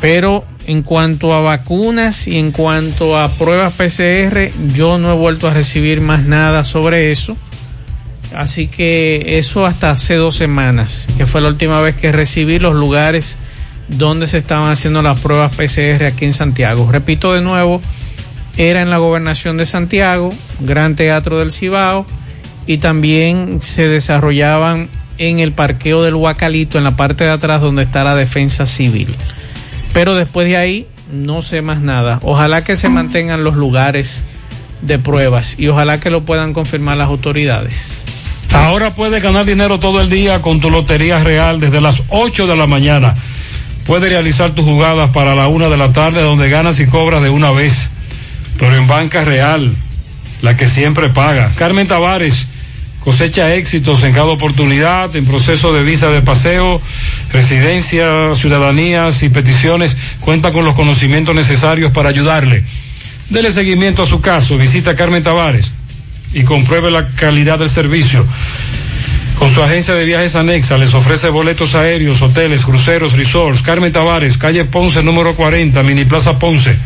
Pero 0.00 0.44
en 0.70 0.82
cuanto 0.82 1.34
a 1.34 1.40
vacunas 1.40 2.28
y 2.28 2.38
en 2.38 2.52
cuanto 2.52 3.18
a 3.18 3.28
pruebas 3.28 3.72
PCR, 3.72 4.52
yo 4.72 4.98
no 4.98 5.10
he 5.12 5.16
vuelto 5.16 5.48
a 5.48 5.52
recibir 5.52 6.00
más 6.00 6.22
nada 6.22 6.62
sobre 6.62 7.10
eso. 7.10 7.36
Así 8.36 8.68
que 8.68 9.38
eso 9.38 9.66
hasta 9.66 9.90
hace 9.90 10.14
dos 10.14 10.36
semanas, 10.36 11.08
que 11.18 11.26
fue 11.26 11.40
la 11.40 11.48
última 11.48 11.82
vez 11.82 11.96
que 11.96 12.12
recibí 12.12 12.60
los 12.60 12.76
lugares 12.76 13.36
donde 13.88 14.28
se 14.28 14.38
estaban 14.38 14.70
haciendo 14.70 15.02
las 15.02 15.18
pruebas 15.18 15.52
PCR 15.56 16.04
aquí 16.04 16.26
en 16.26 16.32
Santiago. 16.32 16.88
Repito 16.92 17.32
de 17.32 17.40
nuevo, 17.40 17.82
era 18.56 18.80
en 18.80 18.90
la 18.90 18.98
gobernación 18.98 19.56
de 19.56 19.66
Santiago, 19.66 20.32
Gran 20.60 20.94
Teatro 20.94 21.40
del 21.40 21.50
Cibao, 21.50 22.06
y 22.68 22.78
también 22.78 23.60
se 23.60 23.88
desarrollaban 23.88 24.88
en 25.18 25.40
el 25.40 25.50
parqueo 25.50 26.04
del 26.04 26.14
Huacalito, 26.14 26.78
en 26.78 26.84
la 26.84 26.94
parte 26.94 27.24
de 27.24 27.30
atrás 27.30 27.60
donde 27.60 27.82
está 27.82 28.04
la 28.04 28.14
defensa 28.14 28.66
civil. 28.66 29.16
Pero 29.92 30.14
después 30.14 30.46
de 30.46 30.56
ahí 30.56 30.86
no 31.12 31.42
sé 31.42 31.62
más 31.62 31.80
nada. 31.80 32.20
Ojalá 32.22 32.62
que 32.62 32.76
se 32.76 32.88
mantengan 32.88 33.44
los 33.44 33.56
lugares 33.56 34.22
de 34.82 34.98
pruebas 34.98 35.56
y 35.58 35.68
ojalá 35.68 36.00
que 36.00 36.10
lo 36.10 36.22
puedan 36.22 36.52
confirmar 36.52 36.96
las 36.96 37.08
autoridades. 37.08 37.92
Ahora 38.52 38.94
puedes 38.94 39.22
ganar 39.22 39.46
dinero 39.46 39.78
todo 39.78 40.00
el 40.00 40.10
día 40.10 40.42
con 40.42 40.60
tu 40.60 40.70
Lotería 40.70 41.22
Real 41.22 41.60
desde 41.60 41.80
las 41.80 42.02
8 42.08 42.46
de 42.46 42.56
la 42.56 42.66
mañana. 42.66 43.14
Puedes 43.86 44.10
realizar 44.10 44.50
tus 44.50 44.64
jugadas 44.64 45.10
para 45.10 45.34
la 45.34 45.48
una 45.48 45.68
de 45.68 45.76
la 45.76 45.92
tarde 45.92 46.22
donde 46.22 46.50
ganas 46.50 46.80
y 46.80 46.86
cobras 46.86 47.22
de 47.22 47.30
una 47.30 47.50
vez. 47.50 47.90
Pero 48.58 48.74
en 48.74 48.86
Banca 48.86 49.24
Real, 49.24 49.74
la 50.42 50.56
que 50.56 50.68
siempre 50.68 51.08
paga. 51.08 51.52
Carmen 51.56 51.86
Tavares 51.86 52.46
cosecha 53.00 53.54
éxitos 53.54 54.02
en 54.02 54.12
cada 54.12 54.26
oportunidad, 54.26 55.14
en 55.16 55.24
proceso 55.24 55.72
de 55.72 55.82
visa 55.82 56.08
de 56.08 56.22
paseo, 56.22 56.80
residencia, 57.32 58.34
ciudadanías 58.34 59.22
y 59.22 59.30
peticiones. 59.30 59.96
Cuenta 60.20 60.52
con 60.52 60.64
los 60.64 60.74
conocimientos 60.74 61.34
necesarios 61.34 61.92
para 61.92 62.10
ayudarle. 62.10 62.64
Dele 63.30 63.50
seguimiento 63.50 64.02
a 64.02 64.06
su 64.06 64.20
caso. 64.20 64.58
Visita 64.58 64.94
Carmen 64.94 65.22
Tavares 65.22 65.72
y 66.32 66.44
compruebe 66.44 66.90
la 66.90 67.08
calidad 67.08 67.58
del 67.58 67.70
servicio. 67.70 68.24
Con 69.38 69.48
su 69.48 69.62
agencia 69.62 69.94
de 69.94 70.04
viajes 70.04 70.36
anexa 70.36 70.76
les 70.76 70.92
ofrece 70.92 71.30
boletos 71.30 71.74
aéreos, 71.74 72.20
hoteles, 72.20 72.62
cruceros, 72.62 73.14
resorts. 73.14 73.62
Carmen 73.62 73.92
Tavares, 73.92 74.36
calle 74.36 74.66
Ponce 74.66 75.02
número 75.02 75.34
40, 75.34 75.82
Mini 75.82 76.04
Plaza 76.04 76.38
Ponce. 76.38 76.76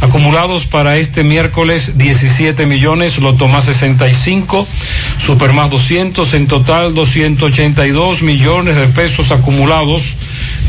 Acumulados 0.00 0.66
para 0.66 0.96
este 0.96 1.24
miércoles 1.24 1.98
17 1.98 2.66
millones, 2.66 3.18
Loto 3.18 3.48
más 3.48 3.64
65, 3.64 4.66
Super 5.18 5.52
más 5.52 5.70
200, 5.70 6.34
en 6.34 6.46
total 6.46 6.94
282 6.94 8.22
millones 8.22 8.76
de 8.76 8.86
pesos 8.86 9.32
acumulados. 9.32 10.14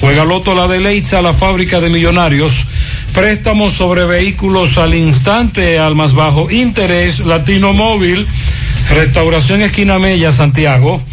Juega 0.02 0.26
Loto 0.26 0.56
la 0.56 0.68
de 0.68 0.80
Leitza, 0.80 1.22
la 1.22 1.34
fábrica 1.34 1.80
de 1.80 1.90
millonarios. 1.92 2.66
Préstamos 3.14 3.74
sobre 3.74 4.06
vehículos 4.06 4.80
al 4.80 4.96
instante, 4.96 5.78
al 5.78 5.94
más 5.94 6.16
bajo 6.16 6.50
interés, 6.50 7.20
Latino 7.20 7.74
Móvil, 7.74 8.26
Restauración 8.90 9.62
Esquina 9.62 10.00
Mella, 10.00 10.32
Santiago. 10.32 11.04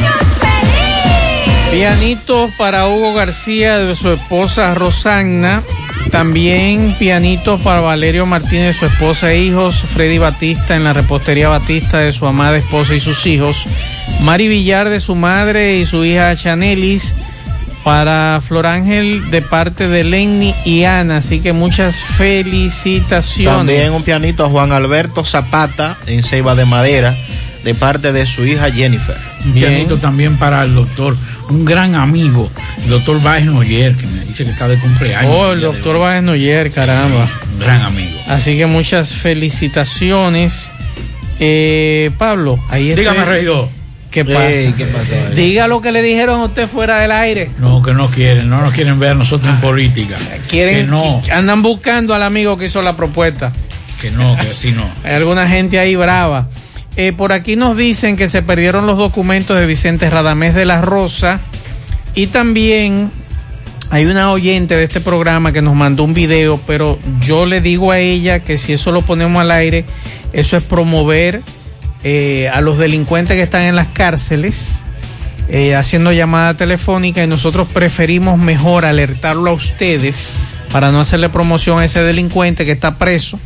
Pianitos 1.71 2.51
para 2.57 2.89
Hugo 2.89 3.13
García 3.13 3.77
de 3.77 3.95
su 3.95 4.11
esposa 4.11 4.75
Rosanna. 4.75 5.63
También 6.11 6.93
pianitos 6.99 7.61
para 7.61 7.79
Valerio 7.79 8.25
Martínez, 8.25 8.75
su 8.75 8.87
esposa 8.87 9.31
e 9.31 9.39
hijos. 9.39 9.75
Freddy 9.75 10.17
Batista 10.17 10.75
en 10.75 10.83
la 10.83 10.91
repostería 10.91 11.47
Batista 11.47 11.99
de 11.99 12.11
su 12.11 12.27
amada 12.27 12.57
esposa 12.57 12.93
y 12.93 12.99
sus 12.99 13.25
hijos. 13.25 13.65
Mari 14.21 14.49
Villar 14.49 14.89
de 14.89 14.99
su 14.99 15.15
madre 15.15 15.77
y 15.77 15.85
su 15.85 16.03
hija 16.03 16.35
Chanelis. 16.35 17.15
Para 17.85 18.41
Flor 18.45 18.67
Ángel 18.67 19.31
de 19.31 19.41
parte 19.41 19.87
de 19.87 20.03
Lenny 20.03 20.53
y 20.65 20.83
Ana. 20.83 21.17
Así 21.17 21.39
que 21.39 21.53
muchas 21.53 21.95
felicitaciones. 21.95 23.55
También 23.55 23.93
un 23.93 24.03
pianito 24.03 24.45
a 24.45 24.49
Juan 24.49 24.73
Alberto 24.73 25.23
Zapata 25.23 25.97
en 26.05 26.21
Ceiba 26.21 26.53
de 26.53 26.65
Madera 26.65 27.15
de 27.63 27.73
parte 27.75 28.11
de 28.11 28.25
su 28.25 28.45
hija 28.45 28.71
Jennifer. 28.71 29.15
Un 29.45 29.53
pianito 29.53 29.97
también 29.97 30.37
para 30.37 30.63
el 30.63 30.73
doctor, 30.75 31.15
un 31.49 31.65
gran 31.65 31.95
amigo, 31.95 32.49
el 32.83 32.89
doctor 32.89 33.21
Báez 33.21 33.45
Noyer, 33.45 33.95
que 33.95 34.05
me 34.07 34.19
dice 34.25 34.43
que 34.45 34.51
está 34.51 34.67
de 34.67 34.77
cumpleaños. 34.77 35.31
Oh, 35.33 35.51
el 35.53 35.61
doctor 35.61 35.99
Báez 35.99 36.23
Noyer, 36.23 36.71
caramba. 36.71 37.27
Un 37.53 37.59
gran 37.59 37.81
amigo. 37.81 38.19
Así 38.27 38.57
que 38.57 38.65
muchas 38.65 39.13
felicitaciones. 39.13 40.71
Eh, 41.39 42.11
Pablo, 42.17 42.59
ahí 42.69 42.89
está. 42.91 43.01
Dígame, 43.01 43.25
regidor. 43.25 43.69
¿Qué 44.11 44.25
pasa? 44.25 45.29
Diga 45.33 45.67
lo 45.67 45.79
que 45.79 45.91
le 45.93 46.01
dijeron 46.01 46.41
a 46.41 46.45
usted 46.45 46.67
fuera 46.67 46.99
del 46.99 47.11
aire. 47.13 47.49
No, 47.59 47.81
que 47.81 47.93
no 47.93 48.09
quieren, 48.09 48.49
no 48.49 48.61
nos 48.61 48.73
quieren 48.73 48.99
ver 48.99 49.11
a 49.11 49.13
nosotros 49.15 49.49
en 49.49 49.61
política. 49.61 50.17
Quieren, 50.49 50.75
Que 50.75 50.83
no, 50.83 51.21
andan 51.31 51.61
buscando 51.61 52.13
al 52.13 52.21
amigo 52.23 52.57
que 52.57 52.65
hizo 52.65 52.81
la 52.81 52.97
propuesta. 52.97 53.53
que 54.01 54.11
no, 54.11 54.35
que 54.35 54.49
así 54.49 54.71
no. 54.71 54.83
Hay 55.05 55.13
alguna 55.15 55.47
gente 55.47 55.79
ahí 55.79 55.95
brava. 55.95 56.49
Eh, 56.97 57.13
por 57.13 57.31
aquí 57.31 57.55
nos 57.55 57.77
dicen 57.77 58.17
que 58.17 58.27
se 58.27 58.41
perdieron 58.41 58.85
los 58.85 58.97
documentos 58.97 59.57
de 59.57 59.65
Vicente 59.65 60.09
Radamés 60.09 60.53
de 60.55 60.65
la 60.65 60.81
Rosa. 60.81 61.39
Y 62.15 62.27
también 62.27 63.09
hay 63.89 64.05
una 64.05 64.31
oyente 64.31 64.75
de 64.75 64.83
este 64.83 64.99
programa 64.99 65.51
que 65.51 65.61
nos 65.61 65.75
mandó 65.75 66.03
un 66.03 66.13
video, 66.13 66.59
pero 66.67 66.99
yo 67.21 67.45
le 67.45 67.61
digo 67.61 67.91
a 67.91 67.99
ella 67.99 68.39
que 68.39 68.57
si 68.57 68.73
eso 68.73 68.91
lo 68.91 69.01
ponemos 69.01 69.41
al 69.41 69.51
aire, 69.51 69.85
eso 70.33 70.57
es 70.57 70.63
promover 70.63 71.41
eh, 72.03 72.49
a 72.49 72.61
los 72.61 72.77
delincuentes 72.77 73.35
que 73.35 73.43
están 73.43 73.61
en 73.61 73.75
las 73.75 73.87
cárceles 73.87 74.71
eh, 75.49 75.75
haciendo 75.75 76.11
llamada 76.13 76.53
telefónica 76.55 77.23
y 77.23 77.27
nosotros 77.27 77.67
preferimos 77.67 78.39
mejor 78.39 78.85
alertarlo 78.85 79.49
a 79.49 79.53
ustedes 79.53 80.35
para 80.71 80.91
no 80.91 81.01
hacerle 81.01 81.27
promoción 81.27 81.79
a 81.79 81.85
ese 81.85 82.01
delincuente 82.01 82.63
que 82.63 82.71
está 82.71 82.95
preso 82.95 83.37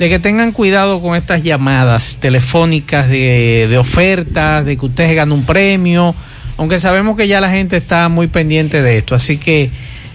de 0.00 0.08
que 0.08 0.18
tengan 0.18 0.52
cuidado 0.52 1.02
con 1.02 1.14
estas 1.14 1.42
llamadas 1.42 2.16
telefónicas 2.20 3.10
de, 3.10 3.76
ofertas, 3.78 4.64
de 4.64 4.78
que 4.78 4.86
usted 4.86 5.14
gana 5.14 5.34
un 5.34 5.44
premio 5.44 6.14
aunque 6.56 6.78
sabemos 6.78 7.18
que 7.18 7.28
ya 7.28 7.40
la 7.40 7.50
gente 7.50 7.76
está 7.76 8.08
muy 8.08 8.26
pendiente 8.26 8.82
de 8.82 8.98
esto, 8.98 9.14
así 9.14 9.36
que 9.36 9.70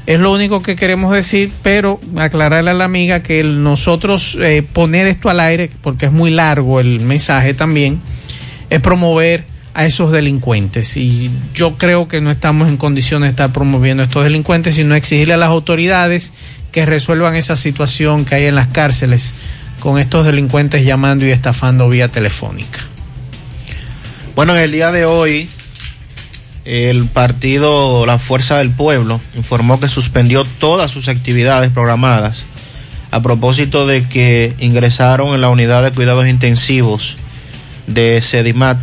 es 0.06 0.20
lo 0.20 0.32
único 0.32 0.62
que 0.62 0.76
queremos 0.76 1.12
decir, 1.12 1.52
pero 1.64 1.99
aclararle 2.18 2.72
a 2.72 2.74
la 2.76 2.86
amiga 2.86 3.22
que 3.22 3.44
nosotros 3.44 4.38
eh, 4.41 4.62
poner 4.62 5.07
esto 5.07 5.30
al 5.30 5.40
aire, 5.40 5.72
porque 5.82 6.06
es 6.06 6.12
muy 6.12 6.30
largo 6.30 6.80
el 6.80 6.99
mensaje 6.99 7.56
también, 7.56 7.99
es 8.70 8.80
promover 8.80 9.45
a 9.74 9.88
esos 9.88 10.12
delincuentes. 10.12 10.98
Y 10.98 11.32
yo 11.56 11.80
creo 11.80 12.07
que 12.07 12.22
no 12.22 12.30
estamos 12.30 12.68
en 12.68 12.78
condiciones 12.78 13.28
de 13.28 13.32
estar 13.32 13.52
promoviendo 13.52 14.03
a 14.03 14.06
estos 14.06 14.24
delincuentes, 14.24 14.76
sino 14.76 14.94
exigirle 14.94 15.34
a 15.34 15.38
las 15.38 15.49
autoridades 15.49 16.32
que 16.72 16.86
resuelvan 16.86 17.36
esa 17.36 17.56
situación 17.56 18.24
que 18.24 18.36
hay 18.36 18.45
en 18.45 18.53
las 18.53 18.68
cárceles 18.68 19.34
con 19.86 19.99
estos 19.99 20.26
delincuentes 20.26 20.84
llamando 20.84 21.28
y 21.28 21.30
estafando 21.30 21.88
vía 21.88 22.07
telefónica. 22.07 22.80
Bueno, 24.36 24.56
en 24.56 24.64
el 24.64 24.72
día 24.72 24.91
de 24.91 25.06
hoy, 25.06 25.48
el 26.66 27.06
partido 27.06 28.07
La 28.07 28.18
Fuerza 28.18 28.57
del 28.57 28.72
Pueblo 28.72 29.22
informó 29.36 29.80
que 29.80 29.88
suspendió 29.88 30.44
todas 30.44 30.90
sus 30.90 31.07
actividades 31.07 31.70
programadas 31.70 32.45
a 33.12 33.22
propósito 33.22 33.86
de 33.86 34.03
que 34.10 34.56
ingresaron 34.57 35.36
en 35.36 35.41
la 35.41 35.49
unidad 35.49 35.84
de 35.84 35.91
cuidados 35.91 36.28
intensivos 36.28 37.16
de 37.86 38.24
Sedimat 38.24 38.80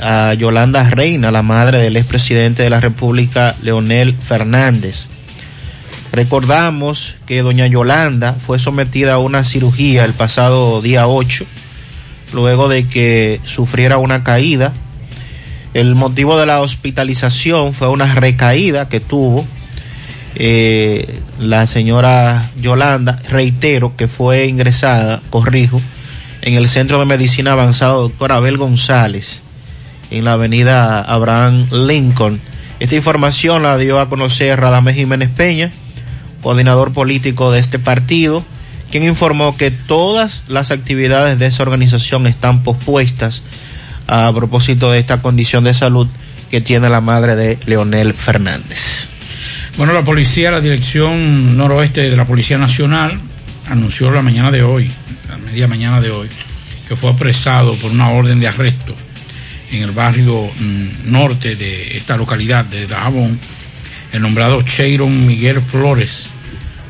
a 0.00 0.32
Yolanda 0.32 0.88
Reina, 0.88 1.30
la 1.30 1.42
madre 1.42 1.76
del 1.76 1.98
expresidente 1.98 2.62
de 2.62 2.70
la 2.70 2.80
República, 2.80 3.54
Leonel 3.60 4.14
Fernández. 4.14 5.08
Recordamos 6.12 7.16
que 7.26 7.42
doña 7.42 7.66
Yolanda 7.66 8.32
fue 8.34 8.58
sometida 8.58 9.14
a 9.14 9.18
una 9.18 9.44
cirugía 9.44 10.04
el 10.04 10.14
pasado 10.14 10.80
día 10.80 11.06
8, 11.06 11.44
luego 12.32 12.68
de 12.68 12.86
que 12.86 13.40
sufriera 13.44 13.98
una 13.98 14.24
caída. 14.24 14.72
El 15.74 15.94
motivo 15.94 16.38
de 16.38 16.46
la 16.46 16.60
hospitalización 16.60 17.74
fue 17.74 17.88
una 17.88 18.14
recaída 18.14 18.88
que 18.88 19.00
tuvo 19.00 19.46
eh, 20.34 21.20
la 21.38 21.66
señora 21.66 22.50
Yolanda. 22.60 23.18
Reitero 23.28 23.94
que 23.94 24.08
fue 24.08 24.46
ingresada, 24.46 25.20
corrijo, 25.28 25.78
en 26.40 26.54
el 26.54 26.70
Centro 26.70 26.98
de 26.98 27.04
Medicina 27.04 27.52
Avanzada 27.52 27.92
Doctor 27.92 28.32
Abel 28.32 28.56
González, 28.56 29.42
en 30.10 30.24
la 30.24 30.32
avenida 30.32 31.02
Abraham 31.02 31.68
Lincoln. 31.70 32.40
Esta 32.80 32.96
información 32.96 33.64
la 33.64 33.76
dio 33.76 34.00
a 34.00 34.08
conocer 34.08 34.58
Radamés 34.58 34.94
Jiménez 34.94 35.28
Peña 35.28 35.70
coordinador 36.42 36.92
político 36.92 37.50
de 37.50 37.60
este 37.60 37.78
partido, 37.78 38.44
quien 38.90 39.04
informó 39.04 39.56
que 39.56 39.70
todas 39.70 40.44
las 40.48 40.70
actividades 40.70 41.38
de 41.38 41.46
esa 41.46 41.62
organización 41.62 42.26
están 42.26 42.62
pospuestas 42.62 43.42
a 44.06 44.32
propósito 44.34 44.90
de 44.90 44.98
esta 44.98 45.20
condición 45.20 45.64
de 45.64 45.74
salud 45.74 46.08
que 46.50 46.60
tiene 46.60 46.88
la 46.88 47.00
madre 47.00 47.36
de 47.36 47.58
Leonel 47.66 48.14
Fernández. 48.14 49.08
Bueno, 49.76 49.92
la 49.92 50.02
policía, 50.02 50.50
la 50.50 50.60
dirección 50.60 51.56
noroeste 51.56 52.08
de 52.08 52.16
la 52.16 52.24
Policía 52.24 52.58
Nacional, 52.58 53.20
anunció 53.68 54.10
la 54.10 54.22
mañana 54.22 54.50
de 54.50 54.62
hoy, 54.62 54.90
la 55.28 55.36
media 55.36 55.68
mañana 55.68 56.00
de 56.00 56.10
hoy, 56.10 56.28
que 56.88 56.96
fue 56.96 57.10
apresado 57.10 57.74
por 57.74 57.90
una 57.90 58.10
orden 58.10 58.40
de 58.40 58.48
arresto 58.48 58.94
en 59.70 59.82
el 59.82 59.90
barrio 59.90 60.46
mm, 60.46 61.12
norte 61.12 61.54
de 61.54 61.96
esta 61.96 62.16
localidad 62.16 62.64
de 62.64 62.86
Dajabón, 62.86 63.38
el 64.12 64.22
nombrado 64.22 64.62
Cheiron 64.62 65.26
Miguel 65.26 65.60
Flores, 65.60 66.30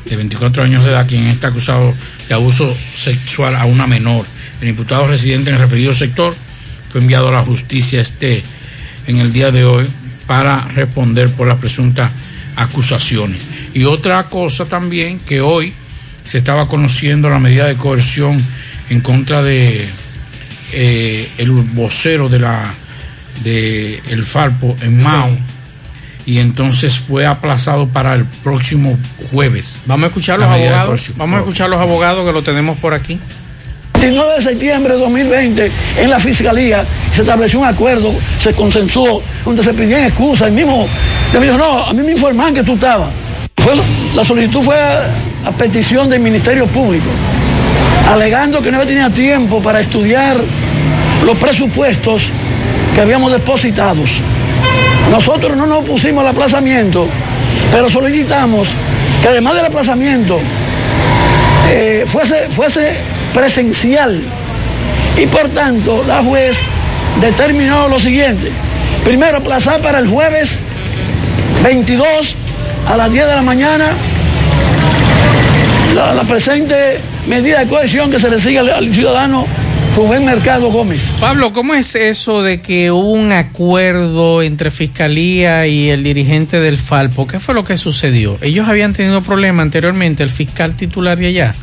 de 0.05 0.16
24 0.16 0.62
años 0.62 0.85
de 0.85 0.90
edad, 0.90 1.07
quien 1.07 1.27
está 1.27 1.49
acusado 1.49 1.95
de 2.28 2.35
abuso 2.35 2.74
sexual 2.95 3.57
a 3.57 3.65
una 3.65 3.86
menor. 3.86 4.24
El 4.61 4.69
imputado 4.69 5.07
residente 5.07 5.51
en 5.51 5.57
el 5.57 5.62
referido 5.62 5.93
sector 5.93 6.35
fue 6.89 7.01
enviado 7.01 7.28
a 7.28 7.32
la 7.32 7.45
justicia 7.45 8.01
este 8.01 8.43
en 9.07 9.19
el 9.19 9.32
día 9.32 9.51
de 9.51 9.65
hoy 9.65 9.86
para 10.27 10.61
responder 10.69 11.31
por 11.31 11.49
las 11.49 11.59
presuntas 11.59 12.11
acusaciones. 12.57 13.40
Y 13.74 13.85
otra 13.85 14.24
cosa 14.24 14.65
también 14.65 15.20
que 15.20 15.40
hoy 15.40 15.73
se 16.24 16.39
estaba 16.39 16.69
conociendo 16.69 17.31
la 17.31 17.39
medida 17.39 17.66
de 17.66 17.77
coerción 17.77 18.43
en 18.90 19.01
contra 19.01 19.43
de 19.43 19.89
eh, 20.73 21.28
el 21.39 21.51
vocero 21.51 22.28
de 22.28 22.39
la 22.39 22.74
de 23.43 24.03
el 24.09 24.24
Falpo 24.24 24.77
en 24.82 25.03
Mao 25.03 25.39
y 26.28 26.40
entonces 26.40 26.98
fue 26.98 27.24
aplazado 27.24 27.86
para 27.86 28.14
el 28.14 28.26
próximo 28.26 28.98
jueves. 29.32 29.80
Vamos 29.86 30.05
a 30.05 30.06
escuchar 30.09 30.38
los 30.38 30.50
abogados. 30.50 31.10
Vamos 31.16 31.38
a 31.38 31.40
escuchar 31.40 31.70
los 31.70 31.80
abogados 31.80 32.26
que 32.26 32.32
lo 32.34 32.42
tenemos 32.42 32.76
por 32.76 32.92
aquí. 32.92 33.18
29 33.94 34.34
de 34.34 34.42
septiembre 34.42 34.92
de 34.92 35.00
2020, 35.00 35.72
en 35.96 36.10
la 36.10 36.20
Fiscalía 36.20 36.84
se 37.14 37.22
estableció 37.22 37.60
un 37.60 37.66
acuerdo, 37.66 38.12
se 38.42 38.52
consensuó, 38.52 39.22
donde 39.42 39.62
se 39.62 39.72
pidían 39.72 40.05
excusas. 40.05 40.48
El 40.48 40.52
mismo, 40.52 40.86
me 41.32 41.40
dijo, 41.40 41.56
no, 41.56 41.84
a 41.84 41.94
mí 41.94 42.02
me 42.02 42.12
informan 42.12 42.52
que 42.52 42.62
tú 42.62 42.74
estabas. 42.74 43.09
la 44.14 44.22
solicitud 44.22 44.60
fue 44.60 44.78
a, 44.78 45.06
a, 45.46 45.52
petición 45.52 46.10
del 46.10 46.20
Ministerio 46.20 46.66
Público, 46.66 47.09
alegando 48.06 48.60
que 48.60 48.70
no 48.70 48.76
había 48.76 48.88
tenido 48.88 49.10
tiempo 49.12 49.62
para 49.62 49.80
estudiar 49.80 50.36
los 51.24 51.36
presupuestos 51.39 52.23
que 52.95 53.01
habíamos 53.01 53.32
depositados. 53.32 54.11
Nosotros 55.11 55.57
no 55.57 55.66
nos 55.66 55.85
pusimos 55.85 56.23
al 56.23 56.28
aplazamiento, 56.28 57.07
pero 57.73 57.89
solicitamos 57.89 58.69
que 59.23 59.28
además 59.28 59.55
del 59.55 59.66
aplazamiento 59.66 60.39
eh, 61.70 62.05
fuese, 62.07 62.49
fuese 62.51 62.97
presencial. 63.32 64.23
Y 65.16 65.27
por 65.27 65.49
tanto, 65.49 66.05
la 66.07 66.23
juez 66.23 66.57
determinó 67.20 67.89
lo 67.89 67.99
siguiente. 67.99 68.53
Primero, 69.05 69.39
aplazar 69.39 69.81
para 69.81 69.99
el 69.99 70.09
jueves 70.09 70.59
22 71.62 72.36
a 72.86 72.97
las 72.97 73.11
10 73.11 73.27
de 73.27 73.35
la 73.35 73.43
mañana 73.43 73.93
la, 75.95 76.23
presente 76.23 77.01
medida 77.27 77.61
de 77.61 77.66
cohesión 77.66 78.11
que 78.11 78.20
se 78.20 78.31
le 78.31 78.40
sigue 78.40 78.59
al 78.59 78.93
ciudadano 78.93 79.47
Rubén 79.98 80.24
Mercado 80.24 80.70
Gómez. 80.70 81.10
Pablo, 81.18 81.52
¿cómo 81.52 81.74
es 81.74 81.96
eso 81.96 82.40
de 82.40 82.60
que 82.60 82.92
hubo 82.92 83.10
un 83.14 83.32
acuerdo 83.32 84.42
entre 84.42 84.70
Fiscalía 84.70 85.66
y 85.66 85.90
el 85.90 86.04
dirigente 86.04 86.60
del 86.60 86.78
Falpo? 86.78 87.26
¿Qué 87.26 87.40
fue 87.40 87.52
lo 87.52 87.64
que 87.64 87.76
sucedió? 87.76 88.38
Ellos 88.40 88.68
habían 88.68 88.92
tenido 88.92 89.22
problemas 89.22 89.64
anteriormente, 89.64 90.22
el 90.22 90.30
fiscal 90.30 90.76
titular 90.76 91.18
de 91.18 91.26
allá. 91.26 91.54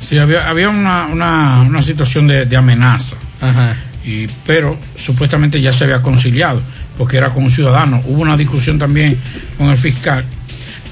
Sí, 0.00 0.16
había, 0.16 0.48
había 0.48 0.70
una, 0.70 1.04
una, 1.04 1.60
una 1.60 1.82
situación 1.82 2.28
de, 2.28 2.46
de 2.46 2.56
amenaza. 2.56 3.16
Ajá. 3.42 3.76
Y, 4.06 4.26
pero 4.46 4.78
supuestamente 4.96 5.60
ya 5.60 5.70
se 5.70 5.84
había 5.84 6.00
conciliado, 6.00 6.62
porque 6.96 7.18
era 7.18 7.28
con 7.28 7.44
un 7.44 7.50
ciudadano. 7.50 8.00
Hubo 8.06 8.22
una 8.22 8.38
discusión 8.38 8.78
también 8.78 9.18
con 9.58 9.68
el 9.68 9.76
fiscal. 9.76 10.24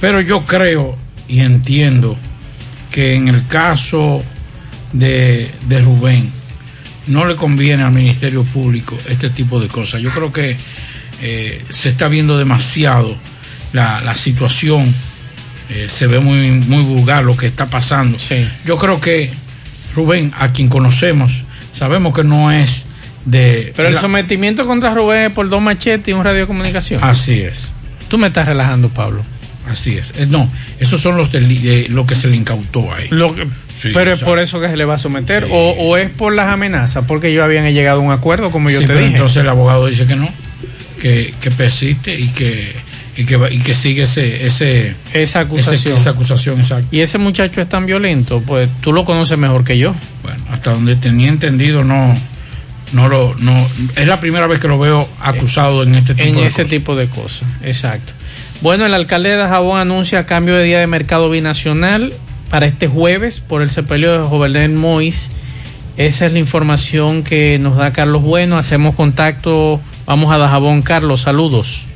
Pero 0.02 0.20
yo 0.20 0.44
creo 0.44 0.98
y 1.28 1.40
entiendo 1.40 2.14
que 2.90 3.14
en 3.14 3.28
el 3.28 3.47
caso 3.47 4.22
de, 4.93 5.51
de 5.66 5.81
Rubén, 5.81 6.40
no 7.06 7.27
le 7.27 7.36
conviene 7.36 7.82
al 7.82 7.93
Ministerio 7.93 8.44
Público 8.44 8.97
este 9.09 9.31
tipo 9.31 9.60
de 9.60 9.68
cosas. 9.68 10.01
Yo 10.01 10.10
creo 10.10 10.32
que 10.32 10.56
eh, 11.22 11.64
se 11.68 11.89
está 11.90 12.09
viendo 12.09 12.39
demasiado 12.39 13.16
la, 13.72 14.01
la 14.02 14.14
situación, 14.14 14.94
eh, 15.70 15.86
se 15.89 16.06
ve 16.06 16.20
muy, 16.20 16.51
muy 16.51 16.82
vulgar 16.82 17.24
lo 17.24 17.36
que 17.36 17.47
está 17.47 17.66
pasando. 17.66 18.18
Sí. 18.18 18.47
Yo 18.64 18.77
creo 18.77 19.01
que 19.01 19.31
Rubén, 19.94 20.32
a 20.39 20.52
quien 20.52 20.68
conocemos, 20.68 21.43
sabemos 21.72 22.14
que 22.14 22.24
no 22.24 22.51
es 22.52 22.86
de... 23.24 23.72
Pero 23.77 23.89
el 23.89 23.94
la- 23.94 24.01
sometimiento 24.01 24.66
contra 24.66 24.94
Rubén 24.94 25.27
es 25.27 25.32
por 25.32 25.48
dos 25.48 25.60
machetes 25.62 26.09
y 26.09 26.12
un 26.12 26.24
radio 26.24 26.40
de 26.40 26.47
comunicación. 26.47 27.02
Así 27.02 27.40
es. 27.40 27.74
Tú 28.09 28.18
me 28.18 28.27
estás 28.28 28.47
relajando, 28.47 28.89
Pablo. 28.89 29.22
Así 29.71 29.97
es. 29.97 30.13
Eh, 30.17 30.27
no, 30.29 30.51
esos 30.79 31.01
son 31.01 31.17
los 31.17 31.31
de 31.33 31.87
lo 31.91 32.07
que 32.07 32.15
se 32.15 32.29
le 32.29 32.37
incautó 32.37 32.93
ahí. 32.93 33.07
Lo 33.11 33.35
que- 33.35 33.47
Sí, 33.79 33.91
pero 33.95 34.13
es 34.13 34.21
por 34.23 34.39
eso 34.39 34.61
que 34.61 34.69
se 34.69 34.77
le 34.77 34.85
va 34.85 34.95
a 34.95 34.99
someter. 34.99 35.47
O, 35.51 35.71
o 35.79 35.97
es 35.97 36.11
por 36.11 36.35
las 36.35 36.49
amenazas, 36.49 37.05
porque 37.09 37.29
ellos 37.29 37.43
habían 37.45 37.65
llegado 37.73 38.01
a 38.01 38.03
un 38.03 38.13
acuerdo, 38.13 38.51
como 38.51 38.69
yo 38.69 38.79
Sí, 38.81 38.85
te 38.85 38.89
pero 38.89 39.01
dije. 39.01 39.13
entonces 39.17 39.39
el 39.39 39.49
abogado 39.49 39.87
dice 39.87 40.05
que 40.07 40.17
no, 40.17 40.29
que, 41.01 41.33
que 41.41 41.51
persiste 41.51 42.15
y 42.19 42.29
que, 42.29 42.75
y 43.17 43.25
que, 43.25 43.39
y 43.51 43.59
que 43.61 43.73
sigue 43.73 44.03
ese, 44.03 44.45
ese, 44.45 44.95
esa 45.15 45.41
acusación. 45.41 45.95
ese- 45.95 45.95
esa 46.03 46.11
acusación, 46.11 46.59
exacto. 46.61 46.89
Y 46.91 47.01
ese 47.01 47.17
muchacho 47.17 47.63
es 47.63 47.69
tan 47.71 47.87
violento, 47.87 48.43
pues 48.47 48.69
tú 48.83 48.93
lo 48.93 49.05
conoces 49.07 49.39
mejor 49.39 49.65
que 49.65 49.79
yo. 49.79 49.95
Bueno, 50.23 50.43
hasta 50.51 50.73
donde 50.73 50.97
tenía 50.97 51.29
entendido, 51.29 51.83
no, 51.83 52.15
no 52.93 53.09
lo, 53.09 53.35
no, 53.39 53.67
es 53.97 54.07
la 54.07 54.21
primera 54.21 54.47
vez 54.47 54.59
que 54.61 54.69
lo 54.69 54.79
veo 54.79 55.09
acusado 55.23 55.85
en 55.85 55.95
este 55.95 56.15
tipo 56.15 56.29
en 56.29 56.35
de 56.35 56.41
ese 56.49 56.51
cosas. 56.65 56.67
tipo 56.71 56.97
de 56.97 57.07
cosas. 57.07 57.49
Exacto. 57.63 58.13
Bueno, 58.62 58.85
el 58.85 58.93
alcalde 58.93 59.31
de 59.31 59.37
Dajabón 59.37 59.81
anuncia 59.81 60.27
cambio 60.27 60.55
de 60.55 60.65
día 60.65 60.81
de 60.81 60.87
mercado 60.87 61.31
binacional 61.31 62.12
para 62.51 62.66
este 62.66 62.89
jueves 62.89 63.41
por 63.41 63.62
el 63.62 63.70
sepelio 63.70 64.12
de 64.12 64.28
Jovenel 64.28 64.73
Mois. 64.73 65.31
Esa 65.97 66.27
es 66.27 66.32
la 66.35 66.41
información 66.41 67.23
que 67.23 67.59
nos 67.59 67.77
da 67.78 67.95
Carlos 67.95 68.23
Bueno. 68.23 68.59
Hacemos 68.59 68.95
contacto. 68.95 69.81
Vamos 70.05 70.31
a 70.31 70.37
Dajabón, 70.37 70.82
Carlos. 70.82 71.23
Saludos. 71.23 71.87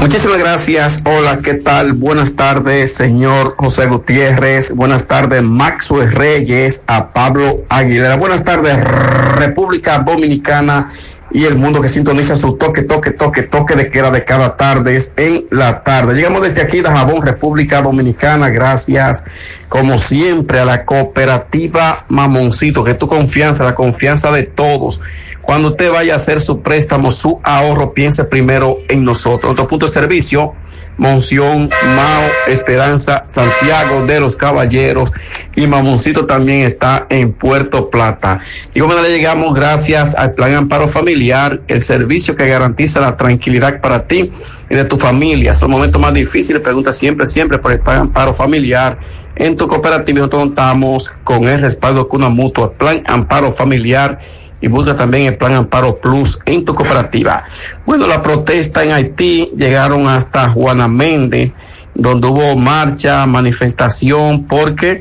Muchísimas 0.00 0.38
gracias. 0.38 1.00
Hola, 1.04 1.40
¿qué 1.42 1.54
tal? 1.54 1.94
Buenas 1.94 2.36
tardes, 2.36 2.94
señor 2.94 3.54
José 3.56 3.86
Gutiérrez. 3.86 4.74
Buenas 4.74 5.06
tardes, 5.06 5.42
Maxwell 5.42 6.12
Reyes, 6.12 6.84
a 6.88 7.12
Pablo 7.12 7.64
Aguilera. 7.70 8.16
Buenas 8.16 8.44
tardes, 8.44 8.82
República 8.84 10.00
Dominicana 10.00 10.88
y 11.34 11.46
el 11.46 11.56
mundo 11.56 11.82
que 11.82 11.88
sintoniza 11.88 12.36
su 12.36 12.56
toque, 12.56 12.82
toque, 12.82 13.10
toque, 13.10 13.42
toque 13.42 13.74
de 13.74 13.90
queda 13.90 14.12
de 14.12 14.22
cada 14.22 14.56
tarde 14.56 14.96
en 15.16 15.44
la 15.50 15.82
tarde. 15.82 16.14
Llegamos 16.14 16.42
desde 16.42 16.62
aquí 16.62 16.80
de 16.80 16.88
Jabón, 16.88 17.22
República 17.22 17.82
Dominicana, 17.82 18.50
gracias 18.50 19.24
como 19.68 19.98
siempre 19.98 20.60
a 20.60 20.64
la 20.64 20.84
cooperativa 20.84 22.04
Mamoncito, 22.08 22.84
que 22.84 22.94
tu 22.94 23.08
confianza, 23.08 23.64
la 23.64 23.74
confianza 23.74 24.30
de 24.30 24.44
todos. 24.44 25.00
Cuando 25.44 25.68
usted 25.68 25.92
vaya 25.92 26.14
a 26.14 26.16
hacer 26.16 26.40
su 26.40 26.62
préstamo, 26.62 27.10
su 27.10 27.40
ahorro, 27.44 27.92
piense 27.92 28.24
primero 28.24 28.78
en 28.88 29.04
nosotros. 29.04 29.52
Otro 29.52 29.66
punto 29.66 29.86
de 29.86 29.92
servicio, 29.92 30.54
Monción, 30.96 31.68
Mao, 31.68 32.22
Esperanza, 32.46 33.24
Santiago 33.26 34.06
de 34.06 34.20
los 34.20 34.36
Caballeros 34.36 35.10
y 35.54 35.66
Mamoncito 35.66 36.24
también 36.24 36.62
está 36.62 37.06
en 37.10 37.32
Puerto 37.32 37.90
Plata. 37.90 38.40
Y 38.72 38.80
como 38.80 38.94
le 38.94 39.10
llegamos 39.10 39.54
gracias 39.54 40.14
al 40.14 40.32
Plan 40.32 40.54
Amparo 40.54 40.88
Familiar, 40.88 41.60
el 41.68 41.82
servicio 41.82 42.34
que 42.34 42.48
garantiza 42.48 43.00
la 43.00 43.16
tranquilidad 43.16 43.80
para 43.80 44.06
ti 44.06 44.30
y 44.70 44.74
de 44.74 44.84
tu 44.84 44.96
familia. 44.96 45.50
Es 45.50 45.60
el 45.60 45.68
momento 45.68 45.98
más 45.98 46.14
difícil, 46.14 46.60
pregunta 46.62 46.92
siempre, 46.92 47.26
siempre 47.26 47.58
por 47.58 47.72
el 47.72 47.80
Plan 47.80 48.02
Amparo 48.02 48.32
Familiar. 48.32 48.98
En 49.36 49.56
tu 49.56 49.66
cooperativa 49.66 50.20
nosotros 50.20 50.42
contamos 50.42 51.10
con 51.22 51.44
el 51.48 51.60
respaldo 51.60 52.08
de 52.10 52.16
una 52.16 52.28
mutua, 52.28 52.72
Plan 52.72 53.00
Amparo 53.06 53.52
Familiar 53.52 54.18
y 54.64 54.68
busca 54.68 54.96
también 54.96 55.26
el 55.26 55.36
plan 55.36 55.52
Amparo 55.52 55.98
Plus 55.98 56.38
en 56.46 56.64
tu 56.64 56.74
cooperativa. 56.74 57.44
Bueno, 57.84 58.06
la 58.06 58.22
protesta 58.22 58.82
en 58.82 58.92
Haití 58.92 59.50
llegaron 59.54 60.08
hasta 60.08 60.48
Juana 60.48 60.88
Méndez, 60.88 61.52
donde 61.94 62.28
hubo 62.28 62.56
marcha, 62.56 63.26
manifestación, 63.26 64.44
porque 64.44 65.00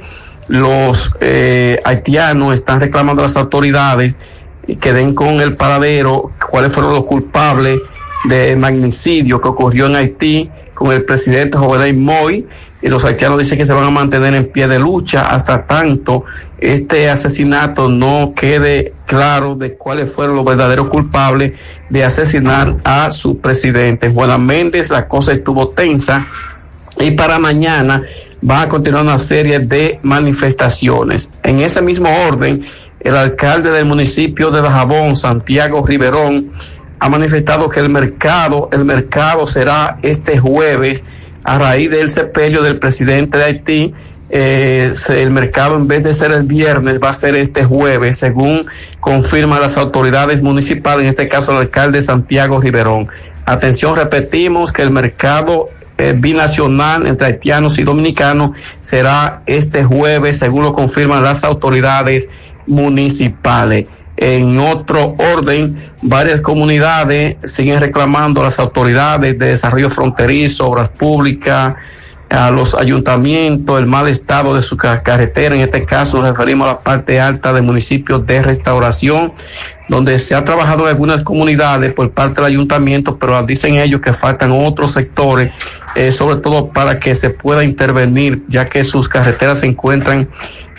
los 0.49 1.15
eh, 1.21 1.79
haitianos 1.85 2.55
están 2.55 2.81
reclamando 2.81 3.21
a 3.21 3.27
las 3.27 3.37
autoridades 3.37 4.17
que 4.81 4.91
den 4.91 5.15
con 5.15 5.39
el 5.39 5.55
paradero 5.55 6.23
cuáles 6.51 6.73
fueron 6.73 6.91
los 6.91 7.05
culpables 7.05 7.79
de 8.25 8.57
magnicidio 8.57 9.39
que 9.39 9.47
ocurrió 9.47 9.85
en 9.85 9.95
Haití 9.95 10.51
con 10.83 10.91
el 10.91 11.05
presidente 11.05 11.57
Jovenel 11.57 11.95
Moy 11.95 12.45
y 12.81 12.89
los 12.89 13.05
haitianos 13.05 13.39
dicen 13.39 13.57
que 13.57 13.65
se 13.65 13.71
van 13.71 13.85
a 13.85 13.89
mantener 13.89 14.33
en 14.33 14.51
pie 14.51 14.67
de 14.67 14.79
lucha 14.79 15.29
hasta 15.29 15.65
tanto 15.65 16.25
este 16.59 17.09
asesinato 17.09 17.87
no 17.87 18.33
quede 18.35 18.91
claro 19.07 19.55
de 19.55 19.75
cuáles 19.75 20.11
fueron 20.11 20.35
los 20.35 20.43
verdaderos 20.43 20.89
culpables 20.89 21.53
de 21.89 22.03
asesinar 22.03 22.75
a 22.83 23.11
su 23.11 23.39
presidente. 23.39 24.07
En 24.07 24.13
Juana 24.13 24.37
Méndez 24.37 24.89
la 24.89 25.07
cosa 25.07 25.31
estuvo 25.31 25.69
tensa 25.69 26.25
y 26.99 27.11
para 27.11 27.39
mañana 27.39 28.03
va 28.45 28.63
a 28.63 28.67
continuar 28.67 29.03
una 29.03 29.19
serie 29.19 29.59
de 29.59 30.01
manifestaciones. 30.03 31.39
En 31.43 31.61
ese 31.61 31.81
mismo 31.81 32.09
orden, 32.27 32.61
el 32.99 33.15
alcalde 33.15 33.71
del 33.71 33.85
municipio 33.85 34.51
de 34.51 34.61
Dajabón, 34.61 35.15
Santiago 35.15 35.85
Riverón, 35.87 36.51
ha 37.03 37.09
manifestado 37.09 37.67
que 37.67 37.81
el 37.81 37.89
mercado, 37.89 38.69
el 38.71 38.85
mercado 38.85 39.45
será 39.45 39.97
este 40.03 40.39
jueves 40.39 41.03
a 41.43 41.59
raíz 41.59 41.91
del 41.91 42.09
sepelio 42.09 42.63
del 42.63 42.79
presidente 42.79 43.37
de 43.37 43.43
Haití. 43.43 43.93
Eh, 44.29 44.93
el 45.09 45.29
mercado 45.29 45.75
en 45.75 45.85
vez 45.89 46.05
de 46.05 46.13
ser 46.13 46.31
el 46.31 46.43
viernes 46.43 47.01
va 47.03 47.09
a 47.09 47.13
ser 47.13 47.35
este 47.35 47.65
jueves, 47.65 48.19
según 48.19 48.67
confirman 49.01 49.59
las 49.59 49.75
autoridades 49.75 50.41
municipales, 50.41 51.03
en 51.03 51.09
este 51.09 51.27
caso 51.27 51.51
el 51.51 51.57
alcalde 51.57 52.01
Santiago 52.01 52.61
Riverón. 52.61 53.09
Atención, 53.45 53.97
repetimos 53.97 54.71
que 54.71 54.83
el 54.83 54.89
mercado 54.89 55.71
eh, 55.97 56.15
binacional 56.17 57.05
entre 57.05 57.27
haitianos 57.27 57.79
y 57.79 57.83
dominicanos 57.83 58.51
será 58.79 59.43
este 59.45 59.83
jueves, 59.83 60.39
según 60.39 60.63
lo 60.63 60.71
confirman 60.71 61.21
las 61.21 61.43
autoridades 61.43 62.29
municipales. 62.65 63.87
En 64.15 64.59
otro 64.59 65.15
orden, 65.17 65.75
varias 66.01 66.41
comunidades 66.41 67.37
siguen 67.43 67.79
reclamando 67.79 68.41
a 68.41 68.45
las 68.45 68.59
autoridades 68.59 69.37
de 69.39 69.47
desarrollo 69.47 69.89
fronterizo, 69.89 70.67
obras 70.67 70.89
públicas, 70.89 71.75
a 72.33 72.49
los 72.49 72.73
ayuntamientos, 72.73 73.77
el 73.77 73.85
mal 73.85 74.07
estado 74.07 74.55
de 74.55 74.63
su 74.63 74.75
carretera. 74.75 75.53
En 75.53 75.61
este 75.61 75.85
caso 75.85 76.17
nos 76.17 76.29
referimos 76.29 76.67
a 76.67 76.71
la 76.71 76.79
parte 76.81 77.19
alta 77.19 77.53
del 77.53 77.61
municipio 77.61 78.17
de 78.17 78.41
restauración, 78.41 79.33
donde 79.87 80.17
se 80.17 80.33
ha 80.33 80.43
trabajado 80.43 80.83
en 80.83 80.89
algunas 80.89 81.21
comunidades 81.21 81.93
por 81.93 82.09
parte 82.09 82.41
del 82.41 82.45
ayuntamiento, 82.45 83.19
pero 83.19 83.43
dicen 83.43 83.75
ellos 83.75 84.01
que 84.01 84.13
faltan 84.13 84.51
otros 84.51 84.93
sectores, 84.93 85.51
eh, 85.95 86.11
sobre 86.11 86.37
todo 86.37 86.71
para 86.71 86.99
que 86.99 87.13
se 87.13 87.29
pueda 87.29 87.63
intervenir, 87.63 88.43
ya 88.47 88.65
que 88.65 88.83
sus 88.83 89.07
carreteras 89.07 89.59
se 89.59 89.67
encuentran 89.67 90.27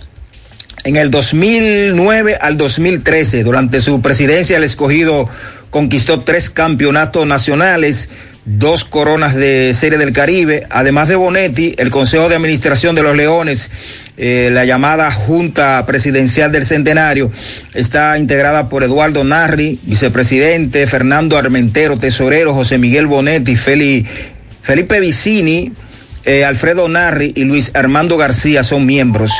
en 0.85 0.95
el 0.95 1.11
2009 1.11 2.37
al 2.39 2.57
2013. 2.57 3.43
Durante 3.43 3.81
su 3.81 4.01
presidencia 4.01 4.57
el 4.57 4.63
Escogido 4.63 5.27
conquistó 5.69 6.21
tres 6.21 6.49
campeonatos 6.49 7.27
nacionales, 7.27 8.09
dos 8.45 8.85
coronas 8.85 9.35
de 9.35 9.73
Serie 9.73 9.97
del 9.97 10.13
Caribe. 10.13 10.67
Además 10.69 11.09
de 11.09 11.15
Bonetti, 11.15 11.75
el 11.77 11.91
Consejo 11.91 12.29
de 12.29 12.35
Administración 12.35 12.95
de 12.95 13.03
los 13.03 13.15
Leones 13.15 13.69
eh, 14.17 14.49
la 14.51 14.63
llamada 14.63 15.11
Junta 15.11 15.85
Presidencial 15.85 16.51
del 16.51 16.65
Centenario 16.65 17.31
está 17.73 18.17
integrada 18.17 18.69
por 18.69 18.83
Eduardo 18.83 19.25
Narri, 19.25 19.79
vicepresidente, 19.83 20.87
Fernando 20.87 21.37
Armentero, 21.37 21.97
tesorero, 21.97 22.53
José 22.53 22.77
Miguel 22.77 23.07
Bonetti, 23.07 23.57
Felipe 23.57 24.99
Vicini, 25.01 25.73
eh, 26.23 26.45
Alfredo 26.45 26.87
Narri 26.87 27.33
y 27.35 27.43
Luis 27.43 27.71
Armando 27.75 28.15
García 28.15 28.63
son 28.63 28.85
miembros. 28.85 29.31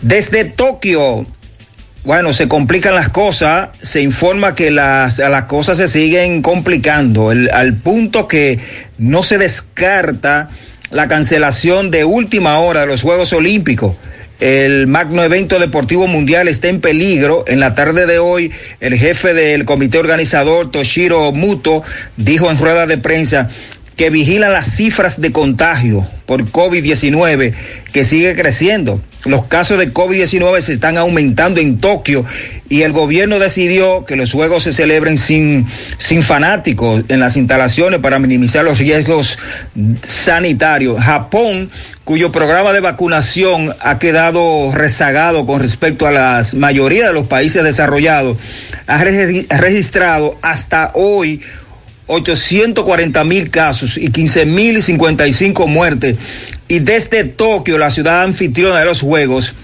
Desde 0.00 0.44
Tokio, 0.44 1.26
bueno, 2.04 2.32
se 2.32 2.46
complican 2.46 2.94
las 2.94 3.08
cosas, 3.08 3.70
se 3.82 4.00
informa 4.00 4.54
que 4.54 4.70
las, 4.70 5.18
las 5.18 5.44
cosas 5.46 5.76
se 5.78 5.88
siguen 5.88 6.40
complicando, 6.40 7.30
al 7.30 7.74
punto 7.74 8.28
que 8.28 8.60
no 8.96 9.24
se 9.24 9.38
descarta 9.38 10.50
la 10.94 11.08
cancelación 11.08 11.90
de 11.90 12.04
última 12.04 12.60
hora 12.60 12.82
de 12.82 12.86
los 12.86 13.02
Juegos 13.02 13.32
Olímpicos. 13.32 13.96
El 14.38 14.86
magno 14.86 15.24
evento 15.24 15.58
deportivo 15.58 16.06
mundial 16.06 16.46
está 16.46 16.68
en 16.68 16.80
peligro. 16.80 17.44
En 17.48 17.58
la 17.58 17.74
tarde 17.74 18.06
de 18.06 18.20
hoy, 18.20 18.52
el 18.78 18.94
jefe 18.94 19.34
del 19.34 19.64
comité 19.64 19.98
organizador, 19.98 20.70
Toshiro 20.70 21.32
Muto, 21.32 21.82
dijo 22.16 22.48
en 22.48 22.58
rueda 22.58 22.86
de 22.86 22.96
prensa 22.98 23.50
que 23.96 24.10
vigila 24.10 24.48
las 24.48 24.74
cifras 24.74 25.20
de 25.20 25.32
contagio 25.32 26.06
por 26.26 26.44
COVID-19 26.46 27.54
que 27.92 28.04
sigue 28.04 28.34
creciendo. 28.34 29.00
Los 29.24 29.44
casos 29.44 29.78
de 29.78 29.92
COVID-19 29.92 30.60
se 30.60 30.74
están 30.74 30.98
aumentando 30.98 31.60
en 31.60 31.78
Tokio 31.78 32.26
y 32.68 32.82
el 32.82 32.92
gobierno 32.92 33.38
decidió 33.38 34.04
que 34.04 34.16
los 34.16 34.32
juegos 34.32 34.64
se 34.64 34.74
celebren 34.74 35.16
sin, 35.16 35.66
sin 35.96 36.22
fanáticos 36.22 37.04
en 37.08 37.20
las 37.20 37.36
instalaciones 37.36 38.00
para 38.00 38.18
minimizar 38.18 38.64
los 38.64 38.78
riesgos 38.78 39.38
sanitarios. 40.02 41.00
Japón, 41.00 41.70
cuyo 42.04 42.32
programa 42.32 42.74
de 42.74 42.80
vacunación 42.80 43.74
ha 43.80 43.98
quedado 43.98 44.72
rezagado 44.72 45.46
con 45.46 45.60
respecto 45.60 46.06
a 46.06 46.10
la 46.10 46.42
mayoría 46.56 47.06
de 47.06 47.14
los 47.14 47.26
países 47.26 47.64
desarrollados, 47.64 48.36
ha 48.86 49.02
registrado 49.04 50.36
hasta 50.42 50.90
hoy 50.94 51.40
840 52.06 53.24
mil 53.24 53.50
casos 53.50 53.96
y 53.96 54.10
15 54.10 54.46
mil 54.46 54.82
55 54.82 55.66
muertes 55.66 56.16
Y 56.68 56.80
desde 56.80 57.24
Tokio, 57.24 57.78
la 57.78 57.90
ciudad 57.90 58.22
anfitriona 58.22 58.80
de 58.80 58.84
los 58.84 59.00
Juegos, 59.00 59.54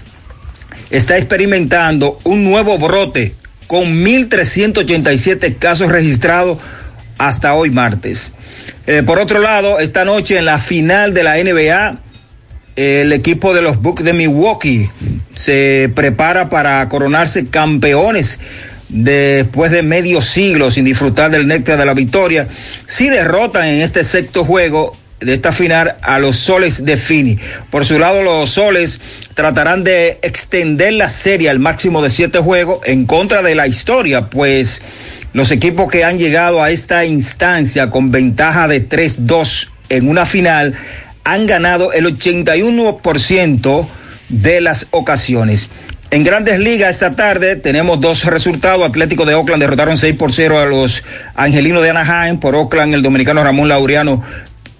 está 0.89 1.17
experimentando 1.17 2.19
un 2.23 2.43
nuevo 2.43 2.77
brote 2.77 3.33
con 3.67 4.03
1.387 4.03 5.57
casos 5.57 5.89
registrados 5.89 6.57
hasta 7.17 7.53
hoy 7.53 7.69
martes. 7.69 8.31
Eh, 8.87 9.03
por 9.03 9.19
otro 9.19 9.39
lado, 9.39 9.79
esta 9.79 10.03
noche 10.05 10.37
en 10.37 10.45
la 10.45 10.57
final 10.57 11.13
de 11.13 11.23
la 11.23 11.35
NBA, 11.37 11.99
el 12.75 13.13
equipo 13.13 13.53
de 13.53 13.61
los 13.61 13.81
Bucks 13.81 14.03
de 14.03 14.13
Milwaukee 14.13 14.89
se 15.35 15.91
prepara 15.95 16.49
para 16.49 16.87
coronarse 16.89 17.47
campeones 17.47 18.39
después 18.91 19.71
de 19.71 19.81
medio 19.81 20.21
siglo 20.21 20.69
sin 20.69 20.85
disfrutar 20.85 21.31
del 21.31 21.47
néctar 21.47 21.77
de 21.77 21.85
la 21.85 21.93
victoria. 21.93 22.47
Si 22.85 23.09
derrotan 23.09 23.67
en 23.67 23.81
este 23.81 24.03
sexto 24.03 24.45
juego 24.45 24.93
de 25.21 25.35
esta 25.35 25.51
final 25.51 25.95
a 26.01 26.19
los 26.19 26.37
soles 26.37 26.83
de 26.83 26.97
Fini. 26.97 27.37
Por 27.69 27.85
su 27.85 27.99
lado, 27.99 28.23
los 28.23 28.49
soles 28.49 28.99
tratarán 29.35 29.83
de 29.83 30.19
extender 30.23 30.93
la 30.93 31.09
serie 31.09 31.49
al 31.49 31.59
máximo 31.59 32.01
de 32.01 32.09
siete 32.09 32.39
juegos 32.39 32.79
en 32.85 33.05
contra 33.05 33.43
de 33.43 33.55
la 33.55 33.67
historia, 33.67 34.29
pues 34.29 34.81
los 35.33 35.51
equipos 35.51 35.91
que 35.91 36.03
han 36.03 36.17
llegado 36.17 36.61
a 36.61 36.71
esta 36.71 37.05
instancia 37.05 37.89
con 37.89 38.11
ventaja 38.11 38.67
de 38.67 38.87
3-2 38.87 39.69
en 39.89 40.09
una 40.09 40.25
final 40.25 40.73
han 41.23 41.45
ganado 41.45 41.93
el 41.93 42.05
81% 42.17 43.87
de 44.29 44.61
las 44.61 44.87
ocasiones. 44.91 45.69
En 46.13 46.25
grandes 46.25 46.59
ligas 46.59 46.89
esta 46.89 47.15
tarde 47.15 47.55
tenemos 47.55 48.01
dos 48.01 48.25
resultados. 48.25 48.85
Atlético 48.85 49.25
de 49.25 49.33
Oakland 49.33 49.61
derrotaron 49.63 49.95
6 49.95 50.13
por 50.17 50.33
0 50.33 50.59
a 50.59 50.65
los 50.65 51.05
Angelinos 51.35 51.81
de 51.81 51.91
Anaheim. 51.91 52.37
Por 52.37 52.53
Oakland, 52.53 52.93
el 52.93 53.01
dominicano 53.01 53.41
Ramón 53.41 53.69
Laureano 53.69 54.21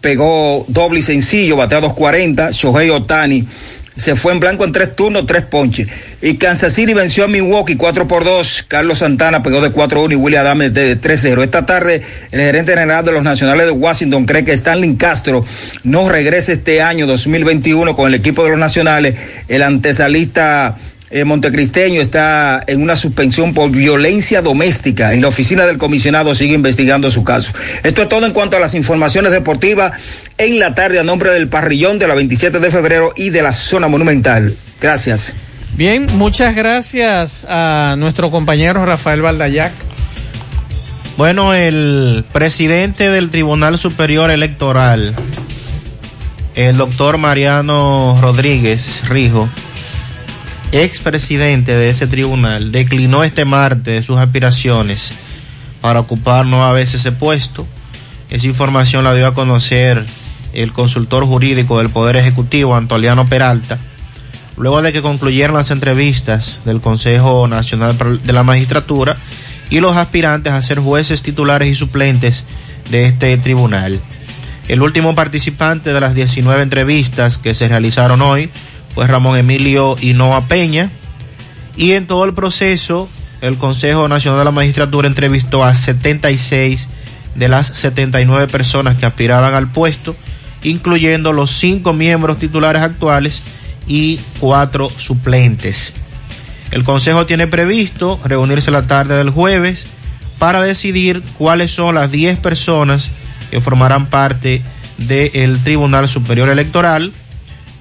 pegó 0.01 0.65
doble 0.67 0.99
y 0.99 1.03
sencillo, 1.03 1.55
batea 1.55 1.79
240. 1.79 2.51
Shohei 2.51 2.89
Otani 2.89 3.47
se 3.95 4.17
fue 4.17 4.33
en 4.33 4.41
blanco 4.41 4.65
en 4.65 4.73
tres 4.73 4.93
turnos, 4.93 5.25
tres 5.25 5.43
ponches. 5.43 5.87
Y 6.21 6.35
Kansas 6.35 6.73
City 6.73 6.93
venció 6.93 7.23
a 7.23 7.27
Milwaukee 7.29 7.77
4 7.77 8.09
por 8.09 8.25
2. 8.25 8.65
Carlos 8.67 8.99
Santana 8.99 9.41
pegó 9.41 9.61
de 9.61 9.71
4-1 9.71 10.11
y 10.11 10.15
William 10.15 10.45
Adams 10.45 10.73
de 10.73 10.99
3-0. 10.99 11.43
Esta 11.43 11.65
tarde, 11.65 12.01
el 12.31 12.41
gerente 12.41 12.73
general 12.73 13.05
de 13.05 13.13
los 13.13 13.23
Nacionales 13.23 13.67
de 13.67 13.71
Washington 13.71 14.25
cree 14.25 14.43
que 14.43 14.51
Stanley 14.51 14.95
Castro 14.95 15.45
no 15.83 16.09
regrese 16.09 16.53
este 16.53 16.81
año 16.81 17.07
2021 17.07 17.95
con 17.95 18.07
el 18.09 18.15
equipo 18.15 18.43
de 18.43 18.49
los 18.49 18.59
Nacionales. 18.59 19.15
El 19.47 19.63
antesalista 19.63 20.77
eh, 21.11 21.25
Montecristeño 21.25 22.01
está 22.01 22.63
en 22.65 22.81
una 22.81 22.95
suspensión 22.95 23.53
por 23.53 23.69
violencia 23.69 24.41
doméstica. 24.41 25.13
En 25.13 25.21
la 25.21 25.27
oficina 25.27 25.65
del 25.65 25.77
comisionado 25.77 26.33
sigue 26.35 26.55
investigando 26.55 27.11
su 27.11 27.25
caso. 27.25 27.51
Esto 27.83 28.03
es 28.03 28.09
todo 28.09 28.25
en 28.25 28.31
cuanto 28.31 28.55
a 28.55 28.61
las 28.61 28.75
informaciones 28.75 29.33
deportivas 29.33 29.91
en 30.37 30.57
la 30.57 30.73
tarde 30.73 30.99
a 30.99 31.03
nombre 31.03 31.31
del 31.31 31.49
parrillón 31.49 31.99
de 31.99 32.07
la 32.07 32.15
27 32.15 32.59
de 32.59 32.71
febrero 32.71 33.11
y 33.15 33.29
de 33.29 33.41
la 33.43 33.51
zona 33.51 33.89
monumental. 33.89 34.55
Gracias. 34.79 35.33
Bien, 35.73 36.07
muchas 36.13 36.55
gracias 36.55 37.45
a 37.49 37.95
nuestro 37.97 38.31
compañero 38.31 38.85
Rafael 38.85 39.21
Valdayac. 39.21 39.73
Bueno, 41.17 41.53
el 41.53 42.23
presidente 42.31 43.09
del 43.09 43.29
Tribunal 43.29 43.77
Superior 43.77 44.31
Electoral, 44.31 45.13
el 46.55 46.77
doctor 46.77 47.17
Mariano 47.17 48.17
Rodríguez 48.21 49.07
Rijo, 49.09 49.49
expresidente 50.71 51.75
de 51.75 51.89
ese 51.89 52.07
tribunal, 52.07 52.71
declinó 52.71 53.23
este 53.23 53.45
martes 53.45 54.05
sus 54.05 54.17
aspiraciones 54.17 55.11
para 55.81 55.99
ocupar 55.99 56.45
nueva 56.45 56.71
vez 56.71 56.93
ese 56.93 57.11
puesto. 57.11 57.65
Esa 58.29 58.47
información 58.47 59.03
la 59.03 59.13
dio 59.13 59.27
a 59.27 59.33
conocer 59.33 60.05
el 60.53 60.71
consultor 60.71 61.25
jurídico 61.25 61.77
del 61.79 61.89
Poder 61.89 62.15
Ejecutivo, 62.15 62.75
Antoliano 62.75 63.25
Peralta, 63.25 63.79
luego 64.57 64.81
de 64.81 64.93
que 64.93 65.01
concluyeron 65.01 65.57
las 65.57 65.71
entrevistas 65.71 66.59
del 66.65 66.81
Consejo 66.81 67.47
Nacional 67.47 67.97
de 68.23 68.33
la 68.33 68.43
Magistratura 68.43 69.17
y 69.69 69.79
los 69.79 69.97
aspirantes 69.97 70.53
a 70.53 70.61
ser 70.61 70.79
jueces 70.79 71.21
titulares 71.21 71.67
y 71.67 71.75
suplentes 71.75 72.45
de 72.89 73.07
este 73.07 73.35
tribunal. 73.37 73.99
El 74.67 74.81
último 74.81 75.15
participante 75.15 75.91
de 75.91 75.99
las 75.99 76.15
19 76.15 76.63
entrevistas 76.63 77.37
que 77.37 77.55
se 77.55 77.67
realizaron 77.67 78.21
hoy 78.21 78.49
fue 78.93 79.07
Ramón 79.07 79.37
Emilio 79.37 79.95
Hinoa 79.99 80.45
Peña. 80.45 80.89
Y 81.77 81.93
en 81.93 82.07
todo 82.07 82.25
el 82.25 82.33
proceso, 82.33 83.09
el 83.41 83.57
Consejo 83.57 84.07
Nacional 84.07 84.39
de 84.39 84.45
la 84.45 84.51
Magistratura 84.51 85.07
entrevistó 85.07 85.63
a 85.63 85.73
76 85.73 86.89
de 87.35 87.47
las 87.47 87.67
79 87.67 88.47
personas 88.47 88.97
que 88.97 89.05
aspiraban 89.05 89.53
al 89.53 89.67
puesto, 89.67 90.15
incluyendo 90.63 91.33
los 91.33 91.51
cinco 91.51 91.93
miembros 91.93 92.39
titulares 92.39 92.81
actuales 92.81 93.41
y 93.87 94.19
cuatro 94.39 94.89
suplentes. 94.89 95.93
El 96.71 96.83
Consejo 96.83 97.25
tiene 97.25 97.47
previsto 97.47 98.19
reunirse 98.23 98.71
la 98.71 98.87
tarde 98.87 99.17
del 99.17 99.29
jueves 99.29 99.87
para 100.39 100.61
decidir 100.61 101.21
cuáles 101.37 101.71
son 101.71 101.95
las 101.95 102.11
10 102.11 102.39
personas 102.39 103.11
que 103.49 103.61
formarán 103.61 104.07
parte 104.07 104.61
del 104.97 105.59
Tribunal 105.59 106.07
Superior 106.07 106.49
Electoral 106.49 107.11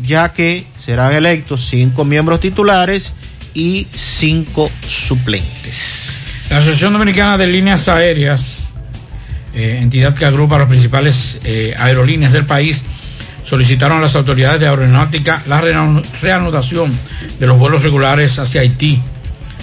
ya 0.03 0.33
que 0.33 0.67
serán 0.79 1.13
electos 1.13 1.67
cinco 1.69 2.05
miembros 2.05 2.41
titulares 2.41 3.13
y 3.55 3.87
cinco 3.95 4.71
suplentes. 4.87 6.27
La 6.51 6.59
Asociación 6.59 6.93
Dominicana 6.93 7.39
de 7.39 7.47
Líneas 7.47 7.89
Aéreas, 7.89 8.73
eh, 9.55 9.79
entidad 9.81 10.15
que 10.15 10.25
agrupa 10.25 10.59
las 10.59 10.69
principales 10.69 11.41
eh, 11.45 11.75
aerolíneas 11.79 12.33
del 12.33 12.47
país, 12.47 12.85
solicitaron 13.45 13.99
a 13.99 14.03
las 14.03 14.17
autoridades 14.17 14.61
de 14.61 14.69
aeronáutica 14.69 15.43
la 15.47 15.61
reanudación 15.61 16.93
de 17.39 17.47
los 17.47 17.59
vuelos 17.59 17.83
regulares 17.83 18.39
hacia 18.39 18.61
Haití, 18.61 19.01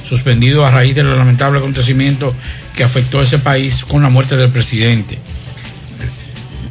suspendido 0.08 0.66
a 0.66 0.72
raíz 0.72 0.96
del 0.96 1.16
lamentable 1.18 1.60
acontecimiento 1.60 2.34
que 2.76 2.84
afectó 2.84 3.20
a 3.20 3.24
ese 3.24 3.40
país 3.40 3.84
con 3.86 4.02
la 4.02 4.10
muerte 4.10 4.38
del 4.38 4.50
presidente. 4.50 5.18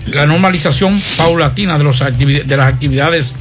La 0.07 0.25
normalización 0.25 1.01
paulatina 1.17 1.79
de, 1.79 1.85
los 1.85 1.99
de 1.99 2.57
las 2.57 2.73
actividades 2.73 3.35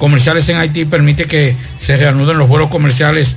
comerciales 0.00 0.48
en 0.48 0.56
Haití 0.56 0.86
permite 0.86 1.26
que 1.26 1.54
se 1.78 1.94
reanuden 1.94 2.38
los 2.38 2.48
vuelos 2.48 2.70
comerciales 2.70 3.28